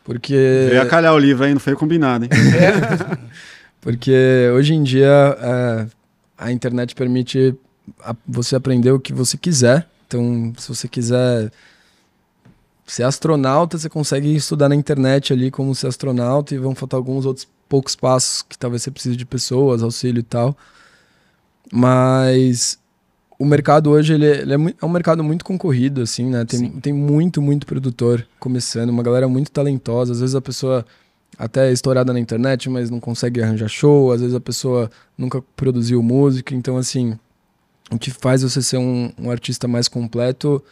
Porque. 0.03 0.35
Eu 0.35 0.75
ia 0.75 0.85
calhar 0.85 1.11
o 1.11 1.17
livro 1.17 1.43
aí, 1.43 1.53
não 1.53 1.59
foi 1.59 1.75
combinado, 1.75 2.25
hein? 2.25 2.29
É. 2.31 3.17
Porque 3.81 4.49
hoje 4.55 4.73
em 4.73 4.83
dia 4.83 5.35
uh, 5.37 5.91
a 6.37 6.51
internet 6.51 6.93
permite 6.93 7.55
a, 7.99 8.15
você 8.27 8.55
aprender 8.55 8.91
o 8.91 8.99
que 8.99 9.11
você 9.11 9.37
quiser. 9.37 9.87
Então, 10.07 10.53
se 10.55 10.69
você 10.69 10.87
quiser 10.87 11.51
ser 12.85 13.03
astronauta, 13.03 13.77
você 13.77 13.89
consegue 13.89 14.35
estudar 14.35 14.69
na 14.69 14.75
internet 14.75 15.33
ali 15.33 15.49
como 15.49 15.73
ser 15.73 15.87
astronauta 15.87 16.53
e 16.53 16.59
vão 16.59 16.75
faltar 16.75 16.99
alguns 16.99 17.25
outros 17.25 17.47
poucos 17.67 17.95
passos 17.95 18.43
que 18.43 18.57
talvez 18.57 18.83
você 18.83 18.91
precise 18.91 19.15
de 19.15 19.25
pessoas, 19.25 19.81
auxílio 19.81 20.19
e 20.19 20.23
tal. 20.23 20.55
Mas 21.71 22.77
o 23.37 23.45
mercado 23.45 23.89
hoje 23.89 24.13
ele 24.13 24.25
é, 24.25 24.41
ele 24.41 24.53
é, 24.53 24.57
é, 24.81 24.85
um 24.85 24.89
mercado 24.89 25.23
muito 25.23 25.43
concorrido, 25.43 26.01
assim, 26.01 26.29
né? 26.29 26.45
Tem, 26.45 26.69
tem 26.69 26.93
muito, 26.93 27.41
muito 27.41 27.65
produtor 27.65 28.25
começando, 28.39 28.89
uma 28.89 29.03
galera 29.03 29.27
muito 29.27 29.51
talentosa. 29.51 30.13
Às 30.13 30.21
vezes 30.21 30.35
a 30.35 30.41
pessoa 30.41 30.85
até 31.37 31.69
é 31.69 31.71
estourada 31.71 32.13
na 32.13 32.19
internet, 32.19 32.69
mas 32.69 32.89
não 32.89 32.99
consegue 32.99 33.41
arranjar 33.41 33.67
show. 33.67 34.11
Às 34.11 34.21
vezes 34.21 34.35
a 34.35 34.39
pessoa 34.39 34.89
nunca 35.17 35.41
produziu 35.55 36.01
música. 36.01 36.55
Então, 36.55 36.77
assim, 36.77 37.17
o 37.91 37.99
que 37.99 38.09
faz 38.09 38.41
você 38.41 38.61
ser 38.61 38.77
um, 38.77 39.11
um 39.19 39.29
artista 39.29 39.67
mais 39.67 39.87
completo 39.89 40.63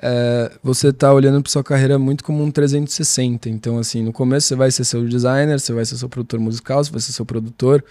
é 0.00 0.52
você 0.62 0.92
tá 0.92 1.12
olhando 1.12 1.42
para 1.42 1.50
sua 1.50 1.64
carreira 1.64 1.98
muito 1.98 2.24
como 2.24 2.42
um 2.42 2.50
360. 2.50 3.50
Então, 3.50 3.78
assim, 3.78 4.02
no 4.02 4.12
começo 4.12 4.48
você 4.48 4.54
vai 4.54 4.70
ser 4.70 4.84
seu 4.84 5.06
designer, 5.06 5.60
você 5.60 5.72
vai 5.72 5.84
ser 5.84 5.96
seu 5.98 6.08
produtor 6.08 6.40
musical, 6.40 6.82
você 6.82 6.90
vai 6.90 7.00
ser 7.00 7.12
seu 7.12 7.26
produtor, 7.26 7.84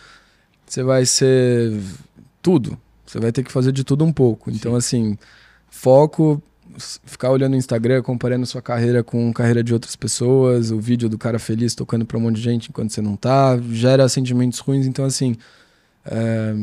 você 0.65 0.81
vai 0.81 1.05
ser 1.05 1.79
tudo 2.41 2.77
você 3.05 3.19
vai 3.19 3.31
ter 3.31 3.43
que 3.43 3.51
fazer 3.51 3.71
de 3.71 3.83
tudo 3.83 4.03
um 4.03 4.11
pouco. 4.11 4.49
Então, 4.49 4.71
Sim. 4.71 4.77
assim, 4.77 5.17
foco, 5.69 6.41
ficar 6.77 7.31
olhando 7.31 7.53
o 7.53 7.57
Instagram, 7.57 8.01
comparando 8.01 8.45
sua 8.45 8.61
carreira 8.61 9.03
com 9.03 9.29
a 9.29 9.33
carreira 9.33 9.63
de 9.63 9.73
outras 9.73 9.95
pessoas, 9.95 10.71
o 10.71 10.79
vídeo 10.79 11.07
do 11.07 11.17
cara 11.17 11.39
feliz 11.39 11.75
tocando 11.75 12.05
para 12.05 12.17
um 12.17 12.21
monte 12.21 12.35
de 12.37 12.41
gente 12.41 12.69
enquanto 12.69 12.91
você 12.91 13.01
não 13.01 13.15
tá, 13.15 13.57
gera 13.71 14.07
sentimentos 14.09 14.59
ruins. 14.59 14.85
Então, 14.85 15.05
assim, 15.05 15.35
é, 16.05 16.55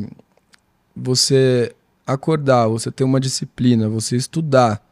você 0.95 1.74
acordar, 2.07 2.68
você 2.68 2.90
ter 2.90 3.05
uma 3.05 3.20
disciplina, 3.20 3.88
você 3.88 4.16
estudar, 4.16 4.84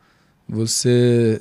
você 0.49 1.41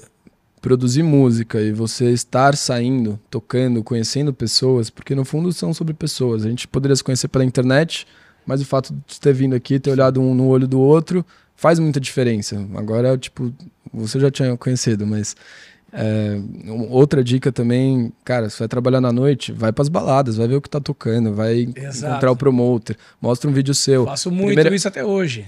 produzir 0.61 1.03
música 1.03 1.61
e 1.61 1.71
você 1.71 2.11
estar 2.11 2.55
saindo, 2.55 3.19
tocando, 3.29 3.83
conhecendo 3.83 4.33
pessoas, 4.33 4.89
porque 4.89 5.15
no 5.15 5.23
fundo 5.23 5.53
são 5.53 5.73
sobre 5.73 5.93
pessoas. 5.93 6.45
A 6.45 6.49
gente 6.49 6.67
poderia 6.67 6.95
se 6.95 7.03
conhecer 7.03 7.27
pela 7.27 7.45
internet, 7.45 8.05
mas 8.49 8.61
o 8.61 8.65
fato 8.65 8.91
de 9.05 9.19
ter 9.19 9.31
vindo 9.31 9.55
aqui, 9.55 9.79
ter 9.79 9.91
olhado 9.91 10.19
um 10.19 10.33
no 10.33 10.47
olho 10.47 10.67
do 10.67 10.79
outro, 10.79 11.23
faz 11.55 11.77
muita 11.77 11.99
diferença. 11.99 12.59
Agora, 12.73 13.15
tipo, 13.15 13.53
você 13.93 14.19
já 14.19 14.31
tinha 14.31 14.57
conhecido, 14.57 15.05
mas 15.05 15.35
é, 15.93 16.41
outra 16.89 17.23
dica 17.23 17.51
também, 17.51 18.11
cara, 18.25 18.49
você 18.49 18.57
vai 18.57 18.67
trabalhar 18.67 19.01
na 19.01 19.11
noite, 19.11 19.51
vai 19.51 19.71
para 19.71 19.83
as 19.83 19.87
baladas, 19.87 20.35
vai 20.35 20.47
ver 20.47 20.55
o 20.55 20.61
que 20.61 20.67
tá 20.67 20.79
tocando, 20.79 21.31
vai 21.31 21.71
Exato. 21.75 22.07
encontrar 22.07 22.31
o 22.31 22.35
promoter, 22.35 22.97
mostra 23.21 23.47
um 23.47 23.53
vídeo 23.53 23.75
seu. 23.75 24.05
Faço 24.05 24.31
muito 24.31 24.55
Primeira... 24.55 24.75
isso 24.75 24.87
até 24.87 25.05
hoje. 25.05 25.45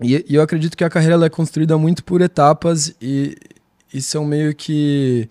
E, 0.00 0.24
e, 0.26 0.34
eu 0.34 0.40
acredito 0.40 0.78
que 0.78 0.82
a 0.82 0.88
carreira 0.88 1.26
é 1.26 1.28
construída 1.28 1.76
muito 1.76 2.02
por 2.02 2.22
etapas 2.22 2.94
e, 3.02 3.36
e 3.92 4.00
são 4.00 4.24
meio 4.24 4.54
que 4.54 5.28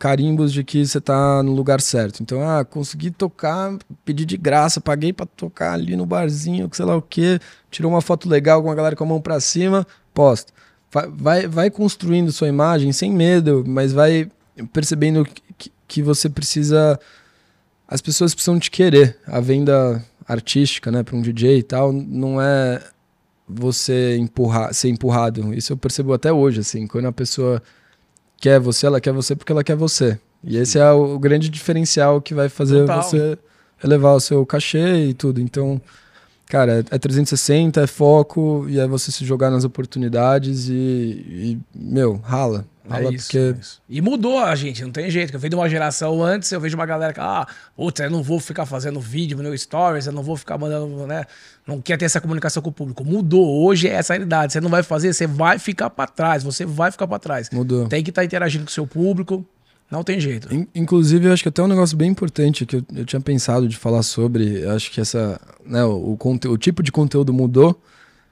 carimbos 0.00 0.50
de 0.50 0.64
que 0.64 0.84
você 0.84 0.98
tá 0.98 1.42
no 1.42 1.52
lugar 1.52 1.78
certo. 1.78 2.22
Então, 2.22 2.40
ah, 2.42 2.64
consegui 2.64 3.10
tocar, 3.10 3.76
pedi 4.02 4.24
de 4.24 4.38
graça, 4.38 4.80
paguei 4.80 5.12
para 5.12 5.26
tocar 5.26 5.74
ali 5.74 5.94
no 5.94 6.06
barzinho, 6.06 6.70
sei 6.72 6.86
lá 6.86 6.96
o 6.96 7.02
quê, 7.02 7.38
tirou 7.70 7.92
uma 7.92 8.00
foto 8.00 8.26
legal 8.26 8.62
com 8.62 8.70
a 8.70 8.74
galera 8.74 8.96
com 8.96 9.04
a 9.04 9.06
mão 9.06 9.20
para 9.20 9.38
cima, 9.40 9.86
posto. 10.14 10.54
Vai, 10.90 11.46
vai 11.46 11.70
construindo 11.70 12.32
sua 12.32 12.48
imagem 12.48 12.92
sem 12.92 13.12
medo, 13.12 13.62
mas 13.66 13.92
vai 13.92 14.26
percebendo 14.72 15.22
que, 15.58 15.70
que 15.86 16.02
você 16.02 16.30
precisa. 16.30 16.98
As 17.86 18.00
pessoas 18.00 18.34
precisam 18.34 18.58
te 18.58 18.70
querer. 18.70 19.18
A 19.26 19.38
venda 19.38 20.02
artística, 20.26 20.90
né, 20.90 21.02
para 21.02 21.14
um 21.14 21.20
DJ 21.20 21.58
e 21.58 21.62
tal, 21.62 21.92
não 21.92 22.40
é 22.40 22.82
você 23.46 24.16
empurrar, 24.16 24.72
ser 24.72 24.88
empurrado. 24.88 25.52
Isso 25.52 25.74
eu 25.74 25.76
percebo 25.76 26.14
até 26.14 26.32
hoje, 26.32 26.60
assim, 26.60 26.86
quando 26.86 27.06
a 27.06 27.12
pessoa 27.12 27.62
quer 28.40 28.58
você, 28.58 28.86
ela 28.86 29.00
quer 29.00 29.12
você 29.12 29.36
porque 29.36 29.52
ela 29.52 29.62
quer 29.62 29.76
você. 29.76 30.18
E 30.42 30.56
esse 30.56 30.78
é 30.78 30.90
o, 30.90 31.18
grande 31.18 31.50
diferencial 31.50 32.20
que 32.20 32.32
vai 32.32 32.48
fazer 32.48 32.80
Total. 32.80 33.02
você 33.02 33.38
elevar 33.84 34.16
o 34.16 34.20
seu 34.20 34.44
cachê 34.46 35.08
e 35.08 35.14
tudo. 35.14 35.40
Então, 35.40 35.80
cara, 36.46 36.84
é 36.90 36.98
360, 36.98 37.82
é 37.82 37.86
foco, 37.86 38.66
e 38.68 38.80
é 38.80 38.86
você 38.86 39.12
se 39.12 39.24
jogar 39.24 39.50
nas 39.50 39.64
oportunidades 39.64 40.68
e, 40.68 40.72
e 40.74 41.58
meu, 41.74 42.16
rala. 42.16 42.64
É 42.88 43.14
isso, 43.14 43.26
porque... 43.26 43.38
é 43.38 43.50
isso. 43.60 43.82
E 43.88 44.00
mudou 44.00 44.38
a 44.38 44.54
gente, 44.54 44.82
não 44.82 44.90
tem 44.90 45.10
jeito. 45.10 45.34
Eu 45.34 45.40
vejo 45.40 45.50
de 45.50 45.56
uma 45.56 45.68
geração 45.68 46.22
antes, 46.22 46.50
eu 46.50 46.60
vejo 46.60 46.76
uma 46.76 46.86
galera 46.86 47.12
que, 47.12 47.20
ah, 47.20 47.46
putz, 47.76 48.00
eu 48.00 48.10
não 48.10 48.22
vou 48.22 48.40
ficar 48.40 48.64
fazendo 48.64 49.00
vídeo 49.00 49.36
no 49.42 49.56
stories, 49.56 50.06
eu 50.06 50.12
não 50.12 50.22
vou 50.22 50.36
ficar 50.36 50.56
mandando, 50.56 51.06
né? 51.06 51.24
Não 51.66 51.80
quer 51.80 51.98
ter 51.98 52.06
essa 52.06 52.20
comunicação 52.20 52.62
com 52.62 52.70
o 52.70 52.72
público. 52.72 53.04
Mudou. 53.04 53.62
Hoje 53.64 53.88
é 53.88 53.92
essa 53.92 54.14
realidade. 54.14 54.52
Você 54.52 54.60
não 54.60 54.70
vai 54.70 54.82
fazer, 54.82 55.12
você 55.12 55.26
vai 55.26 55.58
ficar 55.58 55.90
para 55.90 56.06
trás. 56.06 56.42
Você 56.42 56.64
vai 56.64 56.90
ficar 56.90 57.06
para 57.06 57.18
trás. 57.18 57.50
Mudou. 57.50 57.86
Tem 57.86 58.02
que 58.02 58.10
estar 58.10 58.22
tá 58.22 58.24
interagindo 58.24 58.64
com 58.64 58.70
o 58.70 58.72
seu 58.72 58.86
público. 58.86 59.44
Não 59.90 60.04
tem 60.04 60.20
jeito. 60.20 60.48
Inclusive, 60.74 61.26
eu 61.26 61.32
acho 61.32 61.42
que 61.42 61.48
até 61.48 61.62
um 61.62 61.66
negócio 61.66 61.96
bem 61.96 62.08
importante 62.08 62.64
que 62.64 62.76
eu, 62.76 62.84
eu 62.94 63.04
tinha 63.04 63.20
pensado 63.20 63.68
de 63.68 63.76
falar 63.76 64.02
sobre. 64.04 64.62
Eu 64.62 64.70
acho 64.70 64.90
que 64.90 65.00
essa, 65.00 65.40
né, 65.66 65.84
o, 65.84 66.16
o, 66.16 66.48
o 66.48 66.58
tipo 66.58 66.82
de 66.82 66.92
conteúdo 66.92 67.32
mudou, 67.32 67.78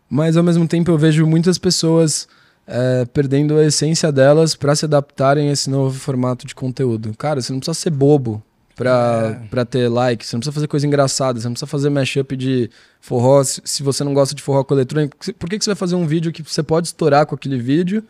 mas 0.08 0.36
ao 0.36 0.44
mesmo 0.44 0.66
tempo 0.68 0.90
eu 0.90 0.96
vejo 0.96 1.26
muitas 1.26 1.58
pessoas 1.58 2.28
é, 2.68 3.06
perdendo 3.06 3.56
a 3.56 3.64
essência 3.64 4.12
delas 4.12 4.54
para 4.54 4.76
se 4.76 4.84
adaptarem 4.84 5.48
a 5.48 5.52
esse 5.52 5.70
novo 5.70 5.98
formato 5.98 6.46
de 6.46 6.54
conteúdo. 6.54 7.14
Cara, 7.16 7.40
você 7.40 7.50
não 7.50 7.60
precisa 7.60 7.74
ser 7.74 7.90
bobo 7.90 8.42
pra, 8.76 9.40
é. 9.42 9.48
Pra 9.48 9.64
ter 9.64 9.88
like, 9.88 10.24
você 10.24 10.36
não 10.36 10.40
precisa 10.40 10.52
fazer 10.52 10.68
coisa 10.68 10.86
engraçada, 10.86 11.40
você 11.40 11.46
não 11.46 11.54
precisa 11.54 11.66
fazer 11.66 11.90
mashup 11.90 12.36
de 12.36 12.70
forró 13.00 13.42
se 13.42 13.82
você 13.82 14.04
não 14.04 14.12
gosta 14.14 14.34
de 14.34 14.42
forró 14.42 14.62
com 14.62 14.74
eletrônico. 14.74 15.16
Por 15.34 15.48
que, 15.48 15.58
que 15.58 15.64
você 15.64 15.70
vai 15.70 15.76
fazer 15.76 15.96
um 15.96 16.06
vídeo 16.06 16.30
que 16.30 16.42
você 16.42 16.62
pode 16.62 16.88
estourar 16.88 17.26
com 17.26 17.34
aquele 17.34 17.58
vídeo 17.58 18.04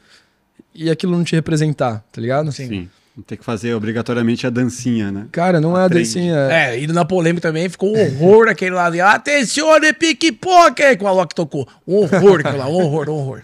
e 0.75 0.91
aquilo 0.91 1.17
não 1.17 1.25
te 1.25 1.35
representar, 1.35 2.05
tá 2.13 2.21
ligado? 2.21 2.53
Sim. 2.53 2.69
Sim. 2.69 2.89
Tem 3.27 3.37
que 3.37 3.45
fazer 3.45 3.75
obrigatoriamente 3.75 4.47
a 4.47 4.51
dancinha, 4.51 5.11
né? 5.11 5.27
Cara, 5.33 5.61
não 5.61 5.75
a 5.75 5.83
é 5.83 5.85
a 5.87 5.89
dancinha. 5.89 6.37
É, 6.53 6.81
indo 6.81 6.93
na 6.93 7.05
polêmica 7.05 7.49
também, 7.49 7.69
ficou 7.69 7.97
um 7.97 8.01
horror 8.01 8.47
aquele 8.47 8.77
lá 8.77 8.91
de 8.91 9.01
Atencione, 9.01 9.93
pique-poque, 9.93 10.97
com 10.97 11.09
a 11.09 11.11
Loki 11.11 11.35
tocou. 11.35 11.67
Um 11.85 11.97
horror 11.97 12.41
aquilo 12.41 12.59
lá, 12.59 12.69
um 12.69 12.75
horror, 12.75 13.09
um 13.09 13.15
horror. 13.15 13.43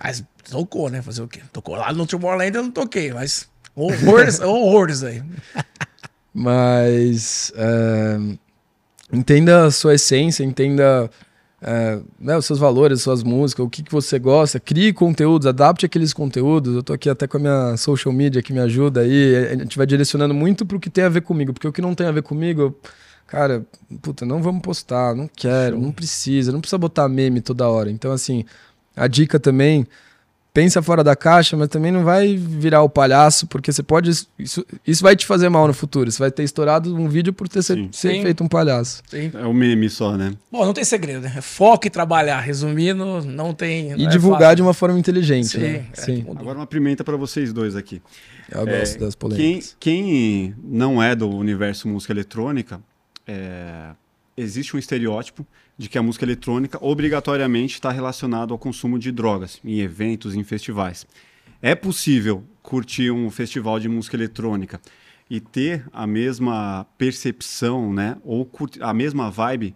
Mas 0.00 0.22
tocou, 0.50 0.88
né? 0.88 1.02
Fazer 1.02 1.22
o 1.22 1.28
quê? 1.28 1.40
Tocou 1.52 1.76
lá 1.76 1.92
no 1.92 2.06
Tomorrowland, 2.06 2.56
eu 2.56 2.62
não 2.62 2.70
toquei, 2.70 3.12
mas 3.12 3.48
horrores, 3.74 4.38
horrores 4.40 5.02
aí. 5.02 5.22
Mas 6.32 7.52
é, 7.56 8.18
entenda 9.12 9.66
a 9.66 9.70
sua 9.70 9.94
essência, 9.94 10.44
entenda 10.44 11.10
é, 11.60 11.98
né, 12.20 12.36
os 12.36 12.44
seus 12.46 12.58
valores, 12.58 12.98
as 12.98 13.02
suas 13.02 13.22
músicas, 13.22 13.64
o 13.64 13.70
que, 13.70 13.82
que 13.82 13.90
você 13.90 14.18
gosta, 14.18 14.60
crie 14.60 14.92
conteúdos, 14.92 15.46
adapte 15.46 15.86
aqueles 15.86 16.12
conteúdos. 16.12 16.74
Eu 16.74 16.82
tô 16.82 16.92
aqui 16.92 17.08
até 17.08 17.26
com 17.26 17.38
a 17.38 17.40
minha 17.40 17.76
social 17.76 18.12
media 18.12 18.42
que 18.42 18.52
me 18.52 18.60
ajuda 18.60 19.00
aí. 19.00 19.36
A 19.50 19.56
gente 19.56 19.76
vai 19.76 19.86
direcionando 19.86 20.34
muito 20.34 20.66
pro 20.66 20.80
que 20.80 20.90
tem 20.90 21.04
a 21.04 21.08
ver 21.08 21.22
comigo, 21.22 21.52
porque 21.52 21.68
o 21.68 21.72
que 21.72 21.82
não 21.82 21.94
tem 21.94 22.06
a 22.06 22.12
ver 22.12 22.22
comigo, 22.22 22.60
eu, 22.60 22.80
cara, 23.26 23.64
puta, 24.02 24.26
não 24.26 24.42
vamos 24.42 24.62
postar, 24.62 25.14
não 25.14 25.28
quero, 25.28 25.78
não 25.80 25.92
precisa, 25.92 26.52
não 26.52 26.60
precisa 26.60 26.78
botar 26.78 27.08
meme 27.08 27.40
toda 27.40 27.68
hora. 27.68 27.90
Então, 27.90 28.12
assim, 28.12 28.44
a 28.94 29.06
dica 29.06 29.40
também 29.40 29.86
pensa 30.56 30.80
fora 30.80 31.04
da 31.04 31.14
caixa, 31.14 31.54
mas 31.54 31.68
também 31.68 31.92
não 31.92 32.02
vai 32.02 32.34
virar 32.34 32.82
o 32.82 32.88
palhaço, 32.88 33.46
porque 33.46 33.70
você 33.70 33.82
pode. 33.82 34.10
Isso, 34.38 34.66
isso 34.86 35.02
vai 35.02 35.14
te 35.14 35.26
fazer 35.26 35.50
mal 35.50 35.66
no 35.66 35.74
futuro. 35.74 36.10
Você 36.10 36.18
vai 36.18 36.30
ter 36.30 36.44
estourado 36.44 36.96
um 36.96 37.10
vídeo 37.10 37.30
por 37.30 37.46
ter 37.46 37.62
ser, 37.62 37.86
ser 37.92 38.22
feito 38.22 38.42
um 38.42 38.48
palhaço. 38.48 39.02
Sim. 39.06 39.30
É 39.34 39.44
o 39.44 39.50
um 39.50 39.52
meme 39.52 39.90
só, 39.90 40.16
né? 40.16 40.32
Bom, 40.50 40.64
não 40.64 40.72
tem 40.72 40.82
segredo, 40.82 41.20
né? 41.20 41.34
É 41.36 41.40
foco 41.42 41.86
e 41.86 41.90
trabalhar. 41.90 42.40
Resumindo, 42.40 43.22
não 43.26 43.52
tem. 43.52 43.92
E 43.92 43.96
não 43.96 44.06
é 44.06 44.08
divulgar 44.08 44.52
é 44.52 44.54
de 44.54 44.62
uma 44.62 44.72
forma 44.72 44.98
inteligente. 44.98 45.48
Sim. 45.48 45.58
Né? 45.58 45.86
É, 45.92 46.00
Sim. 46.00 46.24
Agora 46.30 46.58
uma 46.58 46.66
pimenta 46.66 47.04
para 47.04 47.18
vocês 47.18 47.52
dois 47.52 47.76
aqui. 47.76 48.00
Eu 48.50 48.66
é, 48.66 48.78
gosto 48.78 48.98
das 48.98 49.14
polêmicas. 49.14 49.76
Quem, 49.78 50.04
quem 50.06 50.54
não 50.64 51.02
é 51.02 51.14
do 51.14 51.28
universo 51.28 51.86
música 51.86 52.14
eletrônica, 52.14 52.80
é, 53.26 53.90
existe 54.34 54.74
um 54.74 54.78
estereótipo 54.78 55.46
de 55.78 55.88
que 55.88 55.98
a 55.98 56.02
música 56.02 56.24
eletrônica 56.24 56.78
obrigatoriamente 56.80 57.74
está 57.74 57.90
relacionada 57.90 58.52
ao 58.52 58.58
consumo 58.58 58.98
de 58.98 59.12
drogas 59.12 59.60
em 59.64 59.80
eventos, 59.80 60.34
em 60.34 60.42
festivais. 60.42 61.06
É 61.60 61.74
possível 61.74 62.44
curtir 62.62 63.10
um 63.10 63.30
festival 63.30 63.78
de 63.78 63.88
música 63.88 64.16
eletrônica 64.16 64.80
e 65.28 65.40
ter 65.40 65.86
a 65.92 66.06
mesma 66.06 66.86
percepção, 66.96 67.92
né, 67.92 68.16
ou 68.24 68.48
a 68.80 68.94
mesma 68.94 69.30
vibe, 69.30 69.74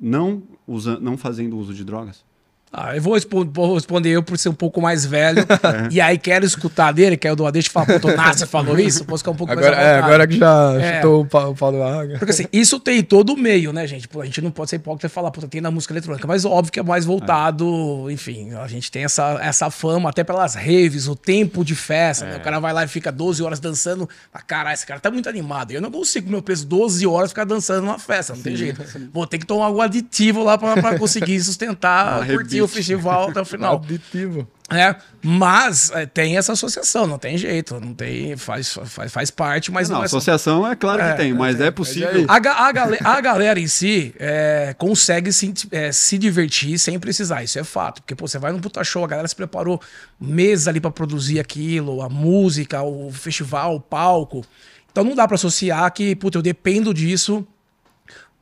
não, 0.00 0.42
usa, 0.66 0.98
não 0.98 1.16
fazendo 1.16 1.56
uso 1.56 1.72
de 1.72 1.84
drogas? 1.84 2.25
Ah, 2.72 2.94
eu 2.94 3.00
vou, 3.00 3.16
vou, 3.52 3.74
responder 3.74 4.10
eu 4.10 4.22
por 4.22 4.36
ser 4.36 4.48
um 4.48 4.54
pouco 4.54 4.82
mais 4.82 5.04
velho. 5.06 5.40
É. 5.40 5.86
E 5.96 6.00
aí 6.00 6.18
quero 6.18 6.44
escutar 6.44 6.92
dele, 6.92 7.16
que 7.16 7.26
é 7.26 7.32
o 7.32 7.36
do 7.36 7.50
Deixa 7.50 7.68
eu 7.68 7.72
falar, 7.72 7.86
puto, 7.86 8.08
Nasser 8.08 8.46
falou 8.46 8.78
isso, 8.78 9.04
posso 9.04 9.22
ficar 9.22 9.30
um 9.30 9.36
pouco 9.36 9.52
agora, 9.52 9.74
mais 9.74 9.86
é, 9.86 9.98
agora 9.98 10.26
que 10.26 10.36
já 10.36 10.74
é. 10.78 10.96
chutou 10.96 11.22
o 11.22 11.26
pau, 11.26 11.54
do. 11.54 12.18
Porque 12.18 12.32
assim, 12.32 12.46
isso 12.52 12.78
tem 12.80 13.02
todo 13.02 13.32
o 13.32 13.36
meio, 13.36 13.72
né, 13.72 13.86
gente? 13.86 14.08
Pô, 14.08 14.20
a 14.20 14.24
gente 14.24 14.42
não 14.42 14.50
pode 14.50 14.70
ser 14.70 14.76
hipócrita 14.76 15.06
e 15.06 15.10
falar, 15.10 15.30
puta, 15.30 15.46
tem 15.46 15.60
na 15.60 15.70
música 15.70 15.94
eletrônica. 15.94 16.26
Mas 16.26 16.44
óbvio 16.44 16.72
que 16.72 16.80
é 16.80 16.82
mais 16.82 17.04
voltado, 17.04 18.06
é. 18.08 18.12
enfim, 18.12 18.52
a 18.54 18.66
gente 18.66 18.90
tem 18.90 19.04
essa, 19.04 19.38
essa 19.40 19.70
fama 19.70 20.10
até 20.10 20.24
pelas 20.24 20.54
raves, 20.54 21.08
o 21.08 21.14
tempo 21.14 21.64
de 21.64 21.74
festa, 21.74 22.26
né? 22.26 22.36
O 22.36 22.40
cara 22.40 22.58
vai 22.58 22.72
lá 22.72 22.84
e 22.84 22.88
fica 22.88 23.12
12 23.12 23.42
horas 23.42 23.60
dançando. 23.60 24.08
Ah, 24.34 24.42
caralho, 24.42 24.74
esse 24.74 24.86
cara 24.86 25.00
tá 25.00 25.10
muito 25.10 25.28
animado. 25.28 25.70
Eu 25.70 25.80
não 25.80 25.90
consigo, 25.90 26.28
meu 26.28 26.42
peso, 26.42 26.66
12 26.66 27.06
horas 27.06 27.30
ficar 27.30 27.44
dançando 27.44 27.82
numa 27.82 27.98
festa, 27.98 28.34
não 28.34 28.42
tem 28.42 28.56
jeito. 28.56 28.82
Vou 29.12 29.26
ter 29.26 29.38
que 29.38 29.46
tomar 29.46 29.66
algum 29.66 29.80
aditivo 29.80 30.42
lá 30.42 30.58
pra, 30.58 30.74
pra 30.74 30.98
conseguir 30.98 31.40
sustentar, 31.40 32.26
curtir 32.26 32.55
o 32.62 32.68
festival 32.68 33.30
até 33.30 33.40
o 33.40 33.44
final. 33.46 33.76
Aditivo. 33.76 34.48
É, 34.68 34.96
mas 35.22 35.92
é, 35.92 36.06
tem 36.06 36.36
essa 36.36 36.52
associação, 36.52 37.06
não 37.06 37.18
tem 37.18 37.38
jeito, 37.38 37.78
não 37.78 37.94
tem, 37.94 38.36
faz, 38.36 38.76
faz, 38.86 39.12
faz 39.12 39.30
parte, 39.30 39.70
mas 39.70 39.88
não, 39.88 39.96
não 39.96 40.02
é 40.02 40.06
associação 40.06 40.62
só... 40.62 40.72
é 40.72 40.74
claro 40.74 40.98
que 40.98 41.08
é, 41.08 41.14
tem, 41.14 41.32
mas 41.32 41.60
é, 41.60 41.66
é 41.66 41.70
possível. 41.70 42.26
A, 42.26 42.34
a, 42.34 42.72
galera, 42.72 43.08
a 43.08 43.20
galera 43.20 43.60
em 43.60 43.68
si 43.68 44.12
é, 44.18 44.74
consegue 44.76 45.32
se, 45.32 45.54
é, 45.70 45.92
se 45.92 46.18
divertir 46.18 46.80
sem 46.80 46.98
precisar, 46.98 47.44
isso 47.44 47.60
é 47.60 47.62
fato, 47.62 48.02
porque 48.02 48.16
pô, 48.16 48.26
você 48.26 48.40
vai 48.40 48.50
num 48.50 48.58
puta 48.58 48.82
show, 48.82 49.04
a 49.04 49.06
galera 49.06 49.28
se 49.28 49.36
preparou 49.36 49.80
meses 50.20 50.66
ali 50.66 50.80
para 50.80 50.90
produzir 50.90 51.38
aquilo, 51.38 52.02
a 52.02 52.08
música, 52.08 52.82
o 52.82 53.12
festival, 53.12 53.76
o 53.76 53.80
palco, 53.80 54.44
então 54.90 55.04
não 55.04 55.14
dá 55.14 55.28
para 55.28 55.36
associar 55.36 55.92
que, 55.92 56.16
puta, 56.16 56.38
eu 56.38 56.42
dependo 56.42 56.92
disso 56.92 57.46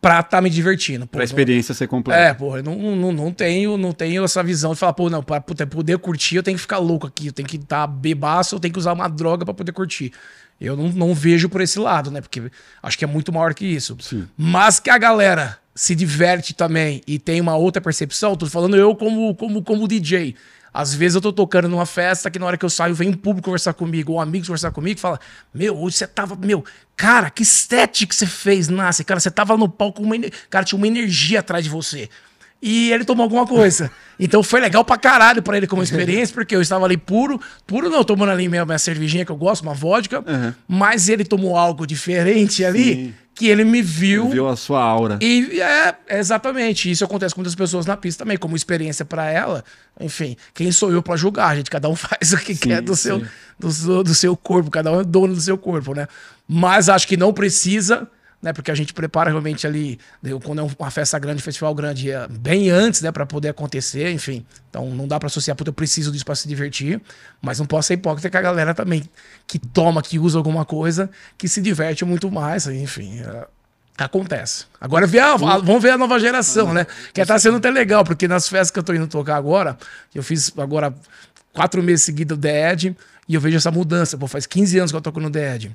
pra 0.05 0.21
estar 0.21 0.23
tá 0.25 0.41
me 0.43 0.51
divertindo. 0.51 1.07
Pô, 1.07 1.13
pra 1.13 1.25
experiência 1.25 1.73
não, 1.73 1.77
ser 1.77 1.89
completa. 1.89 2.21
É, 2.21 2.35
pô, 2.35 2.59
eu 2.59 2.63
não, 2.63 2.77
não, 2.95 3.11
não, 3.11 3.33
tenho, 3.33 3.79
não 3.79 3.93
tenho 3.93 4.23
essa 4.23 4.43
visão 4.43 4.75
de 4.75 4.79
falar, 4.79 4.93
pô, 4.93 5.09
não, 5.09 5.23
pra 5.23 5.41
poder 5.41 5.97
curtir 5.97 6.37
eu 6.37 6.43
tenho 6.43 6.57
que 6.57 6.61
ficar 6.61 6.77
louco 6.77 7.07
aqui, 7.07 7.29
eu 7.29 7.33
tenho 7.33 7.49
que 7.49 7.57
estar 7.57 7.81
tá 7.81 7.87
bebaço, 7.87 8.55
eu 8.55 8.61
tenho 8.61 8.73
que 8.73 8.79
usar 8.79 8.93
uma 8.93 9.09
droga 9.09 9.47
para 9.47 9.55
poder 9.55 9.73
curtir. 9.73 10.13
Eu 10.61 10.77
não, 10.77 10.89
não 10.91 11.15
vejo 11.15 11.49
por 11.49 11.63
esse 11.63 11.79
lado, 11.79 12.11
né? 12.11 12.21
Porque 12.21 12.43
acho 12.83 12.99
que 12.99 13.05
é 13.05 13.09
muito 13.09 13.33
maior 13.33 13.55
que 13.55 13.65
isso. 13.65 13.97
Sim. 14.01 14.29
Mas 14.37 14.79
que 14.79 14.91
a 14.91 14.99
galera 14.99 15.59
se 15.75 15.95
diverte 15.95 16.55
também 16.55 17.01
e 17.07 17.19
tem 17.19 17.41
uma 17.41 17.57
outra 17.57 17.81
percepção, 17.81 18.37
tô 18.37 18.47
falando 18.47 18.77
eu 18.77 18.95
como, 18.95 19.35
como, 19.35 19.63
como 19.63 19.89
DJ. 19.89 20.37
Às 20.75 20.93
vezes 20.93 21.15
eu 21.15 21.21
tô 21.21 21.33
tocando 21.33 21.69
numa 21.69 21.87
festa 21.87 22.29
que 22.29 22.37
na 22.37 22.47
hora 22.47 22.57
que 22.57 22.65
eu 22.65 22.71
saio 22.71 22.97
vem 22.97 23.11
um 23.11 23.13
público 23.13 23.45
conversar 23.45 23.75
comigo, 23.75 24.11
ou 24.11 24.19
um 24.19 24.21
amigo 24.21 24.45
conversar 24.45 24.73
comigo 24.73 24.99
e 24.99 25.01
fala: 25.01 25.21
Meu, 25.55 25.79
hoje 25.81 25.99
você 25.99 26.07
tava. 26.09 26.35
Meu, 26.35 26.65
cara, 26.97 27.31
que 27.31 27.45
estética 27.45 28.09
que 28.09 28.17
você 28.17 28.27
fez, 28.27 28.69
Nasce. 28.69 29.05
Cara, 29.05 29.21
você 29.21 29.31
tava 29.31 29.57
no 29.57 29.69
palco, 29.69 30.03
uma, 30.03 30.17
cara, 30.51 30.65
tinha 30.65 30.77
uma 30.77 30.89
energia 30.89 31.39
atrás 31.39 31.63
de 31.63 31.71
você. 31.71 32.09
E 32.61 32.91
ele 32.91 33.05
tomou 33.05 33.23
alguma 33.23 33.47
coisa. 33.47 33.89
Então 34.17 34.45
foi 34.45 34.61
legal 34.61 34.85
pra 34.85 34.97
caralho 34.97 35.43
pra 35.43 35.57
ele 35.57 35.67
como 35.67 35.83
experiência, 35.83 36.33
porque 36.33 36.55
eu 36.55 36.63
estava 36.63 36.85
ali 36.85 36.97
puro, 36.97 37.41
puro 37.67 37.91
não, 37.91 38.05
tomando 38.05 38.31
ali 38.31 38.49
minha, 38.49 38.65
minha 38.65 38.79
cervejinha 38.79 39.25
que 39.25 39.33
eu 39.33 39.37
gosto, 39.37 39.65
uma 39.65 39.75
vodka, 39.75 40.21
uhum. 40.21 40.55
mas 40.69 41.09
ele 41.09 41.25
tomou 41.25 41.57
algo 41.57 41.85
diferente 41.85 42.65
ali. 42.65 42.95
Sim 42.95 43.15
que 43.35 43.49
ele 43.49 43.65
me 43.65 43.83
viu. 43.83 44.25
Ele 44.25 44.35
viu 44.35 44.49
a 44.49 44.57
sua 44.57 44.83
aura. 44.83 45.19
E 45.21 45.61
é, 45.61 45.95
exatamente. 46.11 46.91
Isso 46.91 47.05
acontece 47.05 47.35
com 47.35 47.41
muitas 47.41 47.55
pessoas 47.55 47.85
na 47.85 47.97
pista 47.97 48.25
também, 48.25 48.37
como 48.37 48.55
experiência 48.55 49.05
para 49.05 49.31
ela. 49.31 49.65
Enfim, 50.01 50.37
quem 50.55 50.71
sou 50.71 50.93
eu 50.93 51.03
para 51.03 51.17
julgar, 51.17 51.57
gente? 51.57 51.71
Cada 51.71 51.89
um 51.89 51.97
faz 51.97 52.33
o 52.33 52.39
que 52.39 52.55
sim, 52.55 52.69
quer 52.69 52.81
do 52.81 52.95
seu, 52.95 53.23
do, 53.59 54.05
do 54.05 54.15
seu 54.15 54.37
corpo, 54.37 54.71
cada 54.71 54.93
um 54.93 55.01
é 55.01 55.05
dono 55.05 55.35
do 55.35 55.41
seu 55.41 55.59
corpo, 55.59 55.95
né? 55.95 56.07
Mas 56.47 56.89
acho 56.89 57.09
que 57.09 57.17
não 57.17 57.33
precisa 57.33 58.09
né? 58.45 58.53
Porque 58.53 58.71
a 58.71 58.75
gente 58.75 58.93
prepara 58.93 59.31
realmente 59.31 59.67
ali, 59.67 59.99
quando 60.45 60.61
é 60.61 60.67
uma 60.79 60.91
festa 60.91 61.19
grande, 61.19 61.43
festival 61.43 61.75
grande, 61.75 62.11
é 62.11 62.29
bem 62.29 62.69
antes, 62.69 63.01
né? 63.01 63.11
Para 63.11 63.25
poder 63.25 63.49
acontecer, 63.49 64.13
enfim. 64.13 64.45
Então 64.69 64.91
não 64.91 65.09
dá 65.09 65.19
para 65.19 65.29
associar, 65.29 65.57
porque 65.57 65.71
eu 65.71 65.73
preciso 65.73 66.13
disso 66.13 66.27
para 66.27 66.35
se 66.35 66.47
divertir, 66.47 67.01
mas 67.41 67.59
não 67.59 67.65
posso 67.65 67.89
ser 67.89 67.95
hipócrita 67.95 68.29
com 68.29 68.37
a 68.37 68.43
galera 68.43 68.75
também 68.75 69.09
que 69.47 69.59
toma, 69.59 70.03
que 70.03 70.19
usa 70.19 70.37
alguma 70.37 70.63
coisa, 70.67 71.11
que 71.39 71.49
se 71.49 71.63
diverte 71.63 72.05
muito 72.05 72.31
mais, 72.31 72.67
enfim. 72.67 73.23
É, 73.23 73.47
acontece. 73.97 74.67
Agora 74.79 75.07
vamos 75.07 75.83
ver 75.83 75.93
a 75.93 75.97
nova 75.97 76.21
geração, 76.21 76.75
né? 76.75 76.87
Que 77.15 77.25
tá 77.25 77.39
sendo 77.39 77.57
até 77.57 77.71
legal, 77.71 78.05
porque 78.05 78.29
nas 78.29 78.47
festas 78.47 78.71
que 78.71 78.79
eu 78.79 78.83
tô 78.83 78.93
indo 78.93 79.07
tocar 79.07 79.37
agora, 79.37 79.79
eu 80.15 80.23
fiz 80.23 80.53
agora 80.59 80.95
quatro 81.55 81.83
meses 81.83 82.05
seguidos 82.05 82.37
o 82.37 82.41
The 82.41 82.73
Ed, 82.73 82.97
e 83.27 83.35
eu 83.35 83.41
vejo 83.41 83.57
essa 83.57 83.71
mudança. 83.71 84.19
Pô, 84.19 84.27
faz 84.27 84.45
15 84.45 84.81
anos 84.81 84.91
que 84.91 84.97
eu 84.99 85.01
toco 85.01 85.19
no 85.19 85.31
The 85.31 85.55
Ed. 85.55 85.75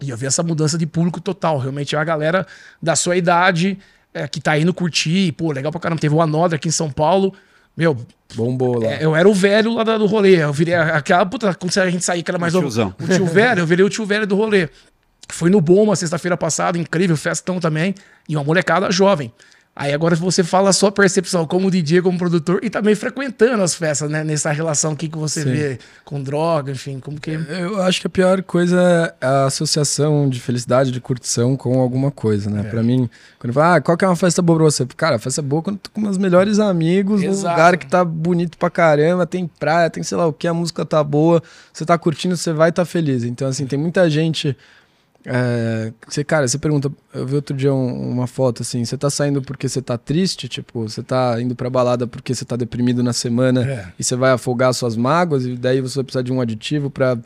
E 0.00 0.10
eu 0.10 0.16
vi 0.16 0.26
essa 0.26 0.42
mudança 0.42 0.78
de 0.78 0.86
público 0.86 1.20
total. 1.20 1.58
Realmente 1.58 1.96
é 1.96 1.98
a 1.98 2.04
galera 2.04 2.46
da 2.80 2.94
sua 2.94 3.16
idade 3.16 3.78
é, 4.14 4.28
que 4.28 4.40
tá 4.40 4.58
indo 4.58 4.72
curtir. 4.72 5.32
Pô, 5.32 5.50
legal 5.52 5.72
pra 5.72 5.80
caramba. 5.80 6.00
Teve 6.00 6.14
o 6.14 6.22
Anodra 6.22 6.56
aqui 6.56 6.68
em 6.68 6.72
São 6.72 6.90
Paulo. 6.90 7.34
Meu. 7.76 7.96
Bombou 8.34 8.80
lá. 8.80 8.92
É, 8.92 9.04
eu 9.04 9.14
era 9.14 9.28
o 9.28 9.34
velho 9.34 9.74
lá 9.74 9.84
do 9.84 10.06
rolê. 10.06 10.42
Eu 10.42 10.52
virei 10.52 10.74
aquela. 10.74 11.26
Puta, 11.26 11.54
quando 11.54 11.76
a 11.78 11.90
gente 11.90 12.04
saía, 12.04 12.22
que 12.22 12.30
era 12.30 12.38
mais 12.38 12.54
o, 12.54 12.62
novo. 12.62 12.94
O 13.00 13.06
tio 13.06 13.26
velho, 13.26 13.60
eu 13.60 13.66
virei 13.66 13.84
o 13.84 13.88
tio 13.88 14.04
velho 14.04 14.26
do 14.26 14.36
rolê. 14.36 14.68
Foi 15.30 15.50
no 15.50 15.60
Bom, 15.60 15.84
uma 15.84 15.96
sexta-feira 15.96 16.36
passada, 16.36 16.78
incrível, 16.78 17.16
festão 17.16 17.60
também. 17.60 17.94
E 18.28 18.36
uma 18.36 18.44
molecada 18.44 18.90
jovem. 18.90 19.32
Aí 19.80 19.94
agora 19.94 20.16
você 20.16 20.42
fala 20.42 20.70
a 20.70 20.72
sua 20.72 20.90
percepção 20.90 21.46
como 21.46 21.70
DJ, 21.70 22.02
como 22.02 22.18
produtor 22.18 22.58
e 22.64 22.68
também 22.68 22.96
frequentando 22.96 23.62
as 23.62 23.76
festas, 23.76 24.10
né? 24.10 24.24
Nessa 24.24 24.50
relação 24.50 24.90
aqui 24.90 25.08
que 25.08 25.16
você 25.16 25.44
Sim. 25.44 25.52
vê 25.52 25.78
com 26.04 26.20
droga, 26.20 26.72
enfim, 26.72 26.98
como 26.98 27.20
que... 27.20 27.30
Eu 27.30 27.80
acho 27.82 28.00
que 28.00 28.08
a 28.08 28.10
pior 28.10 28.42
coisa 28.42 29.14
é 29.20 29.24
a 29.24 29.44
associação 29.44 30.28
de 30.28 30.40
felicidade, 30.40 30.90
de 30.90 31.00
curtição 31.00 31.56
com 31.56 31.80
alguma 31.80 32.10
coisa, 32.10 32.50
né? 32.50 32.62
É. 32.62 32.62
Pra 32.64 32.82
mim, 32.82 33.08
quando 33.38 33.50
eu 33.50 33.54
falo, 33.54 33.76
ah, 33.76 33.80
qual 33.80 33.96
que 33.96 34.04
é 34.04 34.08
uma 34.08 34.16
festa 34.16 34.42
boa 34.42 34.58
pra 34.58 34.64
você? 34.64 34.84
Cara, 34.96 35.14
a 35.14 35.18
festa 35.20 35.40
é 35.40 35.44
boa 35.44 35.62
quando 35.62 35.76
eu 35.76 35.82
tô 35.84 35.90
com 35.90 36.00
meus 36.00 36.18
melhores 36.18 36.58
amigos, 36.58 37.22
Exato. 37.22 37.44
num 37.44 37.50
lugar 37.52 37.76
que 37.76 37.86
tá 37.86 38.04
bonito 38.04 38.58
pra 38.58 38.70
caramba, 38.70 39.26
tem 39.28 39.46
praia, 39.46 39.88
tem 39.88 40.02
sei 40.02 40.18
lá 40.18 40.26
o 40.26 40.32
que, 40.32 40.48
a 40.48 40.52
música 40.54 40.84
tá 40.84 41.04
boa, 41.04 41.40
você 41.72 41.86
tá 41.86 41.96
curtindo, 41.96 42.36
você 42.36 42.52
vai 42.52 42.70
estar 42.70 42.82
tá 42.82 42.86
feliz. 42.86 43.22
Então, 43.22 43.46
assim, 43.46 43.64
tem 43.64 43.78
muita 43.78 44.10
gente 44.10 44.56
é, 45.26 45.92
você, 46.06 46.22
cara, 46.22 46.46
você 46.46 46.58
pergunta, 46.58 46.90
eu 47.12 47.26
vi 47.26 47.34
outro 47.34 47.56
dia 47.56 47.72
um, 47.72 48.10
uma 48.10 48.26
foto 48.26 48.62
assim, 48.62 48.84
você 48.84 48.96
tá 48.96 49.10
saindo 49.10 49.42
porque 49.42 49.68
você 49.68 49.82
tá 49.82 49.98
triste, 49.98 50.48
tipo, 50.48 50.88
você 50.88 51.02
tá 51.02 51.40
indo 51.40 51.54
pra 51.54 51.68
balada 51.68 52.06
porque 52.06 52.34
você 52.34 52.44
tá 52.44 52.56
deprimido 52.56 53.02
na 53.02 53.12
semana 53.12 53.64
é. 53.64 53.92
e 53.98 54.04
você 54.04 54.14
vai 54.14 54.30
afogar 54.30 54.72
suas 54.72 54.96
mágoas 54.96 55.44
e 55.44 55.56
daí 55.56 55.80
você 55.80 55.96
vai 55.96 56.04
precisar 56.04 56.22
de 56.22 56.32
um 56.32 56.40
aditivo 56.40 56.88
para 56.88 57.18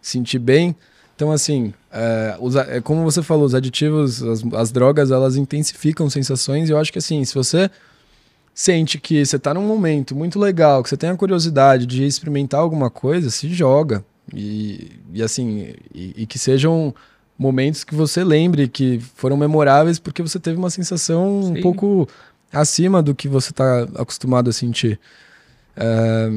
sentir 0.00 0.38
bem. 0.38 0.76
Então, 1.16 1.32
assim, 1.32 1.72
é, 1.90 2.36
os, 2.38 2.54
é, 2.54 2.80
como 2.80 3.02
você 3.02 3.22
falou, 3.22 3.44
os 3.44 3.54
aditivos, 3.54 4.22
as, 4.22 4.44
as 4.52 4.70
drogas, 4.70 5.10
elas 5.10 5.36
intensificam 5.36 6.08
sensações 6.08 6.68
e 6.68 6.72
eu 6.72 6.78
acho 6.78 6.92
que 6.92 6.98
assim, 6.98 7.24
se 7.24 7.34
você 7.34 7.70
sente 8.54 8.98
que 8.98 9.24
você 9.24 9.38
tá 9.38 9.54
num 9.54 9.66
momento 9.66 10.14
muito 10.14 10.38
legal, 10.38 10.82
que 10.82 10.88
você 10.88 10.96
tem 10.96 11.10
a 11.10 11.16
curiosidade 11.16 11.86
de 11.86 12.04
experimentar 12.04 12.60
alguma 12.60 12.90
coisa, 12.90 13.30
se 13.30 13.48
joga. 13.48 14.04
E, 14.34 14.92
e 15.12 15.22
assim, 15.22 15.74
e, 15.94 16.22
e 16.22 16.26
que 16.26 16.38
sejam 16.38 16.94
momentos 17.38 17.84
que 17.84 17.94
você 17.94 18.24
lembre 18.24 18.66
que 18.68 18.98
foram 19.14 19.36
memoráveis 19.36 19.98
porque 19.98 20.22
você 20.22 20.38
teve 20.40 20.58
uma 20.58 20.70
sensação 20.70 21.42
Sim. 21.44 21.58
um 21.58 21.62
pouco 21.62 22.08
acima 22.52 23.00
do 23.02 23.14
que 23.14 23.28
você 23.28 23.50
está 23.50 23.82
acostumado 23.96 24.50
a 24.50 24.52
sentir. 24.52 24.98
É, 25.76 26.28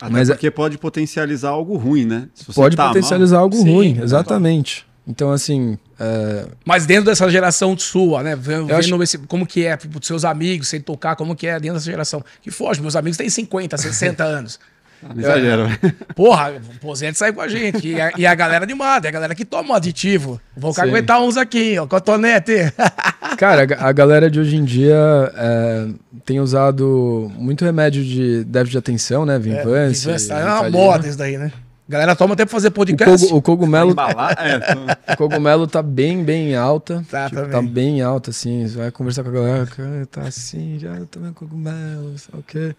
Até 0.00 0.12
Mas 0.12 0.30
é- 0.30 0.32
porque 0.32 0.50
pode 0.50 0.78
potencializar 0.78 1.50
algo 1.50 1.76
ruim, 1.76 2.06
né? 2.06 2.28
Se 2.34 2.44
você 2.46 2.54
pode 2.54 2.74
tá 2.76 2.84
mal- 2.84 2.92
potencializar 2.94 3.38
algo 3.38 3.54
Sim, 3.56 3.70
ruim, 3.74 4.00
exatamente. 4.02 4.86
Então, 5.06 5.30
assim, 5.30 5.76
é, 5.98 6.46
Mas 6.64 6.86
dentro 6.86 7.04
dessa 7.06 7.28
geração 7.28 7.76
sua, 7.76 8.22
né? 8.22 8.34
Vendo, 8.36 8.72
acho- 8.74 8.88
vendo 8.90 9.02
esse- 9.02 9.18
como 9.18 9.46
que 9.46 9.64
é, 9.66 9.76
tipo, 9.76 9.98
dos 9.98 10.06
seus 10.06 10.24
amigos, 10.24 10.68
sem 10.68 10.80
tocar, 10.80 11.16
como 11.16 11.34
que 11.36 11.46
é 11.46 11.58
dentro 11.60 11.74
dessa 11.74 11.90
geração. 11.90 12.22
Que 12.40 12.50
foge, 12.50 12.80
meus 12.80 12.96
amigos 12.96 13.16
têm 13.18 13.28
50, 13.28 13.76
60 13.76 14.22
anos. 14.24 14.58
Ah, 15.02 15.14
não 15.14 15.22
velho. 15.22 15.66
Porra, 16.14 16.52
o 16.52 16.78
Posete 16.80 17.16
sai 17.16 17.32
com 17.32 17.40
a 17.40 17.48
gente. 17.48 17.88
E 17.88 18.00
a, 18.00 18.12
e 18.18 18.26
a 18.26 18.34
galera 18.34 18.64
animada, 18.64 19.06
é 19.06 19.10
a 19.10 19.12
galera 19.12 19.34
que 19.34 19.44
toma 19.44 19.70
um 19.70 19.74
aditivo. 19.74 20.40
Vou 20.56 20.72
Sim. 20.74 20.82
aguentar 20.82 21.20
uns 21.22 21.36
aqui, 21.36 21.78
ó, 21.78 21.86
cotonete. 21.86 22.72
Cara, 23.38 23.66
a 23.78 23.88
a 23.88 23.92
galera 23.92 24.30
de 24.30 24.38
hoje 24.40 24.56
em 24.56 24.64
dia 24.64 24.96
é, 25.34 25.88
tem 26.24 26.38
usado 26.40 27.30
muito 27.36 27.64
remédio 27.64 28.04
de 28.04 28.44
déficit 28.44 28.72
de 28.72 28.78
atenção, 28.78 29.24
né? 29.26 29.38
Vinvance. 29.38 30.04
Vinvance, 30.06 30.30
É 30.32 30.44
uma 30.44 30.70
moda 30.70 31.08
isso 31.08 31.16
daí, 31.18 31.36
né? 31.38 31.50
A 31.88 31.90
galera 31.92 32.14
toma 32.14 32.34
até 32.34 32.44
pra 32.44 32.52
fazer 32.52 32.68
O, 32.68 32.72
podcast. 32.72 33.24
cogu- 33.26 33.36
o 33.38 33.42
cogumelo, 33.42 33.94
é, 33.98 35.10
o 35.12 35.16
cogumelo 35.16 35.66
tá 35.66 35.82
bem, 35.82 36.22
bem 36.22 36.54
alta. 36.54 37.04
Tá, 37.10 37.24
Tipo, 37.28 37.40
também. 37.40 37.50
tá 37.50 37.62
bem 37.62 38.02
alta, 38.02 38.30
assim. 38.30 38.64
Você 38.68 38.76
vai 38.78 38.90
conversar 38.92 39.24
com 39.24 39.30
a 39.30 39.32
galera, 39.32 39.66
cara, 39.66 40.06
tá 40.08 40.20
assim, 40.22 40.78
já 40.78 40.94
tomei 41.10 41.32
cogumelo, 41.32 42.16
sei 42.16 42.38
o 42.38 42.42
quê. 42.44 42.76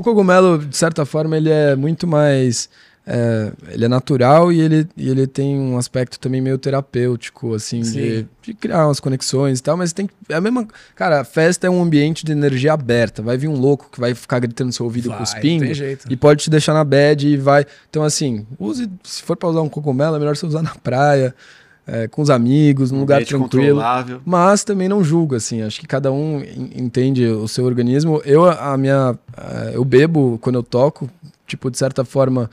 O 0.00 0.02
cogumelo, 0.02 0.58
de 0.58 0.76
certa 0.76 1.04
forma, 1.04 1.36
ele 1.36 1.50
é 1.50 1.76
muito 1.76 2.06
mais. 2.06 2.68
é, 3.06 3.52
ele 3.70 3.84
é 3.84 3.88
natural 3.88 4.52
e 4.52 4.60
ele, 4.60 4.86
e 4.96 5.08
ele 5.08 5.26
tem 5.26 5.58
um 5.58 5.76
aspecto 5.76 6.18
também 6.18 6.40
meio 6.40 6.56
terapêutico, 6.58 7.54
assim, 7.54 7.80
de, 7.80 8.26
de 8.42 8.54
criar 8.54 8.86
umas 8.86 9.00
conexões 9.00 9.58
e 9.58 9.62
tal, 9.62 9.76
mas 9.76 9.92
tem 9.92 10.06
que. 10.06 10.14
É 10.28 10.34
a 10.34 10.40
mesma. 10.40 10.66
Cara, 10.94 11.20
a 11.20 11.24
festa 11.24 11.66
é 11.66 11.70
um 11.70 11.82
ambiente 11.82 12.24
de 12.24 12.32
energia 12.32 12.72
aberta. 12.72 13.20
Vai 13.22 13.36
vir 13.36 13.48
um 13.48 13.56
louco 13.58 13.88
que 13.90 14.00
vai 14.00 14.14
ficar 14.14 14.38
gritando 14.38 14.68
no 14.68 14.72
seu 14.72 14.86
ouvido 14.86 15.08
Vai, 15.10 15.18
cuspindo 15.18 15.60
não 15.64 15.66
tem 15.66 15.74
jeito. 15.74 16.06
e 16.10 16.16
pode 16.16 16.44
te 16.44 16.50
deixar 16.50 16.72
na 16.72 16.84
bad 16.84 17.26
e 17.26 17.36
vai. 17.36 17.66
Então, 17.88 18.02
assim, 18.02 18.46
use. 18.58 18.88
Se 19.02 19.22
for 19.22 19.36
pra 19.36 19.48
usar 19.48 19.60
um 19.62 19.68
cogumelo, 19.68 20.16
é 20.16 20.18
melhor 20.18 20.36
você 20.36 20.46
usar 20.46 20.62
na 20.62 20.74
praia, 20.76 21.34
é, 21.86 22.06
com 22.08 22.22
os 22.22 22.30
amigos, 22.30 22.90
num 22.90 23.00
lugar 23.00 23.20
tranquilo. 23.24 23.80
Mas 24.24 24.62
também 24.64 24.88
não 24.88 25.02
julgo, 25.02 25.34
assim. 25.34 25.62
Acho 25.62 25.80
que 25.80 25.86
cada 25.86 26.12
um 26.12 26.40
en- 26.40 26.70
entende 26.82 27.26
o 27.26 27.48
seu 27.48 27.64
organismo. 27.64 28.20
Eu, 28.24 28.44
a 28.44 28.76
minha. 28.76 29.18
eh, 29.36 29.72
eu 29.74 29.84
bebo 29.84 30.38
quando 30.40 30.56
eu 30.56 30.62
toco. 30.62 31.10
Tipo, 31.46 31.70
de 31.70 31.76
certa 31.78 32.04
forma, 32.04 32.48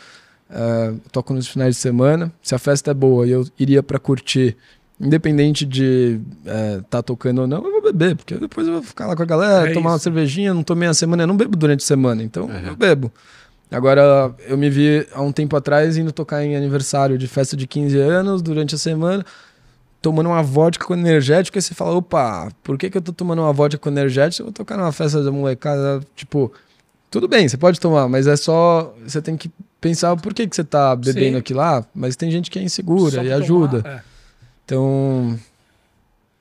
eu 0.49 0.99
toco 1.11 1.33
nos 1.33 1.47
finais 1.47 1.75
de 1.75 1.81
semana. 1.81 2.31
Se 2.41 2.55
a 2.55 2.59
festa 2.59 2.91
é 2.91 2.93
boa 2.93 3.27
e 3.27 3.31
eu 3.31 3.45
iria 3.59 3.83
pra 3.83 3.99
curtir, 3.99 4.55
independente 4.99 5.65
de 5.65 6.19
estar 6.43 6.81
tá 6.89 7.03
tocando 7.03 7.41
ou 7.41 7.47
não, 7.47 7.63
eu 7.63 7.71
vou 7.71 7.83
beber. 7.83 8.15
Porque 8.15 8.35
depois 8.35 8.65
eu 8.65 8.73
vou 8.73 8.81
ficar 8.83 9.05
lá 9.05 9.15
com 9.15 9.21
a 9.21 9.25
galera, 9.25 9.69
É 9.69 9.73
tomar 9.73 9.91
uma 9.91 9.95
isso. 9.97 10.03
cervejinha. 10.05 10.53
Não 10.53 10.63
tomei 10.63 10.87
a 10.89 10.93
semana, 10.95 11.23
eu 11.23 11.27
não 11.27 11.37
bebo 11.37 11.55
durante 11.55 11.83
a 11.83 11.85
semana. 11.85 12.23
Então, 12.23 12.45
Uhum. 12.45 12.67
eu 12.69 12.75
bebo. 12.75 13.11
Agora, 13.69 14.33
eu 14.47 14.57
me 14.57 14.69
vi 14.69 15.05
há 15.13 15.21
um 15.21 15.31
tempo 15.31 15.55
atrás 15.55 15.97
indo 15.97 16.11
tocar 16.11 16.43
em 16.43 16.55
aniversário 16.55 17.17
de 17.17 17.27
festa 17.27 17.55
de 17.57 17.67
15 17.67 17.97
anos 17.99 18.41
durante 18.41 18.75
a 18.75 18.77
semana 18.77 19.25
tomando 20.01 20.27
uma 20.27 20.43
vodka 20.43 20.85
com 20.85 20.93
energético, 20.93 21.57
aí 21.57 21.61
você 21.61 21.73
fala, 21.73 21.95
opa, 21.95 22.49
por 22.63 22.77
que, 22.77 22.89
que 22.89 22.97
eu 22.97 23.01
tô 23.01 23.11
tomando 23.11 23.41
uma 23.41 23.51
vodka 23.51 23.77
com 23.77 23.89
energético? 23.89 24.41
Eu 24.41 24.45
vou 24.45 24.53
tocar 24.53 24.77
numa 24.77 24.91
festa 24.91 25.23
da 25.23 25.31
molecada, 25.31 26.01
tipo, 26.15 26.51
tudo 27.09 27.27
bem, 27.27 27.47
você 27.47 27.57
pode 27.57 27.79
tomar, 27.79 28.07
mas 28.07 28.27
é 28.27 28.35
só, 28.35 28.93
você 29.05 29.21
tem 29.21 29.35
que 29.35 29.51
pensar 29.81 30.15
por 30.15 30.33
que, 30.33 30.47
que 30.47 30.55
você 30.55 30.63
tá 30.63 30.95
bebendo 30.95 31.33
Sim. 31.33 31.39
aquilo 31.39 31.59
lá, 31.59 31.85
mas 31.93 32.15
tem 32.15 32.31
gente 32.31 32.49
que 32.49 32.59
é 32.59 32.61
insegura 32.61 33.23
e 33.23 33.27
pra 33.27 33.35
ajuda. 33.37 33.81
tomar, 33.81 33.95
é. 33.95 34.01
Então, 34.65 35.39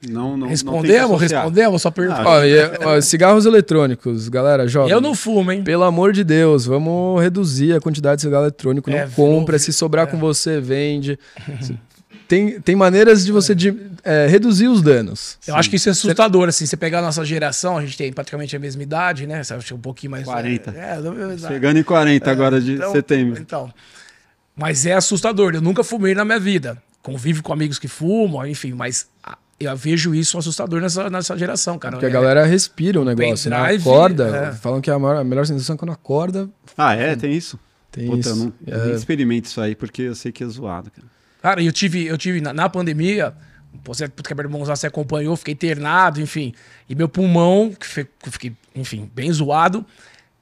Não, 0.09 0.31
não, 0.31 0.37
não 0.39 0.47
Respondemos, 0.49 1.16
associar. 1.16 1.43
respondemos, 1.43 1.83
só 1.83 1.91
pergunta. 1.91 2.23
Ah, 2.23 2.41
ó, 2.87 2.89
ó, 2.97 3.01
cigarros 3.01 3.47
eletrônicos, 3.47 4.28
galera, 4.28 4.66
jovem. 4.69 4.93
eu 4.93 5.01
não 5.01 5.15
fumo, 5.15 5.51
hein? 5.53 5.62
Pelo 5.62 5.85
amor 5.85 6.12
de 6.12 6.23
Deus, 6.24 6.66
vamos 6.66 7.20
reduzir 7.23 7.74
a 7.74 7.81
quantidade 7.81 8.16
de 8.16 8.23
cigarro 8.23 8.45
eletrônico. 8.45 8.91
Não 8.91 8.97
É, 8.99 9.09
compra, 9.09 9.53
não- 9.55 9.59
se 9.59 9.73
sobrar 9.73 10.07
é. 10.07 10.11
com 10.11 10.19
você, 10.19 10.61
vende. 10.61 11.19
Tem, 12.28 12.61
tem 12.61 12.74
maneiras 12.74 13.24
de 13.24 13.31
você 13.31 13.55
de, 13.55 13.73
é, 14.03 14.27
reduzir 14.27 14.66
os 14.66 14.83
danos. 14.83 15.39
Eu 15.47 15.55
acho 15.55 15.70
que 15.70 15.77
isso 15.77 15.89
é 15.89 15.93
assustador, 15.93 16.49
assim. 16.49 16.66
Você 16.66 16.77
pegar 16.77 16.99
a 16.99 17.03
nossa 17.03 17.24
geração, 17.24 17.78
a 17.78 17.83
gente 17.83 17.97
tem 17.97 18.12
praticamente 18.12 18.57
a 18.57 18.59
mesma 18.59 18.83
idade, 18.83 19.28
né? 19.28 19.45
Você 19.45 19.55
acha 19.55 19.73
um 19.77 19.78
pouquinho 19.78 20.11
mais. 20.11 20.24
40. 20.24 20.70
É, 20.77 20.99
idade. 20.99 21.47
Chegando 21.47 21.77
em 21.78 21.85
40 21.85 22.28
agora 22.28 22.61
de 22.61 22.73
Então- 22.74 22.91
setembro. 22.91 23.41
Então. 23.41 23.73
Mas 24.57 24.85
é 24.87 24.95
assustador. 24.95 25.55
Eu 25.55 25.61
nunca 25.61 25.85
fumei 25.85 26.16
na 26.16 26.24
minha 26.24 26.41
vida. 26.41 26.83
Convivo 27.01 27.45
com 27.45 27.53
amigos 27.53 27.78
que 27.78 27.87
fumam, 27.87 28.45
enfim, 28.45 28.73
mas 28.73 29.07
eu 29.59 29.77
vejo 29.77 30.15
isso 30.15 30.37
assustador 30.39 30.81
nessa, 30.81 31.09
nessa 31.11 31.37
geração, 31.37 31.78
cara. 31.78 31.93
Porque 31.97 32.07
a 32.07 32.09
É- 32.09 32.12
galera 32.12 32.45
respira 32.45 33.01
o 33.01 33.05
negócio, 33.05 33.49
né? 33.51 33.57
pendrive, 33.59 33.83
Acorda. 33.89 34.37
é. 34.37 34.53
Falam 34.53 34.81
que 34.81 34.91
a, 34.91 34.99
maior- 34.99 35.16
a 35.20 35.24
melhor 35.24 35.47
sensação 35.47 35.74
é 35.74 35.78
quando 35.78 35.93
acorda. 35.93 36.49
Ah, 36.77 36.95
é? 36.95 37.16
Tem 37.16 37.33
isso? 37.33 37.59
Tem 37.91 38.07
Puta, 38.07 38.20
isso. 38.20 38.28
eu 38.31 38.37
não, 38.37 38.53
eu 38.66 38.83
É. 38.83 38.87
nem 38.87 38.95
experimento 38.95 39.49
isso 39.49 39.61
aí, 39.61 39.74
porque 39.74 40.03
eu 40.03 40.15
sei 40.15 40.31
que 40.33 40.45
é 40.45 40.47
zoado, 40.47 40.91
cara. 40.91 41.07
Cara, 41.41 41.62
eu 41.62 41.73
tive, 41.73 42.05
eu 42.07 42.19
tive 42.19 42.41
na, 42.41 42.53
na 42.53 42.69
pandemia, 42.69 43.33
você 43.85 44.09
que 44.09 44.35
meu 44.35 44.45
irmão 44.45 44.66
já 44.66 44.74
se 44.77 44.87
acompanhou, 44.87 45.37
fiquei 45.37 45.55
internado, 45.55 46.20
enfim. 46.20 46.53
E 46.89 46.95
meu 46.95 47.09
pulmão, 47.09 47.73
que 47.78 47.87
fiquei, 48.31 48.53
enfim, 48.74 49.09
bem 49.15 49.33
zoado. 49.33 49.87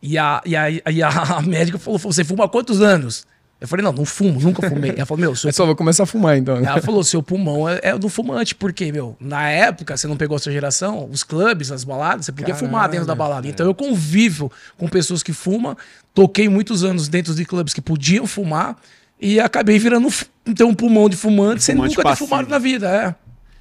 E 0.02 0.18
a, 0.18 0.42
e 0.44 0.54
a, 0.56 0.70
e 0.70 1.02
a 1.02 1.40
médica 1.46 1.78
falou: 1.78 1.98
você 1.98 2.24
fuma 2.24 2.44
há 2.44 2.48
quantos 2.48 2.80
anos? 2.82 3.26
Eu 3.64 3.68
falei, 3.68 3.82
não, 3.84 3.92
não 3.92 4.04
fumo, 4.04 4.38
nunca 4.40 4.68
fumei. 4.68 4.92
Ela 4.96 5.06
falou, 5.06 5.20
meu, 5.20 5.34
seu 5.36 5.48
É 5.48 5.52
só 5.52 5.64
vou 5.64 5.74
começar 5.74 6.02
a 6.02 6.06
fumar 6.06 6.36
então. 6.36 6.60
né? 6.60 6.68
Ela 6.68 6.82
falou: 6.82 7.02
seu 7.02 7.22
pulmão 7.22 7.68
é, 7.68 7.80
é 7.82 7.98
do 7.98 8.08
fumante, 8.08 8.54
porque, 8.54 8.92
meu, 8.92 9.16
na 9.18 9.48
época, 9.50 9.96
você 9.96 10.06
não 10.06 10.16
pegou 10.16 10.36
a 10.36 10.38
sua 10.38 10.52
geração, 10.52 11.08
os 11.10 11.22
clubes, 11.22 11.72
as 11.72 11.82
baladas, 11.82 12.26
você 12.26 12.32
podia 12.32 12.54
Caralho, 12.54 12.66
fumar 12.66 12.88
dentro 12.88 13.06
da 13.06 13.14
balada. 13.14 13.48
Então 13.48 13.66
eu 13.66 13.74
convivo 13.74 14.52
com 14.76 14.86
pessoas 14.88 15.22
que 15.22 15.32
fumam, 15.32 15.76
toquei 16.12 16.48
muitos 16.48 16.84
anos 16.84 17.08
dentro 17.08 17.34
de 17.34 17.44
clubes 17.44 17.72
que 17.72 17.80
podiam 17.80 18.26
fumar 18.26 18.76
e 19.20 19.40
acabei 19.40 19.78
virando 19.78 20.08
ter 20.54 20.64
um 20.64 20.74
pulmão 20.74 21.08
de 21.08 21.16
fumante 21.16 21.62
sem 21.62 21.74
Fumante 21.74 21.92
nunca 21.96 22.02
ter 22.02 22.08
passivo. 22.10 22.28
fumado 22.28 22.48
na 22.50 22.58
vida. 22.58 22.88
É. 22.88 23.14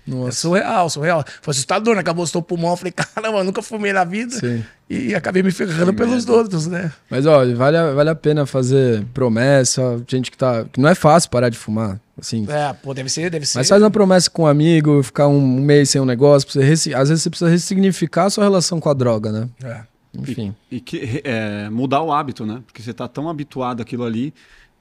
É 0.06 0.12
Nossa. 0.12 0.32
surreal, 0.38 0.90
surreal. 0.90 1.24
Foi 1.42 1.52
assustador, 1.52 1.96
né? 1.96 2.02
Acabou 2.02 2.24
o 2.26 2.28
seu 2.28 2.42
pulmão. 2.42 2.72
Eu 2.72 2.78
falei, 2.78 2.92
caramba, 2.92 3.38
eu 3.40 3.44
nunca 3.44 3.62
fumei 3.62 3.94
na 3.94 4.04
vida. 4.04 4.36
Sim. 4.36 4.64
E 4.90 5.16
acabei 5.16 5.42
me 5.42 5.50
ferrando 5.52 5.94
pelos 5.94 6.28
outros, 6.28 6.68
né? 6.68 6.92
Mas 7.10 7.26
olha, 7.26 7.56
vale, 7.56 7.78
a- 7.78 7.92
vale 7.94 8.10
a 8.10 8.16
pena 8.16 8.46
fazer 8.46 9.06
promessa. 9.14 10.04
Gente 10.08 10.30
que 10.30 10.38
tá. 10.38 10.66
Que 10.66 10.80
não 10.80 10.90
é 10.90 10.96
fácil 10.96 11.30
parar 11.30 11.50
de 11.50 11.58
fumar. 11.58 12.00
Assim. 12.20 12.46
É, 12.50 12.74
pô, 12.74 12.94
deve 12.94 13.10
ser, 13.10 13.30
deve 13.30 13.46
ser. 13.46 13.58
Mas 13.58 13.70
faz 13.70 13.82
uma 13.82 13.90
promessa 13.90 14.30
com 14.30 14.44
um 14.44 14.48
amigo, 14.48 15.02
ficar 15.02 15.28
um 15.28 15.42
mês 15.62 15.90
sem 15.90 16.00
um 16.00 16.06
negócio. 16.06 16.48
Você 16.52 16.94
Às 16.94 17.10
vezes 17.10 17.24
você 17.24 17.30
precisa 17.30 17.50
ressignificar 17.50 18.26
a 18.26 18.30
sua 18.30 18.44
relação 18.44 18.80
com 18.80 18.90
a 18.90 18.94
droga, 18.94 19.32
né? 19.32 19.50
É. 19.64 19.82
Enfim. 20.16 20.54
E 20.70 20.80
que, 20.80 21.22
é, 21.24 21.70
mudar 21.72 22.04
o 22.04 22.12
hábito, 22.12 22.46
né? 22.46 22.62
Porque 22.68 22.84
você 22.84 22.94
tá 22.94 23.08
tão 23.08 23.28
habituado 23.30 23.82
àquilo 23.82 24.04
ali. 24.04 24.32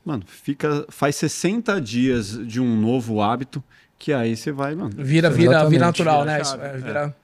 Mano, 0.05 0.25
fica. 0.27 0.85
Faz 0.91 1.17
60 1.17 1.81
dias 1.81 2.39
de 2.47 2.61
um 2.61 2.77
novo 2.79 3.23
hábito 3.23 3.63
que 4.03 4.13
aí 4.13 4.37
você 4.37 4.51
vai, 4.51 4.75
mano. 4.75 4.91
Vira, 4.97 5.31
vira, 5.31 5.53
Exatamente. 5.53 5.71
vira 5.71 5.87
natural, 5.87 6.21
Vira 6.23 6.33
né? 6.33 6.39
a 6.39 6.43
Isso, 6.43 6.51
chave, 6.51 6.65
é, 6.65 6.69
é. 6.71 6.77
vira- 6.79 7.17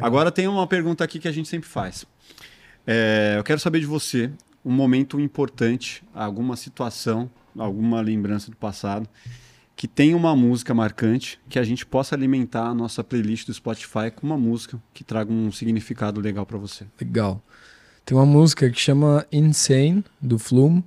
Agora 0.00 0.32
tem 0.32 0.48
uma 0.48 0.66
pergunta 0.66 1.04
aqui 1.04 1.20
que 1.20 1.28
a 1.28 1.32
gente 1.32 1.48
sempre 1.48 1.68
faz. 1.68 2.04
É, 2.86 3.34
eu 3.38 3.44
quero 3.44 3.60
saber 3.60 3.78
de 3.80 3.86
você 3.86 4.30
um 4.64 4.72
momento 4.72 5.20
importante, 5.20 6.02
alguma 6.12 6.56
situação, 6.56 7.30
alguma 7.56 8.00
lembrança 8.00 8.50
do 8.50 8.56
passado, 8.56 9.08
que 9.76 9.86
tem 9.86 10.12
uma 10.12 10.34
música 10.34 10.74
marcante, 10.74 11.38
que 11.48 11.56
a 11.58 11.62
gente 11.62 11.86
possa 11.86 12.16
alimentar 12.16 12.66
a 12.66 12.74
nossa 12.74 13.04
playlist 13.04 13.46
do 13.46 13.54
Spotify 13.54 14.10
com 14.14 14.26
uma 14.26 14.36
música 14.36 14.76
que 14.92 15.04
traga 15.04 15.32
um 15.32 15.52
significado 15.52 16.20
legal 16.20 16.44
pra 16.44 16.58
você. 16.58 16.84
Legal. 17.00 17.40
Tem 18.04 18.16
uma 18.16 18.26
música 18.26 18.68
que 18.70 18.80
chama 18.80 19.24
Insane, 19.30 20.04
do 20.20 20.36
Flume. 20.38 20.84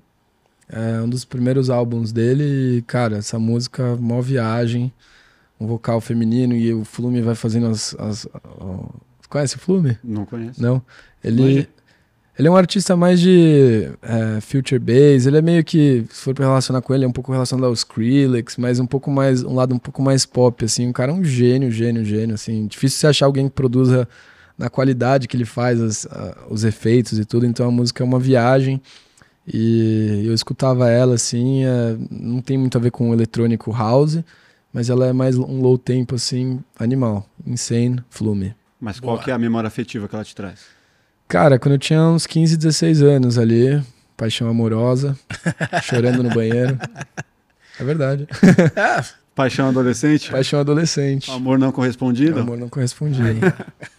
É 0.67 1.01
um 1.01 1.07
dos 1.09 1.23
primeiros 1.25 1.69
álbuns 1.69 2.11
dele. 2.11 2.77
E, 2.77 2.81
cara, 2.81 3.17
essa 3.17 3.37
música, 3.37 3.95
mó 3.97 4.21
viagem. 4.21 4.91
Um 5.61 5.67
vocal 5.67 6.01
feminino 6.01 6.55
e 6.55 6.73
o 6.73 6.83
Flume 6.83 7.21
vai 7.21 7.35
fazendo 7.35 7.67
as. 7.67 7.95
as 7.99 8.27
Conhece 9.29 9.55
o 9.55 9.59
Flume? 9.59 9.97
Não 10.03 10.25
conhece? 10.25 10.61
Não. 10.61 10.81
Ele, 11.23 11.41
Manja. 11.41 11.67
ele 12.37 12.47
é 12.47 12.51
um 12.51 12.55
artista 12.57 12.97
mais 12.97 13.19
de 13.21 13.89
é, 14.01 14.41
future 14.41 14.79
bass. 14.79 15.25
Ele 15.25 15.37
é 15.37 15.41
meio 15.41 15.63
que, 15.63 16.03
se 16.09 16.21
for 16.21 16.33
pra 16.33 16.45
relacionar 16.45 16.81
com 16.81 16.93
ele, 16.93 17.05
é 17.05 17.07
um 17.07 17.11
pouco 17.13 17.31
relacionado 17.31 17.65
ao 17.65 17.73
Skrillex, 17.73 18.57
mas 18.57 18.79
um 18.79 18.85
pouco 18.85 19.09
mais, 19.09 19.43
um 19.43 19.53
lado 19.55 19.73
um 19.73 19.79
pouco 19.79 20.01
mais 20.01 20.25
pop, 20.25 20.65
assim. 20.65 20.89
O 20.89 20.93
cara 20.93 21.11
é 21.11 21.15
um 21.15 21.23
gênio, 21.23 21.71
gênio, 21.71 22.03
gênio, 22.03 22.35
assim. 22.35 22.65
Difícil 22.67 22.99
você 22.99 23.07
achar 23.07 23.25
alguém 23.27 23.47
que 23.47 23.53
produza 23.55 24.05
na 24.57 24.69
qualidade 24.69 25.27
que 25.27 25.37
ele 25.37 25.45
faz 25.45 25.79
as- 25.79 26.05
a- 26.07 26.37
os 26.49 26.63
efeitos 26.65 27.17
e 27.19 27.23
tudo. 27.23 27.45
Então 27.45 27.67
a 27.67 27.71
música 27.71 28.03
é 28.03 28.05
uma 28.05 28.19
viagem. 28.19 28.81
E 29.47 30.23
eu 30.25 30.33
escutava 30.33 30.89
ela, 30.89 31.15
assim, 31.15 31.63
é, 31.65 31.95
não 32.11 32.41
tem 32.41 32.57
muito 32.57 32.77
a 32.77 32.81
ver 32.81 32.91
com 32.91 33.09
o 33.09 33.13
eletrônico 33.13 33.71
house, 33.71 34.19
mas 34.73 34.89
ela 34.89 35.07
é 35.07 35.13
mais 35.13 35.37
um 35.37 35.61
low 35.61 35.77
tempo, 35.77 36.15
assim, 36.15 36.59
animal. 36.77 37.25
Insane, 37.45 38.03
Flume. 38.09 38.55
Mas 38.79 38.99
qual 38.99 39.15
Boa. 39.15 39.23
que 39.23 39.31
é 39.31 39.33
a 39.33 39.37
memória 39.37 39.67
afetiva 39.67 40.07
que 40.07 40.15
ela 40.15 40.23
te 40.23 40.35
traz? 40.35 40.61
Cara, 41.27 41.59
quando 41.59 41.73
eu 41.73 41.79
tinha 41.79 42.01
uns 42.01 42.25
15, 42.25 42.57
16 42.57 43.01
anos 43.03 43.37
ali, 43.37 43.81
paixão 44.17 44.49
amorosa, 44.49 45.17
chorando 45.83 46.23
no 46.23 46.29
banheiro. 46.29 46.77
É 47.79 47.83
verdade. 47.83 48.27
Paixão 49.33 49.69
adolescente? 49.69 50.29
Paixão 50.29 50.59
adolescente. 50.59 51.31
Amor 51.31 51.57
não 51.57 51.71
correspondido? 51.71 52.39
Amor 52.39 52.57
não 52.57 52.67
correspondido. 52.67 53.39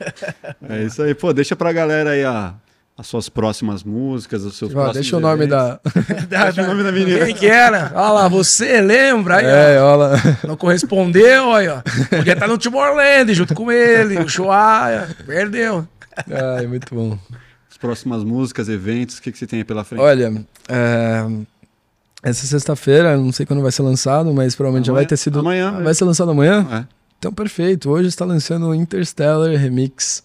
é 0.68 0.84
isso 0.84 1.02
aí. 1.02 1.14
Pô, 1.14 1.32
deixa 1.32 1.56
pra 1.56 1.72
galera 1.72 2.10
aí 2.10 2.22
a, 2.22 2.54
as 3.02 3.08
suas 3.08 3.28
próximas 3.28 3.82
músicas, 3.82 4.44
os 4.44 4.56
seus 4.56 4.70
próximos 4.72 4.94
deixa 4.94 5.16
o 5.16 5.20
nome 5.20 5.46
da. 5.48 5.80
deixa 6.30 6.62
o 6.62 6.66
nome 6.68 6.84
da 6.84 6.92
menina. 6.92 7.26
Quem 7.26 7.34
que 7.34 7.46
era? 7.46 7.90
Olha 7.94 8.10
lá, 8.12 8.28
você 8.28 8.80
lembra? 8.80 9.38
Aí, 9.38 9.44
É, 9.44 9.80
ó. 9.80 9.86
olha 9.88 9.96
lá. 9.96 10.38
Não 10.46 10.56
correspondeu, 10.56 11.48
olha, 11.48 11.82
ó. 11.84 12.16
Podia 12.16 12.32
estar 12.34 12.46
no 12.46 12.56
Timor-Leste 12.56 13.34
junto 13.34 13.54
com 13.54 13.70
ele, 13.72 14.18
o 14.20 14.28
Shoah, 14.28 15.08
perdeu. 15.26 15.86
Ai, 16.30 16.66
muito 16.68 16.94
bom. 16.94 17.18
As 17.68 17.76
próximas 17.76 18.22
músicas, 18.22 18.68
eventos, 18.68 19.18
o 19.18 19.22
que, 19.22 19.32
que 19.32 19.38
você 19.38 19.46
tem 19.48 19.58
aí 19.58 19.64
pela 19.64 19.82
frente? 19.82 20.00
Olha, 20.00 20.32
é, 20.68 21.26
essa 22.22 22.46
sexta-feira, 22.46 23.16
não 23.16 23.32
sei 23.32 23.44
quando 23.44 23.62
vai 23.62 23.72
ser 23.72 23.82
lançado, 23.82 24.32
mas 24.32 24.54
provavelmente 24.54 24.86
já 24.86 24.92
Amanhã- 24.92 25.02
vai 25.02 25.06
ter 25.08 25.16
sido. 25.16 25.40
amanhã, 25.40 25.68
Ah, 25.70 25.78
né? 25.78 25.82
Vai 25.84 25.94
ser 25.94 26.04
lançado 26.04 26.30
amanhã? 26.30 26.64
É. 26.70 26.84
Então, 27.18 27.32
perfeito. 27.32 27.90
Hoje 27.90 28.08
está 28.08 28.24
lançando 28.24 28.68
o 28.68 28.74
Interstellar 28.74 29.50
Remix. 29.56 30.22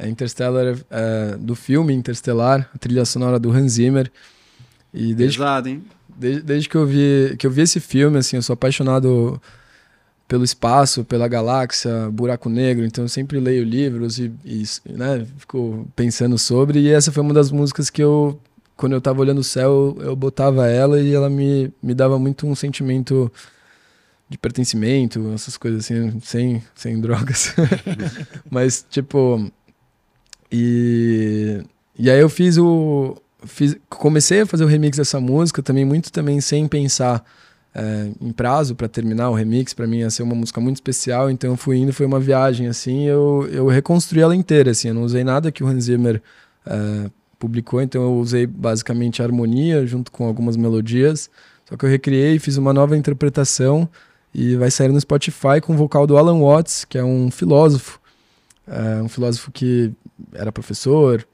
É 0.00 0.08
Interstellar 0.08 0.78
é, 0.90 1.36
do 1.38 1.54
filme 1.54 1.92
Interstellar, 1.92 2.70
a 2.74 2.78
trilha 2.78 3.04
sonora 3.04 3.38
do 3.38 3.50
Hans 3.50 3.72
Zimmer. 3.72 4.10
E 4.94 5.14
desde, 5.14 5.36
Pesado, 5.36 5.68
hein? 5.68 5.84
desde, 6.16 6.42
desde 6.42 6.68
que, 6.70 6.76
eu 6.76 6.86
vi, 6.86 7.36
que 7.38 7.46
eu 7.46 7.50
vi 7.50 7.60
esse 7.60 7.78
filme, 7.80 8.16
assim, 8.16 8.36
eu 8.36 8.42
sou 8.42 8.54
apaixonado 8.54 9.40
pelo 10.26 10.42
espaço, 10.42 11.04
pela 11.04 11.28
galáxia, 11.28 12.08
buraco 12.10 12.48
negro, 12.48 12.86
então 12.86 13.04
eu 13.04 13.08
sempre 13.08 13.38
leio 13.38 13.62
livros 13.62 14.18
e, 14.18 14.32
e 14.42 14.62
né, 14.86 15.26
fico 15.36 15.86
pensando 15.94 16.38
sobre. 16.38 16.78
E 16.78 16.88
essa 16.88 17.12
foi 17.12 17.22
uma 17.22 17.34
das 17.34 17.50
músicas 17.50 17.90
que 17.90 18.02
eu, 18.02 18.40
quando 18.76 18.92
eu 18.92 19.00
tava 19.02 19.20
olhando 19.20 19.40
o 19.40 19.44
céu, 19.44 19.98
eu 20.00 20.16
botava 20.16 20.66
ela 20.66 20.98
e 20.98 21.12
ela 21.12 21.28
me, 21.28 21.70
me 21.82 21.92
dava 21.92 22.18
muito 22.18 22.46
um 22.46 22.54
sentimento 22.54 23.30
de 24.30 24.38
pertencimento, 24.38 25.32
essas 25.34 25.56
coisas 25.56 25.84
assim, 25.84 26.20
sem, 26.20 26.62
sem 26.76 27.00
drogas. 27.00 27.52
Mas, 28.48 28.86
tipo. 28.88 29.50
E, 30.50 31.62
e 31.98 32.10
aí 32.10 32.20
eu 32.20 32.28
fiz 32.28 32.58
o. 32.58 33.16
Fiz, 33.44 33.76
comecei 33.88 34.42
a 34.42 34.46
fazer 34.46 34.64
o 34.64 34.66
remix 34.66 34.98
dessa 34.98 35.18
música 35.20 35.62
também, 35.62 35.84
muito 35.84 36.12
também 36.12 36.40
sem 36.40 36.68
pensar 36.68 37.24
é, 37.74 38.10
em 38.20 38.32
prazo 38.32 38.74
para 38.74 38.88
terminar 38.88 39.30
o 39.30 39.34
remix. 39.34 39.72
Para 39.72 39.86
mim 39.86 39.98
ia 39.98 40.10
ser 40.10 40.22
uma 40.22 40.34
música 40.34 40.60
muito 40.60 40.76
especial, 40.76 41.30
então 41.30 41.50
eu 41.50 41.56
fui 41.56 41.78
indo, 41.78 41.92
foi 41.92 42.06
uma 42.06 42.20
viagem 42.20 42.66
assim. 42.66 43.04
Eu, 43.04 43.48
eu 43.50 43.66
reconstruí 43.66 44.20
ela 44.20 44.34
inteira, 44.34 44.72
assim. 44.72 44.88
Eu 44.88 44.94
não 44.94 45.02
usei 45.02 45.24
nada 45.24 45.50
que 45.52 45.62
o 45.62 45.66
Hans 45.66 45.84
Zimmer 45.84 46.20
é, 46.66 47.10
publicou, 47.38 47.80
então 47.80 48.02
eu 48.02 48.14
usei 48.14 48.46
basicamente 48.46 49.22
a 49.22 49.24
harmonia 49.24 49.86
junto 49.86 50.10
com 50.10 50.26
algumas 50.26 50.56
melodias. 50.56 51.30
Só 51.64 51.76
que 51.76 51.84
eu 51.84 51.88
recriei, 51.88 52.38
fiz 52.38 52.56
uma 52.56 52.72
nova 52.72 52.96
interpretação 52.96 53.88
e 54.34 54.56
vai 54.56 54.70
sair 54.70 54.88
no 54.88 55.00
Spotify 55.00 55.60
com 55.62 55.72
o 55.72 55.76
vocal 55.76 56.06
do 56.06 56.16
Alan 56.16 56.40
Watts, 56.40 56.84
que 56.84 56.98
é 56.98 57.04
um 57.04 57.30
filósofo, 57.30 57.99
é, 58.70 59.02
um 59.02 59.08
filósofo 59.08 59.50
que 59.50 59.92
era 60.32 60.52
professor, 60.52 61.26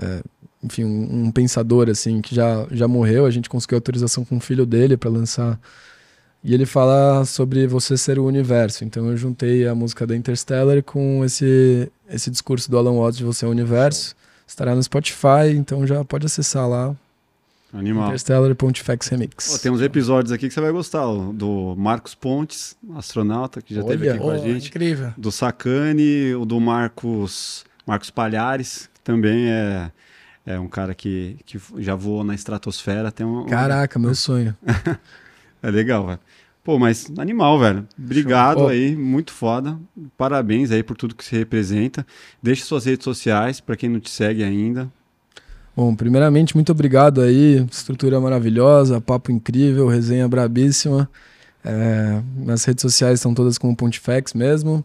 é, 0.00 0.22
enfim, 0.62 0.84
um, 0.84 1.26
um 1.26 1.30
pensador 1.30 1.88
assim 1.88 2.20
que 2.20 2.34
já, 2.34 2.66
já 2.70 2.88
morreu. 2.88 3.26
A 3.26 3.30
gente 3.30 3.48
conseguiu 3.48 3.76
autorização 3.76 4.24
com 4.24 4.38
o 4.38 4.40
filho 4.40 4.64
dele 4.66 4.96
para 4.96 5.10
lançar. 5.10 5.60
E 6.42 6.54
ele 6.54 6.64
fala 6.64 7.24
sobre 7.24 7.66
você 7.66 7.96
ser 7.96 8.18
o 8.18 8.24
universo. 8.24 8.84
Então 8.84 9.06
eu 9.10 9.16
juntei 9.16 9.66
a 9.66 9.74
música 9.74 10.06
da 10.06 10.16
Interstellar 10.16 10.82
com 10.82 11.24
esse 11.24 11.90
esse 12.08 12.30
discurso 12.30 12.70
do 12.70 12.78
Alan 12.78 12.96
Watts 12.96 13.18
de 13.18 13.24
você 13.24 13.44
é 13.44 13.48
o 13.48 13.50
universo. 13.50 14.16
Estará 14.46 14.74
no 14.74 14.82
Spotify, 14.82 15.52
então 15.54 15.86
já 15.86 16.02
pode 16.04 16.24
acessar 16.24 16.66
lá. 16.66 16.96
Animal. 17.72 18.06
Interstellar 18.06 18.54
Pontifex 18.54 19.08
Remix. 19.08 19.52
Pô, 19.52 19.58
tem 19.58 19.70
uns 19.70 19.82
episódios 19.82 20.32
aqui 20.32 20.48
que 20.48 20.54
você 20.54 20.60
vai 20.60 20.72
gostar, 20.72 21.06
ó, 21.06 21.32
do 21.32 21.74
Marcos 21.76 22.14
Pontes, 22.14 22.76
astronauta, 22.96 23.60
que 23.60 23.74
já 23.74 23.82
esteve 23.82 24.04
Olha. 24.08 24.12
aqui 24.14 24.20
com 24.22 24.30
a 24.30 24.34
Oh, 24.34 24.38
gente. 24.38 24.68
incrível. 24.68 25.12
Do 25.18 25.30
Sacani, 25.30 26.34
o 26.34 26.46
do 26.46 26.58
Marcos, 26.60 27.64
Marcos 27.86 28.08
Palhares, 28.10 28.88
que 28.94 29.00
também 29.02 29.50
é, 29.50 29.90
é 30.46 30.58
um 30.58 30.66
cara 30.68 30.94
que, 30.94 31.36
que 31.44 31.60
já 31.78 31.94
voou 31.94 32.24
na 32.24 32.34
estratosfera. 32.34 33.12
Tem 33.12 33.26
um, 33.26 33.44
Caraca, 33.44 33.98
meu 33.98 34.14
sonho. 34.16 34.56
É 35.62 35.70
legal, 35.70 36.06
velho. 36.06 36.20
Pô, 36.64 36.78
mas 36.78 37.10
animal, 37.18 37.58
velho. 37.58 37.86
Obrigado 37.98 38.58
Show. 38.60 38.68
aí, 38.68 38.94
muito 38.96 39.32
foda. 39.32 39.78
Parabéns 40.16 40.70
aí 40.70 40.82
por 40.82 40.96
tudo 40.96 41.14
que 41.14 41.24
você 41.24 41.38
representa. 41.38 42.06
Deixe 42.42 42.62
suas 42.62 42.84
redes 42.84 43.04
sociais 43.04 43.60
para 43.60 43.76
quem 43.76 43.88
não 43.88 44.00
te 44.00 44.10
segue 44.10 44.42
ainda. 44.44 44.90
Bom, 45.78 45.94
primeiramente, 45.94 46.56
muito 46.56 46.72
obrigado 46.72 47.20
aí. 47.20 47.64
Estrutura 47.70 48.20
maravilhosa, 48.20 49.00
papo 49.00 49.30
incrível, 49.30 49.86
resenha 49.86 50.26
brabíssima. 50.26 51.08
É, 51.64 52.20
nas 52.36 52.64
redes 52.64 52.82
sociais 52.82 53.20
estão 53.20 53.32
todas 53.32 53.56
com 53.58 53.70
o 53.70 53.76
Pontifex 53.76 54.34
mesmo. 54.34 54.84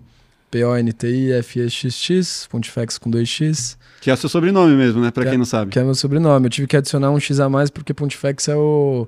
P-O-N-T-I-F-E-X-X, 0.51 2.47
Pontifex 2.47 2.99
com 2.99 3.09
2X, 3.09 3.75
Que 4.01 4.11
é 4.11 4.13
o 4.13 4.17
seu 4.17 4.29
sobrenome 4.29 4.75
mesmo, 4.75 5.01
né? 5.01 5.09
Pra 5.09 5.23
Que 5.23 5.29
quem 5.31 5.37
não 5.39 5.45
sabe. 5.45 5.71
que 5.71 5.79
é 5.79 5.83
meu 5.83 5.95
sobrenome. 5.95 6.45
Eu 6.45 6.51
tive 6.51 6.67
que 6.67 6.77
adicionar 6.77 7.09
um 7.09 7.19
X 7.19 7.39
a 7.39 7.49
mais 7.49 7.71
porque 7.71 7.91
Pontifex 7.91 8.47
é 8.47 8.55
o. 8.55 9.07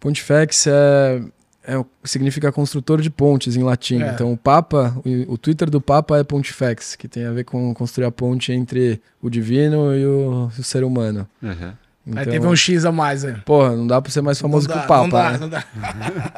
Pontifex 0.00 0.68
é. 0.68 1.20
É 1.68 1.84
significa 2.02 2.50
construtor 2.50 3.02
de 3.02 3.10
pontes 3.10 3.54
em 3.54 3.62
latim. 3.62 4.00
É. 4.00 4.10
Então 4.10 4.32
o 4.32 4.36
Papa, 4.38 4.96
o, 5.04 5.34
o 5.34 5.38
Twitter 5.38 5.68
do 5.68 5.82
Papa 5.82 6.16
é 6.16 6.24
Pontifex, 6.24 6.96
que 6.96 7.06
tem 7.06 7.26
a 7.26 7.30
ver 7.30 7.44
com 7.44 7.74
construir 7.74 8.06
a 8.06 8.10
ponte 8.10 8.52
entre 8.52 9.02
o 9.20 9.28
divino 9.28 9.94
e 9.94 10.06
o, 10.06 10.46
o 10.46 10.62
ser 10.62 10.82
humano. 10.82 11.28
Uhum. 11.42 11.72
Então, 12.06 12.22
Aí 12.22 12.26
teve 12.26 12.46
um 12.46 12.56
X 12.56 12.86
a 12.86 12.90
mais, 12.90 13.22
né? 13.22 13.42
Porra, 13.44 13.76
não 13.76 13.86
dá 13.86 14.00
pra 14.00 14.10
ser 14.10 14.22
mais 14.22 14.40
famoso 14.40 14.66
Não 14.66 14.74
que 14.74 14.80
dá, 14.80 14.84
o 14.86 14.88
Papa. 14.88 15.38
Não 15.38 15.48
dá, 15.48 15.58
né? 15.60 15.64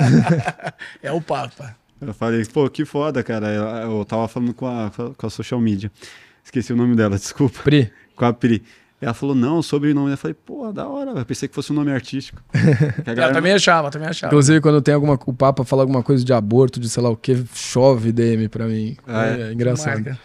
não 0.00 0.20
dá. 0.20 0.74
é 1.00 1.12
o 1.12 1.20
Papa. 1.20 1.76
Eu 2.00 2.12
falei, 2.12 2.44
pô, 2.46 2.68
que 2.68 2.84
foda, 2.84 3.22
cara. 3.22 3.48
Eu, 3.48 3.64
eu 3.98 4.04
tava 4.04 4.26
falando 4.26 4.52
com 4.52 4.66
a, 4.66 4.90
com 5.16 5.26
a 5.26 5.30
social 5.30 5.60
media. 5.60 5.92
Esqueci 6.42 6.72
o 6.72 6.76
nome 6.76 6.96
dela, 6.96 7.16
desculpa. 7.16 7.60
Pri, 7.62 7.92
Com 8.16 8.24
a 8.24 8.32
Pri. 8.32 8.64
Ela 9.00 9.14
falou, 9.14 9.34
não, 9.34 9.58
o 9.58 9.62
sobrenome. 9.62 10.10
Eu 10.10 10.18
falei, 10.18 10.34
pô, 10.34 10.70
da 10.72 10.86
hora, 10.86 11.14
velho. 11.14 11.24
Pensei 11.24 11.48
que 11.48 11.54
fosse 11.54 11.72
um 11.72 11.74
nome 11.74 11.90
artístico. 11.90 12.42
Eu 13.06 13.32
também 13.32 13.52
achava, 13.52 13.90
também 13.90 14.08
achava. 14.08 14.30
inclusive 14.30 14.60
quando 14.60 14.82
tem 14.82 14.92
alguma. 14.92 15.18
O 15.24 15.32
Papa 15.32 15.64
fala 15.64 15.82
alguma 15.82 16.02
coisa 16.02 16.22
de 16.22 16.32
aborto, 16.34 16.78
de 16.78 16.88
sei 16.88 17.02
lá 17.02 17.08
o 17.08 17.16
que, 17.16 17.42
chove 17.54 18.12
DM 18.12 18.48
pra 18.48 18.66
mim. 18.66 18.96
Ah, 19.06 19.26
é, 19.26 19.42
é? 19.42 19.52
engraçado. 19.52 20.04
Marca. 20.04 20.18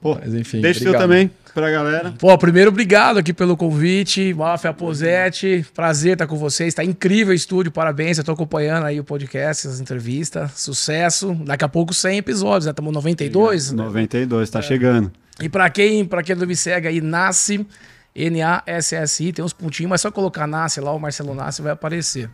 Pô, 0.00 0.18
Mas 0.20 0.34
enfim. 0.34 0.60
deixa 0.60 0.80
o 0.80 0.82
seu 0.82 0.90
obrigado. 0.90 1.08
também 1.08 1.30
pra 1.54 1.70
galera. 1.70 2.12
Pô, 2.18 2.36
primeiro, 2.36 2.70
obrigado 2.70 3.18
aqui 3.18 3.32
pelo 3.32 3.56
convite. 3.56 4.34
Máfia 4.34 4.72
Posete, 4.72 5.64
prazer 5.74 6.12
estar 6.12 6.26
com 6.26 6.36
vocês. 6.36 6.74
Tá 6.74 6.84
incrível 6.84 7.32
o 7.32 7.34
estúdio, 7.34 7.72
parabéns. 7.72 8.18
Eu 8.18 8.24
tô 8.24 8.32
acompanhando 8.32 8.84
aí 8.84 9.00
o 9.00 9.04
podcast, 9.04 9.66
as 9.66 9.80
entrevistas. 9.80 10.52
Sucesso. 10.56 11.34
Daqui 11.44 11.64
a 11.64 11.68
pouco 11.68 11.94
100 11.94 12.18
episódios, 12.18 12.66
né? 12.66 12.70
Estamos 12.70 12.92
92. 12.92 13.72
né? 13.72 13.84
92, 13.84 14.50
tá 14.50 14.60
chegando. 14.60 15.10
E 15.40 15.48
pra 15.48 15.68
quem, 15.68 16.04
pra 16.04 16.22
quem 16.22 16.34
não 16.34 16.46
me 16.46 16.56
segue 16.56 16.88
aí, 16.88 17.00
Nasce, 17.00 17.66
N-A-S-S-I, 18.14 19.32
tem 19.32 19.44
uns 19.44 19.52
pontinhos, 19.52 19.90
mas 19.90 20.00
só 20.00 20.10
colocar 20.10 20.46
Nasce 20.46 20.80
lá, 20.80 20.92
o 20.92 20.98
Marcelo 20.98 21.34
Nasce 21.34 21.60
vai 21.60 21.72
aparecer. 21.72 22.30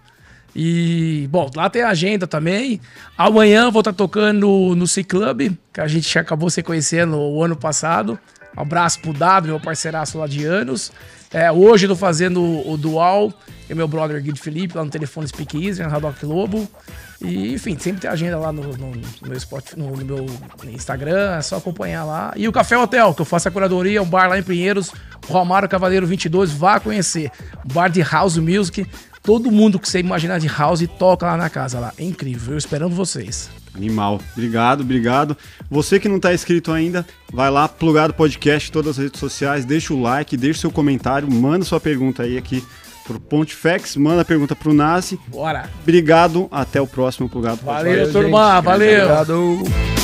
E, 0.54 1.26
bom, 1.30 1.50
lá 1.56 1.68
tem 1.70 1.82
a 1.82 1.88
agenda 1.88 2.26
também. 2.26 2.80
Amanhã 3.16 3.70
vou 3.70 3.80
estar 3.80 3.92
tocando 3.92 4.40
no, 4.40 4.74
no 4.76 4.86
C-Club, 4.86 5.56
que 5.72 5.80
a 5.80 5.88
gente 5.88 6.16
acabou 6.18 6.50
se 6.50 6.62
conhecendo 6.62 7.16
o 7.18 7.42
ano 7.42 7.56
passado. 7.56 8.18
Um 8.56 8.60
abraço 8.60 9.00
pro 9.00 9.12
W, 9.12 9.54
meu 9.54 9.60
parceiraço 9.60 10.18
lá 10.18 10.26
de 10.26 10.44
anos. 10.44 10.92
É, 11.32 11.50
hoje 11.50 11.86
eu 11.86 11.90
tô 11.90 11.96
fazendo 11.96 12.42
o, 12.42 12.76
Dual, 12.76 13.32
e 13.68 13.74
meu 13.74 13.88
brother 13.88 14.22
Guido 14.22 14.38
Felipe, 14.38 14.76
lá 14.76 14.84
no 14.84 14.90
telefone 14.90 15.26
Speak 15.26 15.66
Easy, 15.66 15.82
na 15.82 15.88
Radoc 15.88 16.22
Lobo. 16.22 16.68
E, 17.22 17.54
enfim, 17.54 17.78
sempre 17.78 18.02
tem 18.02 18.10
agenda 18.10 18.38
lá 18.38 18.52
no, 18.52 18.62
no, 18.76 18.90
no 18.90 19.28
meu, 19.28 19.36
Spot, 19.38 19.72
no, 19.76 19.96
no 19.96 20.04
meu 20.04 20.26
Instagram, 20.70 21.36
é 21.36 21.40
só 21.40 21.56
acompanhar 21.56 22.04
lá. 22.04 22.32
E 22.36 22.46
o 22.46 22.52
Café 22.52 22.76
Hotel, 22.76 23.14
que 23.14 23.22
eu 23.22 23.24
faço 23.24 23.48
a 23.48 23.50
curadoria, 23.50 24.02
um 24.02 24.06
bar 24.06 24.28
lá 24.28 24.38
em 24.38 24.42
Pinheiros, 24.42 24.92
Romário 25.26 25.68
Cavaleiro 25.68 26.06
22, 26.06 26.50
vá 26.52 26.78
conhecer. 26.78 27.30
Bar 27.64 27.88
de 27.88 28.02
House 28.02 28.36
Music, 28.36 28.86
todo 29.22 29.50
mundo 29.50 29.78
que 29.78 29.88
você 29.88 30.00
imaginar 30.00 30.38
de 30.38 30.48
house 30.48 30.86
toca 30.98 31.26
lá 31.26 31.36
na 31.36 31.48
casa 31.48 31.78
lá. 31.78 31.92
É 31.96 32.04
incrível, 32.04 32.54
eu 32.54 32.58
esperando 32.58 32.94
vocês. 32.94 33.50
Animal. 33.74 34.20
Obrigado, 34.32 34.82
obrigado. 34.82 35.36
Você 35.70 35.98
que 35.98 36.08
não 36.08 36.20
tá 36.20 36.34
inscrito 36.34 36.72
ainda, 36.72 37.06
vai 37.32 37.50
lá, 37.50 37.66
plugado 37.68 38.12
podcast, 38.12 38.70
todas 38.70 38.98
as 38.98 39.04
redes 39.04 39.18
sociais, 39.18 39.64
deixa 39.64 39.94
o 39.94 40.02
like, 40.02 40.36
deixa 40.36 40.58
o 40.58 40.60
seu 40.60 40.70
comentário, 40.70 41.30
manda 41.30 41.64
sua 41.64 41.80
pergunta 41.80 42.22
aí 42.22 42.36
aqui 42.36 42.62
pro 43.04 43.18
Pontifex, 43.18 43.96
manda 43.96 44.22
a 44.22 44.24
pergunta 44.24 44.54
pro 44.54 44.74
Nasi. 44.74 45.18
Bora! 45.28 45.70
Obrigado, 45.82 46.48
até 46.50 46.80
o 46.80 46.86
próximo 46.86 47.28
plugado 47.28 47.58
podcast. 47.58 48.12
Valeu, 48.12 48.12
turma, 48.12 48.60
valeu! 48.60 49.04
Obrigado. 49.04 50.01